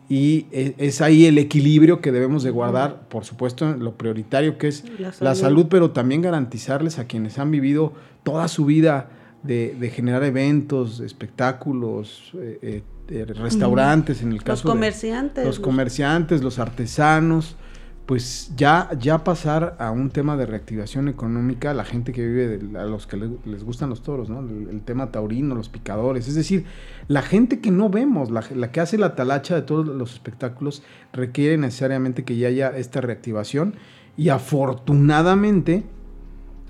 y 0.08 0.46
e, 0.52 0.74
es 0.78 1.00
ahí 1.00 1.24
el 1.24 1.38
equilibrio 1.38 2.00
que 2.00 2.12
debemos 2.12 2.42
de 2.42 2.50
guardar, 2.50 3.08
por 3.08 3.24
supuesto, 3.24 3.74
lo 3.74 3.96
prioritario 3.96 4.58
que 4.58 4.68
es 4.68 4.84
la 5.20 5.34
salud, 5.34 5.66
pero 5.70 5.92
también 5.92 6.20
garantizarles 6.20 6.98
a 6.98 7.06
quienes 7.06 7.38
han 7.38 7.50
vivido 7.50 7.94
toda 8.22 8.48
su 8.48 8.66
vida 8.66 9.08
de, 9.44 9.90
generar 9.94 10.24
eventos, 10.24 11.00
espectáculos, 11.00 12.32
eh, 12.34 12.58
eh, 12.62 12.82
eh, 13.08 13.24
restaurantes, 13.26 14.22
en 14.22 14.32
el 14.32 14.42
caso 14.42 14.66
los 14.66 14.74
comerciantes, 14.74 15.44
los 15.44 15.60
comerciantes, 15.60 16.42
los 16.42 16.58
artesanos, 16.58 17.56
pues 18.06 18.52
ya, 18.56 18.90
ya 18.98 19.24
pasar 19.24 19.76
a 19.78 19.90
un 19.90 20.10
tema 20.10 20.36
de 20.36 20.46
reactivación 20.46 21.08
económica, 21.08 21.74
la 21.74 21.84
gente 21.84 22.12
que 22.12 22.26
vive, 22.26 22.78
a 22.78 22.84
los 22.84 23.06
que 23.06 23.16
les, 23.16 23.64
gustan 23.64 23.90
los 23.90 24.02
toros, 24.02 24.28
¿no? 24.28 24.40
El, 24.40 24.80
tema 24.82 25.10
taurino, 25.10 25.54
los 25.54 25.68
picadores, 25.68 26.26
es 26.28 26.34
decir, 26.34 26.64
la 27.08 27.22
gente 27.22 27.60
que 27.60 27.70
no 27.70 27.90
vemos, 27.90 28.30
la, 28.30 28.72
que 28.72 28.80
hace 28.80 28.98
la 28.98 29.14
talacha 29.14 29.54
de 29.54 29.62
todos 29.62 29.86
los 29.86 30.14
espectáculos, 30.14 30.82
requiere 31.12 31.58
necesariamente 31.58 32.24
que 32.24 32.36
ya 32.36 32.48
haya 32.48 32.76
esta 32.76 33.00
reactivación 33.02 33.74
y 34.16 34.30
afortunadamente 34.30 35.84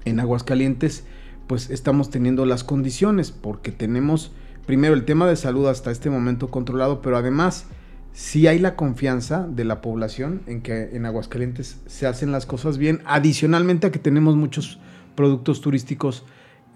en 0.04 0.20
Aguascalientes 0.20 1.04
pues 1.46 1.70
estamos 1.70 2.10
teniendo 2.10 2.46
las 2.46 2.64
condiciones 2.64 3.30
porque 3.30 3.72
tenemos 3.72 4.32
primero 4.66 4.94
el 4.94 5.04
tema 5.04 5.26
de 5.26 5.36
salud 5.36 5.66
hasta 5.68 5.90
este 5.90 6.10
momento 6.10 6.48
controlado, 6.48 7.02
pero 7.02 7.16
además 7.16 7.66
si 8.12 8.46
hay 8.46 8.60
la 8.60 8.76
confianza 8.76 9.46
de 9.48 9.64
la 9.64 9.80
población 9.80 10.42
en 10.46 10.62
que 10.62 10.90
en 10.92 11.04
Aguascalientes 11.04 11.80
se 11.86 12.06
hacen 12.06 12.30
las 12.30 12.46
cosas 12.46 12.78
bien, 12.78 13.00
adicionalmente 13.04 13.88
a 13.88 13.90
que 13.90 13.98
tenemos 13.98 14.36
muchos 14.36 14.78
productos 15.16 15.60
turísticos 15.60 16.24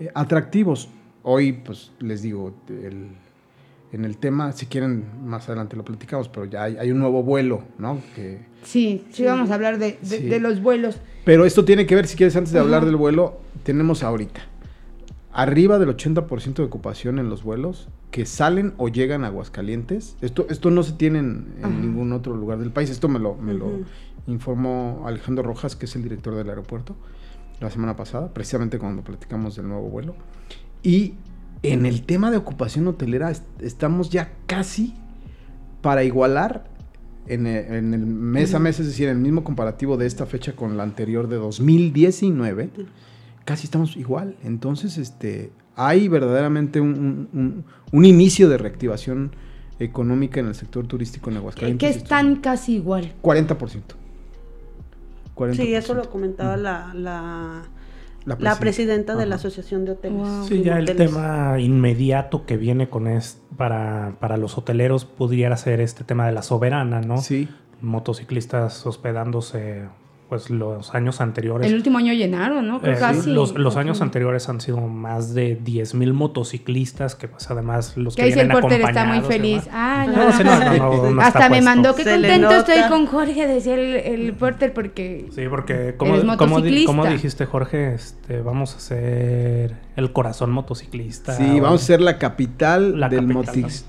eh, 0.01 0.11
atractivos. 0.15 0.89
Hoy, 1.23 1.53
pues 1.53 1.93
les 2.01 2.23
digo, 2.23 2.55
en 3.93 4.05
el 4.05 4.19
tema, 4.19 4.53
si 4.53 4.67
quieren, 4.67 5.05
más 5.25 5.49
adelante 5.49 5.77
lo 5.77 5.85
platicamos, 5.85 6.29
pero 6.29 6.47
ya 6.47 6.65
hay, 6.65 6.91
un 6.91 6.99
nuevo 6.99 7.23
vuelo, 7.23 7.63
¿no? 7.79 8.01
Que, 8.17 8.41
sí, 8.63 9.05
sí, 9.13 9.25
vamos 9.25 9.51
a 9.51 9.55
hablar 9.55 9.79
de, 9.79 9.99
los 10.41 10.61
vuelos. 10.61 10.99
Pero 11.25 11.45
esto 11.45 11.65
tiene 11.65 11.87
que 11.87 11.95
ver, 11.95 12.07
si 12.07 12.17
quieres, 12.17 12.35
antes 12.35 12.53
de 12.53 12.59
hablar 12.59 12.85
del 12.85 12.97
vuelo, 12.97 13.41
tenemos 13.63 14.03
ahorita 14.03 14.41
arriba 15.39 15.79
del 15.79 15.89
80% 15.97 16.55
de 16.55 16.65
ocupación 16.65 17.21
en 17.21 17.31
los 17.31 17.45
vuelos 17.45 17.89
que 18.11 18.27
salen 18.27 18.75
o 18.77 18.89
llegan 18.89 19.23
a 19.23 19.29
Aguascalientes. 19.29 20.17
Esto, 20.21 20.49
esto 20.51 20.73
no 20.73 20.83
se 20.83 20.95
tiene 20.95 21.21
en, 21.21 21.81
ningún 21.81 22.13
otro 22.13 22.35
lugar 22.35 22.59
del 22.59 22.73
país. 22.73 22.91
Esto 22.91 23.09
me 23.09 23.21
lo, 23.21 23.37
me 23.37 23.55
lo 23.55 23.71
informó 24.27 25.05
Alejandro 25.07 25.45
Rojas, 25.45 25.77
que 25.77 25.87
es 25.87 25.95
el 25.95 26.03
director 26.03 26.35
del 26.35 26.49
aeropuerto, 26.49 26.97
la 27.61 27.71
semana 27.71 27.95
pasada, 27.95 28.35
precisamente 28.35 28.81
cuando 28.81 29.05
platicamos 29.05 29.55
del 29.55 29.69
nuevo 29.69 29.89
vuelo. 29.89 30.17
Y 30.83 31.15
en 31.63 31.87
el 31.87 32.03
tema 32.03 32.33
de 32.33 32.37
ocupación 32.37 32.89
hotelera 32.89 33.31
estamos 33.61 34.11
ya 34.11 34.33
casi 34.47 34.97
para 35.83 36.03
igualar 36.03 36.69
en 37.29 37.47
el, 37.47 37.83
mes 37.85 38.55
a 38.55 38.59
mes, 38.59 38.81
es 38.81 38.87
decir, 38.87 39.07
en 39.07 39.19
el 39.19 39.23
mismo 39.23 39.45
comparativo 39.45 39.97
de 39.97 40.07
esta 40.07 40.27
fecha 40.27 40.57
con 40.57 40.77
la 40.77 40.83
anterior 40.83 41.29
de 41.29 41.37
2019 41.37 42.71
casi 43.49 43.65
estamos 43.65 43.97
igual. 43.97 44.37
Entonces, 44.45 44.99
este, 44.99 45.53
hay 45.75 46.07
verdaderamente 46.07 46.83
un, 46.83 47.65
inicio 47.93 48.47
de 48.51 48.59
reactivación 48.59 49.35
económica 49.79 50.39
en 50.39 50.49
el 50.49 50.55
sector 50.55 50.87
turístico 50.87 51.31
en 51.31 51.39
Aguascalientes. 51.39 51.97
Que 51.97 51.99
están 51.99 52.37
casi 52.37 52.75
igual. 52.75 53.15
40%. 53.23 53.57
40%. 55.35 55.55
Sí, 55.55 55.75
eso 55.75 55.95
lo 55.95 56.11
comentaba 56.11 56.59
la, 56.59 56.93
la, 58.27 58.59
presidenta, 58.61 59.17
de 59.17 59.25
la 59.25 59.37
Asociación 59.37 59.87
de 59.87 59.93
Hoteles. 59.93 60.29
Sí, 60.47 60.63
ya 60.63 60.79
el 60.79 60.95
tema 60.95 61.59
inmediato 61.59 62.45
que 62.45 62.59
viene 62.59 62.91
con 62.91 63.07
es 63.07 63.41
para, 63.57 64.17
para 64.21 64.37
los 64.37 64.59
hoteleros 64.59 65.07
pudiera 65.07 65.57
ser 65.57 65.81
este 65.81 66.05
tema 66.05 66.27
de 66.27 66.33
la 66.33 66.43
soberana, 66.43 67.01
¿no? 67.01 67.17
Sí. 67.17 67.49
Motociclistas 67.81 68.85
hospedándose 68.85 69.87
pues 70.29 70.51
los 70.51 70.95
años 70.95 71.21
anteriores. 71.21 71.67
El 71.67 71.75
último 71.75 71.99
año 71.99 72.13
llenaron, 72.13 72.67
¿no? 72.67 72.81
Eh, 72.85 72.97
casi. 72.99 73.31
Los, 73.31 73.55
los 73.55 73.77
años 73.77 74.03
anteriores 74.03 74.49
han 74.49 74.61
sido 74.61 74.79
más 74.81 75.35
de 75.35 75.59
10.000 75.59 76.13
motociclistas 76.13 77.15
que 77.15 77.29
pues 77.29 77.51
además 77.51 77.97
los 77.97 78.15
que, 78.15 78.23
que 78.23 78.27
vienen 78.29 78.51
el 78.51 78.61
porter 78.61 78.81
está 78.83 79.05
muy 79.07 79.21
feliz. 79.23 79.69
Ah, 79.73 80.07
no. 80.07 81.11
no, 81.13 81.23
Hasta 81.23 81.49
me 81.49 81.63
mandó 81.63 81.95
que 81.95 82.05
contento 82.05 82.51
estoy 82.57 82.89
con 82.89 83.07
Jorge, 83.07 83.47
decía 83.47 83.75
el, 83.75 83.97
el 83.97 84.33
porter 84.35 84.73
porque 84.75 85.29
Sí, 85.35 85.43
porque 85.49 85.95
como, 85.97 86.15
como, 86.37 86.61
como, 86.87 87.07
dijiste 87.07 87.47
Jorge, 87.47 87.95
este 87.95 88.43
vamos 88.43 88.77
a 88.77 88.81
ser 88.81 89.88
el 89.99 90.13
corazón 90.13 90.53
motociclista. 90.53 91.37
Sí, 91.37 91.59
vamos 91.59 91.83
a 91.83 91.85
ser 91.85 92.01
la 92.01 92.19
capital, 92.19 93.01
del, 93.11 93.27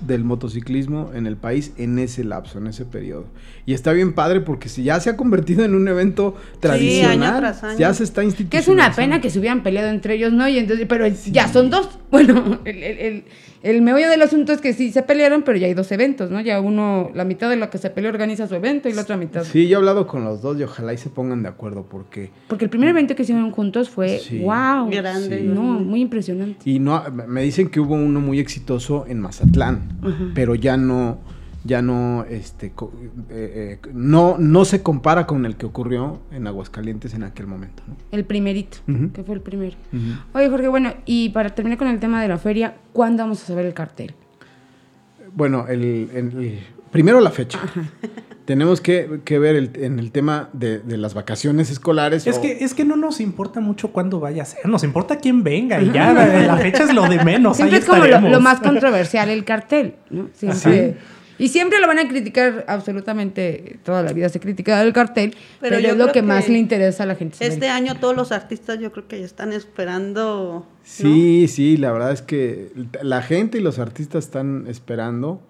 del 0.00 0.24
motociclismo 0.24 1.12
en 1.14 1.28
el 1.28 1.36
país 1.36 1.72
en 1.78 2.00
ese 2.00 2.24
lapso, 2.24 2.58
en 2.58 2.66
ese 2.66 2.84
periodo. 2.84 3.26
Y 3.64 3.74
está 3.74 3.92
bien 3.92 4.12
padre 4.12 4.40
porque 4.40 4.68
si 4.68 4.82
ya 4.82 4.98
se 4.98 5.10
ha 5.10 5.16
convertido 5.16 5.64
en 5.64 5.74
un 5.76 5.86
evento 5.86 6.34
tradicional, 6.58 7.54
ya 7.78 7.94
se 7.94 8.02
está 8.02 8.24
institucionalizando. 8.24 8.50
Que 8.50 8.58
es 8.58 8.68
una 8.68 8.92
pena 8.92 9.20
que 9.20 9.30
se 9.30 9.38
hubieran 9.38 9.62
peleado 9.62 9.88
entre 9.88 10.14
ellos, 10.14 10.32
¿no? 10.32 10.48
Y 10.48 10.58
entonces, 10.58 10.84
pero 10.88 11.06
ya 11.06 11.46
son 11.48 11.70
dos. 11.70 11.88
Bueno, 12.10 12.58
el, 12.64 12.82
el, 12.82 13.24
el, 13.62 13.82
meollo 13.82 14.08
del 14.08 14.22
asunto 14.22 14.52
es 14.52 14.60
que 14.60 14.72
sí 14.72 14.92
se 14.92 15.02
pelearon, 15.02 15.42
pero 15.42 15.58
ya 15.58 15.66
hay 15.66 15.74
dos 15.74 15.90
eventos, 15.92 16.30
¿no? 16.30 16.40
Ya 16.40 16.60
uno, 16.60 17.10
la 17.14 17.24
mitad 17.24 17.50
de 17.50 17.56
la 17.56 17.70
que 17.70 17.78
se 17.78 17.90
peleó 17.90 18.10
organiza 18.10 18.46
su 18.46 18.54
evento 18.54 18.88
y 18.88 18.92
la 18.92 19.02
otra 19.02 19.16
mitad. 19.16 19.44
Sí, 19.44 19.68
yo 19.68 19.76
he 19.76 19.78
hablado 19.78 20.06
con 20.06 20.24
los 20.24 20.42
dos 20.42 20.58
y 20.58 20.62
ojalá 20.62 20.92
y 20.92 20.98
se 20.98 21.10
pongan 21.10 21.42
de 21.42 21.48
acuerdo 21.48 21.86
porque... 21.88 22.30
Porque 22.48 22.64
el 22.64 22.70
primer 22.70 22.90
evento 22.90 23.14
que 23.14 23.22
hicieron 23.22 23.50
juntos 23.50 23.90
fue, 23.90 24.20
wow, 24.42 24.88
grande. 24.90 25.42
No, 25.42 25.62
muy 25.62 26.00
impresionante. 26.00 26.68
Y 26.68 26.78
no, 26.78 27.02
me 27.26 27.42
dicen 27.42 27.68
que 27.68 27.80
hubo 27.80 27.94
uno 27.94 28.20
muy 28.20 28.38
exitoso 28.38 29.04
en 29.08 29.20
Mazatlán, 29.20 30.32
pero 30.34 30.54
ya 30.54 30.76
no 30.76 31.18
ya 31.64 31.82
no, 31.82 32.24
este, 32.28 32.66
eh, 32.66 32.72
eh, 33.30 33.78
no, 33.92 34.36
no 34.38 34.64
se 34.64 34.82
compara 34.82 35.26
con 35.26 35.44
el 35.44 35.56
que 35.56 35.66
ocurrió 35.66 36.20
en 36.32 36.46
Aguascalientes 36.46 37.12
en 37.14 37.22
aquel 37.22 37.46
momento. 37.46 37.82
El 38.10 38.24
primerito, 38.24 38.78
que 39.12 39.22
fue 39.22 39.34
el 39.34 39.42
primero. 39.42 39.76
Oye, 40.32 40.48
Jorge, 40.48 40.68
bueno, 40.68 40.94
y 41.04 41.28
para 41.30 41.50
terminar 41.50 41.78
con 41.78 41.88
el 41.88 42.00
tema 42.00 42.22
de 42.22 42.28
la 42.28 42.38
feria, 42.38 42.76
¿cuándo 42.92 43.22
vamos 43.22 43.42
a 43.42 43.46
saber 43.46 43.66
el 43.66 43.74
cartel? 43.74 44.14
Bueno, 45.34 45.66
el, 45.68 46.60
primero 46.90 47.20
la 47.20 47.30
fecha. 47.30 47.60
Tenemos 48.46 48.80
que, 48.80 49.06
ver 49.38 49.70
en 49.76 49.98
el 50.00 50.10
tema 50.10 50.48
de, 50.52 50.82
las 50.96 51.14
vacaciones 51.14 51.70
escolares. 51.70 52.26
Es, 52.26 52.38
que, 52.38 52.64
es 52.64 52.74
que 52.74 52.84
no 52.84 52.96
nos 52.96 53.20
importa 53.20 53.60
mucho 53.60 53.92
cuándo 53.92 54.18
vaya 54.18 54.42
a 54.42 54.46
ser, 54.46 54.66
nos 54.66 54.82
importa 54.82 55.18
quién 55.18 55.44
venga 55.44 55.80
y 55.80 55.92
ya, 55.92 56.12
la 56.12 56.56
fecha 56.56 56.84
es 56.84 56.94
lo 56.94 57.06
de 57.06 57.22
menos. 57.22 57.56
Siempre 57.58 57.78
es 57.78 57.84
como 57.84 58.04
lo, 58.04 58.40
más 58.40 58.60
controversial, 58.60 59.28
el 59.28 59.44
cartel. 59.44 59.96
¿no? 60.08 60.30
Siempre. 60.32 60.96
Y 61.40 61.48
siempre 61.48 61.80
lo 61.80 61.86
van 61.86 61.98
a 61.98 62.06
criticar, 62.06 62.66
absolutamente 62.68 63.78
toda 63.82 64.02
la 64.02 64.12
vida 64.12 64.28
se 64.28 64.40
critica 64.40 64.82
el 64.82 64.92
cartel, 64.92 65.34
pero, 65.58 65.76
es 65.76 65.96
lo 65.96 66.12
que, 66.12 66.20
más 66.20 66.50
le 66.50 66.58
interesa 66.58 67.04
a 67.04 67.06
la 67.06 67.14
gente. 67.14 67.38
Este 67.40 67.68
año 67.68 67.96
todos 67.98 68.14
los 68.14 68.30
artistas 68.30 68.78
yo 68.78 68.92
creo 68.92 69.08
que 69.08 69.18
ya 69.18 69.24
están 69.24 69.54
esperando. 69.54 70.66
Sí, 70.82 71.48
sí, 71.48 71.78
la 71.78 71.92
verdad 71.92 72.12
es 72.12 72.20
que 72.20 72.70
la 73.02 73.22
gente 73.22 73.56
y 73.56 73.62
los 73.62 73.78
artistas 73.78 74.26
están 74.26 74.66
esperando. 74.68 75.40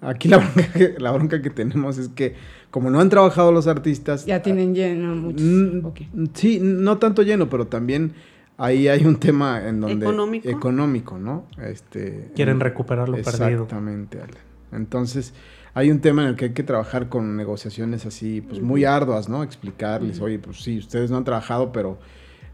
Aquí 0.00 0.28
la 0.28 0.38
bronca, 0.38 0.80
la 0.98 1.12
bronca 1.12 1.40
que 1.40 1.50
tenemos 1.50 1.98
es 1.98 2.08
que 2.08 2.34
como 2.72 2.90
no 2.90 2.98
han 2.98 3.08
trabajado 3.08 3.52
los 3.52 3.68
artistas... 3.68 4.26
Ya 4.26 4.42
tienen 4.42 4.74
lleno 4.74 5.14
muchos. 5.14 6.06
Sí, 6.34 6.58
no 6.60 6.98
tanto 6.98 7.22
lleno, 7.22 7.48
pero 7.48 7.68
también 7.68 8.12
ahí 8.56 8.88
hay 8.88 9.04
un 9.04 9.20
tema 9.20 9.68
en 9.68 9.80
donde... 9.80 10.04
Económico. 10.04 10.48
Económico, 10.48 11.16
¿no? 11.16 11.46
Este, 11.64 12.32
Quieren 12.34 12.58
recuperar 12.58 13.08
lo 13.08 13.16
perdido. 13.16 13.46
Exactamente, 13.46 14.18
Ale. 14.20 14.47
Entonces, 14.72 15.34
hay 15.74 15.90
un 15.90 16.00
tema 16.00 16.22
en 16.22 16.30
el 16.30 16.36
que 16.36 16.46
hay 16.46 16.52
que 16.52 16.62
trabajar 16.62 17.08
con 17.08 17.36
negociaciones 17.36 18.04
así, 18.06 18.40
pues 18.40 18.60
muy 18.60 18.84
arduas, 18.84 19.28
¿no? 19.28 19.42
Explicarles, 19.42 20.20
oye, 20.20 20.38
pues 20.38 20.62
sí, 20.62 20.78
ustedes 20.78 21.10
no 21.10 21.16
han 21.16 21.24
trabajado, 21.24 21.72
pero... 21.72 21.98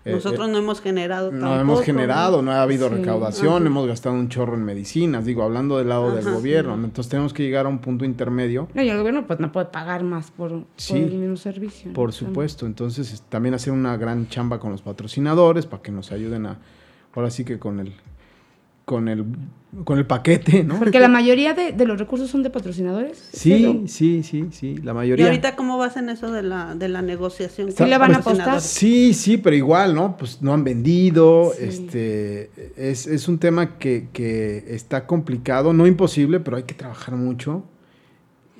Eh, 0.05 0.13
Nosotros 0.13 0.49
eh, 0.49 0.53
no 0.53 0.59
hemos 0.59 0.83
generado 0.83 1.33
No 1.33 1.59
hemos 1.59 1.81
generado, 1.81 2.43
no 2.43 2.53
ha 2.53 2.61
habido 2.61 2.91
recaudación, 2.91 3.67
hemos 3.67 3.87
gastado 3.87 4.15
un 4.15 4.29
chorro 4.29 4.53
en 4.55 4.63
medicinas, 4.63 5.25
digo, 5.25 5.43
hablando 5.43 5.79
del 5.79 5.89
lado 5.89 6.15
del 6.15 6.31
gobierno. 6.31 6.75
Entonces 6.75 7.09
tenemos 7.09 7.33
que 7.33 7.43
llegar 7.43 7.65
a 7.65 7.71
un 7.71 7.79
punto 7.79 8.05
intermedio. 8.05 8.69
No, 8.75 8.83
y 8.83 8.91
el 8.91 8.99
gobierno 8.99 9.27
pues 9.27 9.41
no 9.41 9.51
puede 9.51 9.67
pagar 9.67 10.05
más 10.05 10.31
por, 10.31 10.53
el 10.53 11.11
mismo 11.11 11.39
servicio. 11.39 11.95
Por 11.95 12.13
supuesto, 12.13 12.67
entonces 12.67 13.25
también 13.31 13.55
hacer 13.55 13.73
una 13.73 13.97
gran 13.97 14.29
chamba 14.29 14.61
con 14.61 14.73
los 14.73 14.83
patrocinadores 14.83 15.65
para 15.65 15.83
que 15.83 15.91
nos 15.91 16.13
ayuden 16.13 16.45
a, 16.45 16.59
ahora 17.15 17.31
sí 17.31 17.47
que 17.47 17.59
con 17.59 17.81
el 17.81 17.95
con 18.85 19.09
el 19.09 19.25
con 19.85 19.99
el 19.99 20.07
paquete, 20.07 20.63
¿no? 20.63 20.79
Porque 20.79 21.01
la 21.01 21.09
mayoría 21.09 21.55
de, 21.55 21.73
los 21.85 21.99
recursos 21.99 22.31
son 22.31 22.43
de 22.43 22.51
patrocinadores. 22.51 23.19
Sí, 23.33 23.85
sí, 23.87 24.23
sí, 24.23 24.47
sí, 24.53 24.77
la 24.77 24.95
mayoría. 24.95 25.25
¿Y 25.25 25.29
ahorita 25.29 25.57
cómo 25.57 25.79
vas 25.79 25.97
en 25.97 26.11
eso 26.11 26.31
de 26.31 26.43
la, 26.43 26.75
de 26.77 26.89
la 26.89 27.03
negociación? 27.03 27.73
¿Sí 27.73 27.85
le 27.85 27.99
van 27.99 28.15
a 28.15 28.19
apostar? 28.19 28.61
Sí, 28.61 29.15
sí, 29.15 29.37
pero 29.37 29.57
igual, 29.57 29.95
¿no? 29.95 30.17
Pues 30.17 30.43
no 30.43 30.53
han 30.55 30.63
vendido, 30.63 31.53
este, 31.59 32.51
es, 32.77 33.27
un 33.27 33.39
tema 33.39 33.79
que, 33.79 34.65
está 34.69 35.07
complicado, 35.07 35.73
no 35.73 35.87
imposible, 35.87 36.39
pero 36.39 36.57
hay 36.57 36.65
que 36.65 36.75
trabajar 36.75 37.17
mucho. 37.17 37.65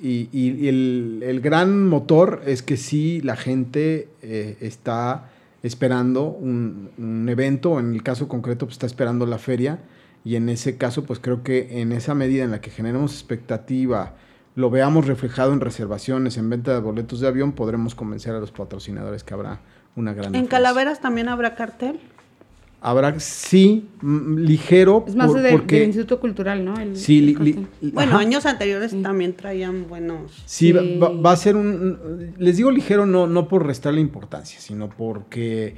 Y, 0.01 0.67
el, 0.67 1.39
gran 1.41 1.87
motor 1.87 2.41
es 2.45 2.61
que 2.61 2.75
sí, 2.75 3.21
la 3.21 3.37
gente 3.37 4.09
eh, 4.21 4.57
está 4.59 5.29
esperando 5.63 6.25
un, 6.25 6.89
un, 6.97 7.29
evento, 7.29 7.79
en 7.79 7.93
el 7.93 8.03
caso 8.03 8.27
concreto, 8.27 8.65
pues 8.65 8.75
está 8.75 8.85
esperando 8.85 9.25
la 9.25 9.37
feria 9.37 9.79
y 10.25 10.35
en 10.35 10.49
ese 10.49 10.75
caso, 10.75 11.03
pues 11.03 11.19
creo 11.19 11.43
que 11.43 11.81
en 11.81 11.91
esa 11.91 12.15
medida 12.15 12.43
en 12.43 12.49
la 12.49 12.59
que 12.59 12.71
generemos 12.71 13.13
expectativa, 13.13 14.15
lo 14.55 14.71
veamos 14.71 15.05
reflejado 15.05 15.53
en 15.53 15.61
reservaciones, 15.61 16.37
en 16.37 16.49
venta 16.49 16.73
de 16.73 16.79
boletos 16.79 17.19
de 17.19 17.27
avión, 17.27 17.51
podremos 17.51 17.93
convencer 17.93 18.33
a 18.33 18.39
los 18.39 18.51
patrocinadores 18.51 19.23
que 19.23 19.35
habrá 19.35 19.59
una 19.95 20.15
gran... 20.15 20.33
¿En 20.33 20.47
Calaveras 20.47 20.99
también 20.99 21.29
habrá 21.29 21.53
cartel? 21.53 21.99
Habrá, 22.81 23.19
sí, 23.19 23.87
ligero. 24.01 25.05
Es 25.07 25.15
más 25.15 25.31
de, 25.33 25.51
porque, 25.51 25.75
del 25.75 25.85
Instituto 25.85 26.19
Cultural, 26.19 26.65
¿no? 26.65 26.75
sí, 26.95 27.35
bueno, 27.93 28.17
años 28.17 28.45
anteriores 28.47 28.99
también 29.01 29.35
traían 29.35 29.87
buenos. 29.87 30.43
Sí, 30.45 30.71
Va, 30.71 31.31
a 31.31 31.35
ser 31.35 31.55
un. 31.55 32.33
Les 32.37 32.57
digo 32.57 32.69
ligero 32.69 33.07
no, 33.07 33.25
no 33.25 33.47
por 33.47 33.65
restarle 33.65 34.01
importancia, 34.01 34.59
sino 34.59 34.89
porque 34.89 35.75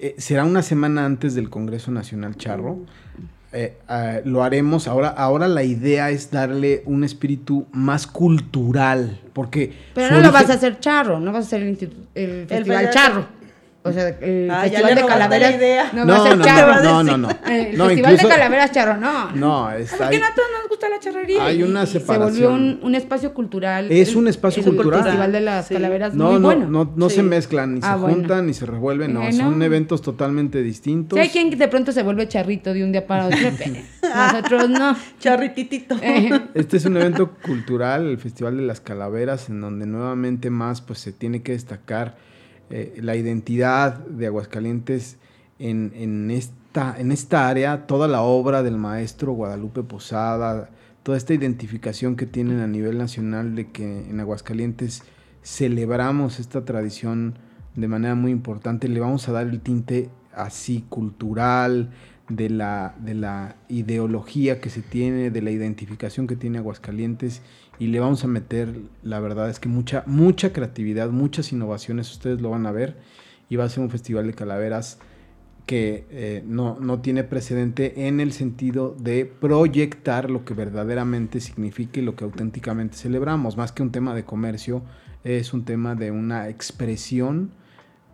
eh, 0.00 0.16
será 0.18 0.44
una 0.44 0.62
semana 0.62 1.04
antes 1.04 1.36
del 1.36 1.48
Congreso 1.48 1.92
Nacional 1.92 2.36
Charro. 2.36 2.80
Eh, 3.52 3.78
ah, 3.88 4.18
lo 4.24 4.42
haremos. 4.42 4.88
Ahora, 4.88 5.08
ahora 5.08 5.48
la 5.48 5.62
idea 5.62 6.10
es 6.10 6.30
darle 6.30 6.82
un 6.84 7.04
espíritu 7.04 7.66
más 7.72 8.06
cultural. 8.06 9.20
Porque. 9.32 9.72
Pero 9.94 10.16
no 10.16 10.20
lo 10.20 10.32
vas 10.32 10.50
a 10.50 10.54
hacer 10.54 10.80
charro, 10.80 11.18
no 11.20 11.32
vas 11.32 11.44
a 11.44 11.46
hacer 11.46 11.62
el, 11.62 11.78
el 12.14 12.46
festival 12.46 12.90
charro. 12.90 13.37
O 13.88 13.92
sea, 13.92 14.08
el 14.08 14.50
ah, 14.50 14.62
Festival 14.62 14.94
de 14.94 15.06
Calaveras 15.06 15.54
idea. 15.54 15.90
no, 15.92 16.06
va 16.06 16.16
a 16.16 16.28
ser 16.28 16.40
charro. 16.40 16.82
No, 16.82 17.02
no, 17.02 17.18
no. 17.18 17.30
El 17.46 17.76
Festival 17.76 18.16
de 18.16 18.28
Calaveras 18.28 18.72
charro, 18.72 18.96
no. 18.96 19.32
No, 19.32 19.70
está 19.72 19.96
Porque 19.96 20.18
no 20.18 20.26
a 20.26 20.34
todos 20.34 20.48
nos 20.58 20.68
gusta 20.68 20.88
la 20.88 20.98
charrería. 21.00 21.44
Hay 21.44 21.62
una 21.62 21.86
separación. 21.86 22.34
Se 22.34 22.42
volvió 22.42 22.52
un, 22.52 22.80
un 22.82 22.94
espacio 22.94 23.34
cultural. 23.34 23.90
Es 23.90 24.14
un 24.14 24.28
espacio 24.28 24.62
cultural. 24.62 25.00
El 25.00 25.04
Festival 25.04 25.32
de 25.32 25.40
las 25.40 25.68
Calaveras 25.68 26.14
no, 26.14 26.32
muy 26.32 26.34
no, 26.34 26.40
bueno. 26.40 26.66
No, 26.68 26.92
no 26.94 27.10
se 27.10 27.22
mezclan, 27.22 27.74
ni 27.74 27.80
ah, 27.82 27.98
se 27.98 28.06
juntan, 28.12 28.46
ni 28.46 28.54
se 28.54 28.66
revuelven. 28.66 29.12
No, 29.14 29.30
son 29.32 29.62
eventos 29.62 30.02
totalmente 30.02 30.62
distintos. 30.62 31.16
Si 31.16 31.20
hay 31.20 31.28
quien 31.30 31.50
de 31.50 31.68
pronto 31.68 31.92
se 31.92 32.02
vuelve 32.02 32.28
charrito 32.28 32.72
de 32.72 32.84
un 32.84 32.92
día 32.92 33.06
para 33.06 33.26
otro, 33.26 33.38
nosotros 34.02 34.70
no. 34.70 34.96
Charrititito. 35.20 35.96
Este 36.54 36.76
es 36.76 36.84
un 36.84 36.96
evento 36.96 37.32
cultural, 37.42 38.06
el 38.06 38.18
Festival 38.18 38.56
de 38.56 38.62
las 38.62 38.80
Calaveras, 38.80 39.48
en 39.48 39.60
donde 39.60 39.86
nuevamente 39.86 40.50
más 40.50 40.80
pues 40.80 40.98
se 40.98 41.12
tiene 41.12 41.42
que 41.42 41.52
destacar 41.52 42.16
eh, 42.70 42.98
la 43.00 43.16
identidad 43.16 43.98
de 44.06 44.26
Aguascalientes 44.26 45.18
en, 45.58 46.30
esta, 46.30 46.94
en 46.98 47.10
esta 47.10 47.48
área, 47.48 47.86
toda 47.86 48.06
la 48.06 48.22
obra 48.22 48.62
del 48.62 48.76
maestro 48.76 49.32
Guadalupe 49.32 49.82
Posada, 49.82 50.70
toda 51.02 51.18
esta 51.18 51.34
identificación 51.34 52.14
que 52.14 52.26
tienen 52.26 52.60
a 52.60 52.66
nivel 52.66 52.98
nacional 52.98 53.54
de 53.54 53.70
que 53.70 54.08
en 54.08 54.20
Aguascalientes 54.20 55.02
celebramos 55.42 56.38
esta 56.38 56.64
tradición 56.64 57.38
de 57.74 57.88
manera 57.88 58.14
muy 58.14 58.30
importante, 58.30 58.88
le 58.88 59.00
vamos 59.00 59.28
a 59.28 59.32
dar 59.32 59.46
el 59.46 59.60
tinte 59.60 60.10
así 60.32 60.84
cultural, 60.88 61.90
de 62.28 62.50
la, 62.50 62.94
de 62.98 63.14
la 63.14 63.56
ideología 63.68 64.60
que 64.60 64.70
se 64.70 64.82
tiene, 64.82 65.30
de 65.30 65.42
la 65.42 65.50
identificación 65.50 66.26
que 66.26 66.36
tiene 66.36 66.58
Aguascalientes 66.58 67.42
y 67.78 67.88
le 67.88 68.00
vamos 68.00 68.24
a 68.24 68.28
meter, 68.28 68.80
la 69.02 69.20
verdad 69.20 69.48
es 69.50 69.60
que 69.60 69.68
mucha, 69.68 70.02
mucha 70.06 70.52
creatividad, 70.52 71.10
muchas 71.10 71.52
innovaciones, 71.52 72.10
ustedes 72.10 72.40
lo 72.40 72.50
van 72.50 72.66
a 72.66 72.72
ver 72.72 72.96
y 73.48 73.56
va 73.56 73.64
a 73.64 73.68
ser 73.68 73.82
un 73.82 73.90
festival 73.90 74.26
de 74.26 74.34
calaveras 74.34 74.98
que 75.66 76.06
eh, 76.10 76.42
no, 76.46 76.78
no, 76.80 77.00
tiene 77.00 77.24
precedente 77.24 78.06
en 78.08 78.20
el 78.20 78.32
sentido 78.32 78.96
de 78.98 79.26
proyectar 79.26 80.30
lo 80.30 80.44
que 80.44 80.54
verdaderamente 80.54 81.40
significa 81.40 82.00
y 82.00 82.02
lo 82.02 82.16
que 82.16 82.24
auténticamente 82.24 82.96
celebramos, 82.96 83.58
más 83.58 83.72
que 83.72 83.82
un 83.82 83.92
tema 83.92 84.14
de 84.14 84.24
comercio, 84.24 84.82
es 85.24 85.52
un 85.52 85.64
tema 85.66 85.94
de 85.94 86.10
una 86.10 86.48
expresión 86.48 87.50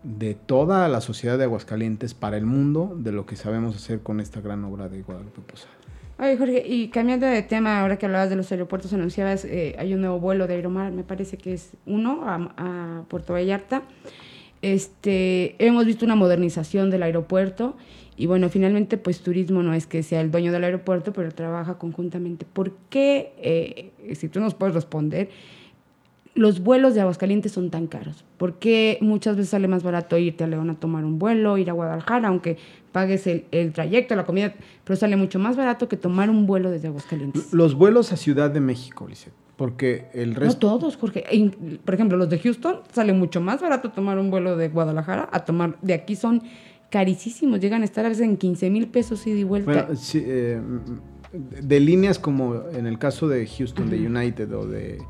de 0.02 0.34
toda 0.34 0.88
la 0.88 1.00
sociedad 1.00 1.38
de 1.38 1.44
Aguascalientes 1.44 2.12
para 2.12 2.36
el 2.36 2.44
mundo 2.44 2.94
de 2.98 3.12
lo 3.12 3.24
que 3.24 3.36
sabemos 3.36 3.76
hacer 3.76 4.00
con 4.00 4.20
esta 4.20 4.40
gran 4.40 4.64
obra 4.64 4.88
de 4.88 5.02
Guadalupe 5.02 5.40
Posada. 5.40 5.73
Oye, 6.16 6.36
Jorge, 6.36 6.62
y 6.64 6.88
cambiando 6.88 7.26
de 7.26 7.42
tema, 7.42 7.80
ahora 7.80 7.96
que 7.96 8.06
hablabas 8.06 8.30
de 8.30 8.36
los 8.36 8.50
aeropuertos, 8.52 8.92
anunciabas, 8.92 9.44
eh, 9.44 9.74
hay 9.78 9.94
un 9.94 10.00
nuevo 10.00 10.20
vuelo 10.20 10.46
de 10.46 10.54
Aeromar, 10.54 10.92
me 10.92 11.02
parece 11.02 11.36
que 11.36 11.52
es 11.54 11.72
uno, 11.86 12.22
a, 12.24 13.02
Puerto 13.08 13.32
Vallarta. 13.32 13.82
Este, 14.62 15.56
hemos 15.58 15.84
visto 15.86 16.04
una 16.04 16.14
modernización 16.14 16.88
del 16.90 17.02
aeropuerto 17.02 17.76
y 18.16 18.26
bueno, 18.26 18.48
finalmente 18.48 18.96
pues 18.96 19.20
turismo 19.20 19.62
no 19.62 19.74
es 19.74 19.86
que 19.86 20.02
sea 20.02 20.20
el 20.20 20.30
dueño 20.30 20.52
del 20.52 20.64
aeropuerto, 20.64 21.12
pero 21.12 21.32
trabaja 21.32 21.78
conjuntamente. 21.78 22.46
¿Por 22.50 22.72
qué, 22.88 23.32
eh, 23.38 24.14
si 24.14 24.28
tú 24.28 24.38
nos 24.40 24.54
puedes 24.54 24.74
responder, 24.74 25.28
los 26.34 26.60
vuelos 26.60 26.94
de 26.94 27.00
Aguascalientes 27.00 27.52
son 27.52 27.70
tan 27.70 27.88
caros? 27.88 28.24
¿Por 28.38 28.60
qué 28.60 28.98
muchas 29.00 29.36
veces 29.36 29.50
sale 29.50 29.66
más 29.66 29.82
barato 29.82 30.16
irte 30.16 30.44
a 30.44 30.46
León 30.46 30.70
a 30.70 30.76
tomar 30.76 31.04
un 31.04 31.18
vuelo, 31.18 31.58
ir 31.58 31.68
a 31.70 31.72
Guadalajara, 31.72 32.28
aunque 32.28 32.56
pagues 32.94 33.26
el, 33.26 33.46
el, 33.50 33.72
trayecto, 33.72 34.14
la 34.14 34.24
comida, 34.24 34.54
pero 34.84 34.96
sale 34.96 35.16
mucho 35.16 35.40
más 35.40 35.56
barato 35.56 35.88
que 35.88 35.96
tomar 35.96 36.30
un 36.30 36.46
vuelo 36.46 36.70
desde 36.70 36.86
Aguascalientes? 36.86 37.52
Los 37.52 37.74
vuelos 37.74 38.12
a 38.12 38.16
Ciudad 38.16 38.52
de 38.52 38.60
México, 38.60 39.08
Lisset, 39.08 39.32
porque 39.56 40.06
el 40.14 40.36
resto... 40.36 40.68
No 40.68 40.78
todos, 40.78 40.96
Jorge. 40.96 41.24
Por 41.84 41.94
ejemplo, 41.94 42.16
los 42.16 42.30
de 42.30 42.38
Houston 42.38 42.82
sale 42.92 43.12
mucho 43.12 43.40
más 43.40 43.60
barato 43.60 43.90
tomar 43.90 44.20
un 44.20 44.30
vuelo 44.30 44.56
de 44.56 44.68
Guadalajara 44.68 45.28
a 45.32 45.44
tomar... 45.44 45.76
De 45.82 45.92
aquí 45.92 46.14
son 46.14 46.40
carísimos, 46.88 47.58
llegan 47.58 47.82
a 47.82 47.84
estar 47.84 48.04
a 48.04 48.08
veces 48.08 48.24
en 48.24 48.36
15 48.36 48.70
mil 48.70 48.86
pesos 48.86 49.26
ida 49.26 49.40
y 49.40 49.42
vuelta. 49.42 49.72
Bueno, 49.72 49.96
sí, 49.96 50.22
eh, 50.24 50.60
de 51.32 51.80
líneas 51.80 52.20
como 52.20 52.62
en 52.72 52.86
el 52.86 53.00
caso 53.00 53.26
de 53.26 53.44
Houston, 53.44 53.90
de 53.90 54.06
United 54.06 54.54
o 54.54 54.66
de 54.68 55.02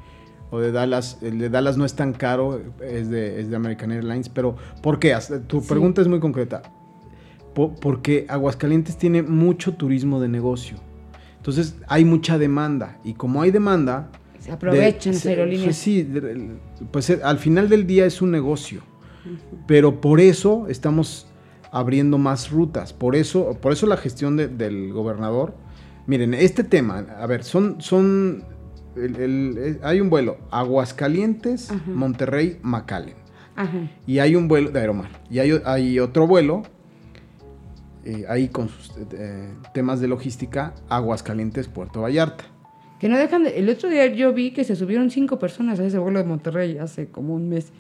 o 0.51 0.59
de 0.59 0.73
Dallas. 0.73 1.19
El 1.21 1.39
de 1.39 1.51
Dallas 1.51 1.77
no 1.77 1.85
es 1.85 1.95
tan 1.95 2.15
caro, 2.15 2.63
es 2.81 3.11
de, 3.11 3.41
es 3.43 3.51
de 3.51 3.57
American 3.57 3.93
Airlines, 3.93 4.31
pero 4.31 4.57
¿por 4.81 4.99
qué? 4.99 5.15
Tu 5.47 5.63
pregunta 5.63 6.01
es 6.01 6.09
muy 6.09 6.21
concreta. 6.21 6.63
Porque 7.55 8.27
Aguascalientes 8.29 8.97
tiene 8.99 9.23
mucho 9.23 9.75
turismo 9.75 10.21
de 10.21 10.29
negocio. 10.29 10.77
Entonces 11.37 11.77
hay 11.89 12.05
mucha 12.05 12.39
demanda 12.39 12.99
y 13.05 13.15
como 13.15 13.43
hay 13.43 13.51
demanda... 13.51 14.11
Se 14.41 14.53
aprovechan 14.53 15.15
las 15.15 15.25
aerolíneas. 15.25 15.65
Pues 15.65 15.77
sí, 15.77 16.09
pues 16.91 17.11
eh, 17.11 17.21
al 17.25 17.39
final 17.39 17.69
del 17.69 17.87
día 17.87 18.05
es 18.05 18.21
un 18.21 18.31
negocio. 18.31 18.83
Pero 19.67 20.01
por 20.01 20.21
eso 20.21 20.67
estamos 20.69 21.27
abriendo 21.71 22.19
más 22.19 22.51
rutas. 22.51 22.93
Por 22.93 23.17
eso, 23.17 23.59
por 23.61 23.73
eso 23.73 23.87
la 23.87 23.97
gestión 23.97 24.37
del 24.37 24.93
gobernador. 24.93 25.55
Miren, 26.07 26.35
este 26.35 26.63
tema, 26.63 27.07
a 27.19 27.27
ver, 27.27 27.43
son, 27.45 27.81
son 27.81 28.45
el, 28.97 29.81
hay 29.83 30.01
un 30.01 30.11
vuelo 30.11 30.39
Aguascalientes, 30.51 31.73
Monterrey, 31.87 32.59
McAllen. 32.63 33.17
Y 34.07 34.19
hay 34.19 34.37
un 34.37 34.49
vuelo 34.49 34.71
de 34.71 34.81
Aeromar. 34.81 35.11
Y 35.31 35.39
hay, 35.39 35.99
otro 35.99 36.27
vuelo, 36.27 36.63
eh, 38.05 38.25
ahí 38.29 38.49
con 38.49 38.69
sus 38.69 38.93
eh, 39.13 39.49
temas 39.73 40.01
de 40.01 40.09
logística, 40.09 40.75
Aguascalientes, 40.89 41.69
Puerto 41.69 42.03
Vallarta. 42.03 42.45
Que 42.99 43.09
no 43.09 43.17
dejan 43.17 43.47
el 43.47 43.69
otro 43.69 43.89
día 43.89 44.07
yo 44.07 44.33
vi 44.33 44.53
que 44.53 44.65
se 44.65 44.77
subieron 44.77 45.11
cinco 45.11 45.39
personas 45.39 45.81
a 45.81 45.85
ese 45.85 45.99
vuelo 45.99 46.19
de 46.19 46.25
Monterrey 46.25 46.79
hace 46.79 47.09
como 47.09 47.35
un 47.35 47.49
mes. 47.49 47.73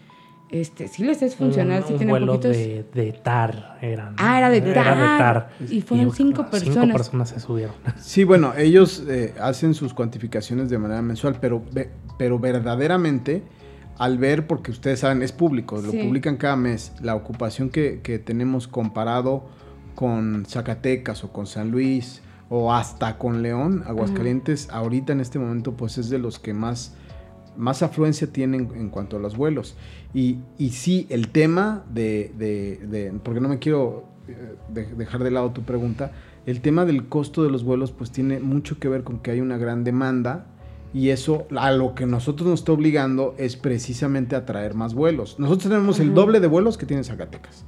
Este, 0.51 0.89
sí 0.89 1.05
les 1.05 1.23
es 1.23 1.37
funcional, 1.37 1.83
un, 1.83 1.89
sí 1.89 1.95
tienen 1.95 2.11
vuelo 2.11 2.39
de, 2.39 2.85
de, 2.93 3.13
TAR 3.13 3.79
eran. 3.81 4.15
Ah, 4.19 4.39
era 4.39 4.51
de 4.51 4.61
TAR. 4.61 5.49
Y 5.69 5.81
fueron 5.81 6.13
cinco 6.13 6.49
personas. 6.49 6.75
Cinco 6.75 6.93
personas 6.97 7.29
se 7.31 7.41
subieron. 7.41 7.75
Sí, 8.01 8.25
bueno, 8.25 8.53
ellos 8.57 9.03
eh, 9.09 9.35
hacen 9.41 9.75
sus 9.75 9.95
cuantificaciones 9.95 10.71
de 10.71 10.79
manera 10.79 11.03
mensual, 11.03 11.39
pero, 11.41 11.63
pero 12.19 12.39
verdaderamente, 12.39 13.43
al 13.99 14.19
ver, 14.19 14.47
porque 14.47 14.71
ustedes 14.71 15.01
saben, 15.01 15.23
es 15.23 15.33
público, 15.33 15.81
lo 15.83 15.91
publican 15.91 16.37
cada 16.37 16.57
mes, 16.57 16.93
la 17.03 17.15
ocupación 17.15 17.71
que, 17.71 18.01
que 18.03 18.19
tenemos 18.19 18.69
comparado 18.69 19.49
con 19.95 20.45
Zacatecas 20.47 21.25
o 21.25 21.33
con 21.33 21.47
San 21.47 21.71
Luis 21.71 22.23
o 22.49 22.73
hasta 22.73 23.19
con 23.19 23.43
León, 23.43 23.85
Aguascalientes, 23.87 24.69
ahorita 24.71 25.13
en 25.13 25.21
este 25.21 25.39
momento, 25.39 25.73
pues 25.73 25.99
es 25.99 26.11
de 26.11 26.19
los 26.19 26.39
que 26.39 26.55
más 26.55 26.95
más 27.57 27.83
afluencia 27.83 28.27
tienen 28.33 28.71
en 28.75 28.91
cuanto 28.91 29.17
a 29.17 29.21
los 29.21 29.37
vuelos. 29.37 29.77
Y, 30.13 30.39
y 30.59 30.71
sí, 30.71 31.07
el 31.09 31.29
tema 31.29 31.85
de, 31.93 32.33
de, 32.37 33.13
porque 33.23 33.41
no 33.41 33.49
me 33.49 33.59
quiero 33.59 34.05
eh, 34.29 34.89
dejar 34.97 35.23
de 35.23 35.31
lado 35.31 35.51
tu 35.51 35.63
pregunta, 35.63 36.13
el 36.47 36.61
tema 36.61 36.85
del 36.85 37.09
costo 37.09 37.43
de 37.43 37.51
los 37.51 37.65
vuelos 37.65 37.93
pues 37.93 38.11
tiene 38.11 38.41
mucho 38.41 38.79
que 38.79 38.89
ver 38.89 39.03
con 39.03 39.21
que 39.21 39.31
hay 39.31 39.41
una 39.41 39.57
gran 39.57 39.85
demanda 39.85 40.47
y 40.93 41.09
eso 41.09 41.47
a 41.57 41.73
lo 41.73 41.95
que 41.95 42.07
nosotros 42.07 42.49
nos 42.49 42.61
está 42.61 42.73
obligando 42.73 43.35
es 43.39 43.57
precisamente 43.57 44.37
a 44.37 44.45
traer 44.47 44.75
más 44.75 44.95
vuelos. 44.95 45.39
Nosotros 45.39 45.71
tenemos 45.71 45.99
el 46.01 46.15
doble 46.15 46.41
de 46.41 46.47
vuelos 46.47 46.79
que 46.79 46.87
tiene 46.87 47.03
Zacatecas. 47.03 47.65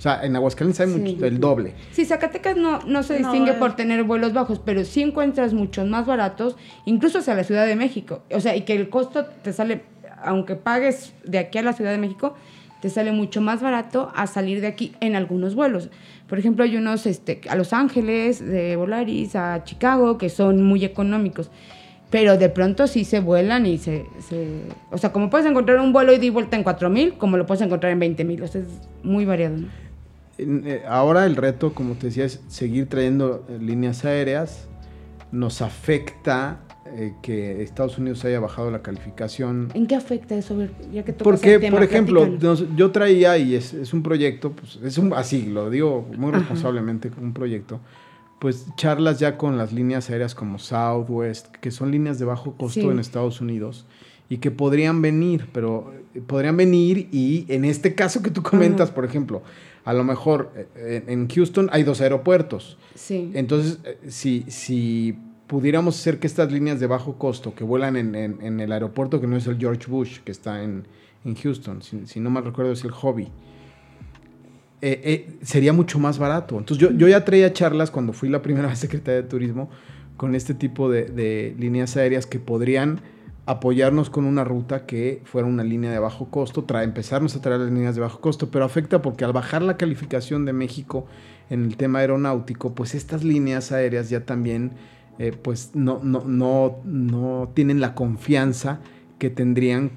O 0.00 0.02
sea, 0.02 0.24
en 0.24 0.34
Aguascalientes 0.34 0.80
hay 0.80 0.86
mucho, 0.86 1.26
el 1.26 1.38
doble. 1.40 1.74
Sí, 1.92 2.06
Zacatecas 2.06 2.56
no, 2.56 2.78
no 2.86 3.02
se 3.02 3.18
distingue 3.18 3.52
por 3.52 3.76
tener 3.76 4.02
vuelos 4.04 4.32
bajos, 4.32 4.58
pero 4.58 4.82
sí 4.86 5.02
encuentras 5.02 5.52
muchos 5.52 5.86
más 5.86 6.06
baratos, 6.06 6.56
incluso 6.86 7.18
hacia 7.18 7.34
la 7.34 7.44
Ciudad 7.44 7.66
de 7.66 7.76
México. 7.76 8.22
O 8.32 8.40
sea, 8.40 8.56
y 8.56 8.62
que 8.62 8.74
el 8.74 8.88
costo 8.88 9.26
te 9.26 9.52
sale, 9.52 9.82
aunque 10.24 10.56
pagues 10.56 11.12
de 11.24 11.38
aquí 11.38 11.58
a 11.58 11.62
la 11.62 11.74
Ciudad 11.74 11.90
de 11.90 11.98
México, 11.98 12.34
te 12.80 12.88
sale 12.88 13.12
mucho 13.12 13.42
más 13.42 13.60
barato 13.60 14.10
a 14.14 14.26
salir 14.26 14.62
de 14.62 14.68
aquí 14.68 14.94
en 15.00 15.16
algunos 15.16 15.54
vuelos. 15.54 15.90
Por 16.30 16.38
ejemplo, 16.38 16.64
hay 16.64 16.78
unos 16.78 17.04
este, 17.04 17.42
a 17.50 17.54
Los 17.54 17.74
Ángeles, 17.74 18.42
de 18.42 18.76
Volaris, 18.76 19.36
a 19.36 19.64
Chicago, 19.64 20.16
que 20.16 20.30
son 20.30 20.62
muy 20.62 20.82
económicos. 20.82 21.50
Pero 22.08 22.38
de 22.38 22.48
pronto 22.48 22.86
sí 22.86 23.04
se 23.04 23.20
vuelan 23.20 23.66
y 23.66 23.76
se, 23.76 24.06
O 24.90 24.96
sea, 24.96 25.12
como 25.12 25.28
puedes 25.28 25.46
encontrar 25.46 25.78
un 25.78 25.92
vuelo 25.92 26.14
y 26.14 26.18
de 26.18 26.30
vuelta 26.30 26.56
en 26.56 26.64
4.000, 26.64 27.18
como 27.18 27.36
lo 27.36 27.44
puedes 27.44 27.60
encontrar 27.60 27.92
en 27.92 28.00
20.000. 28.00 28.42
O 28.42 28.48
sea, 28.48 28.62
es 28.62 28.68
muy 29.02 29.26
variado. 29.26 29.56
Eh, 29.56 29.89
ahora 30.88 31.26
el 31.26 31.36
reto, 31.36 31.72
como 31.74 31.94
te 31.94 32.06
decía, 32.06 32.24
es 32.24 32.40
seguir 32.48 32.88
trayendo 32.88 33.46
eh, 33.48 33.58
líneas 33.60 34.04
aéreas. 34.04 34.68
Nos 35.32 35.62
afecta 35.62 36.60
eh, 36.86 37.14
que 37.22 37.62
Estados 37.62 37.98
Unidos 37.98 38.24
haya 38.24 38.40
bajado 38.40 38.70
la 38.70 38.82
calificación. 38.82 39.68
¿En 39.74 39.86
qué 39.86 39.94
afecta 39.94 40.34
eso? 40.34 40.56
Ya 40.92 41.04
que 41.04 41.12
Porque, 41.12 41.58
por 41.70 41.82
ejemplo, 41.82 42.36
yo 42.74 42.90
traía, 42.90 43.38
y 43.38 43.54
es, 43.54 43.74
es, 43.74 43.92
un 43.92 44.02
proyecto, 44.02 44.52
pues 44.52 44.78
es 44.82 44.98
un, 44.98 45.12
así, 45.12 45.46
lo 45.46 45.70
digo 45.70 46.08
muy 46.16 46.32
responsablemente, 46.32 47.10
un 47.20 47.32
proyecto, 47.32 47.80
pues 48.40 48.66
charlas 48.76 49.20
ya 49.20 49.36
con 49.36 49.56
las 49.56 49.72
líneas 49.72 50.10
aéreas 50.10 50.34
como 50.34 50.58
Southwest, 50.58 51.48
que 51.56 51.70
son 51.70 51.92
líneas 51.92 52.18
de 52.18 52.24
bajo 52.24 52.56
costo 52.56 52.90
en 52.90 52.98
Estados 52.98 53.40
Unidos 53.40 53.86
y 54.30 54.38
que 54.38 54.50
podrían 54.50 55.02
venir, 55.02 55.48
pero 55.52 55.92
eh, 56.14 56.22
podrían 56.26 56.56
venir 56.56 57.08
y 57.12 57.44
en 57.48 57.64
este 57.64 57.94
caso 57.94 58.22
que 58.22 58.30
tú 58.30 58.42
comentas, 58.42 58.90
por 58.90 59.04
ejemplo, 59.04 59.42
a 59.84 59.92
lo 59.92 60.04
mejor 60.04 60.52
eh, 60.76 61.04
en 61.06 61.28
Houston 61.28 61.68
hay 61.72 61.82
dos 61.82 62.00
aeropuertos. 62.00 62.78
Sí. 62.94 63.30
Entonces, 63.34 63.78
eh, 63.84 63.98
si, 64.08 64.44
si 64.48 65.16
pudiéramos 65.46 65.98
hacer 65.98 66.18
que 66.18 66.26
estas 66.26 66.52
líneas 66.52 66.78
de 66.80 66.86
bajo 66.86 67.18
costo 67.18 67.54
que 67.54 67.64
vuelan 67.64 67.96
en, 67.96 68.14
en, 68.14 68.60
el 68.60 68.70
aeropuerto 68.70 69.20
que 69.20 69.26
no 69.26 69.36
es 69.36 69.46
el 69.46 69.58
George 69.58 69.90
Bush, 69.90 70.20
que 70.20 70.30
está 70.30 70.62
en, 70.62 70.86
en 71.24 71.34
Houston, 71.34 71.82
si, 71.82 72.06
si, 72.06 72.20
no 72.20 72.30
mal 72.30 72.44
recuerdo 72.44 72.72
es 72.72 72.84
el 72.84 72.92
Hobby, 72.92 73.28
eh, 74.82 75.00
eh, 75.04 75.38
sería 75.42 75.72
mucho 75.72 75.98
más 75.98 76.18
barato. 76.18 76.56
Entonces 76.56 76.78
yo, 76.78 76.96
yo, 76.96 77.08
ya 77.08 77.24
traía 77.24 77.52
charlas 77.52 77.90
cuando 77.90 78.12
fui 78.12 78.28
la 78.28 78.42
primera 78.42 78.68
vez 78.68 78.78
secretaria 78.78 79.22
de 79.22 79.28
Turismo 79.28 79.70
con 80.16 80.34
este 80.34 80.54
tipo 80.54 80.90
de, 80.90 81.54
líneas 81.58 81.96
aéreas 81.96 82.26
que 82.26 82.38
podrían 82.38 83.00
apoyarnos 83.50 84.10
con 84.10 84.24
una 84.24 84.44
ruta 84.44 84.86
que 84.86 85.22
fuera 85.24 85.48
una 85.48 85.64
línea 85.64 85.90
de 85.90 85.98
bajo 85.98 86.30
costo, 86.30 86.64
trae, 86.64 86.84
empezarnos 86.84 87.34
a 87.34 87.40
traer 87.40 87.60
las 87.60 87.70
líneas 87.70 87.94
de 87.94 88.00
bajo 88.00 88.20
costo, 88.20 88.50
pero 88.50 88.64
afecta 88.64 89.02
porque 89.02 89.24
al 89.24 89.32
bajar 89.32 89.62
la 89.62 89.76
calificación 89.76 90.44
de 90.44 90.52
México 90.52 91.06
en 91.50 91.64
el 91.64 91.76
tema 91.76 91.98
aeronáutico, 91.98 92.74
pues 92.74 92.94
estas 92.94 93.24
líneas 93.24 93.72
aéreas 93.72 94.08
ya 94.08 94.24
también 94.24 94.72
eh, 95.18 95.32
pues 95.32 95.72
no, 95.74 96.00
no, 96.02 96.22
no, 96.24 96.78
no 96.84 97.50
tienen 97.52 97.80
la 97.80 97.94
confianza 97.94 98.80
que 99.18 99.30
tendrían 99.30 99.90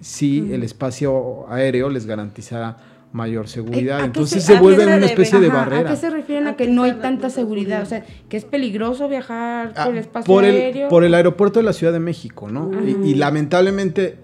si 0.00 0.52
el 0.52 0.62
espacio 0.62 1.46
aéreo 1.50 1.90
les 1.90 2.06
garantizara 2.06 2.78
mayor 3.12 3.48
seguridad. 3.48 4.04
Entonces 4.04 4.42
se, 4.42 4.58
vuelve 4.58 4.86
una 4.86 5.06
especie 5.06 5.38
de 5.38 5.48
barrera. 5.48 5.90
¿A 5.90 5.94
qué 5.94 6.00
se 6.00 6.10
refieren 6.10 6.46
a 6.46 6.56
que 6.56 6.66
no 6.66 6.82
hay 6.82 6.94
tanta 6.94 7.30
seguridad? 7.30 7.82
O 7.82 7.86
sea, 7.86 8.04
que 8.28 8.36
es 8.36 8.44
peligroso 8.44 9.08
viajar 9.08 9.72
ah, 9.76 9.84
por 9.84 9.92
el 9.92 9.98
espacio 9.98 10.34
por 10.34 10.44
el, 10.44 10.56
aéreo. 10.56 10.88
Por 10.88 11.04
el 11.04 11.14
aeropuerto 11.14 11.60
de 11.60 11.64
la 11.64 11.72
Ciudad 11.72 11.92
de 11.92 12.00
México, 12.00 12.48
¿no? 12.50 12.70
Y, 13.04 13.14
lamentablemente 13.14 14.18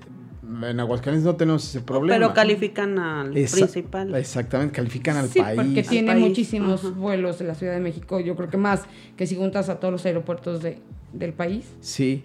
en 0.63 0.81
Aguascalientes 0.81 1.25
no 1.25 1.37
tenemos 1.37 1.69
ese 1.69 1.81
problema. 1.83 2.17
Pero 2.17 2.35
califican 2.35 2.99
al 2.99 3.31
principal. 3.31 4.15
Exactamente, 4.15 4.75
califican 4.75 5.17
al 5.19 5.29
sí, 5.29 5.41
país. 5.41 5.57
porque 5.57 5.83
tiene 5.83 6.17
muchísimos 6.17 6.97
vuelos 6.97 7.39
de 7.39 7.45
la 7.45 7.55
Ciudad 7.55 7.75
de 7.75 7.81
México. 7.81 8.19
Yo 8.19 8.35
creo 8.35 8.49
que 8.49 8.57
más 8.57 8.83
que 9.17 9.27
si 9.27 9.37
juntas 9.37 9.69
a 9.69 9.79
todos 9.79 9.93
los 9.93 10.07
aeropuertos 10.07 10.63
de, 10.63 10.79
del 11.13 11.33
país. 11.33 11.67
Sí, 11.81 12.25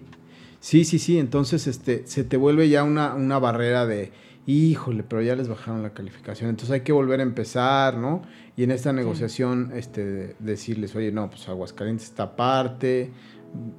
sí, 0.58 0.84
sí, 0.84 0.98
sí. 0.98 1.18
Entonces 1.18 1.66
este, 1.66 2.02
se 2.06 2.24
te 2.24 2.36
vuelve 2.36 2.68
ya 2.68 2.82
una, 2.82 3.14
una 3.14 3.38
barrera 3.38 3.86
de 3.86 4.10
híjole, 4.46 5.02
pero 5.02 5.22
ya 5.22 5.36
les 5.36 5.48
bajaron 5.48 5.82
la 5.82 5.94
calificación, 5.94 6.50
entonces 6.50 6.72
hay 6.72 6.80
que 6.80 6.92
volver 6.92 7.20
a 7.20 7.22
empezar, 7.22 7.96
¿no? 7.96 8.22
Y 8.56 8.64
en 8.64 8.70
esta 8.70 8.92
negociación, 8.92 9.72
este, 9.74 10.36
decirles, 10.38 10.94
oye, 10.94 11.12
no, 11.12 11.30
pues 11.30 11.48
Aguascalientes 11.48 12.06
está 12.06 12.24
aparte, 12.24 13.10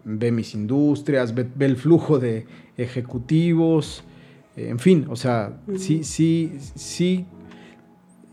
ve 0.04 0.32
mis 0.32 0.56
industrias, 0.56 1.36
ve, 1.36 1.48
el 1.60 1.78
flujo 1.78 2.20
de 2.20 2.48
ejecutivos, 2.78 4.04
en 4.56 4.80
fin, 4.80 5.06
o 5.10 5.16
sea, 5.16 5.58
sí, 5.78 6.04
sí, 6.04 6.58
sí, 6.76 7.26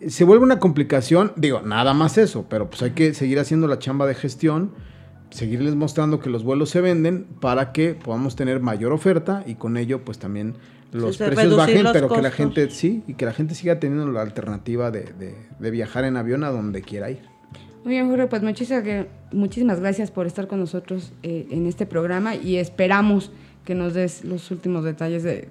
se 0.08 0.24
vuelve 0.24 0.44
una 0.44 0.58
complicación, 0.58 1.32
digo, 1.36 1.62
nada 1.62 1.94
más 1.94 2.18
eso, 2.18 2.46
pero 2.48 2.68
pues 2.68 2.82
hay 2.82 2.92
que 2.92 3.14
seguir 3.14 3.38
haciendo 3.38 3.66
la 3.66 3.78
chamba 3.78 4.06
de 4.06 4.14
gestión, 4.14 4.72
seguirles 5.30 5.74
mostrando 5.74 6.20
que 6.20 6.30
los 6.30 6.44
vuelos 6.44 6.70
se 6.70 6.80
venden 6.80 7.24
para 7.40 7.72
que 7.72 7.94
podamos 7.94 8.36
tener 8.36 8.60
mayor 8.60 8.92
oferta 8.92 9.44
y 9.46 9.54
con 9.54 9.76
ello 9.76 10.04
pues 10.04 10.18
también 10.18 10.56
los 10.92 11.16
precios 11.16 11.56
bajen, 11.56 11.86
pero 11.92 12.08
que 12.08 12.22
la 12.22 12.30
gente 12.30 12.70
sí, 12.70 13.02
y 13.06 13.14
que 13.14 13.24
la 13.24 13.32
gente 13.32 13.54
siga 13.54 13.80
teniendo 13.80 14.10
la 14.10 14.22
alternativa 14.22 14.90
de, 14.90 15.34
viajar 15.58 16.04
en 16.04 16.16
avión 16.16 16.44
a 16.44 16.50
donde 16.50 16.82
quiera 16.82 17.10
ir. 17.10 17.20
Muy 17.84 17.94
bien, 17.94 18.08
Jorge, 18.08 18.28
pues 18.28 18.42
muchísimas, 18.42 18.84
muchísimas 19.32 19.80
gracias 19.80 20.10
por 20.12 20.26
estar 20.26 20.46
con 20.46 20.60
nosotros 20.60 21.12
eh, 21.24 21.48
en 21.50 21.66
este 21.66 21.84
programa 21.84 22.36
y 22.36 22.56
esperamos 22.56 23.32
que 23.64 23.74
nos 23.74 23.94
des 23.94 24.24
los 24.24 24.50
últimos 24.50 24.84
detalles 24.84 25.22
de, 25.22 25.48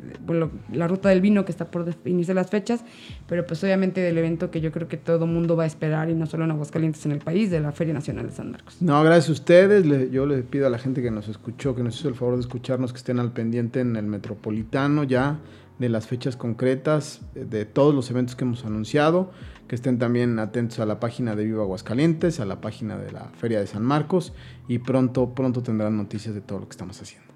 la 0.74 0.88
ruta 0.88 1.10
del 1.10 1.22
vino 1.22 1.46
que 1.46 1.52
está 1.52 1.72
por 1.72 1.86
definirse 1.86 2.34
las 2.34 2.50
fechas, 2.50 2.84
pero 3.28 3.46
pues 3.46 3.64
obviamente 3.64 4.02
del 4.02 4.18
evento 4.18 4.52
que 4.52 4.62
yo 4.62 4.72
creo 4.72 4.88
que 4.88 4.98
todo 4.98 5.28
mundo 5.28 5.56
va 5.56 5.64
a 5.64 5.68
esperar 5.68 6.10
y 6.10 6.14
no 6.14 6.26
solo 6.26 6.44
en 6.44 6.52
Aguascalientes, 6.52 7.06
en 7.06 7.14
el 7.14 7.20
país, 7.20 7.50
de 7.50 7.60
la 7.60 7.72
Feria 7.72 7.94
Nacional 7.94 8.28
de 8.28 8.34
San 8.34 8.52
Marcos. 8.52 8.78
No, 8.82 9.02
gracias 9.04 9.30
a 9.30 9.32
ustedes. 9.34 10.12
yo 10.12 10.26
les 10.26 10.44
pido 10.44 10.68
a 10.68 10.70
la 10.70 10.78
gente 10.78 11.02
que 11.02 11.12
nos 11.12 11.28
escuchó, 11.28 11.76
que 11.76 11.84
nos 11.84 12.00
hizo 12.00 12.10
el 12.10 12.16
favor 12.16 12.36
de 12.36 12.42
escucharnos, 12.42 12.92
que 12.92 12.98
estén 12.98 13.20
al 13.20 13.32
pendiente 13.32 13.80
en 13.80 13.96
el 13.96 14.06
Metropolitano 14.06 15.04
ya 15.04 15.40
de 15.80 15.90
las 15.90 16.06
fechas 16.06 16.36
concretas 16.36 17.22
de 17.34 17.66
todos 17.66 17.96
los 17.96 18.12
eventos 18.12 18.36
que 18.36 18.44
hemos 18.44 18.66
anunciado, 18.66 19.32
que 19.68 19.74
estén 19.74 19.98
también 19.98 20.38
atentos 20.38 20.80
a 20.80 20.86
la 20.86 21.00
página 21.00 21.36
de 21.36 21.46
Viva 21.46 21.64
Aguascalientes, 21.64 22.40
a 22.40 22.46
la 22.46 22.62
página 22.62 22.98
de 22.98 23.12
la 23.12 23.32
Feria 23.38 23.60
de 23.60 23.68
San 23.68 23.82
Marcos 23.82 24.34
y 24.68 24.80
pronto, 24.80 25.34
pronto 25.34 25.64
tendrán 25.64 25.98
noticias 25.98 26.36
de 26.36 26.42
todo 26.42 26.60
lo 26.60 26.68
que 26.68 26.72
estamos 26.72 27.02
haciendo. 27.02 27.31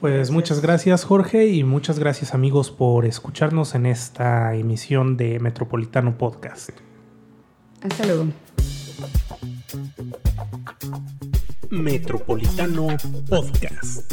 Pues 0.00 0.30
muchas 0.30 0.60
gracias 0.60 1.04
Jorge 1.04 1.46
y 1.46 1.64
muchas 1.64 1.98
gracias 1.98 2.34
amigos 2.34 2.70
por 2.70 3.06
escucharnos 3.06 3.74
en 3.74 3.86
esta 3.86 4.54
emisión 4.54 5.16
de 5.16 5.40
Metropolitano 5.40 6.18
Podcast. 6.18 6.70
Hasta 7.82 8.06
luego. 8.06 8.26
Metropolitano 11.70 12.88
Podcast. 13.28 14.12